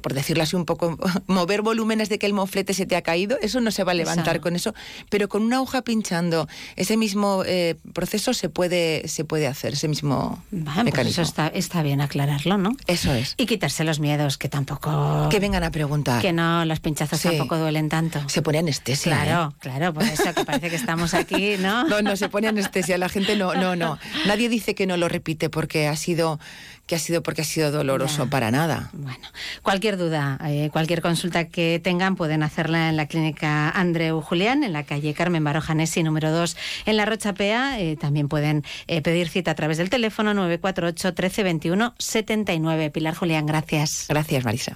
por 0.01 0.13
decirlo 0.13 0.43
así 0.43 0.55
un 0.55 0.65
poco, 0.65 0.97
mover 1.27 1.61
volúmenes 1.61 2.09
de 2.09 2.19
que 2.19 2.25
el 2.25 2.33
moflete 2.33 2.73
se 2.73 2.85
te 2.85 2.95
ha 2.95 3.01
caído, 3.01 3.37
eso 3.41 3.59
no 3.61 3.71
se 3.71 3.83
va 3.83 3.91
a 3.91 3.95
levantar 3.95 4.39
con 4.41 4.55
eso. 4.55 4.73
Pero 5.09 5.29
con 5.29 5.41
una 5.43 5.57
aguja 5.57 5.81
pinchando, 5.81 6.47
ese 6.75 6.97
mismo 6.97 7.43
eh, 7.45 7.75
proceso 7.93 8.33
se 8.33 8.49
puede, 8.49 9.07
se 9.07 9.23
puede 9.25 9.47
hacer, 9.47 9.73
ese 9.73 9.87
mismo 9.87 10.43
mecanismo. 10.51 11.01
eso 11.09 11.21
está, 11.21 11.47
está 11.47 11.81
bien 11.83 12.01
aclararlo, 12.01 12.57
¿no? 12.57 12.75
Eso 12.87 13.13
es. 13.13 13.35
Y 13.37 13.45
quitarse 13.45 13.83
los 13.83 13.99
miedos, 13.99 14.37
que 14.37 14.49
tampoco... 14.49 15.27
Que 15.29 15.39
vengan 15.39 15.63
a 15.63 15.71
preguntar. 15.71 16.21
Que 16.21 16.33
no, 16.33 16.65
los 16.65 16.79
pinchazos 16.79 17.19
Sí. 17.19 17.29
tampoco 17.29 17.57
duelen 17.57 17.89
tanto. 17.89 18.27
Se 18.27 18.41
pone 18.41 18.57
anestesia. 18.59 19.11
Claro, 19.23 19.51
¿eh? 19.51 19.55
claro, 19.59 19.93
por 19.93 20.03
eso 20.03 20.33
que 20.33 20.43
parece 20.45 20.69
que 20.69 20.75
estamos 20.75 21.13
aquí, 21.13 21.55
¿no? 21.59 21.87
No, 21.87 22.01
no 22.01 22.15
se 22.15 22.27
pone 22.29 22.47
anestesia. 22.47 22.97
La 22.97 23.07
gente 23.09 23.35
no, 23.35 23.53
no, 23.55 23.75
no. 23.75 23.97
Nadie 24.25 24.49
dice 24.49 24.75
que 24.75 24.85
no 24.87 24.97
lo 24.97 25.07
repite 25.09 25.49
porque 25.49 25.87
ha 25.87 25.95
sido, 25.95 26.39
que 26.85 26.95
ha 26.95 26.99
sido 26.99 27.23
porque 27.23 27.41
ha 27.41 27.45
sido 27.45 27.71
doloroso 27.71 28.29
para 28.29 28.51
nada. 28.51 28.89
Bueno, 28.93 29.27
cualquier 29.61 29.97
duda, 29.97 30.37
eh, 30.45 30.69
cualquier 30.71 31.01
consulta 31.01 31.45
que 31.47 31.79
tengan 31.81 32.15
pueden 32.15 32.43
hacerla 32.43 32.89
en 32.89 32.97
la 32.97 33.07
clínica 33.07 33.69
Andreu 33.69 34.21
Julián, 34.21 34.63
en 34.63 34.73
la 34.73 34.83
calle 34.83 35.13
Carmen 35.13 35.43
Barojanesi, 35.43 36.03
número 36.03 36.31
2, 36.31 36.57
en 36.85 36.97
la 36.97 37.05
Rocha 37.05 37.33
Pea. 37.33 37.79
Eh, 37.79 37.95
también 37.95 38.27
pueden 38.27 38.63
eh, 38.87 39.01
pedir 39.01 39.29
cita 39.29 39.51
a 39.51 39.55
través 39.55 39.77
del 39.77 39.89
teléfono 39.89 40.33
948 40.33 41.13
13 41.13 41.43
21 41.43 41.95
79. 41.97 42.91
Pilar 42.91 43.15
Julián, 43.15 43.45
gracias. 43.45 44.05
Gracias, 44.09 44.43
Marisa. 44.43 44.73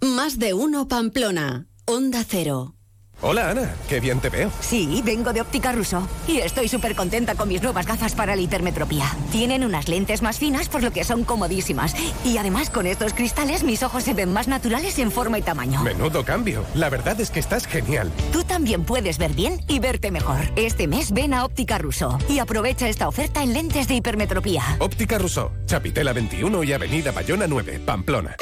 Más 0.00 0.38
de 0.38 0.54
uno 0.54 0.88
Pamplona. 0.88 1.66
Onda 1.84 2.24
Cero. 2.26 2.74
Hola 3.22 3.50
Ana, 3.50 3.74
qué 3.86 4.00
bien 4.00 4.18
te 4.18 4.30
veo. 4.30 4.50
Sí, 4.60 5.02
vengo 5.04 5.34
de 5.34 5.42
Óptica 5.42 5.72
Russo 5.72 6.08
y 6.26 6.38
estoy 6.38 6.68
súper 6.68 6.94
contenta 6.94 7.34
con 7.34 7.48
mis 7.48 7.60
nuevas 7.62 7.86
gafas 7.86 8.14
para 8.14 8.34
la 8.34 8.40
hipermetropía. 8.40 9.04
Tienen 9.30 9.62
unas 9.62 9.88
lentes 9.88 10.22
más 10.22 10.38
finas 10.38 10.70
por 10.70 10.82
lo 10.82 10.90
que 10.90 11.04
son 11.04 11.24
comodísimas. 11.24 11.94
Y 12.24 12.38
además 12.38 12.70
con 12.70 12.86
estos 12.86 13.12
cristales 13.12 13.62
mis 13.62 13.82
ojos 13.82 14.04
se 14.04 14.14
ven 14.14 14.32
más 14.32 14.48
naturales 14.48 14.98
en 14.98 15.12
forma 15.12 15.38
y 15.38 15.42
tamaño. 15.42 15.82
Menudo 15.82 16.24
cambio. 16.24 16.64
La 16.74 16.88
verdad 16.88 17.20
es 17.20 17.30
que 17.30 17.40
estás 17.40 17.66
genial. 17.66 18.10
Tú 18.32 18.42
también 18.42 18.84
puedes 18.84 19.18
ver 19.18 19.34
bien 19.34 19.60
y 19.68 19.80
verte 19.80 20.10
mejor. 20.10 20.40
Este 20.56 20.86
mes 20.86 21.12
ven 21.12 21.34
a 21.34 21.44
Óptica 21.44 21.76
Russo 21.76 22.18
y 22.26 22.38
aprovecha 22.38 22.88
esta 22.88 23.06
oferta 23.06 23.42
en 23.42 23.52
lentes 23.52 23.86
de 23.86 23.96
hipermetropía. 23.96 24.62
Óptica 24.78 25.18
Rousseau, 25.18 25.50
Chapitela 25.66 26.14
21 26.14 26.64
y 26.64 26.72
Avenida 26.72 27.12
Bayona 27.12 27.46
9, 27.46 27.82
Pamplona. 27.84 28.36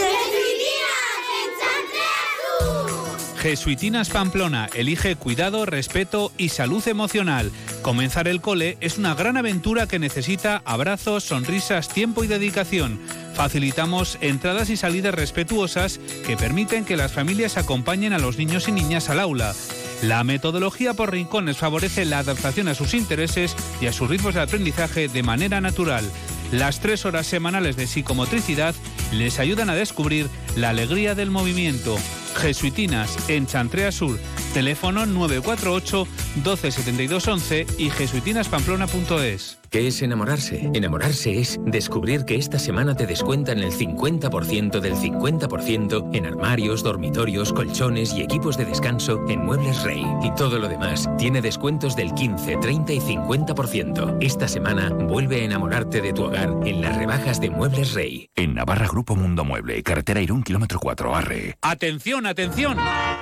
Jesuitinas 3.49 4.11
Pamplona 4.11 4.69
elige 4.75 5.17
cuidado, 5.17 5.65
respeto 5.65 6.33
y 6.37 6.51
salud 6.51 6.87
emocional. 6.87 7.51
Comenzar 7.81 8.29
el 8.29 8.43
cole 8.43 8.77
es 8.83 8.99
una 8.99 9.15
gran 9.15 9.39
aventura 9.39 9.89
que 9.89 9.99
necesita 9.99 10.61
abrazos, 10.67 11.25
sonrisas, 11.25 11.89
tiempo 11.89 12.23
y 12.23 12.27
dedicación. 12.27 13.01
Facilitamos 13.33 14.19
entradas 14.21 14.69
y 14.69 14.77
salidas 14.77 15.15
respetuosas 15.15 15.99
que 16.27 16.37
permiten 16.37 16.85
que 16.85 16.99
las 16.99 17.13
familias 17.13 17.57
acompañen 17.57 18.13
a 18.13 18.19
los 18.19 18.37
niños 18.37 18.69
y 18.69 18.73
niñas 18.73 19.09
al 19.09 19.19
aula. 19.19 19.55
La 20.03 20.23
metodología 20.25 20.93
por 20.93 21.11
rincones 21.11 21.57
favorece 21.57 22.05
la 22.05 22.19
adaptación 22.19 22.69
a 22.69 22.75
sus 22.75 22.93
intereses 22.93 23.57
y 23.81 23.87
a 23.87 23.95
sus 23.95 24.11
ritmos 24.11 24.35
de 24.35 24.43
aprendizaje 24.43 25.09
de 25.09 25.23
manera 25.23 25.63
natural. 25.63 26.05
Las 26.53 26.81
tres 26.81 27.07
horas 27.07 27.27
semanales 27.27 27.77
de 27.77 27.87
psicomotricidad 27.87 28.75
les 29.11 29.39
ayudan 29.39 29.71
a 29.71 29.75
descubrir 29.75 30.29
la 30.55 30.69
alegría 30.69 31.15
del 31.15 31.31
movimiento. 31.31 31.97
Jesuitinas 32.39 33.29
en 33.29 33.47
Chantrea 33.47 33.93
Sur, 33.93 34.19
teléfono 34.55 35.07
948 35.07 36.07
12 36.43 36.71
72 36.71 37.29
11 37.29 37.67
y 37.79 37.91
jesuitinaspamplona.es. 37.91 39.59
¿Qué 39.71 39.87
es 39.87 40.01
enamorarse? 40.01 40.71
Enamorarse 40.73 41.39
es 41.39 41.61
descubrir 41.67 42.25
que 42.25 42.37
esta 42.37 42.59
semana 42.59 42.97
te 42.97 43.07
descuentan 43.07 43.59
el 43.59 43.71
50% 43.71 44.81
del 44.81 44.95
50% 44.95 46.09
en 46.15 46.25
armarios, 46.25 46.83
dormitorios, 46.83 47.53
colchones 47.53 48.15
y 48.15 48.23
equipos 48.23 48.57
de 48.57 48.65
descanso 48.65 49.21
en 49.29 49.45
Muebles 49.45 49.83
Rey. 49.83 50.07
Y 50.23 50.35
todo 50.37 50.59
lo 50.59 50.69
demás 50.69 51.07
tiene 51.19 51.43
descuentos 51.43 51.97
del 51.97 52.15
15, 52.15 52.57
30 52.57 52.93
y 52.95 53.01
50%. 53.01 54.17
Esta 54.23 54.49
semana 54.49 54.89
vuelve 54.89 55.43
a 55.43 55.45
enamorarte 55.45 56.01
de 56.01 56.15
tu 56.15 56.25
hogar 56.25 56.51
en 56.65 56.81
las 56.81 56.97
rebajas 56.97 57.39
de 57.39 57.51
Muebles 57.51 57.93
Rey. 57.93 58.31
En 58.37 58.55
Navarra 58.55 58.89
Grupo 58.89 59.17
Mundo 59.17 59.45
Mueble, 59.45 59.83
carretera 59.83 60.23
Irún, 60.23 60.43
kilómetro 60.43 60.81
4, 60.81 61.15
Arre. 61.15 61.59
¡Atención, 61.61 62.25
atención! 62.27 62.79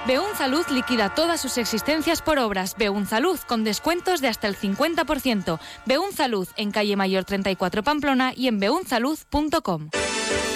Beunzalud 0.06 0.64
liquida 0.70 1.12
todas 1.12 1.40
sus 1.40 1.58
existencias 1.58 2.22
por 2.22 2.38
obras. 2.38 2.76
Beunzalud 3.06 3.38
con 3.46 3.62
descuentos 3.62 4.20
de 4.20 4.26
hasta 4.26 4.48
el 4.48 4.56
50%. 4.56 5.60
Beunzalud 5.84 6.48
en 6.56 6.72
calle 6.72 6.96
Mayor 6.96 7.24
34 7.24 7.84
Pamplona 7.84 8.32
y 8.36 8.48
en 8.48 8.58
beunzalud.com. 8.58 9.90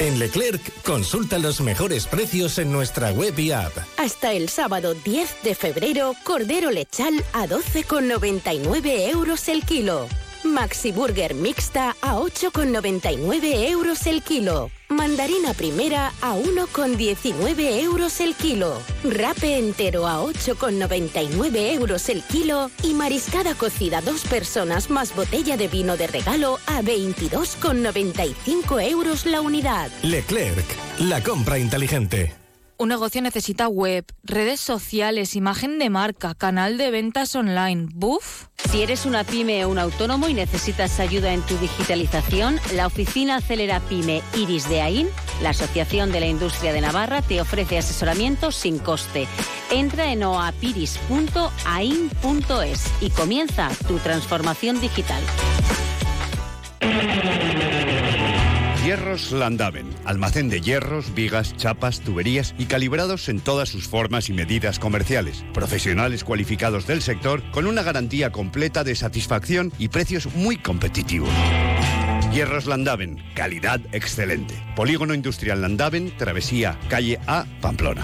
En 0.01 0.19
Leclerc, 0.19 0.83
consulta 0.83 1.39
los 1.39 1.61
mejores 1.61 2.09
precios 2.09 2.59
en 2.59 2.73
nuestra 2.73 3.13
web 3.13 3.39
y 3.39 3.53
app. 3.53 3.73
Hasta 3.99 4.33
el 4.33 4.49
sábado 4.49 4.95
10 4.95 5.43
de 5.45 5.55
febrero, 5.55 6.15
cordero 6.25 6.73
lechal 6.73 7.23
a 7.33 7.47
12,99 7.47 9.11
euros 9.11 9.49
el 9.49 9.65
kilo. 9.65 10.09
Maxi 10.45 10.93
Burger 10.93 11.35
mixta 11.35 11.97
a 12.01 12.17
8,99 12.17 13.69
euros 13.71 14.07
el 14.07 14.23
kilo. 14.23 14.71
Mandarina 14.89 15.53
primera 15.55 16.13
a 16.23 16.35
1,19 16.35 17.83
euros 17.83 18.21
el 18.21 18.35
kilo. 18.35 18.81
Rape 19.05 19.59
entero 19.59 20.09
a 20.09 20.23
8,99 20.23 21.75
euros 21.75 22.09
el 22.09 22.23
kilo. 22.23 22.71
Y 22.83 22.95
mariscada 22.95 23.55
cocida 23.55 24.01
dos 24.01 24.23
personas 24.23 24.89
más 24.91 25.15
botella 25.15 25.57
de 25.57 25.69
vino 25.69 25.97
de 25.97 26.07
regalo 26.07 26.59
a 26.67 26.83
22,95 26.83 28.91
euros 28.91 29.27
la 29.27 29.43
unidad. 29.43 29.91
Leclerc, 30.03 30.65
la 31.01 31.23
compra 31.23 31.59
inteligente. 31.59 32.40
Un 32.81 32.89
negocio 32.89 33.21
necesita 33.21 33.69
web, 33.69 34.07
redes 34.25 34.59
sociales, 34.59 35.37
imagen 35.37 35.79
de 35.79 35.91
marca, 35.91 36.35
canal 36.35 36.79
de 36.79 36.91
ventas 36.91 37.37
online. 37.37 37.89
¿Buf? 37.93 38.47
Si 38.71 38.81
eres 38.81 39.05
una 39.05 39.23
pyme 39.23 39.67
o 39.67 39.69
un 39.69 39.79
autónomo 39.79 40.31
y 40.31 40.33
necesitas 40.33 40.99
ayuda 40.99 41.35
en 41.35 41.43
tu 41.43 41.59
digitalización, 41.59 42.59
la 42.73 42.87
oficina 42.87 43.37
Acelera 43.37 43.81
Pyme 43.81 44.23
Iris 44.35 44.67
de 44.71 44.81
AIN, 44.81 45.11
la 45.43 45.51
Asociación 45.51 46.11
de 46.11 46.21
la 46.21 46.27
Industria 46.27 46.73
de 46.73 46.81
Navarra, 46.81 47.21
te 47.21 47.43
ofrece 47.43 47.77
asesoramiento 47.77 48.51
sin 48.51 48.79
coste. 48.79 49.29
Entra 49.71 50.11
en 50.11 50.23
oapiris.ain.es 50.23 52.93
y 53.03 53.11
comienza 53.11 53.69
tu 53.87 53.99
transformación 53.99 54.81
digital. 54.81 55.23
Hierros 58.85 59.31
Landaven, 59.31 59.91
almacén 60.07 60.49
de 60.49 60.63
hierros, 60.63 61.13
vigas, 61.15 61.55
chapas, 61.57 62.01
tuberías 62.01 62.55
y 62.57 62.65
calibrados 62.65 63.29
en 63.29 63.39
todas 63.39 63.69
sus 63.69 63.87
formas 63.87 64.31
y 64.31 64.33
medidas 64.33 64.79
comerciales. 64.79 65.45
Profesionales 65.53 66.25
cualificados 66.25 66.87
del 66.87 67.03
sector 67.03 67.43
con 67.51 67.67
una 67.67 67.83
garantía 67.83 68.33
completa 68.33 68.83
de 68.83 68.95
satisfacción 68.95 69.71
y 69.79 69.89
precios 69.89 70.35
muy 70.35 70.57
competitivos. 70.57 71.29
Hierros 72.33 72.65
Landaven, 72.65 73.23
calidad 73.35 73.81
excelente. 73.93 74.55
Polígono 74.75 75.13
Industrial 75.13 75.61
Landaven, 75.61 76.17
Travesía, 76.17 76.79
calle 76.89 77.19
A, 77.27 77.45
Pamplona. 77.61 78.03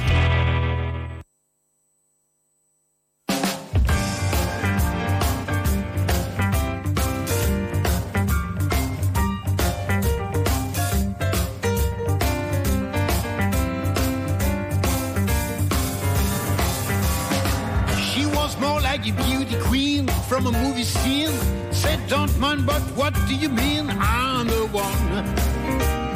Like 18.96 19.12
a 19.12 19.22
beauty 19.24 19.56
queen 19.60 20.08
from 20.28 20.46
a 20.46 20.52
movie 20.52 20.82
scene. 20.82 21.30
Said, 21.70 22.00
don't 22.08 22.34
mind, 22.38 22.64
but 22.64 22.80
what 22.96 23.12
do 23.28 23.34
you 23.34 23.50
mean? 23.50 23.90
I'm 23.90 24.46
the 24.46 24.66
one 24.72 25.08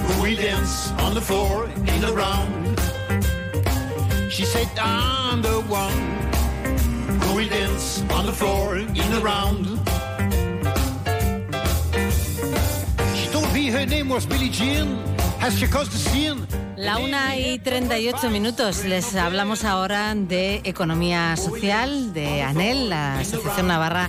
who 0.05 0.23
will 0.23 0.37
dance 0.37 0.91
on 0.93 1.13
the 1.15 1.21
floor 1.21 1.67
in 1.67 2.05
a 2.05 2.13
round. 2.13 2.81
She 4.33 4.45
said, 4.45 4.69
I'm 4.79 5.43
the 5.43 5.61
one 5.69 6.01
who 7.21 7.37
will 7.37 7.49
dance 7.49 8.03
on 8.13 8.25
the 8.25 8.33
floor 8.33 8.79
in 8.79 9.09
a 9.19 9.21
round. 9.21 9.67
She 13.19 13.27
told 13.31 13.53
me 13.53 13.67
her 13.67 13.85
name 13.85 14.09
was 14.09 14.25
Billie 14.25 14.49
Jean, 14.49 14.97
Has 15.39 15.59
she 15.59 15.67
caused 15.67 15.93
the 15.93 15.99
scene. 15.99 16.47
La 16.81 16.97
una 16.97 17.37
y 17.37 17.59
38 17.59 18.31
minutos. 18.31 18.87
Les 18.87 19.15
hablamos 19.15 19.65
ahora 19.65 20.15
de 20.15 20.63
economía 20.65 21.37
social, 21.37 22.15
de 22.15 22.41
ANEL, 22.41 22.89
la 22.89 23.19
Asociación 23.19 23.67
Navarra 23.67 24.09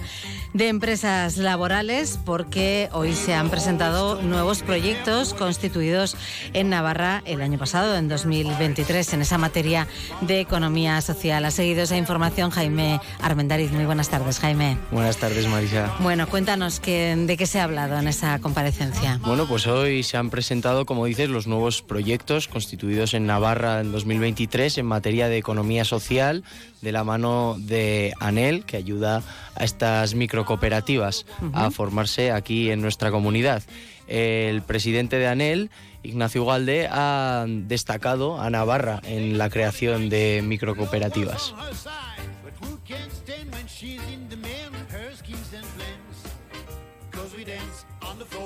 de 0.53 0.67
Empresas 0.67 1.37
Laborales, 1.37 2.19
porque 2.25 2.89
hoy 2.91 3.13
se 3.13 3.33
han 3.33 3.49
presentado 3.49 4.21
nuevos 4.21 4.61
proyectos 4.63 5.33
constituidos 5.33 6.17
en 6.53 6.69
Navarra 6.69 7.21
el 7.25 7.41
año 7.41 7.57
pasado, 7.57 7.95
en 7.95 8.07
2023, 8.07 9.13
en 9.13 9.21
esa 9.21 9.37
materia 9.37 9.87
de 10.21 10.39
economía 10.39 10.99
social. 11.01 11.45
Ha 11.45 11.51
seguido 11.51 11.83
esa 11.83 11.97
información 11.97 12.49
Jaime 12.49 12.99
Armendariz. 13.21 13.71
Muy 13.71 13.85
buenas 13.85 14.09
tardes, 14.09 14.39
Jaime. 14.39 14.77
Buenas 14.91 15.17
tardes, 15.17 15.47
Marisa. 15.47 15.95
Bueno, 15.99 16.27
cuéntanos 16.27 16.79
que, 16.79 17.15
de 17.15 17.37
qué 17.37 17.45
se 17.45 17.59
ha 17.59 17.63
hablado 17.63 17.97
en 17.97 18.07
esa 18.07 18.39
comparecencia. 18.39 19.19
Bueno, 19.21 19.47
pues 19.47 19.67
hoy 19.67 20.03
se 20.03 20.17
han 20.17 20.29
presentado, 20.29 20.85
como 20.85 21.05
dices, 21.05 21.29
los 21.29 21.47
nuevos 21.47 21.81
proyectos 21.81 22.47
constituidos 22.47 23.13
en 23.13 23.25
Navarra 23.25 23.81
en 23.81 23.91
2023 23.91 24.77
en 24.77 24.85
materia 24.85 25.29
de 25.29 25.37
economía 25.37 25.85
social, 25.85 26.43
de 26.81 26.91
la 26.91 27.03
mano 27.03 27.55
de 27.59 28.13
ANEL, 28.19 28.65
que 28.65 28.77
ayuda 28.77 29.21
a 29.55 29.63
estas 29.63 30.15
microcooperativas 30.41 31.25
a 31.53 31.71
formarse 31.71 32.31
aquí 32.31 32.71
en 32.71 32.81
nuestra 32.81 33.11
comunidad. 33.11 33.63
El 34.07 34.61
presidente 34.61 35.17
de 35.17 35.27
ANEL, 35.27 35.69
Ignacio 36.03 36.43
Ugalde, 36.43 36.87
ha 36.91 37.45
destacado 37.47 38.41
a 38.41 38.49
Navarra 38.49 39.01
en 39.03 39.37
la 39.37 39.49
creación 39.49 40.09
de 40.09 40.41
microcooperativas. 40.43 41.53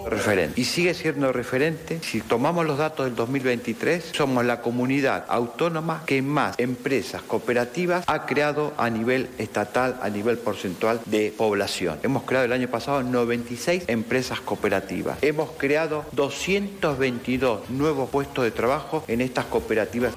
Referente. 0.08 0.60
Y 0.60 0.66
sigue 0.66 0.94
siendo 0.94 1.32
referente. 1.32 2.00
Si 2.02 2.22
tomamos 2.22 2.66
los 2.66 2.78
datos 2.78 3.06
del 3.06 3.16
2023, 3.16 4.12
somos 4.16 4.46
la 4.46 4.62
comunidad 4.62 5.26
autónoma 5.28 6.04
que 6.06 6.22
más 6.22 6.56
empresas 6.60 7.22
cooperativas 7.22 8.04
ha 8.08 8.26
creado 8.26 8.74
a 8.78 8.90
nivel 8.90 9.30
estatal, 9.38 9.98
a 10.02 10.10
nivel 10.10 10.38
porcentual 10.38 11.02
de 11.06 11.34
población. 11.36 12.00
Hemos 12.04 12.24
creado 12.24 12.46
el 12.46 12.54
año 12.54 12.68
pasado 12.68 13.04
96 13.04 13.84
empresas 13.88 14.40
cooperativas. 14.42 15.18
Hemos 15.22 15.52
creado 15.58 16.06
222 16.12 17.70
nuevos 17.70 18.10
puestos 18.10 18.44
de 18.44 18.52
trabajo 18.52 19.04
en 19.08 19.22
estas 19.22 19.46
cooperativas. 19.46 20.14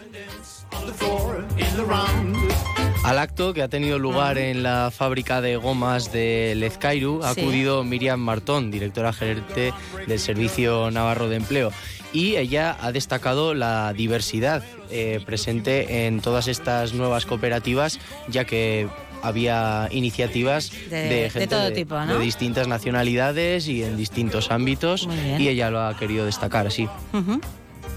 Al 3.09 3.19
acto 3.19 3.55
que 3.55 3.63
ha 3.63 3.69
tenido 3.69 3.99
lugar 3.99 4.37
en 4.37 4.63
la 4.63 4.91
fábrica 4.95 5.41
de 5.41 5.57
gomas 5.57 6.13
de 6.13 6.53
Lezcairu 6.57 7.23
ha 7.25 7.33
Sí. 7.33 7.41
acudido 7.41 7.83
Miriam 7.83 8.21
Martón, 8.21 8.71
directora 8.71 9.15
gerente 9.15 9.73
del 10.07 10.19
Servicio 10.19 10.91
Navarro 10.91 11.29
de 11.31 11.37
Empleo. 11.37 11.73
Y 12.13 12.37
ella 12.37 12.77
ha 12.81 12.93
destacado 12.93 13.55
la 13.55 13.93
diversidad 13.95 14.63
eh, 14.91 15.21
presente 15.25 16.07
en 16.07 16.21
todas 16.21 16.49
estas 16.49 16.93
nuevas 16.93 17.25
cooperativas, 17.27 17.99
ya 18.29 18.45
que 18.45 18.89
había 19.23 19.89
iniciativas 19.91 20.71
De- 20.91 20.97
de, 20.97 21.09
de 21.23 21.31
gente 21.31 21.47
todo 21.49 21.73
tipo, 21.73 21.99
¿no? 21.99 22.15
de 22.15 22.21
distintas 22.25 22.69
nacionalidades 22.69 23.69
y 23.69 23.83
en 23.85 23.97
distintos 23.97 24.51
ámbitos, 24.51 25.09
y 25.39 25.49
ella 25.49 25.71
lo 25.71 25.81
ha 25.81 25.97
querido 25.97 26.25
destacar 26.27 26.67
así. 26.67 26.89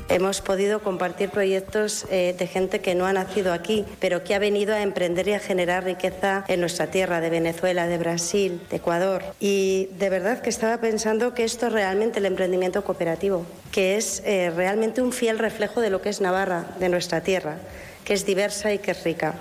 Hemos 0.10 0.42
podido 0.42 0.82
compartir 0.82 1.30
proyectos 1.30 2.06
eh, 2.10 2.36
de 2.38 2.48
gente 2.48 2.82
que 2.82 2.96
no 2.96 3.06
ha 3.06 3.14
nacido 3.14 3.54
aquí, 3.54 3.86
pero 4.00 4.24
que 4.24 4.36
ha 4.36 4.40
venido 4.40 4.74
a 4.74 4.82
emprender 4.82 5.28
y 5.28 5.34
a 5.34 5.40
generar 5.40 5.84
riqueza 5.84 6.44
en 6.48 6.60
nuestra 6.60 6.88
tierra, 6.88 7.22
de 7.22 7.30
Venezuela, 7.30 7.88
de 7.88 7.98
Brasil, 7.98 8.62
de 8.70 8.78
Ecuador. 8.78 9.24
Y 9.40 9.90
de 9.98 10.10
verdad 10.10 10.42
que 10.42 10.50
estaba 10.50 10.78
pensando 10.80 11.34
que 11.34 11.44
esto 11.44 11.68
es 11.68 11.74
realmente 11.74 12.20
el 12.20 12.26
emprendimiento 12.26 12.84
cooperativo, 12.84 13.46
que 13.72 13.98
es 13.98 14.22
eh, 14.26 14.52
realmente 14.56 15.02
un 15.02 15.14
fiel 15.14 15.40
reflejo 15.40 15.82
de 15.82 15.90
lo 15.90 16.02
que 16.02 16.10
es 16.10 16.22
Navarra, 16.22 16.66
de 16.80 16.90
nuestra 16.90 17.22
tierra, 17.22 17.58
que 18.04 18.14
es 18.14 18.26
diversa 18.26 18.74
y 18.74 18.80
que 18.80 18.92
es 18.92 19.04
rica. 19.04 19.36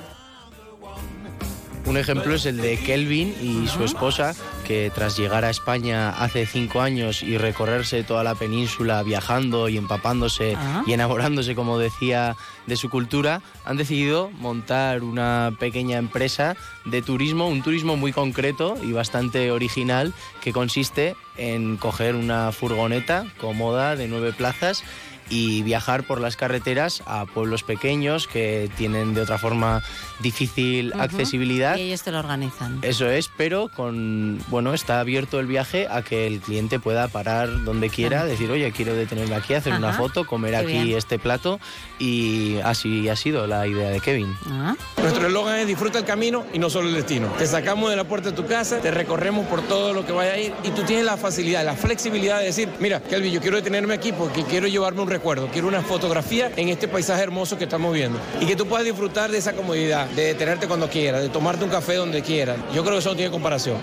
Un 1.87 1.97
ejemplo 1.97 2.35
es 2.35 2.47
el 2.47 2.59
de 2.59 2.77
Kelvin 2.79 3.35
y 3.43 3.67
su 3.67 3.83
esposa, 3.83 4.35
que 4.65 4.93
tras 4.95 5.17
llegar 5.17 5.45
a 5.45 5.51
España 5.51 6.11
hace 6.11 6.47
cinco 6.47 6.83
años 6.83 7.23
y 7.25 7.37
recorrerse 7.37 8.05
toda 8.05 8.23
la 8.23 8.37
península 8.37 9.03
viajando 9.03 9.69
y 9.69 9.77
empapándose 9.77 10.55
Ah. 10.57 10.85
y 10.87 10.93
enamorándose, 10.93 11.57
como 11.57 11.79
decía, 11.79 12.37
de 12.67 12.77
su 12.77 12.91
cultura, 12.91 13.43
han 13.65 13.77
decidido 13.77 14.31
montar 14.39 15.03
una 15.03 15.53
pequeña 15.59 15.99
empresa 15.99 16.55
de 16.85 17.03
turismo, 17.03 17.49
un 17.49 17.63
turismo 17.63 17.97
muy 17.97 18.13
concreto 18.13 18.77
y 18.83 18.93
bastante 18.93 19.51
original, 19.51 20.13
que 20.43 20.53
consiste 20.53 21.17
en 21.37 21.77
coger 21.77 22.15
una 22.15 22.53
furgoneta 22.53 23.27
cómoda 23.41 23.97
de 23.97 24.07
nueve 24.07 24.33
plazas 24.33 24.85
y 25.31 25.63
viajar 25.63 26.03
por 26.05 26.21
las 26.21 26.37
carreteras 26.37 27.03
a 27.07 27.25
pueblos 27.25 27.63
pequeños 27.63 28.27
que 28.27 28.69
tienen 28.77 29.15
de 29.15 29.23
otra 29.23 29.39
forma 29.39 29.83
difícil 30.21 30.91
Ujú. 30.93 31.01
accesibilidad. 31.01 31.77
Y 31.77 31.83
ellos 31.83 32.03
te 32.03 32.11
lo 32.13 32.19
organizan. 32.19 32.79
Eso 32.83 33.09
es, 33.09 33.31
pero 33.37 33.69
con 33.75 34.39
bueno, 34.49 34.75
está 34.75 35.01
abierto 35.01 35.41
el 35.41 35.47
viaje 35.47 35.87
a 35.91 36.03
que 36.03 36.27
el 36.27 36.41
cliente 36.41 36.79
pueda 36.81 37.09
parar 37.09 37.65
donde 37.65 37.89
quiera, 37.91 38.19
Ajá. 38.19 38.27
decir, 38.27 38.51
oye, 38.51 38.71
quiero 38.73 38.95
detenerme 38.95 39.35
aquí, 39.37 39.55
hacer 39.55 39.73
una 39.75 39.91
Ajá. 39.91 39.99
foto, 39.99 40.27
comer 40.27 40.51
Qué 40.51 40.57
aquí 40.59 40.83
bien. 40.83 40.99
este 40.99 41.19
plato 41.19 41.61
y 41.99 42.59
así 42.65 43.09
ha 43.09 43.17
sido 43.17 43.47
la 43.47 43.67
idea 43.67 43.91
de 43.91 44.01
Kevin. 44.01 44.35
Ah. 44.49 44.75
Nuestro 45.01 45.27
eslogan 45.27 45.61
es 45.61 45.67
disfruta 45.67 45.99
el 45.99 46.05
camino 46.05 46.45
y 46.53 46.59
no 46.59 46.69
solo 46.71 46.89
el 46.89 46.95
destino. 46.95 47.29
Te 47.39 47.47
sacamos 47.47 47.89
de 47.91 47.97
la 47.97 48.05
puerta 48.05 48.31
de 48.31 48.37
tu 48.37 48.47
casa, 48.47 48.81
te 48.81 48.91
recorremos 48.91 49.47
por 49.47 49.63
todo 49.63 49.93
lo 49.93 50.05
que 50.05 50.13
vaya 50.13 50.33
a 50.33 50.39
ir 50.39 50.53
y 50.65 50.71
tú 50.71 50.83
tienes 50.83 51.05
la 51.05 51.17
facilidad, 51.17 51.65
la 51.65 51.75
flexibilidad 51.77 52.41
de 52.41 52.47
decir, 52.47 52.69
mira, 52.81 53.01
Kelvin, 53.01 53.33
yo 53.33 53.41
quiero 53.41 53.57
detenerme 53.57 53.95
aquí 53.95 54.13
porque 54.13 54.43
quiero 54.45 54.67
llevarme 54.67 55.03
un 55.03 55.09
recuerdo, 55.21 55.49
quiero 55.49 55.69
una 55.69 55.83
fotografía 55.83 56.51
en 56.57 56.71
este 56.71 56.89
paisaje 56.89 57.23
hermoso 57.23 57.59
que 57.59 57.65
estamos 57.65 57.93
viendo. 57.93 58.19
Y 58.41 58.47
que 58.47 58.57
tú 58.57 58.67
puedas 58.67 58.87
disfrutar 58.87 59.31
de 59.31 59.37
esa 59.37 59.53
comodidad, 59.53 60.09
de 60.09 60.23
detenerte 60.25 60.67
cuando 60.67 60.89
quieras, 60.89 61.21
de 61.21 61.29
tomarte 61.29 61.63
un 61.63 61.71
café 61.71 61.97
donde 61.97 62.23
quieras. 62.23 62.57
Yo 62.75 62.81
creo 62.83 62.95
que 62.95 63.01
eso 63.01 63.11
no 63.11 63.17
tiene 63.17 63.31
comparación. 63.31 63.77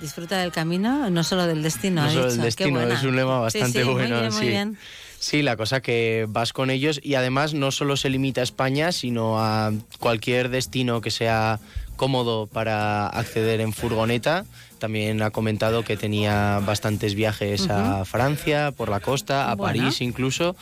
Disfruta 0.00 0.40
del 0.40 0.50
camino, 0.50 1.08
no 1.08 1.22
solo 1.22 1.46
del 1.46 1.62
destino. 1.62 2.02
No 2.02 2.08
ha 2.08 2.10
solo 2.10 2.24
dicho. 2.24 2.34
el 2.34 2.40
Qué 2.40 2.64
destino, 2.64 2.80
es 2.80 3.02
un 3.04 3.14
lema 3.14 3.38
bastante 3.38 3.84
sí, 3.84 3.88
bueno. 3.88 4.20
bien, 4.20 4.32
muy 4.32 4.42
sí. 4.42 4.48
bien. 4.48 4.78
Sí, 5.20 5.42
la 5.42 5.56
cosa 5.56 5.80
que 5.80 6.26
vas 6.28 6.52
con 6.52 6.70
ellos 6.70 6.98
y 7.00 7.14
además 7.14 7.54
no 7.54 7.70
solo 7.70 7.96
se 7.96 8.10
limita 8.10 8.40
a 8.40 8.44
España, 8.44 8.90
sino 8.90 9.38
a 9.38 9.70
cualquier 10.00 10.48
destino 10.48 11.00
que 11.00 11.12
sea 11.12 11.60
cómodo 11.94 12.48
para 12.48 13.06
acceder 13.06 13.60
en 13.60 13.72
furgoneta. 13.72 14.46
También 14.82 15.22
ha 15.22 15.30
comentado 15.30 15.84
que 15.84 15.96
tenía 15.96 16.58
bastantes 16.58 17.14
viajes 17.14 17.70
a. 17.70 18.04
Francia, 18.04 18.72
por 18.76 18.88
la 18.88 18.98
costa, 18.98 19.48
a 19.48 19.54
Bueno. 19.54 19.80
París 19.80 20.00
incluso. 20.00 20.56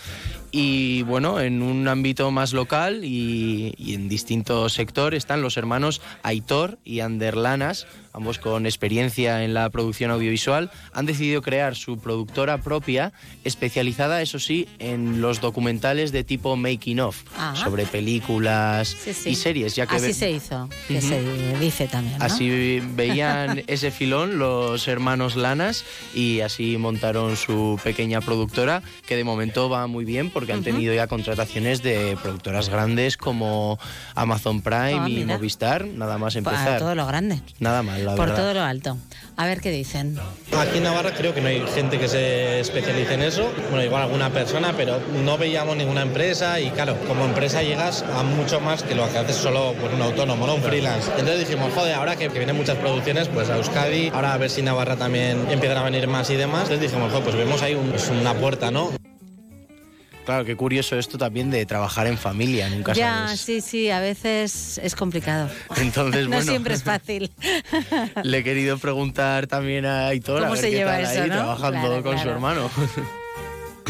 Y 0.51 1.05
bueno, 1.05 1.41
en 1.41 1.63
un 1.63 1.89
ámbito 1.89 2.31
más 2.31 2.53
local 2.53 3.03
y, 3.03 3.73
y 3.79 3.95
en 3.95 4.11
distintos 4.11 4.75
sectores 4.75 5.17
están 5.17 5.41
los 5.41 5.57
hermanos 5.57 6.03
Aitor 6.23 6.79
y 6.85 7.01
Ander 7.01 7.35
Lanas, 7.35 7.87
ambos 8.13 8.39
con 8.39 8.67
experiencia 8.67 9.45
en 9.45 9.55
la 9.55 9.71
producción 9.71 10.11
audiovisual. 10.11 10.71
Han 10.93 11.07
decidido 11.07 11.43
crear 11.43 11.77
su 11.77 11.99
productora 11.99 12.59
propia, 12.59 13.13
especializada, 13.45 14.23
eso 14.23 14.39
sí, 14.39 14.69
en 14.79 15.21
los 15.21 15.41
documentales 15.41 16.13
de 16.13 16.25
tipo 16.25 16.57
making 16.57 17.01
of, 17.01 17.23
Ah. 17.37 17.55
sobre 17.57 17.87
películas 17.87 18.89
Sí, 18.89 19.15
sí. 19.15 19.31
y 19.31 19.35
series. 19.35 19.75
Ya 19.77 19.87
que 19.87 19.97
Así 19.97 20.07
ve- 20.07 20.15
se 20.15 20.31
hizo, 20.31 20.69
que 20.89 21.01
se 21.01 21.21
dice 21.59 21.87
también. 21.89 22.19
¿no? 22.19 22.25
Así 22.25 22.81
veían 22.95 23.63
ese 23.67 23.91
filón 23.91 24.39
los 24.39 24.89
hermanos 24.89 25.37
Lanas 25.37 25.85
y 26.15 26.41
así 26.41 26.77
montaron 26.77 27.37
su 27.37 27.79
pequeña 27.83 28.21
productora 28.21 28.83
que 29.07 29.17
de 29.17 29.25
momento 29.25 29.69
va 29.69 29.87
muy 29.87 30.05
bien 30.05 30.31
porque 30.31 30.53
han 30.53 30.63
tenido 30.63 30.95
ya 30.95 31.07
contrataciones 31.07 31.83
de 31.83 32.17
productoras 32.23 32.69
grandes 32.69 33.17
como 33.17 33.79
Amazon 34.15 34.63
Prime 34.63 34.99
Ah, 35.01 35.09
y. 35.09 35.25
Movistar, 35.25 35.87
nada 35.87 36.19
más 36.19 36.37
empezar. 36.37 36.79
todo 36.79 36.95
lo 36.95 37.07
grande, 37.07 37.41
Nada 37.59 37.83
mal, 37.83 38.00
la 38.01 38.15
por 38.15 38.27
verdad. 38.29 38.43
todo 38.43 38.55
lo 38.55 38.63
alto. 38.63 38.97
A 39.37 39.47
ver 39.47 39.61
qué 39.61 39.71
dicen. 39.71 40.19
Aquí 40.59 40.79
en 40.79 40.85
Navarra 40.85 41.13
creo 41.15 41.33
que 41.35 41.41
no 41.41 41.49
hay 41.49 41.63
gente 41.75 41.99
que 41.99 42.09
se 42.09 42.61
especialice 42.61 43.15
en 43.15 43.23
eso. 43.23 43.51
Bueno, 43.71 43.85
igual 43.85 44.03
alguna 44.03 44.29
persona, 44.31 44.75
pero 44.77 44.99
no 45.25 45.39
veíamos 45.39 45.77
ninguna 45.77 46.03
empresa 46.03 46.61
y 46.61 46.71
claro, 46.71 46.97
como 47.09 47.25
empresa 47.25 47.63
llegas 47.63 48.03
a 48.15 48.23
mucho 48.23 48.61
más 48.61 48.83
que 48.83 48.95
lo 48.95 49.11
que 49.11 49.19
haces 49.19 49.37
solo 49.37 49.75
pues, 49.81 49.95
un 49.95 50.03
autónomo, 50.03 50.47
¿no? 50.47 50.57
Un 50.57 50.63
freelance. 50.63 51.11
Entonces 51.19 51.49
dijimos, 51.49 51.73
joder, 51.75 51.95
ahora 51.95 52.17
que, 52.17 52.29
que 52.29 52.39
vienen 52.39 52.57
muchas 52.57 52.77
producciones, 52.77 53.29
pues 53.29 53.49
a 53.49 53.57
Euskadi, 53.57 54.11
ahora 54.13 54.35
a 54.35 54.39
ver 54.39 54.51
si 54.51 54.61
Navarra 54.63 54.97
también 54.97 55.47
empiezan 55.51 55.79
a 55.79 55.85
venir 55.85 56.07
más 56.07 56.29
y 56.31 56.37
demás. 56.37 56.63
Entonces 56.65 56.91
dijimos, 56.91 57.11
joder, 57.11 57.25
pues 57.25 57.37
vemos 57.37 57.63
ahí 57.63 57.75
un- 57.75 57.91
pues, 57.91 58.09
una 58.11 58.35
puerta, 58.35 58.71
¿no? 58.71 58.91
Claro, 60.31 60.45
qué 60.45 60.55
curioso 60.55 60.97
esto 60.97 61.19
también 61.19 61.51
de 61.51 61.67
trabajar 61.67 62.07
en 62.07 62.17
familia, 62.17 62.71
nunca 62.71 62.93
Ya, 62.93 63.25
sabes. 63.27 63.41
sí, 63.41 63.61
sí, 63.61 63.91
a 63.91 63.99
veces 63.99 64.79
es 64.81 64.95
complicado. 64.95 65.51
Entonces, 65.79 66.25
no 66.29 66.37
bueno. 66.37 66.53
siempre 66.53 66.75
es 66.75 66.85
fácil. 66.85 67.33
Le 68.23 68.39
he 68.39 68.45
querido 68.45 68.79
preguntar 68.79 69.49
también 69.49 69.87
a 69.87 70.07
Aitor 70.07 70.37
a 70.39 70.41
¿Cómo 70.43 70.53
ver 70.53 70.61
se 70.61 70.71
qué 70.71 70.77
lleva 70.77 70.93
tal 70.93 71.03
eso, 71.03 71.23
ahí 71.23 71.29
no? 71.31 71.35
trabajando 71.35 71.81
Claro, 71.89 72.03
con 72.05 72.19
su 72.21 72.29
hermano. 72.29 72.71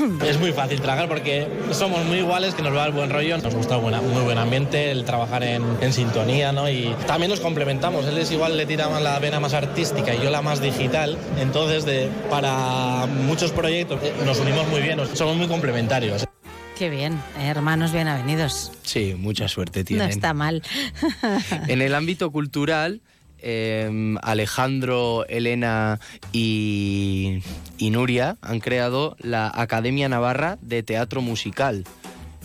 Es 0.26 0.38
muy 0.38 0.52
fácil 0.52 0.80
trabajar 0.80 1.08
porque 1.08 1.46
somos 1.72 2.04
muy 2.04 2.18
iguales, 2.18 2.54
que 2.54 2.62
nos 2.62 2.74
va 2.74 2.86
el 2.86 2.92
buen 2.92 3.10
rollo, 3.10 3.36
nos 3.38 3.54
gusta 3.54 3.76
buena- 3.76 4.00
muy 4.00 4.22
buen 4.22 4.38
ambiente, 4.38 4.90
el 4.90 5.04
trabajar 5.04 5.42
en, 5.42 5.62
en 5.80 5.92
sintonía, 5.92 6.52
¿no? 6.52 6.68
Y 6.70 6.94
también 7.06 7.30
nos 7.30 7.40
complementamos. 7.40 8.06
Él 8.06 8.18
es 8.18 8.30
igual, 8.30 8.56
le 8.56 8.66
tira 8.66 8.88
más 8.88 9.02
la 9.02 9.18
vena 9.18 9.40
más 9.40 9.54
artística 9.54 10.14
y 10.14 10.22
yo 10.22 10.30
la 10.30 10.42
más 10.42 10.60
digital. 10.60 11.16
Entonces, 11.38 11.84
de, 11.84 12.08
para 12.30 13.06
muchos 13.06 13.50
proyectos 13.52 14.00
eh, 14.02 14.12
nos 14.24 14.38
unimos 14.40 14.66
muy 14.68 14.80
bien, 14.80 14.98
somos 15.14 15.36
muy 15.36 15.46
complementarios. 15.48 16.26
Qué 16.78 16.88
bien, 16.88 17.14
eh, 17.38 17.46
hermanos 17.48 17.92
bien 17.92 18.08
avenidos. 18.08 18.72
Sí, 18.82 19.14
mucha 19.18 19.48
suerte 19.48 19.80
No 19.80 19.84
tienen. 19.84 20.08
está 20.08 20.32
mal. 20.32 20.62
En 21.68 21.82
el 21.82 21.94
ámbito 21.94 22.30
cultural, 22.30 23.02
eh, 23.42 24.16
Alejandro, 24.22 25.24
Elena 25.28 26.00
y 26.32 27.42
Nuria 27.80 28.36
han 28.42 28.60
creado 28.60 29.16
la 29.20 29.50
Academia 29.54 30.08
Navarra 30.08 30.58
de 30.60 30.82
Teatro 30.82 31.20
Musical, 31.20 31.84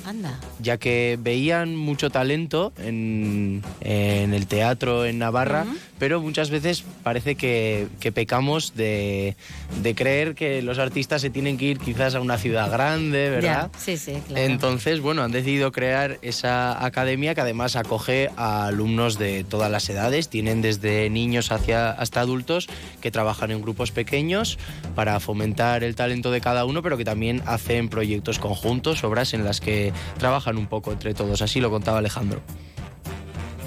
Anda. 0.05 0.39
ya 0.59 0.77
que 0.77 1.17
veían 1.19 1.75
mucho 1.75 2.09
talento 2.09 2.73
en, 2.77 3.63
en 3.81 4.33
el 4.33 4.47
teatro 4.47 5.05
en 5.05 5.19
Navarra, 5.19 5.65
pero 5.97 6.21
muchas 6.21 6.49
veces 6.49 6.83
parece 7.03 7.35
que, 7.35 7.87
que 7.99 8.11
pecamos 8.11 8.75
de, 8.75 9.35
de 9.81 9.95
creer 9.95 10.35
que 10.35 10.61
los 10.61 10.77
artistas 10.77 11.21
se 11.21 11.29
tienen 11.29 11.57
que 11.57 11.65
ir 11.65 11.79
quizás 11.79 12.15
a 12.15 12.19
una 12.19 12.37
ciudad 12.37 12.71
grande, 12.71 13.29
¿verdad? 13.29 13.71
Ya, 13.73 13.79
sí, 13.79 13.97
sí, 13.97 14.21
claro. 14.27 14.45
Entonces, 14.45 14.99
bueno, 14.99 15.23
han 15.23 15.31
decidido 15.31 15.71
crear 15.71 16.19
esa 16.21 16.85
academia 16.85 17.33
que 17.33 17.41
además 17.41 17.75
acoge 17.75 18.29
a 18.37 18.67
alumnos 18.67 19.17
de 19.17 19.43
todas 19.43 19.71
las 19.71 19.89
edades. 19.89 20.29
Tienen 20.29 20.61
desde 20.61 21.09
niños 21.09 21.51
hacia, 21.51 21.91
hasta 21.91 22.21
adultos 22.21 22.67
que 23.01 23.11
trabajan 23.11 23.51
en 23.51 23.61
grupos 23.61 23.91
pequeños 23.91 24.59
para 24.95 25.19
fomentar 25.19 25.83
el 25.83 25.95
talento 25.95 26.31
de 26.31 26.41
cada 26.41 26.65
uno, 26.65 26.81
pero 26.81 26.97
que 26.97 27.05
también 27.05 27.41
hacen 27.45 27.89
proyectos 27.89 28.39
conjuntos, 28.39 29.03
obras 29.03 29.33
en 29.33 29.43
las 29.43 29.61
que 29.61 29.93
trabajan 30.17 30.57
un 30.57 30.67
poco 30.67 30.91
entre 30.91 31.13
todos. 31.13 31.41
Así 31.41 31.59
lo 31.59 31.69
contaba 31.69 31.99
Alejandro. 31.99 32.41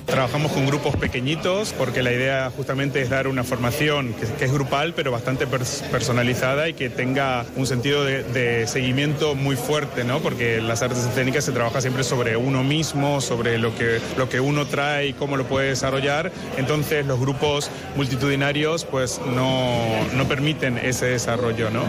Trabajamos 0.08 0.52
con 0.52 0.66
grupos 0.66 0.96
pequeñitos 0.96 1.74
porque 1.76 2.02
la 2.02 2.12
idea 2.12 2.50
justamente 2.56 3.02
es 3.02 3.10
dar 3.10 3.28
una 3.28 3.44
formación 3.44 4.14
que, 4.14 4.26
que 4.26 4.46
es 4.46 4.52
grupal 4.52 4.94
pero 4.94 5.12
bastante 5.12 5.46
pers- 5.46 5.82
personalizada 5.90 6.68
y 6.68 6.72
que 6.72 6.88
tenga 6.88 7.44
un 7.56 7.66
sentido 7.66 8.04
de, 8.04 8.22
de 8.22 8.66
seguimiento 8.66 9.34
muy 9.34 9.54
fuerte, 9.54 10.04
¿no? 10.04 10.20
Porque 10.20 10.62
las 10.62 10.80
artes 10.80 11.04
escénicas 11.04 11.44
se 11.44 11.52
trabaja 11.52 11.82
siempre 11.82 12.04
sobre 12.04 12.36
uno 12.38 12.64
mismo, 12.64 13.20
sobre 13.20 13.58
lo 13.58 13.74
que, 13.76 14.00
lo 14.16 14.30
que 14.30 14.40
uno 14.40 14.66
trae 14.66 15.08
y 15.08 15.12
cómo 15.12 15.36
lo 15.36 15.44
puede 15.44 15.68
desarrollar. 15.68 16.32
Entonces 16.56 17.04
los 17.04 17.20
grupos 17.20 17.70
multitudinarios 17.94 18.86
pues 18.86 19.20
no, 19.26 19.76
no 20.14 20.26
permiten 20.26 20.78
ese 20.78 21.04
desarrollo, 21.06 21.70
¿no? 21.70 21.82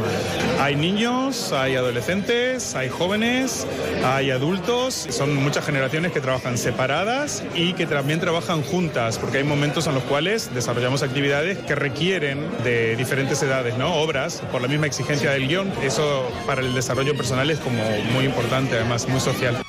Hay 0.59 0.75
niños, 0.75 1.53
hay 1.53 1.75
adolescentes, 1.77 2.75
hay 2.75 2.89
jóvenes, 2.89 3.65
hay 4.03 4.31
adultos, 4.31 5.07
son 5.09 5.35
muchas 5.35 5.65
generaciones 5.65 6.11
que 6.11 6.19
trabajan 6.19 6.57
separadas 6.57 7.43
y 7.55 7.73
que 7.73 7.85
también 8.10 8.22
trabajan 8.22 8.64
juntas, 8.64 9.19
porque 9.19 9.38
hay 9.38 9.44
momentos 9.44 9.86
en 9.86 9.94
los 9.94 10.02
cuales 10.02 10.52
desarrollamos 10.52 11.03
actividades 11.03 11.60
que 11.60 11.76
requieren 11.76 12.44
de 12.64 12.95
diferentes 12.95 13.40
edades, 13.44 13.77
¿no? 13.77 13.98
Obras, 13.98 14.41
por 14.52 14.64
la 14.64 14.68
misma 14.68 14.88
exigencia 14.88 15.30
del 15.30 15.48
guion, 15.48 15.72
eso 15.84 16.27
para 16.48 16.61
el 16.61 16.73
desarrollo 16.73 17.15
personal 17.15 17.52
es 17.52 17.60
como 17.60 17.84
muy 18.11 18.26
importante, 18.26 18.77
además, 18.77 19.07
muy 19.07 19.19
social. 19.19 19.61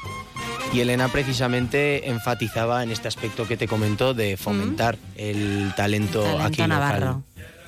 Y 0.73 0.81
Elena 0.81 1.09
precisamente 1.09 2.09
enfatizaba 2.09 2.83
en 2.83 2.91
este 2.91 3.09
aspecto 3.09 3.47
que 3.47 3.59
te 3.59 3.69
comentó 3.69 4.15
de 4.15 4.39
fomentar 4.39 4.97
el 5.17 5.75
talento, 5.77 6.23
Talento 6.23 6.43
aquí 6.43 6.63
local. 6.63 6.69
navarro. 6.71 7.23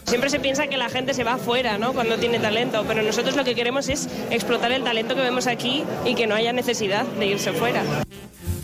Siempre 0.05 0.31
se 0.31 0.41
piensa 0.41 0.69
que 0.69 0.79
la 0.79 0.89
gente 0.89 1.13
se 1.13 1.23
va 1.23 1.35
afuera, 1.35 1.77
¿no? 1.77 1.93
Cuando 1.93 2.17
tiene 2.17 2.39
talento, 2.39 2.87
pero 2.89 3.03
nosotros 3.03 3.37
lo 3.37 3.45
que 3.45 3.55
queremos 3.55 3.91
es 3.91 4.09
explotar 4.31 4.73
el 4.73 4.85
talento 4.85 5.15
que 5.15 5.21
vemos 5.21 5.47
aquí 5.47 5.85
y 6.07 6.15
que 6.15 6.27
no 6.27 6.35
haya 6.35 6.55
necesidad 6.55 7.05
de 7.05 7.27
irse 7.27 7.53
fuera. 7.53 7.83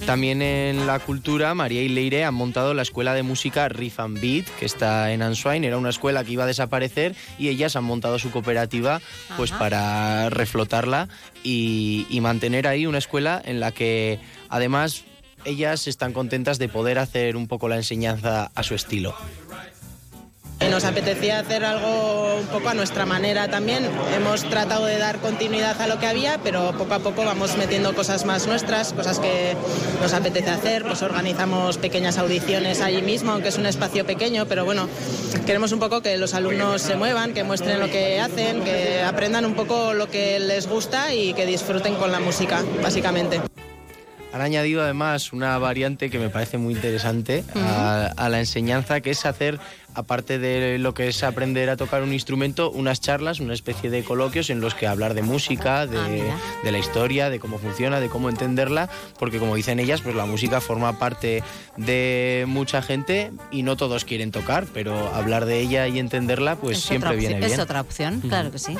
También 0.08 0.40
en 0.40 0.86
la 0.86 1.00
cultura, 1.00 1.52
María 1.52 1.82
y 1.82 1.88
Leire 1.90 2.24
han 2.24 2.32
montado 2.32 2.72
la 2.72 2.80
escuela 2.80 3.12
de 3.12 3.22
música 3.22 3.68
Riff 3.68 4.00
and 4.00 4.18
Beat, 4.18 4.46
que 4.58 4.64
está 4.64 5.12
en 5.12 5.20
Answine. 5.20 5.66
Era 5.66 5.76
una 5.76 5.90
escuela 5.90 6.24
que 6.24 6.32
iba 6.32 6.44
a 6.44 6.46
desaparecer 6.46 7.14
y 7.38 7.48
ellas 7.48 7.76
han 7.76 7.84
montado 7.84 8.18
su 8.18 8.30
cooperativa 8.30 9.02
pues 9.36 9.52
Ajá. 9.52 9.58
para 9.58 10.30
reflotarla 10.30 11.10
y, 11.44 12.06
y 12.08 12.22
mantener 12.22 12.66
ahí 12.66 12.86
una 12.86 12.96
escuela 12.96 13.42
en 13.44 13.60
la 13.60 13.70
que 13.72 14.18
además 14.48 15.04
ellas 15.44 15.86
están 15.86 16.14
contentas 16.14 16.58
de 16.58 16.70
poder 16.70 16.98
hacer 16.98 17.36
un 17.36 17.46
poco 17.46 17.68
la 17.68 17.76
enseñanza 17.76 18.50
a 18.54 18.62
su 18.62 18.74
estilo. 18.74 19.14
Y 20.60 20.70
Nos 20.70 20.84
apetecía 20.84 21.38
hacer 21.38 21.64
algo 21.64 22.36
un 22.36 22.46
poco 22.46 22.68
a 22.68 22.74
nuestra 22.74 23.06
manera 23.06 23.48
también. 23.48 23.88
Hemos 24.14 24.42
tratado 24.44 24.86
de 24.86 24.98
dar 24.98 25.18
continuidad 25.18 25.80
a 25.80 25.86
lo 25.86 25.98
que 26.00 26.06
había, 26.06 26.38
pero 26.38 26.72
poco 26.76 26.94
a 26.94 26.98
poco 26.98 27.24
vamos 27.24 27.56
metiendo 27.56 27.94
cosas 27.94 28.24
más 28.24 28.46
nuestras, 28.48 28.92
cosas 28.92 29.20
que 29.20 29.56
nos 30.02 30.12
apetece 30.12 30.50
hacer. 30.50 30.82
Pues 30.82 31.02
organizamos 31.02 31.78
pequeñas 31.78 32.18
audiciones 32.18 32.80
allí 32.80 33.02
mismo, 33.02 33.32
aunque 33.32 33.48
es 33.48 33.58
un 33.58 33.66
espacio 33.66 34.04
pequeño, 34.04 34.46
pero 34.46 34.64
bueno, 34.64 34.88
queremos 35.46 35.70
un 35.70 35.78
poco 35.78 36.02
que 36.02 36.16
los 36.18 36.34
alumnos 36.34 36.82
se 36.82 36.96
muevan, 36.96 37.34
que 37.34 37.44
muestren 37.44 37.78
lo 37.78 37.88
que 37.88 38.20
hacen, 38.20 38.62
que 38.64 39.02
aprendan 39.02 39.46
un 39.46 39.54
poco 39.54 39.94
lo 39.94 40.10
que 40.10 40.40
les 40.40 40.66
gusta 40.66 41.14
y 41.14 41.34
que 41.34 41.46
disfruten 41.46 41.94
con 41.94 42.10
la 42.10 42.18
música, 42.18 42.64
básicamente. 42.82 43.40
Han 44.32 44.40
añadido 44.42 44.82
además 44.82 45.32
una 45.32 45.56
variante 45.58 46.10
que 46.10 46.18
me 46.18 46.28
parece 46.28 46.58
muy 46.58 46.74
interesante 46.74 47.44
a, 47.54 48.12
a 48.16 48.28
la 48.28 48.40
enseñanza, 48.40 49.00
que 49.00 49.10
es 49.10 49.24
hacer, 49.24 49.58
aparte 49.94 50.38
de 50.38 50.78
lo 50.78 50.92
que 50.92 51.08
es 51.08 51.22
aprender 51.22 51.70
a 51.70 51.76
tocar 51.76 52.02
un 52.02 52.12
instrumento, 52.12 52.70
unas 52.70 53.00
charlas, 53.00 53.40
una 53.40 53.54
especie 53.54 53.88
de 53.88 54.04
coloquios 54.04 54.50
en 54.50 54.60
los 54.60 54.74
que 54.74 54.86
hablar 54.86 55.14
de 55.14 55.22
música, 55.22 55.86
de, 55.86 56.30
de 56.62 56.72
la 56.72 56.78
historia, 56.78 57.30
de 57.30 57.40
cómo 57.40 57.58
funciona, 57.58 58.00
de 58.00 58.08
cómo 58.10 58.28
entenderla, 58.28 58.90
porque 59.18 59.38
como 59.38 59.56
dicen 59.56 59.80
ellas, 59.80 60.02
pues 60.02 60.14
la 60.14 60.26
música 60.26 60.60
forma 60.60 60.98
parte 60.98 61.42
de 61.78 62.44
mucha 62.46 62.82
gente 62.82 63.32
y 63.50 63.62
no 63.62 63.76
todos 63.76 64.04
quieren 64.04 64.30
tocar, 64.30 64.66
pero 64.74 65.14
hablar 65.14 65.46
de 65.46 65.60
ella 65.60 65.88
y 65.88 65.98
entenderla, 65.98 66.56
pues 66.56 66.78
Es 66.78 66.84
siempre 66.84 67.16
viene 67.16 67.38
bien. 67.38 67.50
Es 67.50 67.58
otra 67.58 67.80
opción, 67.80 68.20
claro 68.20 68.50
que 68.52 68.58
sí. 68.58 68.76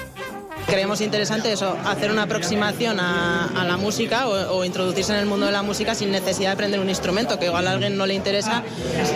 Creemos 0.67 1.01
interesante 1.01 1.53
eso, 1.53 1.77
hacer 1.87 2.11
una 2.11 2.25
aproximación 2.25 3.01
a, 3.01 3.65
la 3.67 3.77
música 3.77 4.29
o, 4.29 4.65
introducirse 4.65 5.13
en 5.13 5.19
el 5.19 5.27
mundo 5.27 5.47
de 5.47 5.53
la 5.53 5.63
música 5.63 5.95
sin 5.95 6.11
necesidad 6.11 6.51
de 6.51 6.55
aprender 6.55 6.81
un 6.81 6.89
instrumento, 6.89 7.39
que 7.39 7.47
igual 7.47 7.67
a 7.67 7.73
alguien 7.73 7.97
no 7.97 8.07
le 8.07 8.15
interesa, 8.15 8.63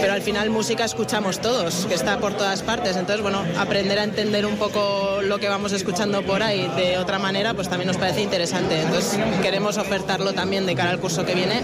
pero 0.01 0.12
al 0.12 0.23
final 0.23 0.51
música 0.51 0.85
escuchamos 0.85 1.40
todos, 1.40 1.86
que 1.86 1.94
está 1.94 2.19
por 2.19 2.35
todas 2.35 2.62
partes. 2.62 2.97
Entonces, 2.97 3.23
bueno, 3.23 3.43
aprender 3.59 3.98
a 3.98 4.05
entender 4.05 4.47
un 4.47 4.56
poco 4.56 5.20
lo 5.23 5.39
que 5.39 5.48
vamos 5.48 5.73
escuchando 5.73 6.23
por 6.23 6.43
ahí 6.43 6.70
de 6.77 6.98
otra 6.98 7.19
manera, 7.19 7.55
pues 7.55 7.69
también 7.69 7.89
nos 7.89 7.97
parece 7.97 8.23
interesante. 8.23 8.81
Entonces, 8.81 9.19
queremos 9.43 9.78
ofertarlo 9.78 10.32
también 10.32 10.66
de 10.66 10.74
cara 10.74 10.90
al 10.90 11.01
curso 11.01 11.24
que 11.24 11.35
viene. 11.35 11.62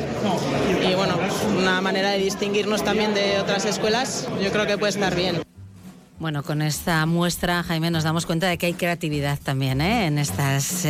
Y 0.88 0.94
bueno, 0.94 1.14
una 1.56 1.80
manera 1.80 2.10
de 2.10 2.18
distinguirnos 2.18 2.84
también 2.84 3.14
de 3.14 3.40
otras 3.40 3.64
escuelas, 3.64 4.28
yo 4.42 4.50
creo 4.50 4.66
que 4.66 4.78
puede 4.78 4.90
estar 4.90 5.14
bien. 5.14 5.42
Bueno, 6.18 6.42
con 6.42 6.62
esta 6.62 7.06
muestra, 7.06 7.62
Jaime, 7.62 7.92
nos 7.92 8.02
damos 8.02 8.26
cuenta 8.26 8.48
de 8.48 8.58
que 8.58 8.66
hay 8.66 8.74
creatividad 8.74 9.38
también 9.38 9.80
¿eh? 9.80 10.06
en 10.06 10.18
estos 10.18 10.84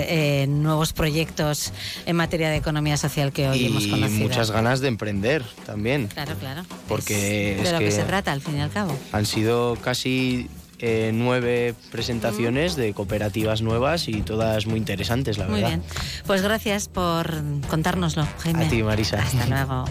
nuevos 0.49 0.95
proyectos 0.95 1.73
en 2.07 2.17
materia 2.17 2.49
de 2.49 2.57
economía 2.57 2.97
social 2.97 3.31
que 3.33 3.47
hoy 3.49 3.67
hemos 3.67 3.85
y 3.85 3.91
conocido. 3.91 4.21
muchas 4.27 4.51
ganas 4.51 4.81
de 4.81 4.89
emprender 4.89 5.45
también, 5.67 6.07
Claro, 6.07 6.35
claro. 6.37 6.63
porque 6.89 7.15
De 7.15 7.63
es 7.63 7.73
lo 7.73 7.79
que... 7.79 7.85
que 7.87 7.91
se 7.93 8.05
trata, 8.05 8.33
al 8.33 8.41
fin 8.41 8.57
y 8.57 8.61
al 8.63 8.71
cabo. 8.71 8.97
Han 9.13 9.27
sido 9.27 9.77
casi 9.77 10.49
eh, 10.79 11.11
nueve 11.13 11.75
presentaciones 11.91 12.75
de 12.77 12.95
cooperativas 12.95 13.61
nuevas 13.61 14.09
y 14.09 14.23
todas 14.23 14.67
muy 14.67 14.79
interesantes, 14.79 15.37
la 15.37 15.45
Muy 15.45 15.57
verdad. 15.61 15.69
bien. 15.69 15.83
Pues 16.27 16.41
gracias 16.41 16.89
por 16.89 17.43
contárnoslo, 17.69 18.27
Jaime. 18.39 18.65
A 18.65 18.69
ti, 18.71 18.83
Marisa. 18.83 19.19
Hasta 19.23 19.45
luego. 19.47 19.85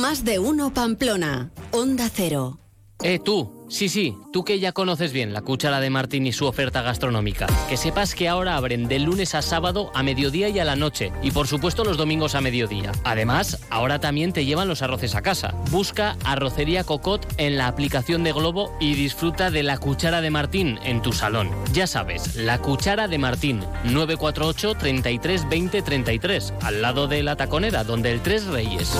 Más 0.00 0.24
de 0.24 0.40
uno 0.40 0.74
Pamplona. 0.74 1.50
Onda 1.70 2.10
Cero. 2.12 2.58
Eh, 3.02 3.18
tú, 3.18 3.64
sí, 3.70 3.88
sí, 3.88 4.14
tú 4.30 4.44
que 4.44 4.58
ya 4.58 4.72
conoces 4.72 5.14
bien 5.14 5.32
la 5.32 5.40
cuchara 5.40 5.80
de 5.80 5.88
Martín 5.88 6.26
y 6.26 6.32
su 6.32 6.44
oferta 6.44 6.82
gastronómica. 6.82 7.46
Que 7.68 7.78
sepas 7.78 8.14
que 8.14 8.28
ahora 8.28 8.56
abren 8.56 8.88
de 8.88 8.98
lunes 8.98 9.34
a 9.34 9.40
sábado 9.40 9.90
a 9.94 10.02
mediodía 10.02 10.50
y 10.50 10.58
a 10.58 10.66
la 10.66 10.76
noche. 10.76 11.10
Y 11.22 11.30
por 11.30 11.46
supuesto 11.46 11.82
los 11.82 11.96
domingos 11.96 12.34
a 12.34 12.42
mediodía. 12.42 12.92
Además, 13.04 13.58
ahora 13.70 14.00
también 14.00 14.34
te 14.34 14.44
llevan 14.44 14.68
los 14.68 14.82
arroces 14.82 15.14
a 15.14 15.22
casa. 15.22 15.54
Busca 15.70 16.18
Arrocería 16.24 16.84
Cocot 16.84 17.26
en 17.38 17.56
la 17.56 17.68
aplicación 17.68 18.22
de 18.22 18.32
Globo 18.32 18.76
y 18.80 18.94
disfruta 18.94 19.50
de 19.50 19.62
la 19.62 19.78
cuchara 19.78 20.20
de 20.20 20.30
Martín 20.30 20.78
en 20.84 21.00
tu 21.00 21.12
salón. 21.12 21.50
Ya 21.72 21.86
sabes, 21.86 22.36
la 22.36 22.58
cuchara 22.58 23.08
de 23.08 23.16
Martín, 23.16 23.60
948 23.84 24.74
33 24.74 25.48
20 25.48 25.82
33, 25.82 26.52
al 26.60 26.82
lado 26.82 27.08
de 27.08 27.22
la 27.22 27.36
taconera, 27.36 27.82
donde 27.82 28.12
el 28.12 28.20
Tres 28.20 28.44
Reyes. 28.44 28.94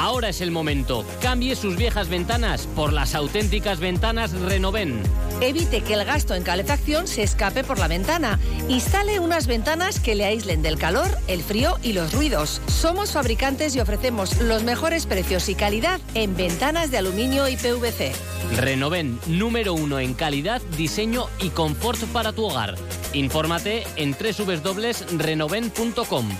Ahora 0.00 0.30
es 0.30 0.40
el 0.40 0.50
momento. 0.50 1.04
Cambie 1.20 1.54
sus 1.54 1.76
viejas 1.76 2.08
ventanas 2.08 2.66
por 2.74 2.94
las 2.94 3.14
auténticas 3.14 3.80
ventanas 3.80 4.32
Renoven. 4.32 5.02
Evite 5.42 5.82
que 5.82 5.92
el 5.92 6.06
gasto 6.06 6.34
en 6.34 6.42
calefacción 6.42 7.06
se 7.06 7.22
escape 7.22 7.64
por 7.64 7.78
la 7.78 7.86
ventana. 7.86 8.38
Instale 8.70 9.20
unas 9.20 9.46
ventanas 9.46 10.00
que 10.00 10.14
le 10.14 10.24
aíslen 10.24 10.62
del 10.62 10.78
calor, 10.78 11.10
el 11.28 11.42
frío 11.42 11.76
y 11.82 11.92
los 11.92 12.14
ruidos. 12.14 12.62
Somos 12.66 13.12
fabricantes 13.12 13.76
y 13.76 13.80
ofrecemos 13.80 14.40
los 14.40 14.62
mejores 14.62 15.04
precios 15.04 15.50
y 15.50 15.54
calidad 15.54 16.00
en 16.14 16.34
ventanas 16.34 16.90
de 16.90 16.96
aluminio 16.96 17.46
y 17.46 17.56
PVC. 17.56 18.12
Renoven, 18.56 19.20
número 19.26 19.74
uno 19.74 20.00
en 20.00 20.14
calidad, 20.14 20.62
diseño 20.78 21.26
y 21.40 21.50
confort 21.50 22.02
para 22.04 22.32
tu 22.32 22.46
hogar. 22.46 22.74
Infórmate 23.12 23.84
en 23.96 24.12
www.renoven.com. 24.12 26.30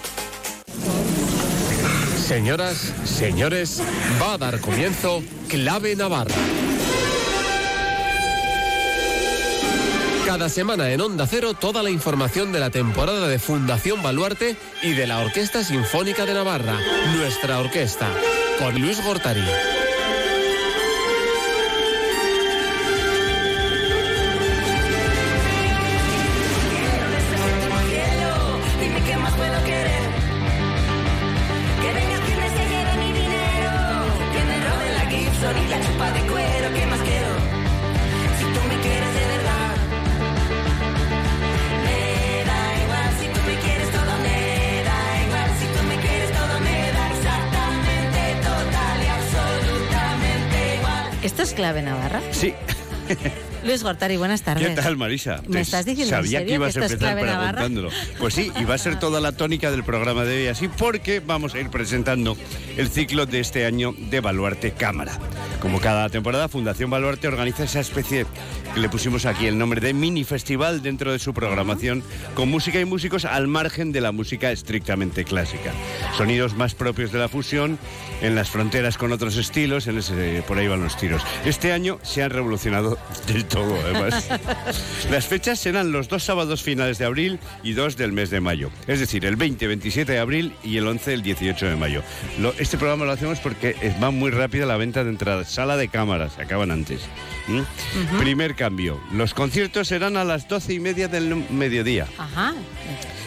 Señoras, 2.30 2.94
señores, 3.04 3.82
va 4.22 4.34
a 4.34 4.38
dar 4.38 4.60
comienzo 4.60 5.20
Clave 5.48 5.96
Navarra. 5.96 6.36
Cada 10.26 10.48
semana 10.48 10.92
en 10.92 11.00
Onda 11.00 11.26
Cero 11.26 11.54
toda 11.54 11.82
la 11.82 11.90
información 11.90 12.52
de 12.52 12.60
la 12.60 12.70
temporada 12.70 13.26
de 13.26 13.40
Fundación 13.40 14.00
Baluarte 14.00 14.54
y 14.80 14.92
de 14.92 15.08
la 15.08 15.18
Orquesta 15.18 15.64
Sinfónica 15.64 16.24
de 16.24 16.34
Navarra, 16.34 16.78
nuestra 17.16 17.58
orquesta, 17.58 18.08
con 18.60 18.80
Luis 18.80 19.04
Gortari. 19.04 19.42
¿Esto 51.40 51.52
es 51.52 51.56
clave 51.56 51.80
Navarra? 51.80 52.20
Sí. 52.32 52.52
Luis 53.64 53.82
Gortari, 53.82 54.16
buenas 54.16 54.42
tardes. 54.42 54.68
¿Qué 54.68 54.74
tal, 54.74 54.96
Marisa? 54.96 55.42
¿Me 55.46 55.60
estás 55.60 55.84
diciendo 55.84 56.14
en 56.14 56.22
Sabía 56.22 56.38
serio 56.38 56.48
que 56.48 56.54
ibas 56.54 56.72
que 56.74 56.80
a 56.80 56.82
empezar 56.84 57.16
Navarra? 57.16 57.52
preguntándolo. 57.52 57.90
Pues 58.18 58.34
sí, 58.34 58.50
y 58.58 58.64
va 58.64 58.74
a 58.74 58.78
ser 58.78 58.98
toda 58.98 59.20
la 59.20 59.32
tónica 59.32 59.70
del 59.70 59.84
programa 59.84 60.24
de 60.24 60.38
hoy 60.38 60.46
así, 60.46 60.68
porque 60.68 61.20
vamos 61.20 61.54
a 61.54 61.60
ir 61.60 61.68
presentando 61.68 62.36
el 62.76 62.88
ciclo 62.88 63.26
de 63.26 63.40
este 63.40 63.66
año 63.66 63.94
de 63.96 64.20
Baluarte 64.20 64.72
Cámara. 64.72 65.18
Como 65.60 65.78
cada 65.80 66.08
temporada, 66.08 66.48
Fundación 66.48 66.88
Baluarte 66.88 67.28
organiza 67.28 67.64
esa 67.64 67.80
especie 67.80 68.24
que 68.72 68.80
le 68.80 68.88
pusimos 68.88 69.26
aquí 69.26 69.46
el 69.46 69.58
nombre 69.58 69.80
de 69.80 69.92
mini 69.92 70.24
festival 70.24 70.80
dentro 70.80 71.12
de 71.12 71.18
su 71.18 71.34
programación, 71.34 72.02
con 72.34 72.48
música 72.48 72.80
y 72.80 72.84
músicos 72.86 73.24
al 73.26 73.46
margen 73.46 73.92
de 73.92 74.00
la 74.00 74.10
música 74.12 74.52
estrictamente 74.52 75.24
clásica. 75.24 75.72
Sonidos 76.16 76.54
más 76.54 76.74
propios 76.74 77.12
de 77.12 77.18
la 77.18 77.28
fusión, 77.28 77.78
en 78.22 78.34
las 78.34 78.48
fronteras 78.48 78.96
con 78.96 79.12
otros 79.12 79.36
estilos, 79.36 79.86
en 79.86 79.98
ese, 79.98 80.42
por 80.46 80.58
ahí 80.58 80.68
van 80.68 80.82
los 80.82 80.96
tiros. 80.96 81.22
Este 81.44 81.72
año 81.72 81.98
se 82.02 82.22
han 82.22 82.30
revolucionado 82.30 82.96
del 83.26 83.44
todo, 83.50 83.76
además. 83.84 84.28
Las 85.10 85.26
fechas 85.26 85.58
serán 85.58 85.92
los 85.92 86.08
dos 86.08 86.22
sábados 86.24 86.62
finales 86.62 86.98
de 86.98 87.04
abril 87.04 87.38
y 87.62 87.72
dos 87.72 87.96
del 87.96 88.12
mes 88.12 88.30
de 88.30 88.40
mayo. 88.40 88.70
Es 88.86 89.00
decir, 89.00 89.24
el 89.26 89.36
20, 89.36 89.66
27 89.66 90.12
de 90.12 90.18
abril 90.18 90.54
y 90.64 90.76
el 90.78 90.86
11, 90.86 91.12
el 91.14 91.22
18 91.22 91.66
de 91.66 91.76
mayo. 91.76 92.02
Lo- 92.38 92.54
este 92.58 92.78
programa 92.78 93.04
lo 93.04 93.12
hacemos 93.12 93.38
porque 93.40 93.76
va 94.02 94.10
muy 94.10 94.30
rápida 94.30 94.64
la 94.66 94.76
venta 94.76 95.04
de 95.04 95.10
entradas. 95.10 95.50
Sala 95.50 95.76
de 95.76 95.88
cámaras, 95.88 96.32
se 96.34 96.42
acaban 96.42 96.70
antes. 96.70 97.00
¿Mm? 97.50 98.18
Primer 98.18 98.54
cambio. 98.54 99.00
Los 99.12 99.34
conciertos 99.34 99.88
serán 99.88 100.16
a 100.16 100.24
las 100.24 100.48
doce 100.48 100.74
y 100.74 100.80
media 100.80 101.08
del 101.08 101.34
mediodía. 101.50 102.06
Ajá. 102.18 102.54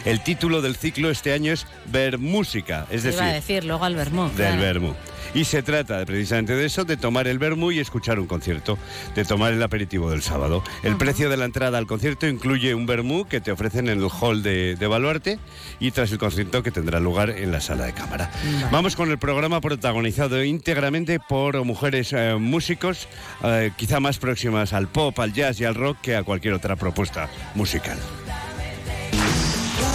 El 0.06 0.22
título 0.24 0.62
del 0.62 0.76
ciclo 0.76 1.10
este 1.10 1.34
año 1.34 1.54
es 1.54 1.66
Ver 1.86 2.18
Música, 2.18 2.88
es 2.90 3.04
decir, 3.04 3.20
iba 3.20 3.30
a 3.30 3.34
decir 3.34 3.64
luego 3.64 3.86
al 3.86 3.95
Vermú. 3.95 4.24
del 4.30 4.36
claro. 4.36 4.62
vermú. 4.62 4.95
Y 5.36 5.45
se 5.45 5.64
trata 5.64 5.98
de, 5.98 6.06
precisamente 6.06 6.56
de 6.56 6.64
eso, 6.66 6.86
de 6.86 6.95
tomar 6.95 7.28
el 7.28 7.40
vermú 7.40 7.72
y 7.72 7.80
escuchar 7.80 8.20
un 8.20 8.28
concierto, 8.28 8.78
de 9.16 9.26
tomar 9.26 9.52
el 9.52 9.64
aperitivo 9.64 10.12
del 10.12 10.22
sábado. 10.22 10.64
El 10.84 10.95
precio 10.95 11.28
de 11.28 11.38
la 11.38 11.45
entrada 11.45 11.80
al 11.80 11.88
concierto 11.88 12.28
incluye 12.28 12.76
un 12.76 12.86
vermú 12.86 13.26
que 13.26 13.41
te 13.41 13.52
ofrecen 13.52 13.88
en 13.90 13.98
el 14.00 14.10
hall 14.22 14.44
de, 14.44 14.76
de 14.76 14.86
Baluarte 14.88 15.40
y 15.80 15.90
tras 15.90 16.12
el 16.12 16.20
concierto 16.20 16.62
que 16.62 16.70
tendrá 16.70 17.00
lugar 17.00 17.32
en 17.32 17.52
la 17.52 17.62
sala 17.62 17.86
de 17.86 17.94
cámara. 17.94 18.30
Vamos 18.72 18.95
con 18.95 19.10
el 19.10 19.18
programa 19.18 19.60
protagonizado 19.60 20.44
íntegramente 20.44 21.20
por 21.20 21.64
mujeres 21.64 22.14
eh, 22.14 22.36
músicos, 22.40 23.08
eh, 23.44 23.72
quizá 23.76 24.00
más 24.00 24.12
próximas 24.19 24.73
al 24.73 24.88
pop, 24.88 25.18
al 25.19 25.34
jazz 25.34 25.60
y 25.60 25.65
al 25.65 25.76
rock 25.76 25.98
que 26.02 26.15
a 26.15 26.23
cualquier 26.23 26.53
otra 26.53 26.76
propuesta 26.76 27.30
musical. 27.56 27.98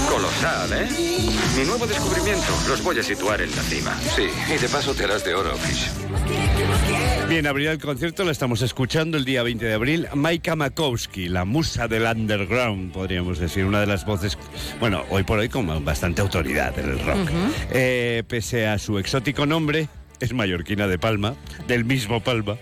Colosal, 0.08 0.72
¿eh? 0.72 0.88
Mi 1.56 1.64
nuevo 1.64 1.86
descubrimiento. 1.86 2.46
Los 2.68 2.82
voy 2.82 2.98
a 2.98 3.02
situar 3.02 3.40
en 3.40 3.50
la 3.50 3.62
cima. 3.62 3.96
Sí, 4.16 4.28
y 4.52 4.58
de 4.58 4.68
paso 4.68 4.94
te 4.94 5.04
harás 5.04 5.24
de 5.24 5.34
oro, 5.34 5.54
Fish. 5.56 5.90
Bien, 7.28 7.46
abrirá 7.46 7.72
el 7.72 7.78
concierto, 7.78 8.24
la 8.24 8.32
estamos 8.32 8.62
escuchando 8.62 9.18
el 9.18 9.24
día 9.24 9.42
20 9.42 9.66
de 9.66 9.74
abril. 9.74 10.08
Maika 10.14 10.56
Makowski, 10.56 11.28
la 11.28 11.44
musa 11.44 11.86
del 11.86 12.04
underground, 12.04 12.92
podríamos 12.92 13.38
decir, 13.38 13.64
una 13.66 13.80
de 13.80 13.86
las 13.86 14.06
voces, 14.06 14.38
bueno, 14.80 15.04
hoy 15.10 15.24
por 15.24 15.38
hoy 15.38 15.50
con 15.50 15.84
bastante 15.84 16.22
autoridad 16.22 16.78
en 16.78 16.90
el 16.90 16.98
rock. 17.04 17.30
Eh, 17.70 18.22
pese 18.26 18.66
a 18.66 18.78
su 18.78 18.98
exótico 18.98 19.44
nombre, 19.44 19.88
es 20.20 20.32
mallorquina 20.32 20.86
de 20.86 20.98
Palma, 20.98 21.34
del 21.66 21.84
mismo 21.84 22.20
Palma. 22.22 22.56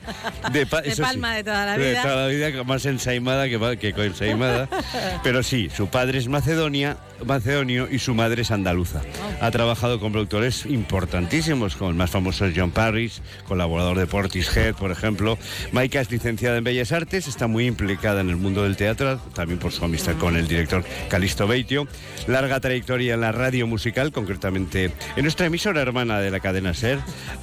De, 0.52 0.66
Pa- 0.66 0.80
De 0.86 0.88
eso 0.88 0.96
sí, 0.96 1.02
Palma 1.02 1.34
de 1.34 1.44
toda 1.44 1.66
la 1.66 1.78
de 1.78 1.90
vida. 1.90 2.02
toda 2.02 2.16
la 2.16 2.26
vida, 2.28 2.64
más 2.64 2.84
ensaimada 2.86 3.48
que, 3.48 3.76
que 3.78 3.92
coensaimada. 3.92 4.68
Pero 5.22 5.42
sí, 5.42 5.70
su 5.74 5.88
padre 5.88 6.18
es 6.18 6.28
macedonia, 6.28 6.96
macedonio 7.24 7.88
y 7.90 7.98
su 7.98 8.14
madre 8.14 8.42
es 8.42 8.50
andaluza. 8.50 9.00
Ha 9.40 9.50
trabajado 9.50 10.00
con 10.00 10.12
productores 10.12 10.66
importantísimos, 10.66 11.76
con 11.76 11.88
el 11.88 11.94
más 11.94 12.10
famosos 12.10 12.52
John 12.54 12.70
Parrish, 12.70 13.20
colaborador 13.46 13.98
de 13.98 14.06
Portishead, 14.06 14.74
por 14.74 14.90
ejemplo. 14.90 15.38
Maika 15.72 16.00
es 16.00 16.10
licenciada 16.10 16.56
en 16.58 16.64
Bellas 16.64 16.92
Artes, 16.92 17.26
está 17.28 17.46
muy 17.46 17.66
implicada 17.66 18.20
en 18.20 18.28
el 18.30 18.36
mundo 18.36 18.62
del 18.62 18.76
teatro, 18.76 19.18
también 19.34 19.58
por 19.58 19.72
su 19.72 19.84
amistad 19.84 20.14
con 20.18 20.36
el 20.36 20.46
director 20.48 20.84
Calisto 21.08 21.46
Beitio. 21.46 21.86
Larga 22.26 22.60
trayectoria 22.60 23.14
en 23.14 23.20
la 23.20 23.32
radio 23.32 23.66
musical, 23.66 24.12
concretamente 24.12 24.90
en 25.16 25.22
nuestra 25.22 25.46
emisora 25.46 25.80
hermana 25.82 26.20
de 26.20 26.30
la 26.30 26.40
cadena 26.40 26.74
SER. 26.74 26.98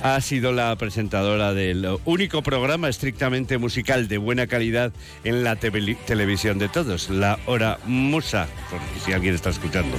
Ha 0.06 0.20
sido 0.20 0.52
la 0.52 0.76
presentadora 0.76 1.54
del 1.54 1.88
único 2.04 2.44
programa 2.44 2.90
estrictamente 2.90 3.58
musical 3.58 4.10
de 4.10 4.18
buena 4.18 4.48
calidad 4.48 4.92
en 5.24 5.46
la 5.46 5.56
tele- 5.56 5.96
televisión 6.06 6.60
de 6.60 6.68
todos, 6.68 7.10
la 7.10 7.40
Hora 7.46 7.80
Musa, 7.86 8.48
por 8.70 8.82
si 9.06 9.14
alguien 9.14 9.34
está 9.34 9.52
escuchando. 9.52 9.98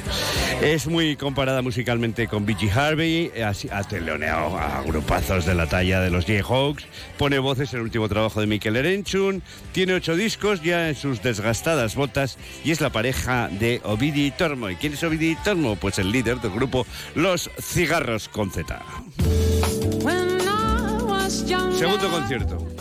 Es 0.61 0.87
muy 0.89 1.17
comparada 1.17 1.63
musicalmente 1.63 2.29
con 2.29 2.45
B.G. 2.45 2.71
Harvey, 2.71 3.33
ha 3.73 3.83
teloneado 3.85 4.59
a 4.59 4.83
grupazos 4.83 5.47
de 5.47 5.55
la 5.55 5.67
talla 5.71 6.03
de 6.03 6.11
los 6.11 6.27
Jayhawks, 6.27 6.85
pone 7.17 7.39
voces 7.39 7.73
en 7.73 7.79
el 7.79 7.85
último 7.85 8.07
trabajo 8.07 8.43
de 8.43 8.47
Mikel 8.47 8.77
Erenchun, 8.77 9.43
tiene 9.73 9.95
ocho 9.95 10.17
discos 10.17 10.61
ya 10.63 10.91
en 10.91 10.97
sus 10.97 11.23
desgastadas 11.23 11.95
botas 11.95 12.37
y 12.63 12.73
es 12.73 12.83
la 12.83 12.91
pareja 12.91 13.49
de 13.51 13.81
Ovidi 13.85 14.31
Tormo. 14.33 14.69
¿Y 14.69 14.77
quién 14.77 14.93
es 14.93 15.03
Ovidi 15.03 15.35
Tormo? 15.37 15.77
Pues 15.77 15.99
el 15.99 16.13
líder 16.13 16.43
del 16.43 16.51
grupo 16.53 16.87
Los 17.15 17.51
Cigarros 17.59 18.29
con 18.29 18.51
Z. 18.51 18.83
Segundo 21.79 22.09
concierto. 22.09 22.74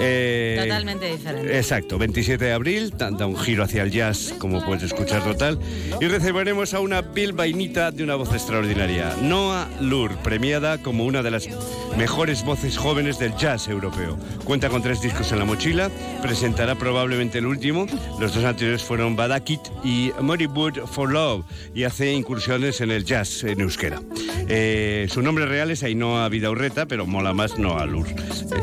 Eh, 0.00 0.58
Totalmente 0.60 1.06
diferente. 1.06 1.56
Exacto, 1.56 1.98
27 1.98 2.44
de 2.44 2.52
abril, 2.52 2.92
da 2.96 3.26
un 3.26 3.36
giro 3.36 3.62
hacia 3.62 3.82
el 3.82 3.90
jazz, 3.90 4.34
como 4.38 4.64
puedes 4.64 4.82
escuchar 4.82 5.22
total, 5.22 5.58
y 6.00 6.06
recibiremos 6.06 6.74
a 6.74 6.80
una 6.80 7.02
bilbainita 7.02 7.90
de 7.90 8.02
una 8.02 8.16
voz 8.16 8.32
extraordinaria, 8.32 9.14
Noah 9.22 9.68
Lur, 9.80 10.16
premiada 10.18 10.78
como 10.78 11.04
una 11.04 11.22
de 11.22 11.30
las 11.30 11.48
mejores 11.96 12.44
voces 12.44 12.76
jóvenes 12.76 13.18
del 13.18 13.36
jazz 13.36 13.68
europeo. 13.68 14.18
Cuenta 14.44 14.68
con 14.68 14.82
tres 14.82 15.00
discos 15.00 15.30
en 15.32 15.38
la 15.38 15.44
mochila, 15.44 15.90
presentará 16.22 16.74
probablemente 16.74 17.38
el 17.38 17.46
último, 17.46 17.86
los 18.18 18.34
dos 18.34 18.44
anteriores 18.44 18.82
fueron 18.82 19.16
Badakit 19.16 19.60
y 19.84 20.10
Wood 20.20 20.86
for 20.86 21.12
Love, 21.12 21.44
y 21.74 21.84
hace 21.84 22.12
incursiones 22.12 22.80
en 22.80 22.90
el 22.90 23.04
jazz 23.04 23.44
en 23.44 23.60
euskera. 23.60 24.00
Eh, 24.48 25.06
su 25.08 25.22
nombre 25.22 25.46
real 25.46 25.70
es 25.70 25.82
Ainhoa 25.82 26.28
Vidaurreta, 26.28 26.86
pero 26.86 27.06
mola 27.06 27.32
más 27.32 27.58
Noah 27.58 27.86
Lur. 27.86 28.06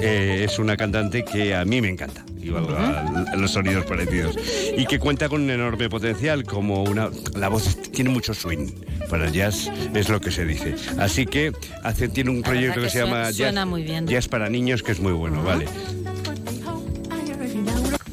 Eh, 0.02 0.46
es 0.48 0.60
una 0.60 0.78
cantante 0.78 1.21
que 1.24 1.56
a 1.56 1.66
mí 1.66 1.82
me 1.82 1.90
encanta. 1.90 2.24
y 2.42 2.50
valga 2.50 3.28
los 3.38 3.52
sonidos 3.52 3.86
parecidos. 3.86 4.36
Y 4.78 4.86
que 4.86 4.98
cuenta 5.00 5.30
con 5.30 5.42
un 5.44 5.50
enorme 5.52 5.90
potencial, 5.90 6.44
como 6.44 6.84
una. 6.84 7.10
La 7.36 7.50
voz 7.50 7.78
tiene 7.92 8.10
mucho 8.10 8.34
swing. 8.34 8.72
Para 9.10 9.26
el 9.28 9.32
jazz 9.34 9.70
es 9.94 10.10
lo 10.10 10.20
que 10.22 10.32
se 10.32 10.46
dice. 10.46 10.76
Así 10.98 11.26
que 11.26 11.52
hace, 11.84 12.08
tiene 12.10 12.30
un 12.32 12.42
proyecto 12.42 12.80
que, 12.80 12.86
que 12.88 12.90
se 12.92 13.00
llama 13.00 13.26
suena- 13.26 13.34
suena 13.34 13.66
muy 13.66 13.84
bien. 13.84 14.08
Jazz 14.08 14.28
para 14.28 14.50
niños, 14.50 14.82
que 14.84 14.92
es 14.94 15.00
muy 15.00 15.12
bueno, 15.14 15.44
¿vale? 15.44 15.66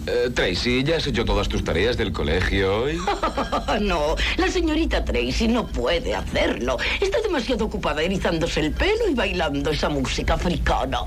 Eh, 0.06 0.30
Tracy, 0.35 0.82
¿ya 0.85 0.97
has 0.97 1.06
hecho 1.06 1.24
todas 1.24 1.48
tus 1.48 1.62
tareas 1.62 1.97
del 1.98 2.12
colegio 2.12 2.85
hoy? 2.85 2.98
no, 3.82 4.16
la 4.39 4.48
señorita 4.51 5.05
Tracy 5.05 5.48
no 5.48 5.66
puede 5.66 6.14
hacerlo. 6.14 6.78
Está 7.01 7.20
demasiado 7.20 7.66
ocupada 7.66 8.02
erizándose 8.02 8.60
el 8.60 8.72
pelo 8.72 9.09
y 9.10 9.14
bailando 9.14 9.70
esa 9.70 9.89
música 9.90 10.35
africana. 10.35 11.01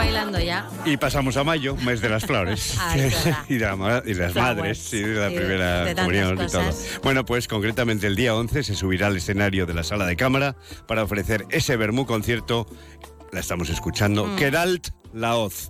Bailando 0.00 0.40
ya. 0.40 0.68
Y 0.84 0.96
pasamos 0.96 1.36
a 1.36 1.44
mayo, 1.44 1.76
mes 1.76 2.00
de 2.00 2.08
las 2.08 2.24
flores. 2.24 2.78
Ah, 2.82 2.96
y, 3.48 3.54
de 3.58 3.66
la 3.66 4.02
y 4.06 4.14
las 4.14 4.32
Flowers. 4.32 4.56
madres, 4.56 4.78
sí, 4.78 5.00
de 5.02 5.20
la 5.20 5.30
Y 5.30 5.36
primera 5.36 5.84
de 5.84 5.94
comunión 5.94 6.40
y 6.42 6.46
todo. 6.46 6.62
Bueno, 7.02 7.24
pues 7.26 7.46
concretamente 7.46 8.06
el 8.06 8.16
día 8.16 8.34
11 8.34 8.62
se 8.62 8.74
subirá 8.74 9.08
al 9.08 9.16
escenario 9.16 9.66
de 9.66 9.74
la 9.74 9.84
sala 9.84 10.06
de 10.06 10.16
cámara 10.16 10.56
para 10.86 11.02
ofrecer 11.02 11.44
ese 11.50 11.76
Bermú 11.76 12.06
concierto. 12.06 12.66
La 13.32 13.40
estamos 13.40 13.68
escuchando. 13.68 14.26
Mm. 14.26 14.36
Keralt 14.36 14.88
Laoz. 15.12 15.68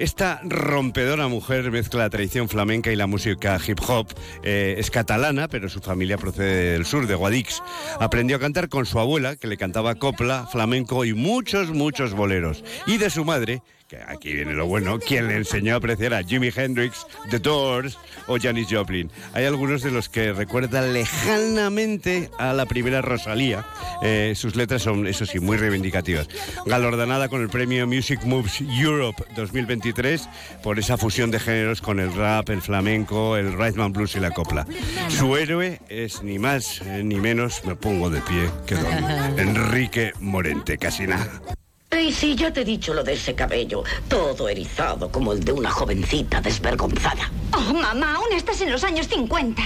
Esta 0.00 0.40
rompedora 0.44 1.28
mujer 1.28 1.70
mezcla 1.70 2.04
la 2.04 2.08
tradición 2.08 2.48
flamenca 2.48 2.90
y 2.90 2.96
la 2.96 3.06
música 3.06 3.60
hip 3.66 3.80
hop. 3.86 4.06
Eh, 4.42 4.76
es 4.78 4.90
catalana, 4.90 5.46
pero 5.46 5.68
su 5.68 5.80
familia 5.80 6.16
procede 6.16 6.72
del 6.72 6.86
sur, 6.86 7.06
de 7.06 7.14
Guadix. 7.14 7.62
Aprendió 7.98 8.38
a 8.38 8.40
cantar 8.40 8.70
con 8.70 8.86
su 8.86 8.98
abuela, 8.98 9.36
que 9.36 9.46
le 9.46 9.58
cantaba 9.58 9.96
copla, 9.96 10.46
flamenco 10.50 11.04
y 11.04 11.12
muchos, 11.12 11.72
muchos 11.72 12.14
boleros. 12.14 12.64
Y 12.86 12.96
de 12.96 13.10
su 13.10 13.26
madre, 13.26 13.60
que 13.90 13.98
aquí 14.06 14.32
viene 14.32 14.52
lo 14.52 14.66
bueno, 14.66 15.00
quien 15.00 15.26
le 15.26 15.34
enseñó 15.34 15.74
a 15.74 15.78
apreciar 15.78 16.14
a 16.14 16.22
Jimi 16.22 16.52
Hendrix, 16.54 17.04
The 17.28 17.40
Doors 17.40 17.98
o 18.28 18.38
Janis 18.38 18.68
Joplin. 18.70 19.10
Hay 19.34 19.46
algunos 19.46 19.82
de 19.82 19.90
los 19.90 20.08
que 20.08 20.32
recuerdan 20.32 20.92
lejanamente 20.92 22.30
a 22.38 22.52
la 22.52 22.66
primera 22.66 23.02
Rosalía. 23.02 23.66
Eh, 24.00 24.34
sus 24.36 24.54
letras 24.54 24.82
son, 24.82 25.08
eso 25.08 25.26
sí, 25.26 25.40
muy 25.40 25.56
reivindicativas. 25.56 26.28
Galardonada 26.66 27.28
con 27.28 27.42
el 27.42 27.48
premio 27.48 27.84
Music 27.88 28.22
Moves 28.22 28.60
Europe 28.60 29.24
2023 29.34 30.28
por 30.62 30.78
esa 30.78 30.96
fusión 30.96 31.32
de 31.32 31.40
géneros 31.40 31.80
con 31.80 31.98
el 31.98 32.14
rap, 32.14 32.48
el 32.50 32.62
flamenco, 32.62 33.36
el 33.36 33.54
rhythm 33.54 33.80
and 33.80 33.96
blues 33.96 34.14
y 34.14 34.20
la 34.20 34.30
copla. 34.30 34.68
Su 35.08 35.36
héroe 35.36 35.80
es 35.88 36.22
ni 36.22 36.38
más 36.38 36.80
eh, 36.82 37.02
ni 37.02 37.16
menos, 37.16 37.64
me 37.64 37.74
pongo 37.74 38.08
de 38.08 38.20
pie, 38.20 38.48
que 38.68 38.76
don 38.76 38.86
Enrique 39.36 40.12
Morente, 40.20 40.78
casi 40.78 41.08
nada. 41.08 41.58
Tracy, 41.90 42.36
ya 42.36 42.52
te 42.52 42.60
he 42.60 42.64
dicho 42.64 42.94
lo 42.94 43.02
de 43.02 43.14
ese 43.14 43.34
cabello. 43.34 43.82
Todo 44.08 44.48
erizado 44.48 45.10
como 45.10 45.32
el 45.32 45.42
de 45.42 45.50
una 45.50 45.70
jovencita 45.70 46.40
desvergonzada. 46.40 47.28
Oh, 47.52 47.74
mamá, 47.74 48.14
aún 48.14 48.32
estás 48.32 48.60
en 48.60 48.70
los 48.70 48.84
años 48.84 49.08
50. 49.08 49.60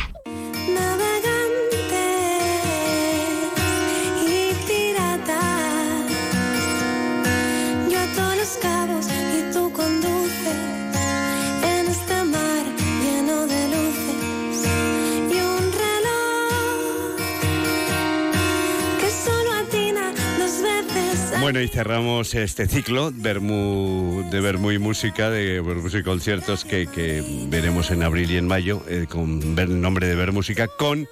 Bueno, 21.45 21.61
y 21.61 21.69
cerramos 21.69 22.35
este 22.35 22.67
ciclo 22.67 23.13
Bermú- 23.13 24.27
de 24.31 24.41
Bermú 24.41 24.71
y 24.71 24.79
Música, 24.79 25.29
de 25.29 25.61
Bermú 25.61 25.91
y 25.93 26.03
conciertos 26.03 26.65
que, 26.65 26.87
que 26.87 27.23
veremos 27.51 27.91
en 27.91 28.03
abril 28.03 28.31
y 28.31 28.39
en 28.39 28.47
mayo, 28.47 28.83
eh, 28.89 29.05
con 29.07 29.55
ver- 29.55 29.69
el 29.69 29.79
nombre 29.79 30.07
de 30.07 30.15
Bermúsica, 30.15 30.69
con 30.69 31.07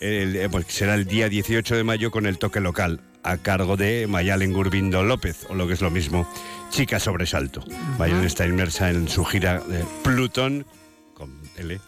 el, 0.00 0.36
eh, 0.36 0.48
pues 0.50 0.64
será 0.68 0.94
el 0.94 1.04
día 1.04 1.28
18 1.28 1.76
de 1.76 1.84
mayo 1.84 2.10
con 2.10 2.24
el 2.24 2.38
toque 2.38 2.60
local, 2.60 3.02
a 3.24 3.36
cargo 3.36 3.76
de 3.76 4.06
Mayalen 4.06 4.54
Gurbindo 4.54 5.02
López, 5.02 5.44
o 5.50 5.54
lo 5.54 5.66
que 5.66 5.74
es 5.74 5.82
lo 5.82 5.90
mismo, 5.90 6.26
Chica 6.70 6.98
Sobresalto. 6.98 7.62
Mayalen 7.98 8.24
está 8.24 8.46
inmersa 8.46 8.88
en 8.88 9.06
su 9.06 9.22
gira 9.26 9.58
de 9.60 9.84
Plutón, 10.02 10.64
con 11.12 11.30
L, 11.58 11.78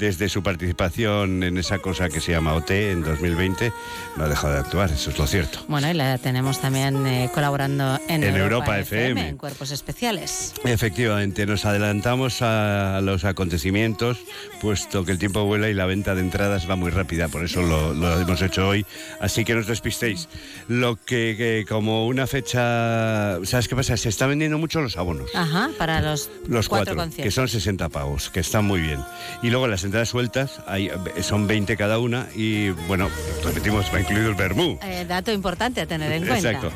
desde 0.00 0.28
su 0.30 0.42
participación 0.42 1.42
en 1.42 1.58
esa 1.58 1.78
cosa 1.78 2.08
que 2.08 2.20
se 2.20 2.32
llama 2.32 2.54
OT 2.54 2.70
en 2.70 3.02
2020, 3.02 3.72
no 4.16 4.24
ha 4.24 4.28
dejado 4.28 4.54
de 4.54 4.60
actuar, 4.60 4.90
eso 4.90 5.10
es 5.10 5.18
lo 5.18 5.26
cierto. 5.26 5.60
Bueno, 5.68 5.90
y 5.90 5.94
la 5.94 6.16
tenemos 6.18 6.60
también 6.60 7.06
eh, 7.06 7.30
colaborando 7.34 8.00
en, 8.08 8.24
En 8.24 8.34
Europa 8.36 8.78
FM. 8.80 9.28
en 9.28 9.36
Cuerpos 9.36 9.70
Especiales. 9.70 10.54
Efectivamente, 10.64 11.44
nos 11.46 11.66
adelantamos 11.66 12.38
a 12.40 13.00
los 13.02 13.24
acontecimientos, 13.24 14.18
puesto 14.62 15.04
que 15.04 15.12
el 15.12 15.18
tiempo 15.18 15.44
vuela 15.44 15.68
y 15.68 15.74
la 15.74 15.84
venta 15.84 16.14
de 16.14 16.22
entradas 16.22 16.68
va 16.68 16.76
muy 16.76 16.90
rápida, 16.90 17.28
por 17.28 17.44
eso 17.44 17.60
lo, 17.62 17.92
lo 17.92 18.18
hemos 18.20 18.40
hecho 18.40 18.66
hoy, 18.68 18.86
así 19.20 19.44
que 19.44 19.52
no 19.54 19.60
os 19.60 19.66
despistéis. 19.66 20.28
Lo 20.68 20.96
que, 20.96 21.34
que 21.36 21.66
como 21.68 22.06
una 22.06 22.26
fecha, 22.26 23.38
¿sabes 23.44 23.68
qué 23.68 23.76
pasa? 23.76 23.96
Se 23.98 24.08
están 24.08 24.30
vendiendo 24.30 24.56
mucho 24.56 24.80
los 24.80 24.96
abonos. 24.96 25.30
Ajá, 25.34 25.68
para 25.76 26.00
los, 26.00 26.30
Los 26.48 26.68
cuatro, 26.70 26.94
cuatro, 26.94 26.94
que 26.94 26.96
conciertos. 26.96 27.34
son 27.34 27.48
60 27.48 27.88
pavos, 27.90 28.30
que 28.30 28.40
están 28.40 28.64
muy 28.64 28.80
bien. 28.80 29.00
Y 29.42 29.50
luego 29.50 29.66
las 29.66 29.84
entradas 29.90 30.08
sueltas, 30.08 30.60
hay, 30.66 30.90
son 31.20 31.46
20 31.46 31.76
cada 31.76 31.98
una 31.98 32.28
y, 32.34 32.70
bueno, 32.70 33.08
repetimos, 33.44 33.92
va 33.92 34.00
incluido 34.00 34.28
el 34.28 34.36
Bermú. 34.36 34.78
Eh, 34.82 35.04
dato 35.06 35.32
importante 35.32 35.80
a 35.80 35.86
tener 35.86 36.12
en 36.12 36.26
cuenta. 36.26 36.50
Exacto. 36.50 36.72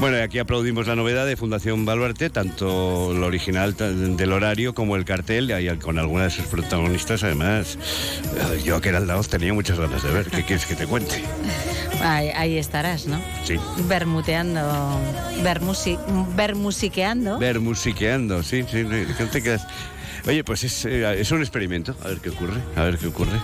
Bueno, 0.00 0.22
aquí 0.22 0.38
aplaudimos 0.38 0.88
la 0.88 0.96
novedad 0.96 1.26
de 1.26 1.36
Fundación 1.36 1.84
Baluarte, 1.84 2.28
tanto 2.28 3.12
lo 3.14 3.26
original 3.26 3.76
del 3.76 4.32
horario 4.32 4.74
como 4.74 4.96
el 4.96 5.04
cartel, 5.04 5.50
y 5.50 5.78
con 5.78 5.98
algunas 5.98 6.32
de 6.32 6.42
sus 6.42 6.50
protagonistas. 6.50 7.22
Además, 7.22 7.78
eh, 8.24 8.62
yo 8.64 8.80
que 8.80 8.88
era 8.88 8.98
el 8.98 9.06
Laoz 9.06 9.28
tenía 9.28 9.54
muchas 9.54 9.78
ganas 9.78 10.02
de 10.02 10.10
ver. 10.10 10.26
¿Qué 10.26 10.42
quieres 10.42 10.66
que 10.66 10.74
te 10.74 10.86
cuente? 10.86 11.22
Ahí, 12.02 12.30
ahí 12.34 12.58
estarás, 12.58 13.06
¿no? 13.06 13.20
Sí. 13.44 13.58
Bermuteando, 13.88 15.00
bermusi, 15.42 15.96
bermusiqueando. 16.34 17.38
Ver 17.38 17.60
musiqueando, 17.60 18.42
sí, 18.42 18.64
sí, 18.70 18.84
sí, 18.84 19.24
te 19.30 19.42
quedas. 19.42 19.66
Oye, 20.26 20.42
pues 20.42 20.64
es, 20.64 20.84
eh, 20.84 21.20
es 21.20 21.30
un 21.30 21.40
experimento, 21.40 21.94
a 22.02 22.08
ver 22.08 22.18
qué 22.18 22.30
ocurre, 22.30 22.60
a 22.74 22.82
ver 22.82 22.98
qué 22.98 23.06
ocurre. 23.06 23.40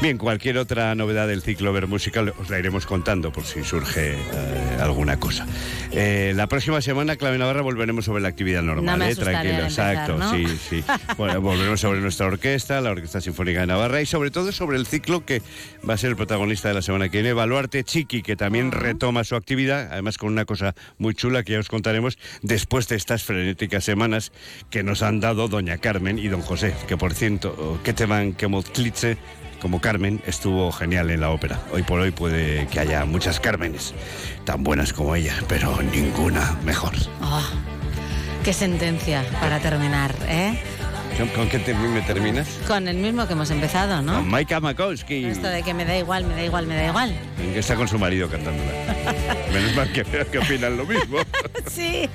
Bien, 0.00 0.18
cualquier 0.18 0.58
otra 0.58 0.94
novedad 0.94 1.28
del 1.28 1.42
ciclo 1.42 1.72
Ver 1.72 1.86
Musical 1.86 2.32
os 2.38 2.50
la 2.50 2.58
iremos 2.58 2.86
contando 2.86 3.32
por 3.32 3.44
si 3.44 3.64
surge 3.64 4.14
eh, 4.14 4.78
alguna 4.80 5.18
cosa. 5.18 5.46
Eh, 5.92 6.32
la 6.34 6.46
próxima 6.46 6.80
semana, 6.80 7.16
Clave 7.16 7.38
Navarra, 7.38 7.62
volveremos 7.62 8.04
sobre 8.04 8.22
la 8.22 8.28
actividad 8.28 8.62
normal. 8.62 8.98
No 8.98 9.04
me 9.04 9.10
eh, 9.10 9.16
tranquilo, 9.16 9.54
empezar, 9.54 9.94
exacto, 9.94 10.18
¿no? 10.18 10.32
sí, 10.32 10.46
sí. 10.68 10.84
Bueno, 11.16 11.40
volveremos 11.40 11.80
sobre 11.80 12.00
nuestra 12.00 12.26
orquesta, 12.26 12.80
la 12.80 12.90
Orquesta 12.90 13.20
Sinfónica 13.20 13.60
de 13.60 13.66
Navarra, 13.66 14.00
y 14.00 14.06
sobre 14.06 14.30
todo 14.30 14.52
sobre 14.52 14.76
el 14.76 14.86
ciclo 14.86 15.24
que 15.24 15.42
va 15.88 15.94
a 15.94 15.96
ser 15.96 16.10
el 16.10 16.16
protagonista 16.16 16.68
de 16.68 16.74
la 16.74 16.82
semana 16.82 17.08
que 17.08 17.18
viene, 17.18 17.32
Baluarte 17.32 17.84
Chiqui, 17.84 18.22
que 18.22 18.36
también 18.36 18.72
retoma 18.72 19.24
su 19.24 19.36
actividad, 19.36 19.88
además 19.92 20.18
con 20.18 20.32
una 20.32 20.44
cosa 20.44 20.74
muy 20.98 21.14
chula 21.14 21.42
que 21.42 21.52
ya 21.52 21.60
os 21.60 21.68
contaremos 21.68 22.18
después 22.42 22.88
de 22.88 22.96
estas 22.96 23.22
frenéticas 23.22 23.84
semanas 23.84 24.32
que 24.70 24.82
nos 24.82 25.02
han 25.02 25.20
dado 25.20 25.48
Doña 25.48 25.78
Carmen 25.78 26.18
y 26.18 26.28
Don 26.28 26.42
José, 26.42 26.74
que 26.86 26.96
por 26.96 27.14
cierto, 27.14 27.80
que 27.82 27.92
te 27.92 28.06
van 28.06 28.34
que 28.34 28.48
como 29.64 29.80
Carmen, 29.80 30.20
estuvo 30.26 30.70
genial 30.72 31.10
en 31.10 31.22
la 31.22 31.30
ópera. 31.30 31.58
Hoy 31.72 31.82
por 31.82 31.98
hoy 31.98 32.10
puede 32.10 32.66
que 32.66 32.80
haya 32.80 33.06
muchas 33.06 33.40
Cármenes, 33.40 33.94
tan 34.44 34.62
buenas 34.62 34.92
como 34.92 35.16
ella, 35.16 35.32
pero 35.48 35.80
ninguna 35.80 36.54
mejor. 36.66 36.92
Ah, 37.22 37.48
qué 38.44 38.52
sentencia 38.52 39.24
para 39.40 39.60
terminar, 39.60 40.14
¿eh? 40.28 40.60
¿Con, 41.34 41.48
qué 41.48 41.60
te- 41.60 41.72
me 41.72 42.02
terminas? 42.02 42.46
Con 42.68 42.88
el 42.88 42.98
mismo 42.98 43.26
que 43.26 43.32
hemos 43.32 43.50
empezado, 43.50 44.02
¿no? 44.02 44.16
Con 44.16 44.28
Maika 44.28 44.60
Makowski. 44.60 45.24
Esto 45.24 45.46
de 45.48 45.62
que 45.62 45.72
me 45.72 45.86
da 45.86 45.96
igual, 45.96 46.26
me 46.26 46.34
da 46.34 46.44
igual, 46.44 46.66
me 46.66 46.74
da 46.76 46.88
igual. 46.88 47.14
Está 47.54 47.74
con 47.74 47.88
su 47.88 47.98
marido 47.98 48.28
cantándola. 48.28 48.70
Menos 49.50 49.74
mal 49.74 49.90
que, 49.94 50.04
que 50.04 50.38
opinan 50.40 50.76
lo 50.76 50.84
mismo. 50.84 51.16
sí. 51.70 52.06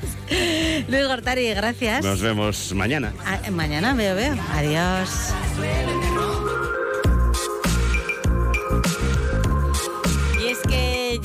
Luis 0.88 1.08
Gortari, 1.08 1.50
gracias. 1.56 2.06
Nos 2.06 2.22
vemos 2.22 2.74
mañana. 2.76 3.12
Ah, 3.26 3.40
mañana 3.50 3.96
veo, 3.96 4.14
veo. 4.16 4.36
Adiós. 4.54 5.34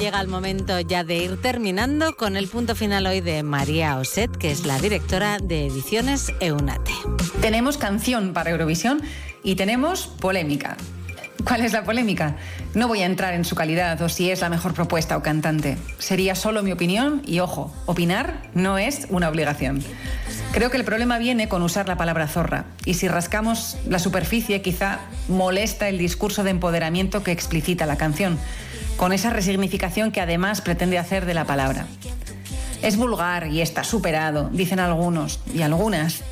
Llega 0.04 0.20
el 0.20 0.28
momento 0.28 0.78
ya 0.80 1.02
de 1.02 1.16
ir 1.16 1.40
terminando 1.40 2.14
con 2.14 2.36
el 2.36 2.46
punto 2.46 2.74
final 2.74 3.06
hoy 3.06 3.22
de 3.22 3.42
María 3.42 3.96
Oset, 3.96 4.36
que 4.36 4.50
es 4.50 4.66
la 4.66 4.78
directora 4.78 5.38
de 5.38 5.64
Ediciones 5.64 6.30
Eunate. 6.40 6.92
Tenemos 7.40 7.78
canción 7.78 8.34
para 8.34 8.50
Eurovisión 8.50 9.00
y 9.42 9.54
tenemos 9.54 10.06
polémica. 10.06 10.76
¿Cuál 11.46 11.62
es 11.62 11.72
la 11.72 11.84
polémica? 11.84 12.36
No 12.74 12.86
voy 12.86 13.00
a 13.00 13.06
entrar 13.06 13.32
en 13.32 13.46
su 13.46 13.54
calidad 13.54 14.00
o 14.02 14.10
si 14.10 14.30
es 14.30 14.42
la 14.42 14.50
mejor 14.50 14.74
propuesta 14.74 15.16
o 15.16 15.22
cantante. 15.22 15.78
Sería 15.98 16.34
solo 16.34 16.62
mi 16.62 16.72
opinión 16.72 17.22
y 17.24 17.40
ojo, 17.40 17.72
opinar 17.86 18.42
no 18.52 18.76
es 18.76 19.06
una 19.08 19.30
obligación. 19.30 19.82
Creo 20.52 20.70
que 20.70 20.76
el 20.76 20.84
problema 20.84 21.16
viene 21.16 21.48
con 21.48 21.62
usar 21.62 21.88
la 21.88 21.96
palabra 21.96 22.28
zorra 22.28 22.66
y 22.84 22.94
si 22.94 23.08
rascamos 23.08 23.78
la 23.88 23.98
superficie 23.98 24.60
quizá 24.60 25.00
molesta 25.28 25.88
el 25.88 25.96
discurso 25.96 26.44
de 26.44 26.50
empoderamiento 26.50 27.22
que 27.22 27.32
explicita 27.32 27.86
la 27.86 27.96
canción. 27.96 28.38
Con 28.96 29.12
esa 29.12 29.30
resignificación 29.30 30.12
que 30.12 30.20
además 30.20 30.60
pretende 30.60 30.98
hacer 30.98 31.26
de 31.26 31.34
la 31.34 31.44
palabra. 31.44 31.86
Es 32.82 32.96
vulgar 32.96 33.48
y 33.48 33.60
está 33.60 33.84
superado, 33.84 34.50
dicen 34.52 34.78
algunos 34.78 35.40
y 35.54 35.62
algunas. 35.62 36.22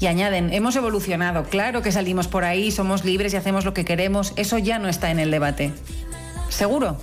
Y 0.00 0.06
añaden, 0.06 0.52
hemos 0.52 0.76
evolucionado, 0.76 1.44
claro 1.44 1.82
que 1.82 1.92
salimos 1.92 2.28
por 2.28 2.44
ahí, 2.44 2.70
somos 2.70 3.04
libres 3.04 3.34
y 3.34 3.36
hacemos 3.36 3.64
lo 3.64 3.74
que 3.74 3.84
queremos, 3.84 4.32
eso 4.36 4.56
ya 4.58 4.78
no 4.78 4.88
está 4.88 5.10
en 5.10 5.18
el 5.18 5.30
debate. 5.30 5.72
¿Seguro? 6.48 6.98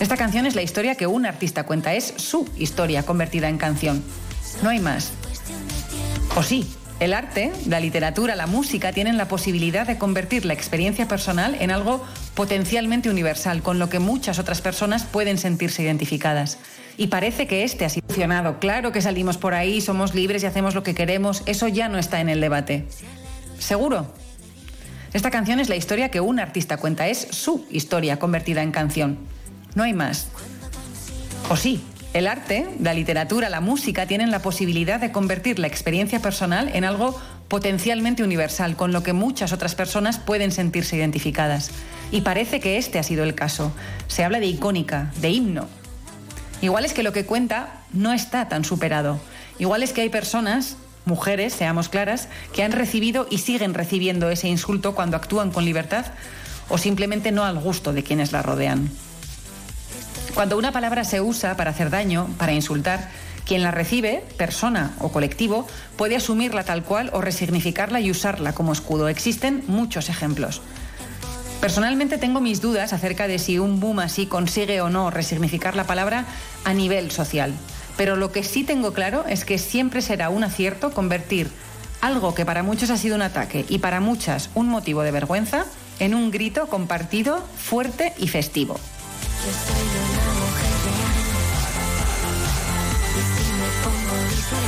Esta 0.00 0.16
canción 0.16 0.44
es 0.44 0.56
la 0.56 0.62
historia 0.62 0.96
que 0.96 1.06
un 1.06 1.24
artista 1.24 1.62
cuenta, 1.64 1.94
es 1.94 2.14
su 2.16 2.48
historia 2.58 3.04
convertida 3.04 3.48
en 3.48 3.58
canción. 3.58 4.02
No 4.62 4.70
hay 4.70 4.80
más. 4.80 5.12
O 6.36 6.42
sí, 6.42 6.68
el 6.98 7.12
arte, 7.12 7.52
la 7.66 7.80
literatura, 7.80 8.34
la 8.34 8.46
música 8.46 8.92
tienen 8.92 9.16
la 9.16 9.28
posibilidad 9.28 9.86
de 9.86 9.98
convertir 9.98 10.44
la 10.44 10.52
experiencia 10.52 11.06
personal 11.06 11.56
en 11.60 11.70
algo 11.70 12.04
potencialmente 12.34 13.10
universal, 13.10 13.62
con 13.62 13.78
lo 13.78 13.88
que 13.88 13.98
muchas 13.98 14.38
otras 14.38 14.60
personas 14.60 15.04
pueden 15.04 15.38
sentirse 15.38 15.82
identificadas. 15.82 16.58
Y 16.96 17.08
parece 17.08 17.46
que 17.46 17.64
este 17.64 17.84
ha 17.84 17.88
sido 17.88 18.06
funcionado. 18.06 18.58
Claro 18.60 18.92
que 18.92 19.02
salimos 19.02 19.36
por 19.36 19.54
ahí, 19.54 19.80
somos 19.80 20.14
libres 20.14 20.42
y 20.42 20.46
hacemos 20.46 20.74
lo 20.74 20.82
que 20.82 20.94
queremos, 20.94 21.42
eso 21.46 21.68
ya 21.68 21.88
no 21.88 21.98
está 21.98 22.20
en 22.20 22.28
el 22.28 22.40
debate. 22.40 22.86
¿Seguro? 23.58 24.12
Esta 25.12 25.30
canción 25.30 25.60
es 25.60 25.68
la 25.68 25.76
historia 25.76 26.10
que 26.10 26.20
un 26.20 26.40
artista 26.40 26.76
cuenta, 26.76 27.06
es 27.08 27.28
su 27.30 27.66
historia 27.70 28.18
convertida 28.18 28.62
en 28.62 28.72
canción. 28.72 29.18
No 29.74 29.84
hay 29.84 29.92
más. 29.92 30.28
O 31.48 31.56
sí, 31.56 31.82
el 32.14 32.28
arte, 32.28 32.64
la 32.80 32.94
literatura, 32.94 33.48
la 33.50 33.60
música 33.60 34.06
tienen 34.06 34.30
la 34.30 34.38
posibilidad 34.38 35.00
de 35.00 35.10
convertir 35.10 35.58
la 35.58 35.66
experiencia 35.66 36.20
personal 36.20 36.70
en 36.72 36.84
algo 36.84 37.20
potencialmente 37.48 38.22
universal, 38.22 38.76
con 38.76 38.92
lo 38.92 39.02
que 39.02 39.12
muchas 39.12 39.52
otras 39.52 39.74
personas 39.74 40.18
pueden 40.18 40.52
sentirse 40.52 40.96
identificadas. 40.96 41.72
Y 42.12 42.20
parece 42.20 42.60
que 42.60 42.78
este 42.78 43.00
ha 43.00 43.02
sido 43.02 43.24
el 43.24 43.34
caso. 43.34 43.72
Se 44.06 44.22
habla 44.22 44.38
de 44.38 44.46
icónica, 44.46 45.12
de 45.20 45.30
himno. 45.30 45.66
Igual 46.62 46.84
es 46.84 46.94
que 46.94 47.02
lo 47.02 47.12
que 47.12 47.26
cuenta 47.26 47.80
no 47.92 48.12
está 48.12 48.48
tan 48.48 48.64
superado. 48.64 49.20
Igual 49.58 49.82
es 49.82 49.92
que 49.92 50.02
hay 50.02 50.08
personas, 50.08 50.76
mujeres, 51.04 51.52
seamos 51.52 51.88
claras, 51.88 52.28
que 52.52 52.62
han 52.62 52.70
recibido 52.70 53.26
y 53.28 53.38
siguen 53.38 53.74
recibiendo 53.74 54.30
ese 54.30 54.46
insulto 54.46 54.94
cuando 54.94 55.16
actúan 55.16 55.50
con 55.50 55.64
libertad 55.64 56.06
o 56.68 56.78
simplemente 56.78 57.32
no 57.32 57.44
al 57.44 57.58
gusto 57.58 57.92
de 57.92 58.04
quienes 58.04 58.30
la 58.30 58.42
rodean. 58.42 58.88
Cuando 60.34 60.58
una 60.58 60.72
palabra 60.72 61.04
se 61.04 61.20
usa 61.20 61.56
para 61.56 61.70
hacer 61.70 61.90
daño, 61.90 62.28
para 62.38 62.52
insultar, 62.52 63.08
quien 63.46 63.62
la 63.62 63.70
recibe, 63.70 64.24
persona 64.36 64.94
o 64.98 65.12
colectivo, 65.12 65.68
puede 65.96 66.16
asumirla 66.16 66.64
tal 66.64 66.82
cual 66.82 67.10
o 67.12 67.20
resignificarla 67.20 68.00
y 68.00 68.10
usarla 68.10 68.52
como 68.52 68.72
escudo. 68.72 69.08
Existen 69.08 69.62
muchos 69.68 70.08
ejemplos. 70.08 70.60
Personalmente 71.60 72.18
tengo 72.18 72.40
mis 72.40 72.60
dudas 72.60 72.92
acerca 72.92 73.28
de 73.28 73.38
si 73.38 73.60
un 73.60 73.78
boom 73.78 74.00
así 74.00 74.26
consigue 74.26 74.80
o 74.80 74.90
no 74.90 75.10
resignificar 75.10 75.76
la 75.76 75.86
palabra 75.86 76.24
a 76.64 76.74
nivel 76.74 77.12
social. 77.12 77.54
Pero 77.96 78.16
lo 78.16 78.32
que 78.32 78.42
sí 78.42 78.64
tengo 78.64 78.92
claro 78.92 79.24
es 79.28 79.44
que 79.44 79.58
siempre 79.58 80.02
será 80.02 80.30
un 80.30 80.42
acierto 80.42 80.90
convertir 80.92 81.48
algo 82.00 82.34
que 82.34 82.44
para 82.44 82.64
muchos 82.64 82.90
ha 82.90 82.98
sido 82.98 83.14
un 83.14 83.22
ataque 83.22 83.64
y 83.68 83.78
para 83.78 84.00
muchas 84.00 84.50
un 84.54 84.68
motivo 84.68 85.02
de 85.02 85.12
vergüenza 85.12 85.64
en 86.00 86.12
un 86.12 86.32
grito 86.32 86.66
compartido, 86.66 87.40
fuerte 87.56 88.12
y 88.18 88.26
festivo. 88.26 88.80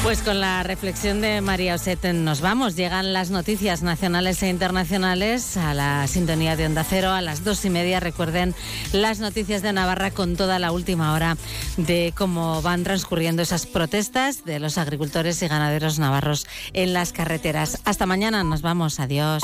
Pues 0.06 0.22
con 0.22 0.40
la 0.40 0.62
reflexión 0.62 1.20
de 1.20 1.40
María 1.40 1.74
Oseten 1.74 2.24
nos 2.24 2.40
vamos. 2.40 2.76
Llegan 2.76 3.12
las 3.12 3.30
noticias 3.30 3.82
nacionales 3.82 4.40
e 4.40 4.48
internacionales 4.48 5.56
a 5.56 5.74
la 5.74 6.06
sintonía 6.06 6.54
de 6.54 6.64
Onda 6.64 6.84
Cero 6.84 7.10
a 7.10 7.20
las 7.20 7.42
dos 7.42 7.64
y 7.64 7.70
media. 7.70 7.98
Recuerden 7.98 8.54
las 8.92 9.18
noticias 9.18 9.62
de 9.62 9.72
Navarra 9.72 10.12
con 10.12 10.36
toda 10.36 10.60
la 10.60 10.70
última 10.70 11.12
hora 11.12 11.36
de 11.76 12.14
cómo 12.16 12.62
van 12.62 12.84
transcurriendo 12.84 13.42
esas 13.42 13.66
protestas 13.66 14.44
de 14.44 14.60
los 14.60 14.78
agricultores 14.78 15.42
y 15.42 15.48
ganaderos 15.48 15.98
navarros 15.98 16.46
en 16.72 16.92
las 16.92 17.12
carreteras. 17.12 17.80
Hasta 17.84 18.06
mañana, 18.06 18.44
nos 18.44 18.62
vamos. 18.62 19.00
Adiós. 19.00 19.42